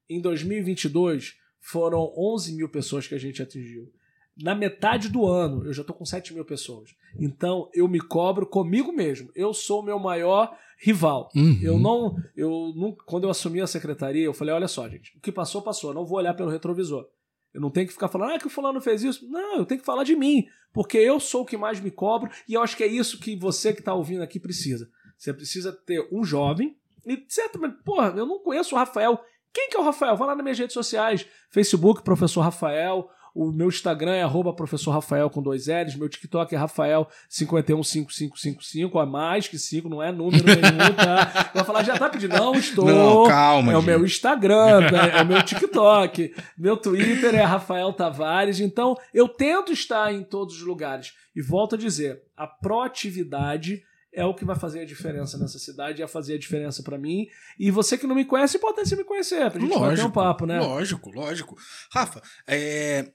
Em 0.09 0.21
2022, 0.21 1.39
foram 1.61 2.13
11 2.17 2.55
mil 2.55 2.69
pessoas 2.69 3.07
que 3.07 3.15
a 3.15 3.19
gente 3.19 3.43
atingiu. 3.43 3.93
Na 4.37 4.55
metade 4.55 5.09
do 5.09 5.27
ano, 5.27 5.67
eu 5.67 5.73
já 5.73 5.85
tô 5.85 5.93
com 5.93 6.05
7 6.05 6.33
mil 6.33 6.45
pessoas. 6.45 6.91
Então, 7.19 7.69
eu 7.75 7.87
me 7.87 8.01
cobro 8.01 8.47
comigo 8.47 8.91
mesmo. 8.93 9.31
Eu 9.35 9.53
sou 9.53 9.81
o 9.81 9.85
meu 9.85 9.99
maior 9.99 10.57
rival. 10.79 11.29
Uhum. 11.35 11.59
Eu 11.63 11.79
não, 11.79 12.17
eu 12.35 12.73
não. 12.75 12.97
Quando 13.07 13.25
eu 13.25 13.31
assumi 13.31 13.61
a 13.61 13.67
secretaria, 13.67 14.25
eu 14.25 14.33
falei: 14.33 14.55
olha 14.55 14.69
só, 14.69 14.89
gente, 14.89 15.17
o 15.17 15.21
que 15.21 15.31
passou, 15.31 15.61
passou. 15.61 15.91
Eu 15.91 15.95
não 15.95 16.07
vou 16.07 16.19
olhar 16.19 16.35
pelo 16.35 16.51
retrovisor. 16.51 17.07
Eu 17.53 17.61
não 17.61 17.71
tenho 17.71 17.87
que 17.87 17.93
ficar 17.93 18.09
falando, 18.09 18.33
ah, 18.33 18.39
que 18.39 18.47
o 18.47 18.51
fulano 18.51 18.81
fez 18.81 19.03
isso. 19.03 19.29
Não, 19.29 19.59
eu 19.59 19.67
tenho 19.67 19.81
que 19.81 19.87
falar 19.87 20.05
de 20.05 20.17
mim, 20.17 20.47
porque 20.73 20.97
eu 20.97 21.21
sou 21.21 21.43
o 21.43 21.47
que 21.47 21.57
mais 21.57 21.79
me 21.81 21.91
cobro 21.91 22.31
e 22.49 22.55
eu 22.55 22.63
acho 22.63 22.77
que 22.77 22.83
é 22.83 22.87
isso 22.87 23.21
que 23.21 23.37
você 23.37 23.75
que 23.75 23.81
está 23.81 23.93
ouvindo 23.93 24.23
aqui 24.23 24.41
precisa. 24.41 24.89
Você 25.19 25.35
precisa 25.35 25.71
ter 25.71 26.09
um 26.11 26.25
jovem 26.25 26.75
e, 27.07 27.23
certamente, 27.29 27.77
porra, 27.85 28.15
eu 28.17 28.25
não 28.25 28.39
conheço 28.39 28.75
o 28.75 28.79
Rafael. 28.79 29.21
Quem 29.53 29.69
que 29.69 29.77
é 29.77 29.81
o 29.81 29.85
Rafael? 29.85 30.17
Vai 30.17 30.29
lá 30.29 30.35
nas 30.35 30.43
minhas 30.43 30.59
redes 30.59 30.73
sociais, 30.73 31.27
Facebook, 31.51 32.03
Professor 32.03 32.41
Rafael, 32.41 33.11
o 33.35 33.51
meu 33.51 33.69
Instagram 33.69 34.13
é 34.13 34.23
arroba 34.23 34.53
professor 34.53 34.91
Rafael 34.91 35.31
com 35.31 35.41
dois 35.43 35.67
L's. 35.67 35.97
Meu 35.97 36.09
TikTok 36.09 36.55
é 36.55 36.59
Rafael515555, 36.59 39.03
a 39.03 39.07
mais 39.07 39.49
que 39.49 39.59
5, 39.59 39.89
não 39.89 40.03
é 40.03 40.13
número 40.13 40.45
nenhum, 40.45 40.95
tá? 40.95 41.51
Vai 41.55 41.65
falar, 41.65 41.83
já 41.83 41.99
tá 41.99 42.09
pedindo. 42.09 42.37
Não, 42.37 42.55
estou. 42.55 42.87
Não, 42.87 43.25
calma, 43.27 43.73
É 43.73 43.77
o 43.77 43.81
gente. 43.81 43.91
meu 43.91 44.05
Instagram, 44.05 44.89
tá? 44.91 45.07
é 45.19 45.23
o 45.23 45.27
meu 45.27 45.43
TikTok. 45.43 46.35
Meu 46.59 46.77
Twitter 46.77 47.35
é 47.35 47.43
Rafael 47.43 47.93
Tavares. 47.93 48.61
Então, 48.61 48.97
eu 49.15 49.29
tento 49.29 49.73
estar 49.73 50.13
em 50.13 50.23
todos 50.23 50.57
os 50.57 50.63
lugares. 50.63 51.15
E 51.35 51.41
volto 51.41 51.75
a 51.75 51.79
dizer, 51.79 52.23
a 52.37 52.47
proatividade 52.47 53.83
é 54.13 54.27
o 54.27 54.35
que 54.35 54.45
vai 54.45 54.57
fazer 54.57 54.81
a 54.81 54.85
diferença 54.85 55.39
nessa 55.39 55.59
cidade, 55.59 56.03
é 56.03 56.07
fazer 56.07 56.35
a 56.35 56.39
diferença 56.39 56.83
pra 56.83 56.99
mim. 56.99 57.29
E 57.59 57.71
você 57.71 57.97
que 57.97 58.07
não 58.07 58.15
me 58.15 58.27
conhece, 58.27 58.59
pode 58.59 58.87
se 58.87 58.95
me 58.95 59.05
conhecer, 59.05 59.51
pra 59.51 59.59
gente 59.59 59.71
bater 59.71 59.85
um 59.85 59.89
Lógico, 59.89 60.11
papo, 60.11 60.45
né? 60.45 60.61
Lógico, 60.61 61.11
lógico. 61.11 61.57
Rafa, 61.91 62.21
é, 62.47 63.11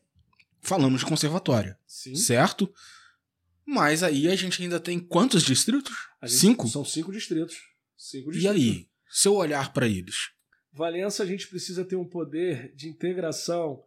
falamos 0.68 1.00
de 1.00 1.06
conservatório, 1.06 1.76
Sim. 1.88 2.16
certo? 2.16 2.72
Mas 3.66 4.04
aí 4.04 4.28
a 4.28 4.36
gente 4.36 4.62
ainda 4.62 4.80
tem 4.80 5.00
quantos 5.00 5.44
distritos? 5.44 5.96
Gente- 6.24 6.34
Cinco? 6.40 6.68
São 6.68 6.86
cinco 6.86 7.12
distritos. 7.12 7.56
Cinco 7.98 8.30
E 8.32 8.34
distritos. 8.34 8.62
aí? 8.62 8.88
Seu 9.10 9.36
olhar 9.36 9.74
pra 9.74 9.88
eles? 9.88 10.32
Valença, 10.72 11.24
a 11.24 11.26
gente 11.26 11.48
precisa 11.48 11.84
ter 11.84 11.96
um 11.96 12.06
poder 12.08 12.74
de 12.76 12.88
integração. 12.88 13.84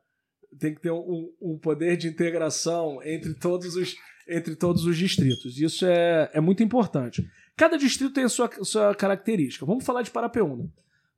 Tem 0.59 0.75
que 0.75 0.81
ter 0.81 0.91
um, 0.91 1.33
um 1.41 1.59
poder 1.59 1.97
de 1.97 2.09
integração 2.09 3.01
entre 3.05 3.33
todos 3.35 3.77
os, 3.77 3.95
entre 4.29 4.57
todos 4.57 4.85
os 4.85 4.97
distritos. 4.99 5.59
Isso 5.59 5.87
é, 5.87 6.31
é 6.35 6.41
muito 6.41 6.63
importante. 6.63 7.25
Cada 7.57 7.77
distrito 7.77 8.13
tem 8.15 8.25
a 8.25 8.29
sua, 8.29 8.51
sua 8.65 8.95
característica. 8.95 9.65
Vamos 9.65 9.85
falar 9.85 10.03
de 10.03 10.11
Parapeúna. 10.11 10.69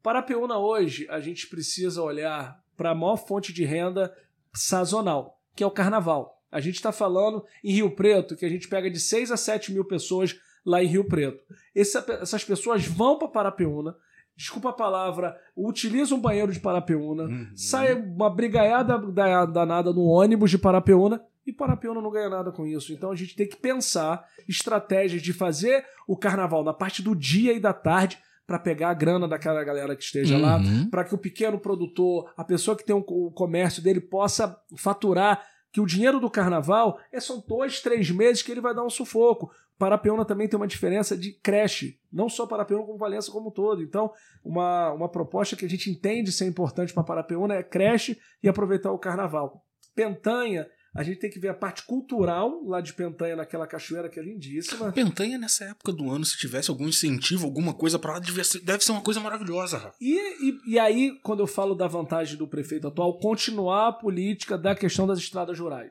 Parapeúna 0.02 0.58
hoje, 0.58 1.06
a 1.08 1.20
gente 1.20 1.46
precisa 1.46 2.02
olhar 2.02 2.62
para 2.76 2.90
a 2.90 2.94
maior 2.94 3.16
fonte 3.16 3.52
de 3.52 3.64
renda 3.64 4.14
sazonal, 4.54 5.41
que 5.54 5.62
é 5.62 5.66
o 5.66 5.70
carnaval. 5.70 6.38
A 6.50 6.60
gente 6.60 6.74
está 6.76 6.92
falando 6.92 7.44
em 7.64 7.72
Rio 7.72 7.90
Preto, 7.90 8.36
que 8.36 8.44
a 8.44 8.48
gente 8.48 8.68
pega 8.68 8.90
de 8.90 9.00
6 9.00 9.30
a 9.30 9.36
7 9.36 9.72
mil 9.72 9.84
pessoas 9.84 10.38
lá 10.64 10.82
em 10.82 10.86
Rio 10.86 11.04
Preto. 11.04 11.42
Essa- 11.74 12.04
essas 12.20 12.44
pessoas 12.44 12.86
vão 12.86 13.18
para 13.18 13.28
Parapeúna, 13.28 13.96
desculpa 14.36 14.70
a 14.70 14.72
palavra, 14.72 15.36
utilizam 15.56 16.18
um 16.18 16.20
banheiro 16.20 16.52
de 16.52 16.60
Parapeúna, 16.60 17.24
Uhum. 17.24 17.50
sai 17.56 17.94
uma 17.94 18.28
brigaiada 18.30 18.98
da- 18.98 19.46
danada 19.46 19.92
no 19.92 20.02
ônibus 20.04 20.50
de 20.50 20.58
Parapeúna 20.58 21.22
e 21.46 21.52
Parapeúna 21.52 22.00
não 22.00 22.10
ganha 22.10 22.28
nada 22.28 22.52
com 22.52 22.66
isso. 22.66 22.92
Então 22.92 23.10
a 23.10 23.16
gente 23.16 23.34
tem 23.34 23.48
que 23.48 23.56
pensar 23.56 24.24
estratégias 24.48 25.22
de 25.22 25.32
fazer 25.32 25.84
o 26.06 26.16
carnaval 26.16 26.62
na 26.62 26.72
parte 26.72 27.02
do 27.02 27.14
dia 27.16 27.52
e 27.52 27.60
da 27.60 27.72
tarde 27.72 28.18
para 28.46 28.58
pegar 28.58 28.90
a 28.90 28.94
grana 28.94 29.26
daquela 29.28 29.62
galera 29.64 29.94
que 29.96 30.02
esteja 30.02 30.36
lá, 30.36 30.56
Uhum. 30.58 30.90
para 30.90 31.04
que 31.04 31.14
o 31.14 31.18
pequeno 31.18 31.58
produtor, 31.58 32.32
a 32.36 32.44
pessoa 32.44 32.76
que 32.76 32.84
tem 32.84 32.94
um- 32.94 33.04
o 33.06 33.30
comércio 33.30 33.82
dele 33.82 34.00
possa 34.00 34.58
faturar 34.76 35.42
que 35.72 35.80
o 35.80 35.86
dinheiro 35.86 36.20
do 36.20 36.28
carnaval 36.30 36.98
é 37.10 37.18
são 37.20 37.42
dois, 37.46 37.80
três 37.80 38.10
meses 38.10 38.42
que 38.42 38.50
ele 38.52 38.60
vai 38.60 38.74
dar 38.74 38.84
um 38.84 38.90
sufoco. 38.90 39.50
Parapeúna 39.78 40.24
também 40.24 40.46
tem 40.46 40.56
uma 40.56 40.66
diferença 40.66 41.16
de 41.16 41.32
creche, 41.42 41.98
não 42.12 42.28
só 42.28 42.46
Parapeúna 42.46 42.84
como 42.84 42.98
Valença 42.98 43.32
como 43.32 43.48
um 43.48 43.52
todo. 43.52 43.82
Então, 43.82 44.12
uma, 44.44 44.92
uma 44.92 45.08
proposta 45.08 45.56
que 45.56 45.64
a 45.64 45.68
gente 45.68 45.90
entende 45.90 46.30
ser 46.30 46.46
importante 46.46 46.92
para 46.92 47.02
Parapeúna 47.02 47.54
é 47.54 47.62
creche 47.62 48.18
e 48.42 48.48
aproveitar 48.48 48.92
o 48.92 48.98
carnaval. 48.98 49.64
Pentanha, 49.94 50.66
a 50.94 51.02
gente 51.02 51.18
tem 51.20 51.30
que 51.30 51.38
ver 51.38 51.48
a 51.48 51.54
parte 51.54 51.84
cultural 51.84 52.62
lá 52.64 52.80
de 52.80 52.92
Pentanha, 52.92 53.34
naquela 53.34 53.66
cachoeira 53.66 54.08
que 54.10 54.20
é 54.20 54.22
lindíssima. 54.22 54.92
Pentanha 54.92 55.38
nessa 55.38 55.64
época 55.64 55.90
do 55.92 56.10
ano, 56.10 56.24
se 56.24 56.36
tivesse 56.36 56.70
algum 56.70 56.86
incentivo, 56.86 57.46
alguma 57.46 57.72
coisa 57.72 57.98
pra 57.98 58.14
lá, 58.14 58.18
deve 58.18 58.44
ser 58.84 58.92
uma 58.92 59.00
coisa 59.00 59.18
maravilhosa, 59.18 59.78
Rafa. 59.78 59.96
E, 60.00 60.50
e, 60.50 60.72
e 60.72 60.78
aí, 60.78 61.18
quando 61.22 61.40
eu 61.40 61.46
falo 61.46 61.74
da 61.74 61.86
vantagem 61.86 62.36
do 62.36 62.46
prefeito 62.46 62.88
atual, 62.88 63.18
continuar 63.18 63.88
a 63.88 63.92
política 63.92 64.58
da 64.58 64.74
questão 64.74 65.06
das 65.06 65.18
estradas 65.18 65.58
rurais. 65.58 65.90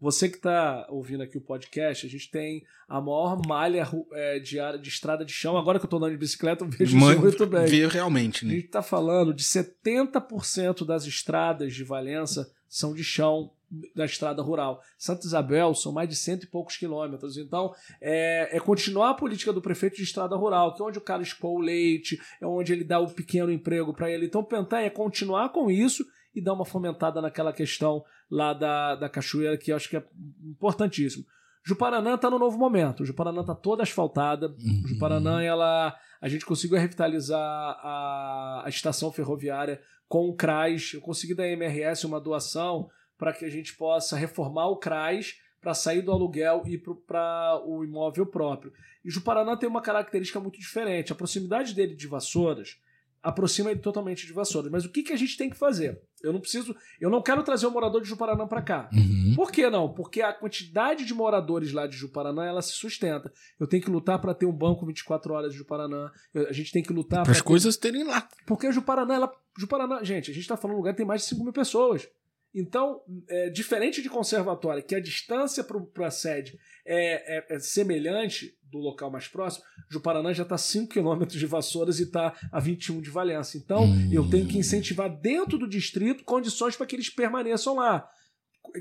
Você 0.00 0.28
que 0.28 0.38
está 0.38 0.84
ouvindo 0.90 1.22
aqui 1.22 1.38
o 1.38 1.40
podcast, 1.40 2.04
a 2.04 2.10
gente 2.10 2.28
tem 2.28 2.64
a 2.88 3.00
maior 3.00 3.40
malha 3.46 3.88
é, 4.14 4.40
de 4.40 4.58
área 4.58 4.76
de 4.76 4.88
estrada 4.88 5.24
de 5.24 5.32
chão. 5.32 5.56
Agora 5.56 5.78
que 5.78 5.84
eu 5.84 5.86
estou 5.86 5.98
andando 5.98 6.10
de 6.10 6.18
bicicleta, 6.18 6.64
eu 6.64 6.68
vejo 6.68 6.96
isso 6.96 7.20
muito 7.20 7.46
bem. 7.46 7.66
Ver 7.66 7.88
realmente, 7.88 8.44
A 8.44 8.48
né? 8.48 8.54
gente 8.54 8.66
está 8.66 8.82
falando 8.82 9.32
de 9.32 9.44
70% 9.44 10.84
das 10.84 11.04
estradas 11.04 11.72
de 11.72 11.84
Valença 11.84 12.50
são 12.68 12.92
de 12.92 13.04
chão 13.04 13.52
da 13.94 14.04
estrada 14.04 14.42
rural. 14.42 14.82
Santa 14.98 15.26
Isabel 15.26 15.74
são 15.74 15.92
mais 15.92 16.08
de 16.08 16.16
cento 16.16 16.44
e 16.44 16.46
poucos 16.46 16.76
quilômetros. 16.76 17.36
Então, 17.36 17.72
é, 18.00 18.56
é 18.56 18.60
continuar 18.60 19.10
a 19.10 19.14
política 19.14 19.52
do 19.52 19.62
prefeito 19.62 19.96
de 19.96 20.02
estrada 20.02 20.36
rural, 20.36 20.74
que 20.74 20.82
é 20.82 20.84
onde 20.84 20.98
o 20.98 21.02
cara 21.02 21.22
expõe 21.22 21.54
o 21.54 21.58
leite, 21.58 22.20
é 22.40 22.46
onde 22.46 22.72
ele 22.72 22.84
dá 22.84 22.98
o 22.98 23.10
pequeno 23.10 23.50
emprego 23.50 23.94
para 23.94 24.10
ele. 24.10 24.26
Então, 24.26 24.44
Pentanha 24.44 24.86
é 24.86 24.90
continuar 24.90 25.48
com 25.50 25.70
isso 25.70 26.04
e 26.34 26.42
dar 26.42 26.52
uma 26.52 26.64
fomentada 26.64 27.20
naquela 27.20 27.52
questão 27.52 28.04
lá 28.30 28.52
da, 28.52 28.94
da 28.96 29.08
cachoeira, 29.08 29.56
que 29.56 29.72
eu 29.72 29.76
acho 29.76 29.88
que 29.88 29.96
é 29.96 30.04
importantíssimo. 30.44 31.24
Juparanã 31.64 32.14
está 32.14 32.28
no 32.28 32.38
novo 32.38 32.58
momento. 32.58 33.04
Juparanã 33.04 33.42
está 33.42 33.54
toda 33.54 33.82
asfaltada. 33.82 34.48
Uhum. 34.48 34.82
Juparanã, 34.86 35.40
ela, 35.40 35.96
a 36.20 36.28
gente 36.28 36.44
conseguiu 36.44 36.78
revitalizar 36.78 37.40
a, 37.40 38.62
a 38.64 38.68
estação 38.68 39.12
ferroviária 39.12 39.80
com 40.08 40.28
o 40.28 40.34
CRAS. 40.34 40.94
Eu 40.94 41.00
consegui 41.00 41.34
da 41.34 41.46
MRS 41.46 42.04
uma 42.06 42.20
doação 42.20 42.88
para 43.22 43.32
que 43.32 43.44
a 43.44 43.48
gente 43.48 43.76
possa 43.76 44.16
reformar 44.16 44.66
o 44.66 44.76
CRAS 44.78 45.36
para 45.60 45.74
sair 45.74 46.02
do 46.02 46.10
aluguel 46.10 46.64
e 46.66 46.76
para 46.76 47.62
o 47.64 47.84
imóvel 47.84 48.26
próprio. 48.26 48.72
E 49.04 49.10
Juparanã 49.12 49.56
tem 49.56 49.68
uma 49.68 49.80
característica 49.80 50.40
muito 50.40 50.58
diferente. 50.58 51.12
A 51.12 51.14
proximidade 51.14 51.72
dele 51.72 51.94
de 51.94 52.08
Vassouras 52.08 52.80
aproxima 53.22 53.70
ele 53.70 53.78
totalmente 53.78 54.26
de 54.26 54.32
Vassouras. 54.32 54.72
Mas 54.72 54.84
o 54.84 54.88
que, 54.90 55.04
que 55.04 55.12
a 55.12 55.16
gente 55.16 55.36
tem 55.36 55.48
que 55.48 55.56
fazer? 55.56 56.02
Eu 56.20 56.32
não 56.32 56.40
preciso, 56.40 56.74
eu 57.00 57.08
não 57.08 57.22
quero 57.22 57.44
trazer 57.44 57.64
o 57.68 57.70
morador 57.70 58.02
de 58.02 58.08
Juparanã 58.08 58.44
para 58.48 58.60
cá. 58.60 58.90
Uhum. 58.92 59.34
Por 59.36 59.52
que 59.52 59.70
não? 59.70 59.88
Porque 59.94 60.20
a 60.20 60.32
quantidade 60.32 61.04
de 61.04 61.14
moradores 61.14 61.72
lá 61.72 61.86
de 61.86 61.96
Juparanã 61.96 62.44
ela 62.44 62.60
se 62.60 62.72
sustenta. 62.72 63.32
Eu 63.60 63.68
tenho 63.68 63.84
que 63.84 63.90
lutar 63.90 64.20
para 64.20 64.34
ter 64.34 64.46
um 64.46 64.52
banco 64.52 64.84
24 64.84 65.32
horas 65.32 65.52
de 65.52 65.58
Juparanã. 65.58 66.10
Eu- 66.34 66.48
a 66.48 66.52
gente 66.52 66.72
tem 66.72 66.82
que 66.82 66.92
lutar 66.92 67.22
Para 67.22 67.30
as 67.30 67.38
ter- 67.38 67.44
coisas 67.44 67.76
terem 67.76 68.02
lá. 68.02 68.28
Porque 68.48 68.72
Juparanã, 68.72 69.14
ela... 69.14 69.32
Juparanã, 69.56 70.02
gente, 70.04 70.32
a 70.32 70.34
gente 70.34 70.42
está 70.42 70.56
falando 70.56 70.74
de 70.74 70.78
um 70.78 70.80
lugar 70.80 70.92
que 70.94 70.96
tem 70.98 71.06
mais 71.06 71.20
de 71.22 71.28
5 71.28 71.44
mil 71.44 71.52
pessoas. 71.52 72.08
Então, 72.54 73.00
é, 73.28 73.48
diferente 73.50 74.02
de 74.02 74.08
conservatório, 74.10 74.82
que 74.82 74.94
a 74.94 75.00
distância 75.00 75.64
para 75.64 76.06
a 76.06 76.10
sede 76.10 76.58
é, 76.86 77.38
é- 77.38 77.56
é 77.56 77.58
semelhante 77.58 78.54
do 78.70 78.78
local 78.78 79.10
mais 79.10 79.26
próximo, 79.28 79.64
Juparanã 79.90 80.32
já 80.34 80.42
está 80.42 80.54
a 80.54 80.58
5 80.58 80.92
quilômetros 80.92 81.38
de 81.38 81.46
Vassouras 81.46 81.98
e 81.98 82.04
está 82.04 82.34
a 82.50 82.58
21 82.60 83.00
de 83.00 83.10
Valença. 83.10 83.56
Então, 83.58 83.84
Hum. 83.84 84.10
eu 84.12 84.28
tenho 84.28 84.46
que 84.48 84.58
incentivar 84.58 85.08
dentro 85.20 85.58
do 85.58 85.68
distrito 85.68 86.24
condições 86.24 86.76
para 86.76 86.86
que 86.86 86.96
eles 86.96 87.08
permaneçam 87.10 87.76
lá. 87.76 88.06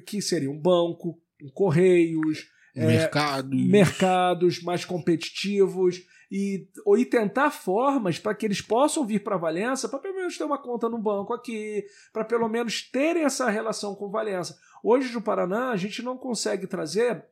Que 0.08 0.22
seria 0.22 0.50
um 0.52 0.60
banco, 0.60 1.20
um 1.44 1.50
correios, 1.50 2.46
é, 2.76 2.86
mercado. 2.88 3.54
mercados 3.56 4.62
mais 4.62 4.86
competitivos 4.86 6.00
e, 6.32 6.66
ou, 6.86 6.98
e 6.98 7.04
tentar 7.04 7.52
formas 7.52 8.18
para 8.18 8.34
que 8.34 8.46
eles 8.46 8.62
possam 8.62 9.06
vir 9.06 9.22
para 9.22 9.36
Valença 9.36 9.90
para 9.90 10.00
pelo 10.00 10.16
menos 10.16 10.38
ter 10.38 10.46
uma 10.46 10.58
conta 10.58 10.88
no 10.88 10.98
banco 10.98 11.34
aqui, 11.34 11.86
para 12.14 12.24
pelo 12.24 12.48
menos 12.48 12.90
terem 12.90 13.26
essa 13.26 13.50
relação 13.50 13.94
com 13.94 14.10
Valença. 14.10 14.58
Hoje 14.82 15.14
no 15.14 15.22
Paraná 15.22 15.72
a 15.72 15.78
gente 15.78 16.02
não 16.02 16.18
consegue 16.18 16.66
trazer 16.66 17.26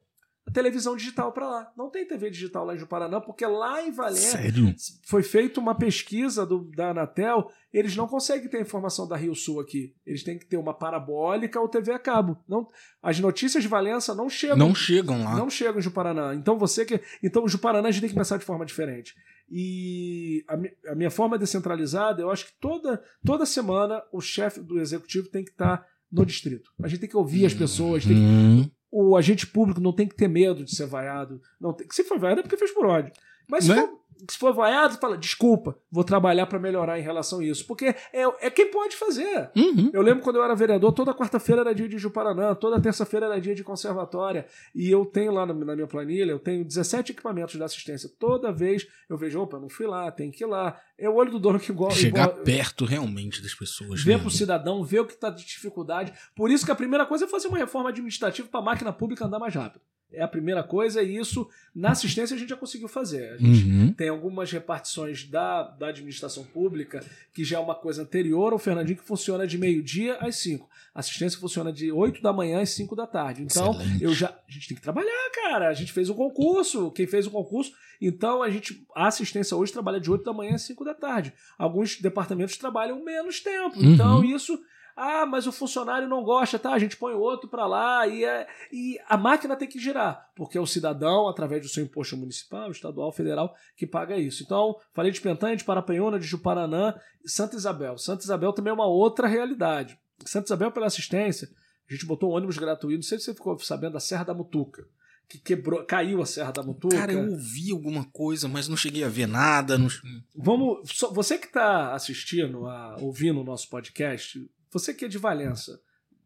televisão 0.54 0.96
digital 0.96 1.32
para 1.32 1.48
lá. 1.50 1.72
Não 1.78 1.90
tem 1.90 2.06
TV 2.08 2.30
digital 2.30 2.66
lá 2.66 2.76
em 2.76 2.86
Paraná 2.86 3.20
porque 3.22 3.46
lá 3.46 3.82
em 3.84 3.92
Valença 3.92 4.38
Sério? 4.38 4.74
foi 5.06 5.22
feita 5.24 5.60
uma 5.60 5.76
pesquisa 5.76 6.46
do, 6.46 6.70
da 6.76 6.90
Anatel, 6.92 7.50
eles 7.74 7.96
não 7.96 8.08
conseguem 8.08 8.50
ter 8.50 8.60
informação 8.62 9.08
da 9.08 9.16
Rio 9.16 9.36
Sul 9.36 9.60
aqui. 9.60 9.94
Eles 10.06 10.24
têm 10.24 10.38
que 10.40 10.46
ter 10.46 10.58
uma 10.58 10.74
parabólica 10.74 11.60
ou 11.60 11.68
TV 11.70 11.92
a 11.92 12.00
cabo. 12.00 12.38
Não, 12.48 12.68
as 13.02 13.20
notícias 13.20 13.62
de 13.64 13.70
Valença 13.70 14.16
não 14.16 14.30
chegam 14.30 14.58
Não 14.58 14.74
chegam 14.76 15.24
lá. 15.24 15.36
não 15.36 15.50
chegam 15.50 15.80
em 15.80 15.82
Juparaná. 15.84 16.34
Então 16.34 16.58
você 16.58 16.86
que. 16.86 17.00
Então, 17.24 17.44
o 17.44 17.48
Juparaná 17.48 17.88
a 17.88 17.92
gente 17.92 18.02
tem 18.02 18.10
que 18.10 18.16
pensar 18.16 18.38
de 18.38 18.46
forma 18.46 18.66
diferente. 18.66 19.14
E 19.52 20.44
a, 20.48 20.92
a 20.92 20.96
minha 20.96 21.10
forma 21.12 21.38
descentralizada, 21.38 22.22
eu 22.22 22.30
acho 22.32 22.46
que 22.48 22.54
toda, 22.60 23.02
toda 23.26 23.46
semana 23.46 24.02
o 24.12 24.22
chefe 24.22 24.60
do 24.62 24.80
executivo 24.80 25.28
tem 25.30 25.44
que 25.44 25.52
estar 25.52 25.86
no 26.12 26.26
distrito. 26.26 26.72
A 26.82 26.88
gente 26.88 27.00
tem 27.02 27.10
que 27.10 27.18
ouvir 27.18 27.46
as 27.46 27.54
pessoas. 27.54 28.04
tem 28.06 28.16
que- 28.16 28.20
Hum. 28.22 28.70
O 28.92 29.16
agente 29.16 29.46
público 29.48 29.80
não 29.82 29.94
tem 29.94 30.08
que 30.08 30.16
ter 30.16 30.28
medo 30.28 30.64
de 30.64 30.76
ser 30.76 30.86
vaiado. 30.88 31.42
Não 31.60 31.74
tem, 31.74 31.88
se 31.92 32.04
foi 32.04 32.18
vaiado 32.18 32.40
é 32.40 32.44
porque 32.44 32.58
fez 32.58 32.72
por 32.72 32.86
ódio. 32.86 33.12
Mas 33.48 33.66
se, 33.66 33.70
Né? 33.72 33.82
for, 33.82 34.00
se 34.30 34.38
for 34.38 34.54
vaiado, 34.54 34.98
fala, 34.98 35.18
desculpa, 35.18 35.78
vou 35.92 36.04
trabalhar 36.04 36.46
para 36.48 36.60
melhorar 36.60 37.00
em 37.00 37.02
relação 37.02 37.40
a 37.40 37.46
isso. 37.46 37.66
Porque 37.66 37.86
é, 38.14 38.24
é 38.42 38.50
quem 38.50 38.70
pode 38.70 38.96
fazer. 38.96 39.50
Uhum. 39.56 39.92
Eu 39.94 40.02
lembro 40.02 40.24
quando 40.24 40.38
eu 40.38 40.44
era 40.44 40.56
vereador, 40.56 40.92
toda 40.92 41.14
quarta-feira 41.14 41.62
era 41.62 41.74
dia 41.74 41.88
de 41.88 41.98
Juparanã, 41.98 42.54
toda 42.56 42.82
terça-feira 42.82 43.28
era 43.28 43.40
dia 43.40 43.56
de 43.56 43.64
conservatória. 43.64 44.46
E 44.76 44.90
eu 44.90 45.06
tenho 45.06 45.32
lá 45.32 45.46
na, 45.46 45.54
na 45.54 45.76
minha 45.76 45.88
planilha, 45.88 46.32
eu 46.32 46.40
tenho 46.40 46.66
17 46.66 47.12
equipamentos 47.12 47.56
de 47.56 47.64
assistência. 47.64 48.10
Toda 48.20 48.52
vez 48.52 48.88
eu 49.10 49.18
vejo, 49.18 49.40
opa, 49.40 49.60
não 49.60 49.70
fui 49.70 49.88
lá, 49.88 50.12
tem 50.12 50.32
que 50.32 50.44
ir 50.44 50.48
lá. 50.48 50.80
É 50.98 51.10
o 51.10 51.16
olho 51.16 51.32
do 51.32 51.40
dono 51.40 51.60
que 51.60 51.72
igual. 51.72 51.92
Chegar 51.92 52.30
igual, 52.30 52.44
perto 52.44 52.86
realmente 52.86 53.42
das 53.42 53.54
pessoas. 53.54 54.04
Ver 54.04 54.18
né? 54.18 54.22
pro 54.22 54.30
cidadão, 54.30 54.84
ver 54.84 55.00
o 55.00 55.06
que 55.06 55.14
está 55.14 55.30
de 55.30 55.46
dificuldade. 55.46 56.14
Por 56.36 56.52
isso 56.52 56.66
que 56.66 56.72
a 56.72 56.76
primeira 56.76 57.06
coisa 57.06 57.26
é 57.26 57.28
fazer 57.28 57.48
uma 57.48 57.58
reforma 57.58 57.90
administrativa 57.90 58.48
para 58.48 58.60
a 58.60 58.64
máquina 58.64 58.92
pública 58.92 59.26
andar 59.26 59.40
mais 59.40 59.54
rápido. 59.54 59.82
É 60.12 60.24
a 60.24 60.28
primeira 60.28 60.64
coisa, 60.64 61.04
e 61.04 61.18
isso 61.18 61.48
na 61.76 61.92
assistência 61.92 62.36
a 62.36 62.40
gente 62.40 62.50
já 62.50 62.58
conseguiu 62.58 62.88
fazer. 62.88 63.34
A 63.34 63.38
gente 63.38 63.66
Uhum. 63.66 63.94
tem 63.94 64.10
algumas 64.10 64.52
repartições 64.52 65.24
da, 65.26 65.64
da 65.64 65.90
administração 65.90 66.44
pública, 66.44 67.04
que 67.34 67.44
já 67.44 67.58
é 67.58 67.60
uma 67.60 67.76
coisa 67.76 68.02
anterior 68.02 68.52
ao 68.52 68.58
Fernandinho, 68.60 68.98
que 68.98 69.04
funciona 69.08 69.46
de 69.46 69.58
meio-dia 69.58 70.16
às 70.16 70.36
5. 70.38 70.68
A 70.96 71.00
assistência 71.00 71.40
funciona 71.40 71.72
de 71.72 71.92
8 71.92 72.22
da 72.24 72.34
manhã 72.34 72.62
às 72.62 72.72
5 72.72 72.96
da 72.96 73.06
tarde. 73.06 73.44
Então, 73.44 73.72
Excelente. 73.72 74.04
eu 74.04 74.14
já. 74.14 74.30
A 74.30 74.52
gente 74.52 74.68
tem 74.68 74.76
que 74.76 74.82
trabalhar, 74.84 75.30
cara. 75.36 75.70
A 75.70 75.74
gente 75.74 75.92
fez 75.94 76.10
um 76.10 76.16
concurso. 76.16 76.90
Quem 76.92 77.06
fez 77.06 77.28
o 77.28 77.32
concurso. 77.32 77.72
Então, 78.02 78.42
a 78.42 78.50
gente. 78.50 78.84
A 78.96 79.08
assistência 79.08 79.56
hoje 79.56 79.72
trabalha 79.72 80.00
de 80.00 80.10
8 80.10 80.24
da 80.24 80.34
manhã 80.34 80.56
às 80.56 80.64
5 80.64 80.84
da 80.84 80.96
tarde. 80.96 81.32
Alguns 81.58 82.02
departamentos 82.02 82.58
trabalham 82.58 83.04
menos 83.06 83.40
tempo. 83.40 83.78
Uhum. 83.80 83.94
Então, 83.94 84.24
isso. 84.24 84.60
Ah, 85.02 85.26
mas 85.26 85.48
o 85.48 85.52
funcionário 85.54 86.10
não 86.10 86.24
gosta, 86.24 86.60
tá? 86.60 86.74
A 86.74 86.80
gente 86.80 86.98
põe 86.98 87.14
outro 87.14 87.48
para 87.50 87.66
lá 87.66 88.06
e, 88.06 88.26
é, 88.26 88.46
e 88.70 89.00
a 89.08 89.16
máquina 89.16 89.56
tem 89.56 89.68
que 89.68 89.80
girar, 89.80 90.30
porque 90.36 90.58
é 90.58 90.62
o 90.62 90.68
cidadão, 90.68 91.30
através 91.30 91.62
do 91.62 91.70
seu 91.70 91.82
imposto 91.84 92.18
municipal, 92.18 92.70
estadual, 92.70 93.12
federal, 93.14 93.56
que 93.78 93.88
paga 93.88 94.18
isso. 94.18 94.44
Então, 94.44 94.76
falei 94.94 95.12
de 95.12 95.22
Pentanha, 95.22 95.56
de 95.56 95.64
Parapanhona, 95.64 96.20
de 96.20 96.28
Juparanã 96.28 96.94
e 97.24 97.30
Santa 97.30 97.56
Isabel. 97.56 97.98
Santa 97.98 98.24
Isabel 98.24 98.52
também 98.52 98.72
é 98.72 98.74
uma 98.74 98.88
outra 98.88 99.26
realidade. 99.26 99.98
Santa 100.26 100.48
Isabel, 100.48 100.72
pela 100.72 100.88
assistência, 100.88 101.48
a 101.90 101.94
gente 101.94 102.06
botou 102.06 102.32
um 102.32 102.36
ônibus 102.36 102.58
gratuito, 102.58 102.98
não 102.98 103.04
sei 103.04 103.20
se 103.20 103.26
você 103.26 103.34
ficou 103.34 103.58
sabendo, 103.60 103.94
da 103.94 104.00
Serra 104.02 104.26
da 104.26 104.34
Mutuca, 104.34 104.84
que 105.30 105.38
quebrou, 105.40 105.86
caiu 105.86 106.22
a 106.22 106.26
Serra 106.26 106.52
da 106.52 106.62
Mutuca. 106.62 106.98
Cara, 106.98 107.14
eu 107.14 107.32
ouvi 107.32 107.72
alguma 107.72 108.04
coisa, 108.12 108.48
mas 108.48 108.68
não 108.68 108.76
cheguei 108.76 109.04
a 109.04 109.10
ver 109.10 109.28
nada. 109.28 109.78
Não... 109.78 109.88
Vamos, 110.36 110.90
só- 110.92 111.14
você 111.14 111.38
que 111.38 111.48
está 111.48 111.94
assistindo, 111.94 112.68
a, 112.68 112.98
ouvindo 113.00 113.40
o 113.40 113.46
nosso 113.46 113.70
podcast, 113.70 114.46
você 114.72 114.94
que 114.94 115.06
é 115.06 115.08
de 115.08 115.18
Valença, 115.18 115.80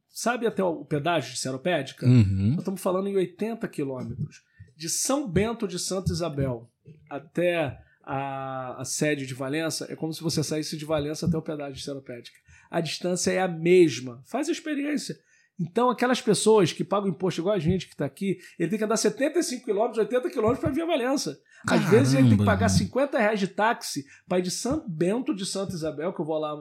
sabe 0.10 0.46
até 0.46 0.64
o 0.64 0.86
pedágio 0.86 1.34
de 1.34 1.40
Seropédica? 1.40 2.06
Uhum. 2.06 2.52
Nós 2.52 2.60
estamos 2.60 2.82
falando 2.82 3.08
em 3.08 3.16
80 3.16 3.68
quilômetros. 3.68 4.44
De 4.76 4.90
São 4.90 5.28
Bento 5.28 5.68
de 5.68 5.80
Santa 5.80 6.12
Isabel 6.12 6.70
até 7.10 7.80
a, 8.04 8.82
a 8.82 8.86
sede 8.86 9.26
de 9.26 9.34
Valença, 9.34 9.88
é 9.90 9.96
como 9.96 10.14
se 10.14 10.22
você 10.22 10.44
saísse 10.44 10.76
de 10.76 10.86
Valença 10.86 11.26
até 11.26 11.38
o 11.38 11.42
pedágio 11.42 11.76
de 11.76 11.84
Seropédica. 11.84 12.38
A 12.70 12.82
distância 12.82 13.32
é 13.32 13.40
a 13.40 13.48
mesma. 13.48 14.22
Faz 14.26 14.50
a 14.50 14.52
experiência. 14.52 15.18
Então, 15.60 15.90
aquelas 15.90 16.20
pessoas 16.20 16.74
que 16.74 16.84
pagam 16.84 17.10
imposto 17.10 17.40
igual 17.40 17.56
a 17.56 17.60
gente 17.60 17.86
que 17.86 17.94
está 17.94 18.06
aqui, 18.06 18.40
ele 18.58 18.70
tem 18.70 18.80
que 18.80 18.86
andar 18.86 18.98
75 18.98 19.64
quilômetros, 19.64 20.00
80 20.00 20.30
quilômetros 20.30 20.60
para 20.60 20.72
vir 20.72 20.82
a 20.82 20.86
Valença. 20.86 21.40
Às 21.64 21.80
Caramba. 21.80 21.90
vezes 21.92 22.14
ele 22.16 22.30
tem 22.30 22.38
que 22.38 22.44
pagar 22.46 22.68
50 22.68 23.18
reais 23.18 23.40
de 23.40 23.48
táxi 23.48 24.06
para 24.28 24.40
ir 24.40 24.42
de 24.42 24.52
São 24.52 24.84
Bento 24.88 25.34
de 25.34 25.46
Santa 25.46 25.74
Isabel, 25.74 26.12
que 26.12 26.20
eu 26.20 26.26
vou 26.26 26.38
lá 26.38 26.54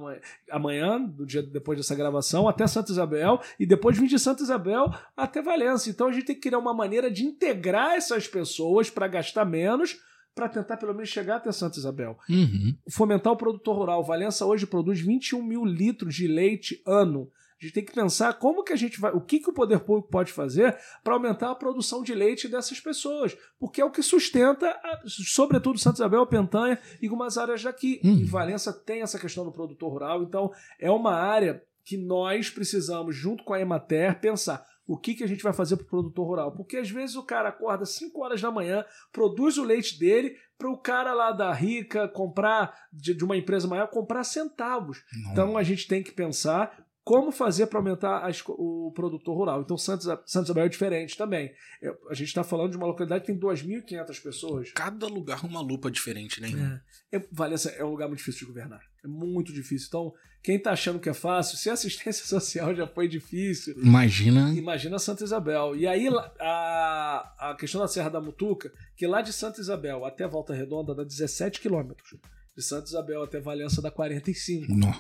amanhã, 0.51 0.99
no 0.99 1.27
dia 1.27 1.43
depois 1.43 1.79
dessa 1.79 1.95
gravação, 1.95 2.47
até 2.47 2.67
Santa 2.67 2.93
Isabel, 2.93 3.41
e 3.59 3.67
depois 3.67 3.99
vir 3.99 4.07
de 4.07 4.19
Santa 4.19 4.43
Isabel 4.43 4.93
até 5.17 5.43
Valença. 5.43 5.91
Então 5.91 6.07
a 6.07 6.13
gente 6.13 6.27
tem 6.27 6.37
que 6.37 6.43
criar 6.43 6.59
uma 6.59 6.75
maneira 6.75 7.11
de 7.11 7.25
integrar 7.25 7.95
essas 7.95 8.29
pessoas 8.29 8.91
para 8.91 9.09
gastar 9.09 9.45
menos, 9.45 9.99
para 10.35 10.49
tentar 10.49 10.77
pelo 10.77 10.95
menos 10.95 11.09
chegar 11.09 11.37
até 11.37 11.51
Santa 11.51 11.79
Isabel. 11.79 12.17
Uhum. 12.29 12.77
Fomentar 12.89 13.33
o 13.33 13.37
produtor 13.37 13.77
rural. 13.77 14.05
Valença 14.05 14.47
hoje 14.47 14.67
produz 14.67 15.01
21 15.01 15.43
mil 15.43 15.65
litros 15.65 16.15
de 16.15 16.29
leite 16.29 16.81
ano. 16.87 17.29
A 17.63 17.65
gente 17.65 17.75
tem 17.75 17.85
que 17.85 17.93
pensar 17.93 18.33
como 18.35 18.65
que 18.65 18.73
a 18.73 18.77
gente 18.77 18.99
vai, 18.99 19.13
o 19.13 19.21
que, 19.21 19.39
que 19.39 19.49
o 19.49 19.53
poder 19.53 19.79
público 19.81 20.09
pode 20.11 20.33
fazer 20.33 20.77
para 21.05 21.15
aumentar 21.15 21.53
a 21.53 21.55
produção 21.55 22.03
de 22.03 22.13
leite 22.13 22.49
dessas 22.49 22.81
pessoas, 22.81 23.37
porque 23.61 23.81
é 23.81 23.85
o 23.85 23.91
que 23.91 24.03
sustenta, 24.03 24.69
a- 24.69 25.03
sobretudo 25.07 25.79
Santa 25.79 25.99
Isabel, 25.99 26.27
Pentanha 26.27 26.77
e 27.01 27.07
algumas 27.07 27.39
áreas 27.39 27.63
daqui. 27.63 28.01
Hum. 28.05 28.17
E 28.19 28.25
Valença 28.25 28.73
tem 28.73 29.03
essa 29.03 29.17
questão 29.17 29.45
do 29.45 29.53
produtor 29.53 29.93
rural, 29.93 30.25
então 30.25 30.51
é 30.81 30.91
uma 30.91 31.15
área 31.15 31.63
que 31.85 31.97
nós 31.97 32.51
precisamos, 32.51 33.15
junto 33.15 33.45
com 33.45 33.55
a 33.55 33.61
Emater, 33.61 34.19
pensar 34.21 34.67
o 34.85 34.99
que, 34.99 35.15
que 35.15 35.23
a 35.23 35.29
gente 35.29 35.43
vai 35.45 35.53
fazer 35.53 35.77
para 35.77 35.85
o 35.87 35.89
produtor 35.89 36.27
rural. 36.27 36.53
Porque 36.53 36.77
às 36.77 36.91
vezes 36.91 37.15
o 37.15 37.23
cara 37.23 37.51
acorda 37.51 37.87
5 37.87 38.21
horas 38.25 38.41
da 38.41 38.51
manhã, 38.51 38.85
produz 39.13 39.57
o 39.57 39.63
leite 39.65 39.99
dele 39.99 40.37
para 40.59 40.69
o 40.71 40.77
cara 40.77 41.13
lá 41.15 41.31
da 41.31 41.53
Rica 41.53 42.09
comprar, 42.09 42.73
de, 42.93 43.15
de 43.15 43.25
uma 43.25 43.37
empresa 43.37 43.69
maior, 43.69 43.87
comprar 43.89 44.25
centavos. 44.25 44.99
Então 45.31 45.57
a 45.57 45.63
gente 45.63 45.87
tem 45.87 46.03
que 46.03 46.11
pensar 46.13 46.85
como 47.05 47.33
fazer 47.33 47.67
para 47.67 47.79
aumentar 47.79 48.31
o 48.51 48.93
produtor 48.95 49.37
rural. 49.37 49.63
Então 49.63 49.77
Santos, 49.77 50.07
Santos 50.27 50.49
Isabel 50.49 50.67
é 50.67 50.69
diferente 50.69 51.17
também. 51.17 51.53
É, 51.83 51.89
a 52.09 52.15
gente 52.15 52.29
está 52.29 52.45
falando 52.45 52.71
de 52.71 52.77
uma 52.77 52.87
localidade 52.87 53.25
que 53.25 53.33
tem 53.33 53.41
2.500 53.41 54.23
pessoas. 54.23 54.73
Cada 54.73 55.07
lugar 55.07 55.45
uma 55.45 55.61
lupa 55.61 55.91
diferente, 55.91 56.41
né? 56.41 56.81
É, 57.11 57.21
Valença 57.31 57.71
é 57.71 57.85
um 57.85 57.91
lugar 57.91 58.07
muito 58.07 58.19
difícil 58.19 58.41
de 58.41 58.53
governar. 58.53 58.81
É 59.05 59.09
muito 59.09 59.53
difícil. 59.53 59.89
Então, 59.89 60.15
quem 60.43 60.57
está 60.57 60.73
achando 60.73 61.01
que 61.01 61.09
é 61.09 61.15
fácil, 61.15 61.57
se 61.57 61.71
a 61.71 61.73
assistência 61.73 62.25
social 62.27 62.75
já 62.75 62.87
foi 62.87 63.09
difícil, 63.09 63.75
Imagina. 63.77 64.53
Imagina 64.55 64.99
Santa 64.99 65.25
Isabel. 65.25 65.75
E 65.75 65.87
aí 65.87 66.09
a, 66.39 67.51
a 67.51 67.57
questão 67.59 67.81
da 67.81 67.89
Serra 67.89 68.11
da 68.11 68.21
Mutuca, 68.21 68.73
que 68.97 69.07
lá 69.07 69.23
de 69.23 69.33
Santa 69.33 69.61
Isabel 69.61 70.05
até 70.05 70.27
Volta 70.27 70.55
Redonda 70.55 70.95
dá 70.95 71.03
17 71.03 71.61
quilômetros. 71.61 72.15
De 72.57 72.63
Santa 72.63 72.87
Isabel 72.89 73.23
até 73.23 73.41
Valença 73.41 73.81
dá 73.81 73.91
45. 73.91 74.67
Nó. 74.75 74.93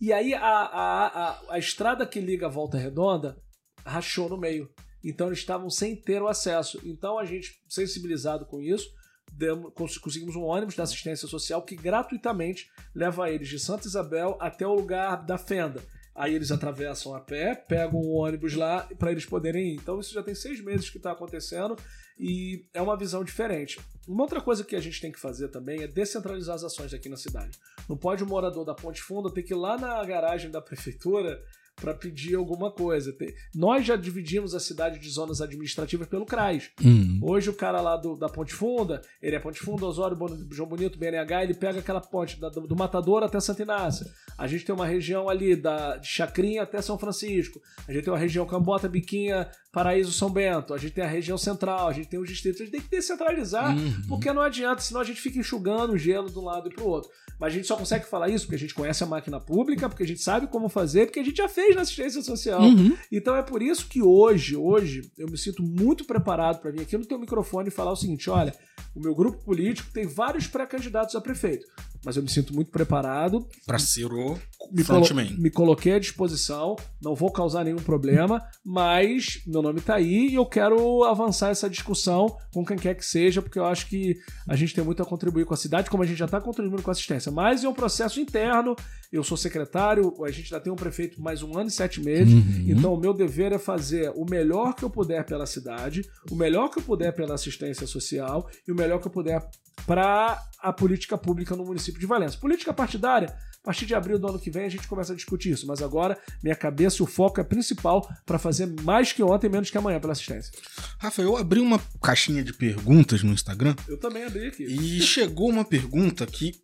E 0.00 0.12
aí 0.12 0.34
a, 0.34 0.40
a, 0.40 1.06
a, 1.06 1.40
a 1.50 1.58
estrada 1.58 2.04
que 2.06 2.20
liga 2.20 2.46
a 2.46 2.50
Volta 2.50 2.76
Redonda 2.76 3.36
rachou 3.84 4.28
no 4.28 4.36
meio. 4.36 4.68
Então 5.04 5.28
eles 5.28 5.38
estavam 5.38 5.70
sem 5.70 5.94
ter 5.94 6.20
o 6.20 6.26
acesso. 6.28 6.80
Então 6.84 7.18
a 7.18 7.24
gente, 7.24 7.52
sensibilizado 7.68 8.44
com 8.46 8.60
isso, 8.60 8.88
demos- 9.32 9.72
cons- 9.74 9.98
conseguimos 9.98 10.34
um 10.34 10.42
ônibus 10.42 10.74
da 10.74 10.82
assistência 10.82 11.28
social 11.28 11.62
que 11.62 11.76
gratuitamente 11.76 12.66
leva 12.92 13.30
eles 13.30 13.48
de 13.48 13.58
Santa 13.60 13.86
Isabel 13.86 14.36
até 14.40 14.66
o 14.66 14.74
lugar 14.74 15.24
da 15.24 15.38
fenda. 15.38 15.80
Aí 16.12 16.34
eles 16.34 16.50
atravessam 16.50 17.14
a 17.14 17.20
pé, 17.20 17.54
pegam 17.54 18.00
o 18.00 18.14
ônibus 18.16 18.54
lá 18.54 18.88
para 18.98 19.12
eles 19.12 19.26
poderem 19.26 19.74
ir. 19.74 19.74
Então 19.74 20.00
isso 20.00 20.12
já 20.12 20.22
tem 20.24 20.34
seis 20.34 20.60
meses 20.64 20.90
que 20.90 20.96
está 20.96 21.12
acontecendo 21.12 21.76
e 22.18 22.64
é 22.72 22.80
uma 22.80 22.96
visão 22.96 23.22
diferente. 23.24 23.78
Uma 24.08 24.22
outra 24.22 24.40
coisa 24.40 24.64
que 24.64 24.76
a 24.76 24.80
gente 24.80 25.00
tem 25.00 25.10
que 25.12 25.18
fazer 25.20 25.48
também 25.48 25.82
é 25.82 25.86
descentralizar 25.88 26.54
as 26.54 26.64
ações 26.64 26.94
aqui 26.94 27.08
na 27.08 27.16
cidade. 27.16 27.58
Não 27.88 27.96
pode 27.96 28.22
o 28.22 28.26
morador 28.26 28.64
da 28.64 28.74
Ponte 28.74 29.02
Funda 29.02 29.30
ter 29.32 29.42
que 29.42 29.52
ir 29.52 29.56
lá 29.56 29.76
na 29.76 30.02
garagem 30.04 30.50
da 30.50 30.60
prefeitura 30.60 31.42
para 31.74 31.92
pedir 31.92 32.34
alguma 32.36 32.70
coisa. 32.70 33.14
Nós 33.54 33.84
já 33.84 33.96
dividimos 33.96 34.54
a 34.54 34.60
cidade 34.60 34.98
de 34.98 35.10
zonas 35.10 35.42
administrativas 35.42 36.08
pelo 36.08 36.24
CRAS. 36.24 36.70
Uhum. 36.82 37.20
Hoje 37.22 37.50
o 37.50 37.52
cara 37.52 37.82
lá 37.82 37.98
do- 37.98 38.16
da 38.16 38.30
Ponte 38.30 38.54
Funda, 38.54 39.02
ele 39.20 39.36
é 39.36 39.38
Ponte 39.38 39.58
Funda, 39.60 39.84
Osório, 39.84 40.16
João 40.50 40.66
Bonito, 40.70 40.98
BNH, 40.98 41.42
ele 41.44 41.52
pega 41.52 41.80
aquela 41.80 42.00
ponte 42.00 42.40
da- 42.40 42.48
do, 42.48 42.66
do 42.66 42.74
Matador 42.74 43.22
até 43.22 43.38
Santa 43.40 43.60
Inácia. 43.60 44.06
A 44.38 44.46
gente 44.46 44.64
tem 44.64 44.74
uma 44.74 44.86
região 44.86 45.28
ali 45.28 45.54
da, 45.54 45.98
de 45.98 46.06
Chacrinha 46.08 46.62
até 46.62 46.80
São 46.80 46.98
Francisco. 46.98 47.60
A 47.86 47.92
gente 47.92 48.04
tem 48.04 48.12
uma 48.12 48.18
região 48.18 48.46
Cambota, 48.46 48.88
Biquinha, 48.88 49.46
Paraíso, 49.76 50.10
São 50.10 50.30
Bento. 50.30 50.72
A 50.72 50.78
gente 50.78 50.92
tem 50.94 51.04
a 51.04 51.06
região 51.06 51.36
central, 51.36 51.88
a 51.88 51.92
gente 51.92 52.08
tem 52.08 52.18
os 52.18 52.26
distritos. 52.26 52.62
A 52.62 52.64
gente 52.64 52.72
tem 52.72 52.80
que 52.80 52.88
descentralizar, 52.88 53.76
Uhum. 53.76 54.02
porque 54.08 54.32
não 54.32 54.40
adianta, 54.40 54.80
senão 54.80 55.02
a 55.02 55.04
gente 55.04 55.20
fica 55.20 55.38
enxugando 55.38 55.92
o 55.92 55.98
gelo 55.98 56.30
de 56.30 56.38
um 56.38 56.44
lado 56.44 56.66
e 56.70 56.74
pro 56.74 56.86
outro. 56.86 57.10
Mas 57.38 57.52
a 57.52 57.56
gente 57.56 57.66
só 57.66 57.76
consegue 57.76 58.06
falar 58.06 58.30
isso 58.30 58.46
porque 58.46 58.54
a 58.56 58.58
gente 58.58 58.72
conhece 58.72 59.04
a 59.04 59.06
máquina 59.06 59.38
pública, 59.38 59.86
porque 59.86 60.02
a 60.02 60.06
gente 60.06 60.22
sabe 60.22 60.46
como 60.46 60.70
fazer, 60.70 61.04
porque 61.04 61.20
a 61.20 61.22
gente 61.22 61.36
já 61.36 61.46
fez 61.46 61.76
na 61.76 61.82
assistência 61.82 62.22
social. 62.22 62.62
Uhum. 62.62 62.96
Então 63.12 63.36
é 63.36 63.42
por 63.42 63.60
isso 63.60 63.86
que 63.86 64.00
hoje, 64.00 64.56
hoje, 64.56 65.10
eu 65.18 65.28
me 65.28 65.36
sinto 65.36 65.62
muito 65.62 66.06
preparado 66.06 66.58
para 66.62 66.70
vir 66.70 66.80
aqui 66.80 66.96
no 66.96 67.04
teu 67.04 67.18
microfone 67.18 67.68
e 67.68 67.70
falar 67.70 67.92
o 67.92 67.96
seguinte: 67.96 68.30
olha, 68.30 68.54
o 68.94 69.00
meu 69.00 69.14
grupo 69.14 69.44
político 69.44 69.90
tem 69.92 70.06
vários 70.06 70.46
pré-candidatos 70.46 71.14
a 71.14 71.20
prefeito, 71.20 71.66
mas 72.02 72.16
eu 72.16 72.22
me 72.22 72.30
sinto 72.30 72.54
muito 72.54 72.70
preparado, 72.70 73.46
Pra 73.66 73.78
ser 73.78 74.06
o 74.10 74.38
me, 74.72 74.82
colo- 74.84 75.00
me 75.38 75.50
coloquei 75.50 75.94
à 75.94 75.98
disposição, 75.98 76.76
não 77.02 77.14
vou 77.14 77.30
causar 77.30 77.64
nenhum 77.64 77.76
problema, 77.78 78.42
mas 78.64 79.40
meu 79.46 79.62
nome 79.62 79.80
tá 79.80 79.94
aí 79.96 80.28
e 80.28 80.34
eu 80.34 80.46
quero 80.46 81.04
avançar 81.04 81.50
essa 81.50 81.68
discussão 81.70 82.36
com 82.52 82.64
quem 82.64 82.76
quer 82.76 82.94
que 82.94 83.04
seja, 83.04 83.40
porque 83.42 83.58
eu 83.58 83.64
acho 83.64 83.86
que 83.88 84.16
a 84.48 84.56
gente 84.56 84.74
tem 84.74 84.84
muito 84.84 85.02
a 85.02 85.06
contribuir 85.06 85.44
com 85.44 85.54
a 85.54 85.56
cidade, 85.56 85.88
como 85.90 86.02
a 86.02 86.06
gente 86.06 86.18
já 86.18 86.24
está 86.26 86.40
contribuindo 86.40 86.82
com 86.82 86.90
a 86.90 86.92
assistência. 86.92 87.30
Mas 87.32 87.64
é 87.64 87.68
um 87.68 87.74
processo 87.74 88.20
interno, 88.20 88.74
eu 89.12 89.22
sou 89.22 89.36
secretário, 89.36 90.12
a 90.24 90.30
gente 90.30 90.48
já 90.50 90.58
tem 90.60 90.72
um 90.72 90.76
prefeito 90.76 91.20
mais 91.20 91.42
um 91.42 91.56
ano 91.58 91.68
e 91.68 91.72
sete 91.72 92.00
meses, 92.00 92.34
Uhum. 92.34 92.64
então 92.68 92.92
o 92.94 93.00
meu 93.00 93.12
dever 93.14 93.52
é 93.52 93.58
fazer 93.58 94.10
o 94.14 94.24
melhor 94.28 94.74
que 94.74 94.84
eu 94.84 94.90
puder 94.90 95.24
pela 95.24 95.46
cidade, 95.46 96.02
o 96.30 96.34
melhor 96.34 96.68
que 96.70 96.78
eu 96.78 96.82
puder 96.82 97.12
pela 97.12 97.34
assistência 97.34 97.86
social 97.86 98.48
e 98.66 98.72
o 98.72 98.74
melhor 98.74 99.00
que 99.00 99.06
eu 99.06 99.12
puder 99.12 99.48
para 99.86 100.40
a 100.60 100.72
política 100.72 101.16
pública 101.16 101.54
no 101.54 101.64
município 101.64 102.00
de 102.00 102.06
Valença. 102.06 102.38
Política 102.38 102.72
partidária, 102.72 103.32
partir 103.66 103.84
de 103.84 103.96
abril 103.96 104.16
do 104.16 104.28
ano 104.28 104.38
que 104.38 104.48
vem 104.48 104.64
a 104.64 104.68
gente 104.68 104.86
começa 104.86 105.12
a 105.12 105.16
discutir 105.16 105.50
isso. 105.50 105.66
Mas 105.66 105.82
agora, 105.82 106.16
minha 106.40 106.54
cabeça 106.54 106.98
e 107.00 107.02
o 107.02 107.06
foco 107.06 107.40
é 107.40 107.44
principal 107.44 108.08
para 108.24 108.38
fazer 108.38 108.66
mais 108.82 109.12
que 109.12 109.20
ontem, 109.24 109.50
menos 109.50 109.70
que 109.70 109.76
amanhã 109.76 109.98
pela 109.98 110.12
assistência. 110.12 110.52
Rafa, 111.00 111.20
eu 111.20 111.36
abri 111.36 111.58
uma 111.58 111.82
caixinha 112.00 112.44
de 112.44 112.52
perguntas 112.52 113.24
no 113.24 113.32
Instagram. 113.32 113.74
Eu 113.88 113.98
também 113.98 114.22
abri 114.22 114.46
aqui. 114.46 114.62
E 114.62 115.02
chegou 115.02 115.50
uma 115.50 115.64
pergunta 115.64 116.24
que, 116.26 116.54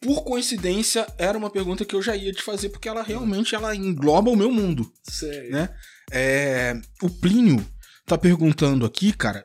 por 0.00 0.22
coincidência, 0.22 1.04
era 1.18 1.36
uma 1.36 1.50
pergunta 1.50 1.84
que 1.84 1.96
eu 1.96 2.00
já 2.00 2.14
ia 2.14 2.32
te 2.32 2.44
fazer, 2.44 2.68
porque 2.68 2.88
ela 2.88 3.02
realmente 3.02 3.56
ela 3.56 3.74
engloba 3.74 4.30
o 4.30 4.36
meu 4.36 4.52
mundo. 4.52 4.88
Sei. 5.02 5.50
Né? 5.50 5.68
É, 6.12 6.80
o 7.02 7.10
Plínio 7.10 7.66
tá 8.06 8.16
perguntando 8.16 8.86
aqui, 8.86 9.12
cara, 9.12 9.44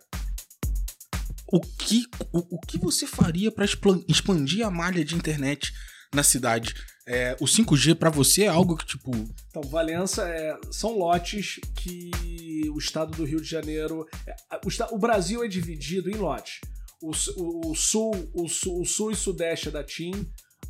o 1.51 1.59
que, 1.59 2.05
o, 2.31 2.57
o 2.57 2.61
que 2.61 2.77
você 2.77 3.07
faria 3.07 3.51
para 3.51 3.65
expandir 4.07 4.63
a 4.63 4.69
malha 4.69 5.03
de 5.03 5.15
internet 5.15 5.73
na 6.13 6.21
cidade? 6.21 6.75
É, 7.07 7.35
o 7.39 7.45
5G 7.45 7.95
para 7.95 8.09
você 8.09 8.43
é 8.43 8.47
algo 8.47 8.77
que, 8.77 8.85
tipo. 8.85 9.11
Então, 9.49 9.63
Valença 9.63 10.27
é, 10.27 10.57
são 10.69 10.97
lotes 10.97 11.59
que 11.75 12.69
o 12.69 12.77
estado 12.77 13.15
do 13.15 13.25
Rio 13.25 13.41
de 13.41 13.49
Janeiro. 13.49 14.07
É, 14.27 14.35
o, 14.63 14.95
o, 14.95 14.99
Brasil 14.99 15.43
é 15.43 15.47
dividido 15.47 16.09
em 16.09 16.15
lotes. 16.15 16.59
O, 17.01 17.11
o, 17.37 17.71
o 17.71 17.75
sul, 17.75 18.11
o, 18.33 18.47
sul, 18.47 18.81
o 18.81 18.85
sul 18.85 19.11
e 19.11 19.15
sudeste 19.15 19.69
é 19.69 19.71
da 19.71 19.83
TIM, 19.83 20.11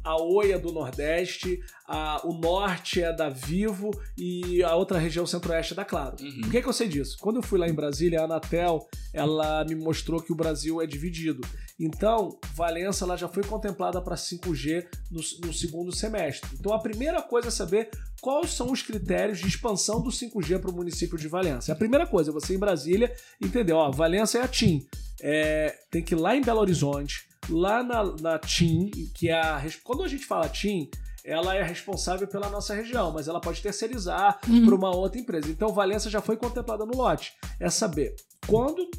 a 0.04 0.22
Oi 0.22 0.52
é 0.52 0.58
do 0.58 0.72
Nordeste, 0.72 1.60
a, 1.88 2.26
o 2.26 2.34
Norte 2.34 3.02
é 3.02 3.14
da 3.14 3.30
Vivo 3.30 3.92
e 4.18 4.64
a 4.64 4.76
outra 4.76 4.98
região 4.98 5.26
Centro-Oeste 5.26 5.74
é 5.74 5.76
da 5.76 5.86
Claro. 5.86 6.16
Uhum. 6.22 6.42
Por 6.42 6.52
que, 6.52 6.62
que 6.62 6.68
eu 6.68 6.74
sei 6.74 6.88
disso? 6.88 7.18
Quando 7.20 7.38
eu 7.38 7.44
fui 7.44 7.60
lá 7.60 7.68
em 7.68 7.74
Brasília, 7.74 8.22
a 8.22 8.24
Anatel, 8.24 8.88
ela 9.14 9.64
me 9.66 9.76
mostrou 9.76 10.22
que 10.22 10.32
o 10.32 10.36
Brasil 10.36 10.82
é 10.82 10.88
dividido. 10.88 11.42
Então, 11.80 12.40
Valença 12.54 13.06
ela 13.06 13.18
já 13.18 13.28
foi 13.28 13.44
contemplada 13.44 14.02
para 14.02 14.16
5G 14.16 14.88
no, 15.10 15.22
no 15.46 15.54
segundo 15.54 15.92
semestre. 15.92 16.50
Então, 16.60 16.74
a 16.74 16.80
primeira 16.80 17.22
coisa 17.22 17.50
é 17.50 17.52
saber 17.52 17.90
quais 18.22 18.52
são 18.54 18.72
os 18.72 18.82
critérios 18.82 19.40
de 19.40 19.48
expansão 19.48 20.02
do 20.02 20.10
5G 20.10 20.60
para 20.60 20.72
o 20.72 20.76
município 20.76 21.18
de 21.18 21.28
Valença. 21.28 21.72
É 21.72 21.74
a 21.74 21.78
primeira 21.78 22.06
coisa, 22.06 22.32
você 22.32 22.56
em 22.56 22.60
Brasília 22.60 23.12
entender, 23.42 23.74
ó, 23.74 23.92
Valença 23.92 24.38
é 24.38 24.44
a 24.44 24.48
TIM. 24.48 24.86
É, 25.22 25.76
tem 25.90 26.04
que 26.04 26.14
ir 26.14 26.18
lá 26.18 26.36
em 26.36 26.42
Belo 26.42 26.60
Horizonte, 26.60 27.31
lá 27.52 27.84
na, 27.84 28.04
na 28.22 28.40
TIM, 28.40 28.90
que 29.14 29.30
é 29.30 29.40
a. 29.40 29.64
Quando 29.84 30.04
a 30.04 30.08
gente 30.08 30.26
fala 30.26 30.50
TIM, 30.50 30.90
ela 31.24 31.56
é 31.56 31.62
responsável 31.62 32.28
pela 32.28 32.50
nossa 32.50 32.74
região, 32.74 33.12
mas 33.12 33.28
ela 33.28 33.40
pode 33.40 33.62
terceirizar 33.62 34.40
uhum. 34.48 34.66
para 34.66 34.76
uma 34.76 34.96
outra 34.96 35.20
empresa. 35.20 35.50
Então, 35.50 35.70
Valença 35.70 36.10
já 36.10 36.22
foi 36.22 36.36
contemplada 36.38 36.86
no 36.86 36.96
lote. 36.96 37.34
É 37.60 37.70
saber 37.70 38.16
quando 38.48 38.90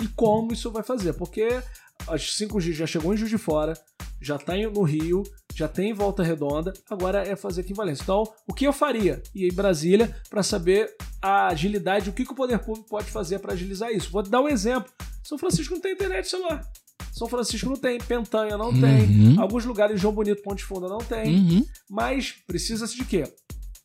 e 0.00 0.08
como 0.08 0.52
isso 0.52 0.70
vai 0.70 0.82
fazer, 0.82 1.12
porque 1.14 1.48
as 2.06 2.22
5G 2.22 2.72
já 2.72 2.86
chegou 2.86 3.12
em 3.12 3.16
Juiz 3.16 3.30
de 3.30 3.38
Fora, 3.38 3.74
já 4.20 4.36
está 4.36 4.54
no 4.56 4.82
Rio, 4.82 5.22
já 5.54 5.68
tem 5.68 5.90
em 5.90 5.94
Volta 5.94 6.22
Redonda, 6.22 6.72
agora 6.90 7.22
é 7.22 7.36
fazer 7.36 7.60
aqui 7.60 7.72
em 7.72 7.76
Valência. 7.76 8.02
Então, 8.02 8.24
o 8.46 8.54
que 8.54 8.64
eu 8.64 8.72
faria? 8.72 9.22
Ir 9.34 9.48
em 9.48 9.54
Brasília 9.54 10.14
para 10.28 10.42
saber 10.42 10.94
a 11.20 11.48
agilidade, 11.48 12.10
o 12.10 12.12
que, 12.12 12.24
que 12.24 12.32
o 12.32 12.36
poder 12.36 12.58
público 12.60 12.88
pode 12.88 13.10
fazer 13.10 13.38
para 13.38 13.52
agilizar 13.52 13.90
isso. 13.90 14.10
Vou 14.10 14.22
dar 14.22 14.40
um 14.40 14.48
exemplo. 14.48 14.90
São 15.22 15.38
Francisco 15.38 15.74
não 15.74 15.80
tem 15.80 15.92
internet 15.92 16.28
celular. 16.28 16.64
São 17.18 17.26
Francisco 17.26 17.68
não 17.68 17.76
tem, 17.76 17.98
Pentanha 17.98 18.56
não 18.56 18.68
uhum. 18.68 18.80
tem, 18.80 19.38
alguns 19.38 19.64
lugares, 19.64 20.00
João 20.00 20.14
Bonito, 20.14 20.40
Ponte 20.40 20.62
Funda 20.62 20.88
não 20.88 20.98
tem, 20.98 21.34
uhum. 21.34 21.66
mas 21.90 22.32
precisa-se 22.46 22.96
de 22.96 23.04
quê? 23.04 23.24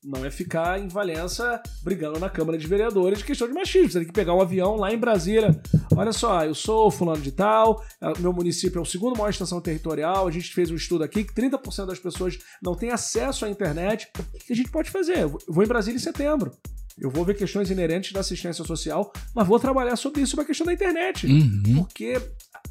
Não 0.03 0.23
é 0.23 0.29
ficar 0.29 0.79
em 0.79 0.87
Valença 0.87 1.63
brigando 1.81 2.19
na 2.19 2.29
Câmara 2.29 2.57
de 2.57 2.67
Vereadores 2.67 3.19
de 3.19 3.25
questão 3.25 3.47
de 3.47 3.53
machismo. 3.53 3.89
Você 3.89 3.99
tem 3.99 4.07
que 4.07 4.13
pegar 4.13 4.35
um 4.35 4.41
avião 4.41 4.75
lá 4.75 4.93
em 4.93 4.97
Brasília. 4.97 5.59
Olha 5.95 6.11
só, 6.11 6.43
eu 6.43 6.53
sou 6.53 6.91
fulano 6.91 7.21
de 7.21 7.31
tal, 7.31 7.81
é, 8.01 8.19
meu 8.19 8.33
município 8.33 8.79
é 8.79 8.81
o 8.81 8.85
segundo 8.85 9.17
maior 9.17 9.29
extensão 9.29 9.61
territorial. 9.61 10.27
A 10.27 10.31
gente 10.31 10.53
fez 10.53 10.69
um 10.69 10.75
estudo 10.75 11.05
aqui 11.05 11.23
que 11.23 11.33
30% 11.33 11.85
das 11.85 11.99
pessoas 11.99 12.37
não 12.61 12.75
têm 12.75 12.91
acesso 12.91 13.45
à 13.45 13.49
internet. 13.49 14.09
O 14.19 14.37
que 14.45 14.51
a 14.51 14.55
gente 14.55 14.69
pode 14.69 14.91
fazer? 14.91 15.19
Eu 15.19 15.39
vou 15.47 15.63
em 15.63 15.67
Brasília 15.67 15.95
em 15.95 16.01
setembro. 16.01 16.51
Eu 16.97 17.09
vou 17.09 17.25
ver 17.25 17.35
questões 17.35 17.71
inerentes 17.71 18.11
da 18.11 18.19
assistência 18.19 18.63
social, 18.63 19.11
mas 19.33 19.47
vou 19.47 19.59
trabalhar 19.59 19.95
sobre 19.95 20.21
isso, 20.21 20.31
sobre 20.31 20.43
a 20.43 20.47
questão 20.47 20.65
da 20.65 20.73
internet. 20.73 21.25
Uhum. 21.25 21.75
Porque 21.77 22.21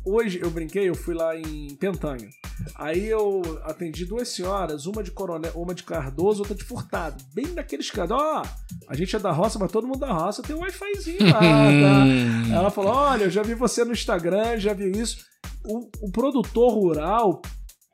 hoje 0.05 0.41
eu 0.43 0.51
brinquei, 0.51 0.89
eu 0.89 0.95
fui 0.95 1.15
lá 1.15 1.37
em 1.37 1.75
Pentanha. 1.77 2.29
Aí 2.77 3.07
eu 3.09 3.43
atendi 3.65 4.05
duas 4.05 4.29
senhoras, 4.29 4.87
uma 4.87 5.03
de 5.03 5.11
Coronel, 5.11 5.53
uma 5.55 5.75
de 5.75 5.83
Cardoso, 5.83 6.41
outra 6.41 6.55
de 6.55 6.65
Furtado. 6.65 7.23
Bem 7.35 7.47
naqueles 7.49 7.91
casos. 7.91 8.17
Ó, 8.17 8.43
a 8.89 8.95
gente 8.95 9.15
é 9.17 9.19
da 9.19 9.33
roça, 9.33 9.59
mas 9.59 9.73
todo 9.73 9.87
mundo 9.87 10.01
da 10.01 10.13
roça 10.13 10.43
tem 10.43 10.55
um 10.55 10.61
Wi-Fizinho 10.61 11.25
lá, 11.25 11.41
tá? 11.41 12.55
Ela 12.55 12.71
falou: 12.71 12.93
olha, 12.93 13.25
eu 13.25 13.31
já 13.31 13.43
vi 13.43 13.55
você 13.55 13.85
no 13.85 13.93
Instagram, 13.93 14.59
já 14.59 14.73
viu 14.73 14.91
isso. 14.91 15.25
O, 15.65 15.89
o 16.01 16.11
produtor 16.11 16.73
rural 16.73 17.41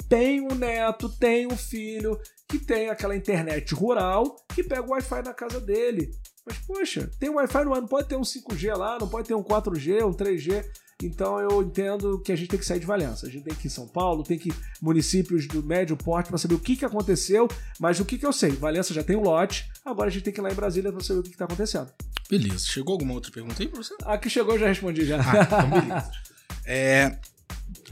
tem 0.09 0.41
um 0.41 0.55
neto, 0.55 1.09
tem 1.09 1.47
um 1.47 1.57
filho 1.57 2.19
que 2.49 2.59
tem 2.59 2.89
aquela 2.89 3.15
internet 3.15 3.75
rural 3.75 4.37
que 4.55 4.65
pega 4.65 4.87
o 4.87 4.91
Wi-Fi 4.91 5.23
na 5.23 5.35
casa 5.35 5.61
dele. 5.61 6.11
Mas, 6.47 6.57
poxa, 6.59 7.11
tem 7.21 7.29
Wi-Fi 7.29 7.65
no 7.65 7.75
ar, 7.75 7.81
não 7.83 7.89
pode 7.89 8.09
ter 8.09 8.17
um 8.17 8.23
5G 8.23 8.75
lá, 8.75 8.99
não 8.99 9.07
pode 9.07 9.29
ter 9.29 9.35
um 9.35 9.43
4G, 9.43 10.03
um 10.03 10.15
3G. 10.15 10.65
Então 11.03 11.39
eu 11.39 11.63
entendo 11.63 12.19
que 12.21 12.33
a 12.33 12.37
gente 12.37 12.49
tem 12.49 12.59
que 12.59 12.67
sair 12.67 12.81
de 12.81 12.87
Valença. 12.87 13.27
A 13.27 13.31
gente 13.31 13.45
tem 13.45 13.55
que 13.55 13.67
ir 13.67 13.69
em 13.69 13.71
São 13.71 13.87
Paulo, 13.87 14.25
tem 14.25 14.39
que 14.39 14.49
ir 14.49 14.55
municípios 14.83 15.47
do 15.47 15.63
médio 15.63 15.97
porte 15.97 16.29
para 16.29 16.39
saber 16.39 16.55
o 16.55 16.59
que, 16.59 16.77
que 16.77 16.85
aconteceu. 16.85 17.49
Mas 17.79 18.01
o 18.01 18.05
que, 18.05 18.19
que 18.19 18.27
eu 18.27 18.33
sei? 18.33 18.51
Valença 18.51 18.93
já 18.93 19.03
tem 19.05 19.17
um 19.17 19.23
lote, 19.23 19.71
agora 19.85 20.09
a 20.09 20.13
gente 20.13 20.25
tem 20.25 20.33
que 20.33 20.41
ir 20.41 20.43
lá 20.43 20.51
em 20.51 20.55
Brasília 20.55 20.91
para 20.91 21.03
saber 21.03 21.21
o 21.21 21.23
que, 21.23 21.31
está 21.31 21.45
acontecendo. 21.45 21.89
Beleza. 22.29 22.67
Chegou 22.67 22.93
alguma 22.93 23.15
outra 23.15 23.31
pergunta 23.31 23.63
aí 23.63 23.69
para 23.69 23.81
você? 23.81 23.95
A 24.05 24.19
que 24.19 24.29
chegou 24.29 24.55
eu 24.55 24.61
já 24.61 24.67
respondi 24.67 25.05
já. 25.05 25.21
Ah, 25.21 25.43
então 25.43 25.71
beleza. 25.71 26.11
é, 26.67 27.19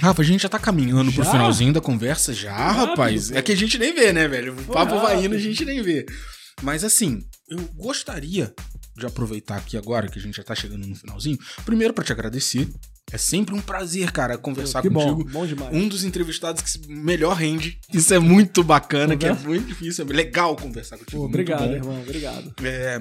Rafa, 0.01 0.23
a 0.23 0.25
gente 0.25 0.43
já 0.43 0.49
tá 0.49 0.59
caminhando 0.59 1.11
já? 1.11 1.23
pro 1.23 1.31
finalzinho 1.31 1.73
da 1.73 1.81
conversa 1.81 2.35
já, 2.35 2.57
Rápido, 2.57 2.89
rapaz. 2.91 3.31
É 3.31 3.41
que 3.41 3.53
a 3.53 3.57
gente 3.57 3.79
nem 3.79 3.95
vê, 3.95 4.13
né, 4.13 4.27
velho? 4.27 4.53
O 4.53 4.65
papo 4.65 4.99
vai 4.99 5.25
indo, 5.25 5.35
a 5.35 5.39
gente 5.39 5.65
nem 5.65 5.81
vê. 5.81 6.05
Mas 6.63 6.83
assim, 6.83 7.25
eu 7.49 7.59
gostaria 7.75 8.53
de 8.97 9.07
aproveitar 9.07 9.57
aqui 9.57 9.77
agora 9.77 10.09
que 10.09 10.19
a 10.19 10.23
gente 10.23 10.37
já 10.37 10.43
tá 10.43 10.55
chegando 10.55 10.87
no 10.87 10.95
finalzinho. 10.95 11.39
Primeiro 11.65 11.95
para 11.95 12.05
te 12.05 12.13
agradecer. 12.13 12.69
É 13.13 13.19
sempre 13.19 13.55
um 13.55 13.61
prazer, 13.61 14.11
cara, 14.11 14.37
conversar 14.37 14.83
que 14.83 14.91
contigo. 14.91 15.25
Bom, 15.25 15.31
bom 15.31 15.47
demais. 15.47 15.75
Um 15.75 15.87
dos 15.87 16.03
entrevistados 16.03 16.61
que 16.63 16.89
melhor 16.89 17.37
rende. 17.37 17.79
Isso 17.93 18.13
é 18.13 18.19
muito 18.19 18.65
bacana, 18.65 19.17
que 19.17 19.25
é 19.25 19.33
muito 19.33 19.69
difícil. 19.69 20.05
É 20.11 20.13
legal 20.13 20.57
conversar 20.57 20.99
contigo. 20.99 21.19
Pô, 21.19 21.27
obrigado, 21.27 21.73
irmão. 21.73 22.01
Obrigado. 22.03 22.53
É, 22.65 22.99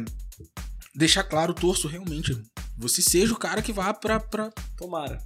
deixar 0.93 1.23
claro, 1.23 1.55
torço 1.55 1.87
realmente. 1.87 2.39
Você 2.77 3.01
seja 3.01 3.33
o 3.33 3.37
cara 3.37 3.61
que 3.61 3.73
vá 3.73 3.93
pra. 3.93 4.19
pra... 4.19 4.51
Tomara. 4.77 5.19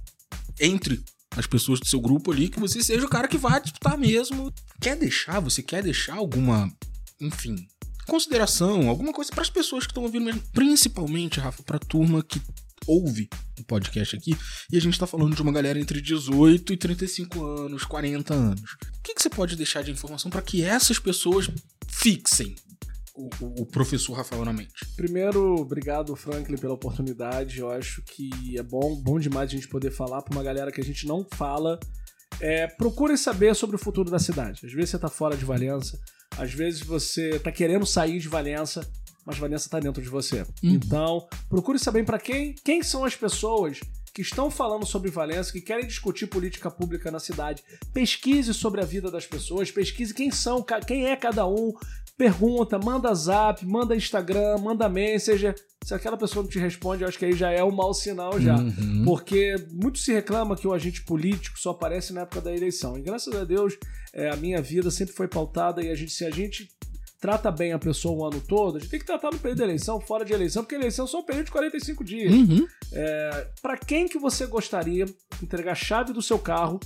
Entre 0.58 1.02
as 1.36 1.46
pessoas 1.46 1.78
do 1.78 1.86
seu 1.86 2.00
grupo 2.00 2.32
ali, 2.32 2.48
que 2.48 2.58
você 2.58 2.82
seja 2.82 3.04
o 3.04 3.10
cara 3.10 3.28
que 3.28 3.36
vai 3.36 3.60
disputar 3.60 3.98
mesmo. 3.98 4.52
Quer 4.80 4.96
deixar? 4.96 5.40
Você 5.40 5.62
quer 5.62 5.82
deixar 5.82 6.16
alguma. 6.16 6.72
Enfim, 7.20 7.68
consideração, 8.06 8.88
alguma 8.88 9.12
coisa 9.12 9.30
para 9.30 9.42
as 9.42 9.50
pessoas 9.50 9.84
que 9.84 9.90
estão 9.90 10.02
ouvindo 10.04 10.24
mesmo. 10.24 10.42
Principalmente, 10.52 11.38
Rafa, 11.38 11.62
para 11.62 11.76
a 11.76 11.80
turma 11.80 12.22
que 12.22 12.40
ouve 12.90 13.28
o 13.58 13.64
podcast 13.64 14.16
aqui. 14.16 14.36
E 14.70 14.76
a 14.76 14.80
gente 14.80 14.98
tá 14.98 15.06
falando 15.06 15.36
de 15.36 15.42
uma 15.42 15.52
galera 15.52 15.78
entre 15.78 16.00
18 16.00 16.72
e 16.72 16.76
35 16.76 17.44
anos, 17.44 17.84
40 17.84 18.34
anos. 18.34 18.72
O 18.72 19.02
que, 19.02 19.14
que 19.14 19.22
você 19.22 19.30
pode 19.30 19.54
deixar 19.54 19.82
de 19.82 19.92
informação 19.92 20.30
para 20.30 20.42
que 20.42 20.62
essas 20.62 20.98
pessoas 20.98 21.48
fixem 21.88 22.54
o, 23.14 23.28
o, 23.62 23.66
professor 23.66 24.14
Rafael 24.14 24.44
na 24.44 24.52
mente? 24.52 24.72
Primeiro, 24.96 25.54
obrigado, 25.56 26.16
Franklin, 26.16 26.56
pela 26.56 26.74
oportunidade. 26.74 27.60
Eu 27.60 27.70
acho 27.70 28.02
que 28.02 28.58
é 28.58 28.62
bom, 28.62 28.96
bom 28.96 29.20
demais 29.20 29.50
a 29.50 29.54
gente 29.54 29.68
poder 29.68 29.90
falar 29.90 30.22
para 30.22 30.34
uma 30.34 30.42
galera 30.42 30.72
que 30.72 30.80
a 30.80 30.84
gente 30.84 31.06
não 31.06 31.26
fala. 31.34 31.78
É, 32.40 32.66
procure 32.66 33.16
saber 33.18 33.54
sobre 33.54 33.76
o 33.76 33.78
futuro 33.78 34.10
da 34.10 34.18
cidade. 34.18 34.64
Às 34.64 34.72
vezes 34.72 34.90
você 34.90 34.98
tá 34.98 35.08
fora 35.08 35.36
de 35.36 35.44
Valença, 35.44 36.00
às 36.38 36.52
vezes 36.52 36.80
você 36.80 37.38
tá 37.38 37.52
querendo 37.52 37.84
sair 37.84 38.18
de 38.18 38.28
Valença, 38.28 38.88
mas 39.30 39.38
Valença 39.38 39.70
tá 39.70 39.78
dentro 39.78 40.02
de 40.02 40.08
você. 40.08 40.40
Uhum. 40.40 40.46
Então, 40.62 41.28
procure 41.48 41.78
saber 41.78 42.04
para 42.04 42.18
quem, 42.18 42.54
quem 42.64 42.82
são 42.82 43.04
as 43.04 43.14
pessoas 43.14 43.80
que 44.12 44.22
estão 44.22 44.50
falando 44.50 44.84
sobre 44.84 45.08
Valença, 45.08 45.52
que 45.52 45.60
querem 45.60 45.86
discutir 45.86 46.26
política 46.26 46.68
pública 46.68 47.12
na 47.12 47.20
cidade. 47.20 47.62
Pesquise 47.92 48.52
sobre 48.52 48.80
a 48.80 48.84
vida 48.84 49.08
das 49.08 49.24
pessoas, 49.24 49.70
pesquise 49.70 50.12
quem 50.12 50.32
são, 50.32 50.64
quem 50.84 51.06
é 51.06 51.14
cada 51.14 51.46
um, 51.46 51.72
pergunta, 52.18 52.76
manda 52.78 53.14
zap, 53.14 53.64
manda 53.64 53.94
Instagram, 53.94 54.58
manda 54.58 54.88
Messenger. 54.88 55.54
Se 55.84 55.94
aquela 55.94 56.16
pessoa 56.16 56.42
não 56.42 56.50
te 56.50 56.58
responde, 56.58 57.02
eu 57.02 57.08
acho 57.08 57.18
que 57.18 57.24
aí 57.24 57.32
já 57.32 57.50
é 57.52 57.62
um 57.62 57.70
mau 57.70 57.94
sinal 57.94 58.38
já. 58.40 58.56
Uhum. 58.56 59.04
Porque 59.04 59.54
muito 59.70 59.98
se 59.98 60.12
reclama 60.12 60.56
que 60.56 60.66
o 60.66 60.72
agente 60.72 61.02
político 61.02 61.58
só 61.58 61.70
aparece 61.70 62.12
na 62.12 62.22
época 62.22 62.40
da 62.40 62.52
eleição. 62.52 62.98
E 62.98 63.02
graças 63.02 63.32
a 63.34 63.44
Deus, 63.44 63.78
é, 64.12 64.28
a 64.28 64.36
minha 64.36 64.60
vida 64.60 64.90
sempre 64.90 65.14
foi 65.14 65.28
pautada 65.28 65.82
e 65.82 65.88
a 65.88 65.94
gente, 65.94 66.10
se 66.10 66.24
a 66.24 66.30
gente 66.30 66.68
trata 67.20 67.50
bem 67.50 67.72
a 67.72 67.78
pessoa 67.78 68.18
o 68.18 68.24
ano 68.26 68.40
todo, 68.40 68.78
a 68.78 68.80
gente 68.80 68.90
tem 68.90 68.98
que 68.98 69.06
tratar 69.06 69.30
no 69.30 69.38
período 69.38 69.58
de 69.58 69.64
eleição, 69.64 70.00
fora 70.00 70.24
de 70.24 70.32
eleição, 70.32 70.62
porque 70.62 70.74
eleição 70.74 71.04
é 71.04 71.08
só 71.08 71.20
um 71.20 71.22
período 71.22 71.46
de 71.46 71.52
45 71.52 72.02
dias. 72.02 72.32
Uhum. 72.32 72.66
É, 72.92 73.46
para 73.60 73.76
quem 73.76 74.08
que 74.08 74.18
você 74.18 74.46
gostaria 74.46 75.04
de 75.04 75.14
entregar 75.42 75.72
a 75.72 75.76
chave 75.76 76.14
do 76.14 76.22
seu 76.22 76.38
carro 76.38 76.80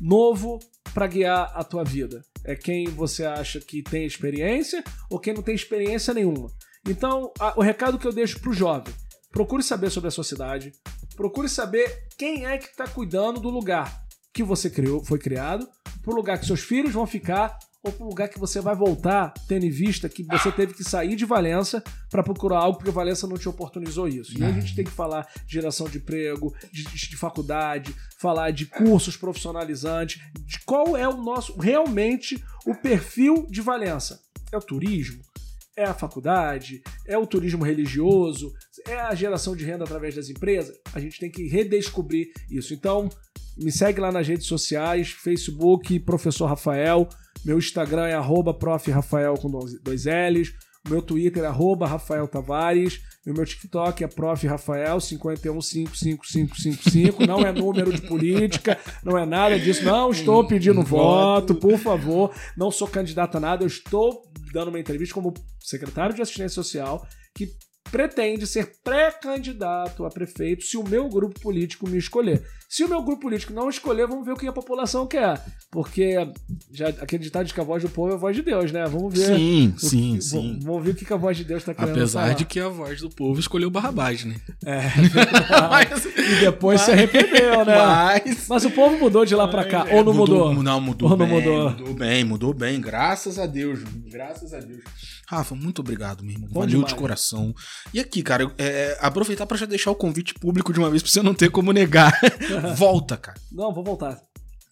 novo 0.00 0.60
para 0.94 1.08
guiar 1.08 1.50
a 1.54 1.64
tua 1.64 1.82
vida? 1.82 2.24
É 2.44 2.54
quem 2.54 2.86
você 2.86 3.24
acha 3.24 3.58
que 3.58 3.82
tem 3.82 4.06
experiência 4.06 4.84
ou 5.10 5.18
quem 5.18 5.34
não 5.34 5.42
tem 5.42 5.54
experiência 5.54 6.14
nenhuma? 6.14 6.52
Então, 6.86 7.32
a, 7.40 7.58
o 7.58 7.62
recado 7.62 7.98
que 7.98 8.06
eu 8.06 8.12
deixo 8.12 8.38
pro 8.38 8.52
jovem, 8.52 8.94
procure 9.32 9.62
saber 9.62 9.90
sobre 9.90 10.08
a 10.08 10.12
sua 10.12 10.22
cidade, 10.22 10.72
procure 11.16 11.48
saber 11.48 12.06
quem 12.16 12.46
é 12.46 12.58
que 12.58 12.66
está 12.66 12.86
cuidando 12.86 13.40
do 13.40 13.50
lugar 13.50 14.04
que 14.32 14.42
você 14.42 14.70
criou, 14.70 15.02
foi 15.02 15.18
criado, 15.18 15.66
pro 16.02 16.14
lugar 16.14 16.38
que 16.38 16.46
seus 16.46 16.60
filhos 16.60 16.92
vão 16.92 17.06
ficar 17.06 17.58
ou 17.84 17.92
para 17.92 18.04
um 18.04 18.08
lugar 18.08 18.28
que 18.28 18.38
você 18.38 18.60
vai 18.60 18.74
voltar, 18.74 19.34
tendo 19.46 19.66
em 19.66 19.70
vista 19.70 20.08
que 20.08 20.22
você 20.22 20.50
teve 20.50 20.72
que 20.72 20.82
sair 20.82 21.14
de 21.14 21.26
Valença 21.26 21.84
para 22.10 22.22
procurar 22.22 22.58
algo 22.58 22.78
porque 22.78 22.90
Valença 22.90 23.26
não 23.26 23.36
te 23.36 23.48
oportunizou 23.48 24.08
isso. 24.08 24.38
E 24.38 24.42
aí 24.42 24.50
a 24.50 24.60
gente 24.60 24.74
tem 24.74 24.84
que 24.84 24.90
falar 24.90 25.28
de 25.46 25.52
geração 25.52 25.86
de 25.86 25.98
emprego, 25.98 26.54
de, 26.72 26.82
de 26.82 27.16
faculdade, 27.16 27.94
falar 28.18 28.52
de 28.52 28.64
cursos 28.64 29.18
profissionalizantes, 29.18 30.22
de 30.40 30.60
qual 30.60 30.96
é 30.96 31.06
o 31.06 31.22
nosso 31.22 31.58
realmente 31.58 32.42
o 32.64 32.74
perfil 32.74 33.46
de 33.50 33.60
Valença. 33.60 34.18
É 34.50 34.56
o 34.56 34.62
turismo? 34.62 35.22
É 35.76 35.84
a 35.84 35.92
faculdade? 35.92 36.82
É 37.06 37.18
o 37.18 37.26
turismo 37.26 37.64
religioso? 37.64 38.54
É 38.86 38.96
a 38.96 39.14
geração 39.14 39.54
de 39.54 39.64
renda 39.64 39.84
através 39.84 40.14
das 40.14 40.30
empresas? 40.30 40.78
A 40.94 41.00
gente 41.00 41.20
tem 41.20 41.30
que 41.30 41.46
redescobrir 41.48 42.32
isso. 42.48 42.72
Então, 42.72 43.10
me 43.56 43.70
segue 43.70 44.00
lá 44.00 44.10
nas 44.10 44.26
redes 44.26 44.46
sociais, 44.46 45.10
Facebook, 45.10 45.98
Professor 46.00 46.46
Rafael. 46.46 47.08
Meu 47.44 47.58
Instagram 47.58 48.06
é 48.06 48.14
arroba 48.14 48.56
Rafael 48.90 49.34
com 49.34 49.50
dois 49.50 50.06
L's. 50.06 50.54
Meu 50.88 51.00
Twitter 51.00 51.44
é 51.44 51.46
arroba 51.46 51.86
Rafael 51.86 52.28
Tavares. 52.28 53.00
E 53.26 53.30
o 53.30 53.34
meu 53.34 53.46
TikTok 53.46 54.04
é 54.04 54.06
prof. 54.06 54.46
Rafael 54.46 55.00
515555. 55.00 57.26
Não 57.26 57.40
é 57.40 57.50
número 57.52 57.90
de 57.92 58.02
política, 58.02 58.78
não 59.02 59.16
é 59.16 59.24
nada 59.24 59.58
disso. 59.58 59.82
Não 59.84 60.10
estou 60.10 60.46
pedindo 60.46 60.82
voto, 60.82 61.54
por 61.54 61.78
favor. 61.78 62.34
Não 62.56 62.70
sou 62.70 62.86
candidato 62.86 63.38
a 63.38 63.40
nada. 63.40 63.64
Eu 63.64 63.68
estou 63.68 64.30
dando 64.52 64.68
uma 64.68 64.78
entrevista 64.78 65.14
como 65.14 65.32
secretário 65.58 66.14
de 66.14 66.20
assistência 66.20 66.54
social 66.54 67.06
que 67.34 67.48
pretende 67.90 68.46
ser 68.46 68.74
pré-candidato 68.82 70.04
a 70.04 70.10
prefeito 70.10 70.64
se 70.64 70.76
o 70.76 70.82
meu 70.82 71.08
grupo 71.08 71.40
político 71.40 71.88
me 71.88 71.96
escolher. 71.96 72.44
Se 72.74 72.82
o 72.82 72.88
meu 72.88 73.00
grupo 73.02 73.22
político 73.22 73.52
não 73.52 73.70
escolher, 73.70 74.04
vamos 74.08 74.26
ver 74.26 74.32
o 74.32 74.36
que 74.36 74.48
a 74.48 74.52
população 74.52 75.06
quer. 75.06 75.40
Porque 75.70 76.16
já 76.72 76.88
acreditar 76.88 77.44
de 77.44 77.54
que 77.54 77.60
a 77.60 77.62
voz 77.62 77.80
do 77.80 77.88
povo 77.88 78.10
é 78.10 78.14
a 78.14 78.18
voz 78.18 78.34
de 78.34 78.42
Deus, 78.42 78.72
né? 78.72 78.84
Vamos 78.86 79.16
ver. 79.16 79.26
Sim, 79.26 79.74
o, 79.76 79.78
sim, 79.78 80.20
sim. 80.20 80.58
Vamos 80.60 80.84
ver 80.84 80.90
o 80.90 80.94
que 80.96 81.12
a 81.12 81.16
voz 81.16 81.36
de 81.36 81.44
Deus 81.44 81.62
está 81.62 81.72
querendo 81.72 81.92
Apesar 81.92 82.22
falar. 82.22 82.34
de 82.34 82.44
que 82.44 82.58
a 82.58 82.68
voz 82.68 83.00
do 83.00 83.08
povo 83.08 83.38
escolheu 83.38 83.70
Barrabás, 83.70 84.24
né? 84.24 84.34
É. 84.66 84.80
mas, 85.70 86.04
e 86.18 86.40
depois 86.40 86.80
mas, 86.80 86.86
se 86.86 86.90
arrependeu, 86.90 87.64
né? 87.64 87.76
Mas, 87.76 88.48
mas 88.48 88.64
o 88.64 88.70
povo 88.72 88.98
mudou 88.98 89.24
de 89.24 89.36
lá 89.36 89.46
para 89.46 89.64
cá. 89.64 89.86
É, 89.88 89.94
ou 89.94 90.02
não 90.02 90.12
mudou? 90.12 90.48
mudou? 90.48 90.62
Não, 90.64 90.80
mudou 90.80 91.10
ou 91.12 91.16
não 91.16 91.26
bem, 91.28 91.36
mudou? 91.36 91.70
Mudou 91.70 91.94
bem, 91.94 92.24
mudou 92.24 92.52
bem. 92.52 92.80
Graças 92.80 93.38
a 93.38 93.46
Deus. 93.46 93.78
Graças 94.10 94.52
a 94.52 94.58
Deus. 94.58 94.82
Rafa, 95.26 95.54
muito 95.54 95.80
obrigado, 95.80 96.22
meu 96.22 96.32
irmão. 96.32 96.48
Bom 96.48 96.60
Valeu 96.60 96.74
demais. 96.74 96.92
de 96.92 96.98
coração. 96.98 97.54
E 97.92 98.00
aqui, 98.00 98.22
cara, 98.22 98.52
é, 98.58 98.98
aproveitar 99.00 99.46
para 99.46 99.56
já 99.56 99.66
deixar 99.66 99.90
o 99.90 99.94
convite 99.94 100.34
público 100.34 100.72
de 100.72 100.78
uma 100.78 100.90
vez 100.90 101.02
pra 101.02 101.10
você 101.10 101.22
não 101.22 101.34
ter 101.34 101.50
como 101.50 101.72
negar. 101.72 102.12
Volta, 102.72 103.16
cara. 103.16 103.38
Não, 103.50 103.72
vou 103.72 103.84
voltar. 103.84 104.20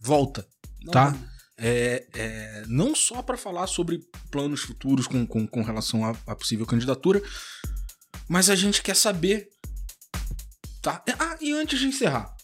Volta, 0.00 0.46
não, 0.82 0.92
tá? 0.92 1.10
Não. 1.10 1.32
É, 1.58 2.06
é, 2.14 2.64
não 2.66 2.94
só 2.94 3.22
para 3.22 3.36
falar 3.36 3.66
sobre 3.66 4.00
planos 4.30 4.62
futuros 4.62 5.06
com, 5.06 5.26
com, 5.26 5.46
com 5.46 5.62
relação 5.62 6.04
à 6.26 6.34
possível 6.34 6.66
candidatura, 6.66 7.22
mas 8.28 8.48
a 8.48 8.56
gente 8.56 8.82
quer 8.82 8.96
saber. 8.96 9.48
Tá? 10.80 11.02
Ah, 11.18 11.36
e 11.40 11.52
antes 11.52 11.78
de 11.78 11.86
encerrar, 11.86 12.34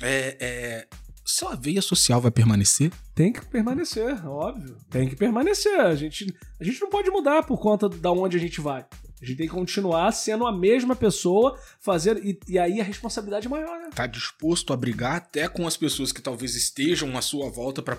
é, 0.00 0.36
é, 0.40 0.88
sua 1.24 1.54
veia 1.54 1.82
social 1.82 2.20
vai 2.20 2.30
permanecer? 2.30 2.90
Tem 3.14 3.32
que 3.32 3.44
permanecer, 3.44 4.26
óbvio. 4.26 4.78
Tem 4.88 5.08
que 5.08 5.16
permanecer. 5.16 5.78
A 5.78 5.94
gente, 5.94 6.34
a 6.58 6.64
gente 6.64 6.80
não 6.80 6.88
pode 6.88 7.10
mudar 7.10 7.42
por 7.42 7.58
conta 7.58 7.88
da 7.88 8.10
onde 8.10 8.36
a 8.36 8.40
gente 8.40 8.60
vai. 8.60 8.86
A 9.20 9.26
gente 9.26 9.36
tem 9.36 9.46
que 9.46 9.52
continuar 9.52 10.10
sendo 10.12 10.46
a 10.46 10.52
mesma 10.52 10.96
pessoa, 10.96 11.58
fazer. 11.78 12.16
E, 12.24 12.38
e, 12.48 12.58
aí 12.58 12.80
a 12.80 12.84
responsabilidade 12.84 13.46
é 13.46 13.50
maior, 13.50 13.78
né? 13.78 13.90
Tá 13.94 14.06
disposto 14.06 14.72
a 14.72 14.76
brigar 14.76 15.16
até 15.16 15.46
com 15.46 15.66
as 15.66 15.76
pessoas 15.76 16.10
que 16.10 16.22
talvez 16.22 16.54
estejam 16.54 17.16
à 17.16 17.20
sua 17.20 17.50
volta 17.50 17.82
para 17.82 17.98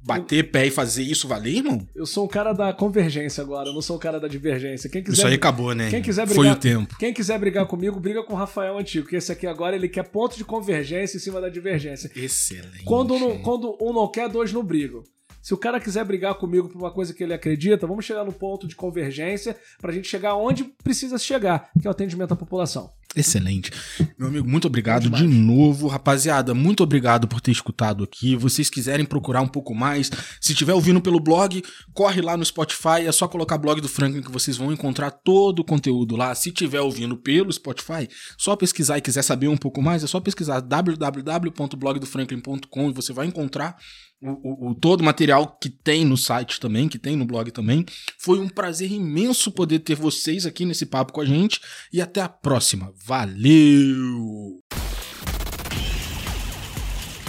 bater 0.00 0.44
eu, 0.44 0.50
pé 0.50 0.66
e 0.66 0.70
fazer 0.70 1.02
isso 1.02 1.28
valer, 1.28 1.56
irmão? 1.56 1.86
Eu 1.94 2.06
sou 2.06 2.24
o 2.24 2.28
cara 2.28 2.52
da 2.52 2.72
convergência 2.72 3.42
agora, 3.42 3.68
eu 3.68 3.74
não 3.74 3.82
sou 3.82 3.96
o 3.96 4.00
cara 4.00 4.18
da 4.18 4.26
divergência. 4.26 4.90
Quem 4.90 5.02
quiser, 5.02 5.16
isso 5.16 5.26
aí 5.26 5.34
acabou, 5.34 5.74
né? 5.74 5.90
Quem 5.90 6.02
quiser 6.02 6.26
brigar, 6.26 6.44
Foi 6.44 6.52
o 6.52 6.56
tempo. 6.56 6.96
Quem 6.98 7.12
quiser 7.12 7.38
brigar 7.38 7.66
comigo, 7.66 8.00
briga 8.00 8.22
com 8.24 8.32
o 8.32 8.36
Rafael 8.36 8.78
Antigo, 8.78 9.06
que 9.06 9.16
esse 9.16 9.30
aqui 9.30 9.46
agora 9.46 9.76
ele 9.76 9.88
quer 9.88 10.04
ponto 10.04 10.36
de 10.36 10.44
convergência 10.44 11.16
em 11.16 11.20
cima 11.20 11.40
da 11.40 11.48
divergência. 11.48 12.10
Excelente. 12.16 12.84
Quando, 12.84 13.14
um, 13.14 13.42
quando 13.42 13.76
um 13.80 13.92
não 13.92 14.10
quer, 14.10 14.28
dois 14.28 14.52
não 14.52 14.64
brigam. 14.64 15.04
Se 15.40 15.54
o 15.54 15.56
cara 15.56 15.80
quiser 15.80 16.04
brigar 16.04 16.34
comigo 16.34 16.68
por 16.68 16.78
uma 16.78 16.90
coisa 16.90 17.14
que 17.14 17.22
ele 17.22 17.34
acredita, 17.34 17.86
vamos 17.86 18.04
chegar 18.04 18.24
no 18.24 18.32
ponto 18.32 18.66
de 18.66 18.76
convergência 18.76 19.56
para 19.80 19.90
a 19.90 19.94
gente 19.94 20.08
chegar 20.08 20.34
onde 20.34 20.64
precisa 20.64 21.18
chegar, 21.18 21.70
que 21.80 21.86
é 21.86 21.90
o 21.90 21.92
atendimento 21.92 22.32
à 22.32 22.36
população. 22.36 22.90
Excelente. 23.16 23.72
Meu 24.18 24.28
amigo, 24.28 24.46
muito 24.48 24.66
obrigado 24.66 25.08
de 25.08 25.26
novo. 25.26 25.88
Rapaziada, 25.88 26.52
muito 26.52 26.82
obrigado 26.82 27.26
por 27.26 27.40
ter 27.40 27.50
escutado 27.50 28.04
aqui. 28.04 28.36
Vocês 28.36 28.68
quiserem 28.68 29.06
procurar 29.06 29.40
um 29.40 29.48
pouco 29.48 29.74
mais, 29.74 30.10
se 30.40 30.52
estiver 30.52 30.74
ouvindo 30.74 31.00
pelo 31.00 31.18
blog, 31.18 31.62
corre 31.94 32.20
lá 32.20 32.36
no 32.36 32.44
Spotify, 32.44 33.06
é 33.06 33.12
só 33.12 33.26
colocar 33.26 33.56
blog 33.56 33.80
do 33.80 33.88
Franklin 33.88 34.20
que 34.20 34.30
vocês 34.30 34.58
vão 34.58 34.70
encontrar 34.72 35.10
todo 35.10 35.60
o 35.60 35.64
conteúdo 35.64 36.16
lá. 36.16 36.34
Se 36.34 36.50
estiver 36.50 36.82
ouvindo 36.82 37.16
pelo 37.16 37.50
Spotify, 37.50 38.06
só 38.36 38.54
pesquisar 38.54 38.98
e 38.98 39.00
quiser 39.00 39.22
saber 39.22 39.48
um 39.48 39.56
pouco 39.56 39.80
mais, 39.80 40.04
é 40.04 40.06
só 40.06 40.20
pesquisar 40.20 40.60
www.blogdofranklin.com 40.60 42.90
e 42.90 42.92
você 42.92 43.14
vai 43.14 43.26
encontrar 43.26 43.78
o, 44.20 44.70
o, 44.70 44.74
todo 44.74 45.00
o 45.00 45.04
material 45.04 45.56
que 45.60 45.70
tem 45.70 46.04
no 46.04 46.16
site 46.16 46.58
também, 46.60 46.88
que 46.88 46.98
tem 46.98 47.16
no 47.16 47.24
blog 47.24 47.50
também. 47.50 47.84
Foi 48.18 48.38
um 48.38 48.48
prazer 48.48 48.90
imenso 48.90 49.52
poder 49.52 49.80
ter 49.80 49.94
vocês 49.94 50.44
aqui 50.44 50.64
nesse 50.64 50.86
papo 50.86 51.12
com 51.12 51.20
a 51.20 51.24
gente 51.24 51.60
e 51.92 52.00
até 52.00 52.20
a 52.20 52.28
próxima. 52.28 52.92
Valeu! 53.04 54.60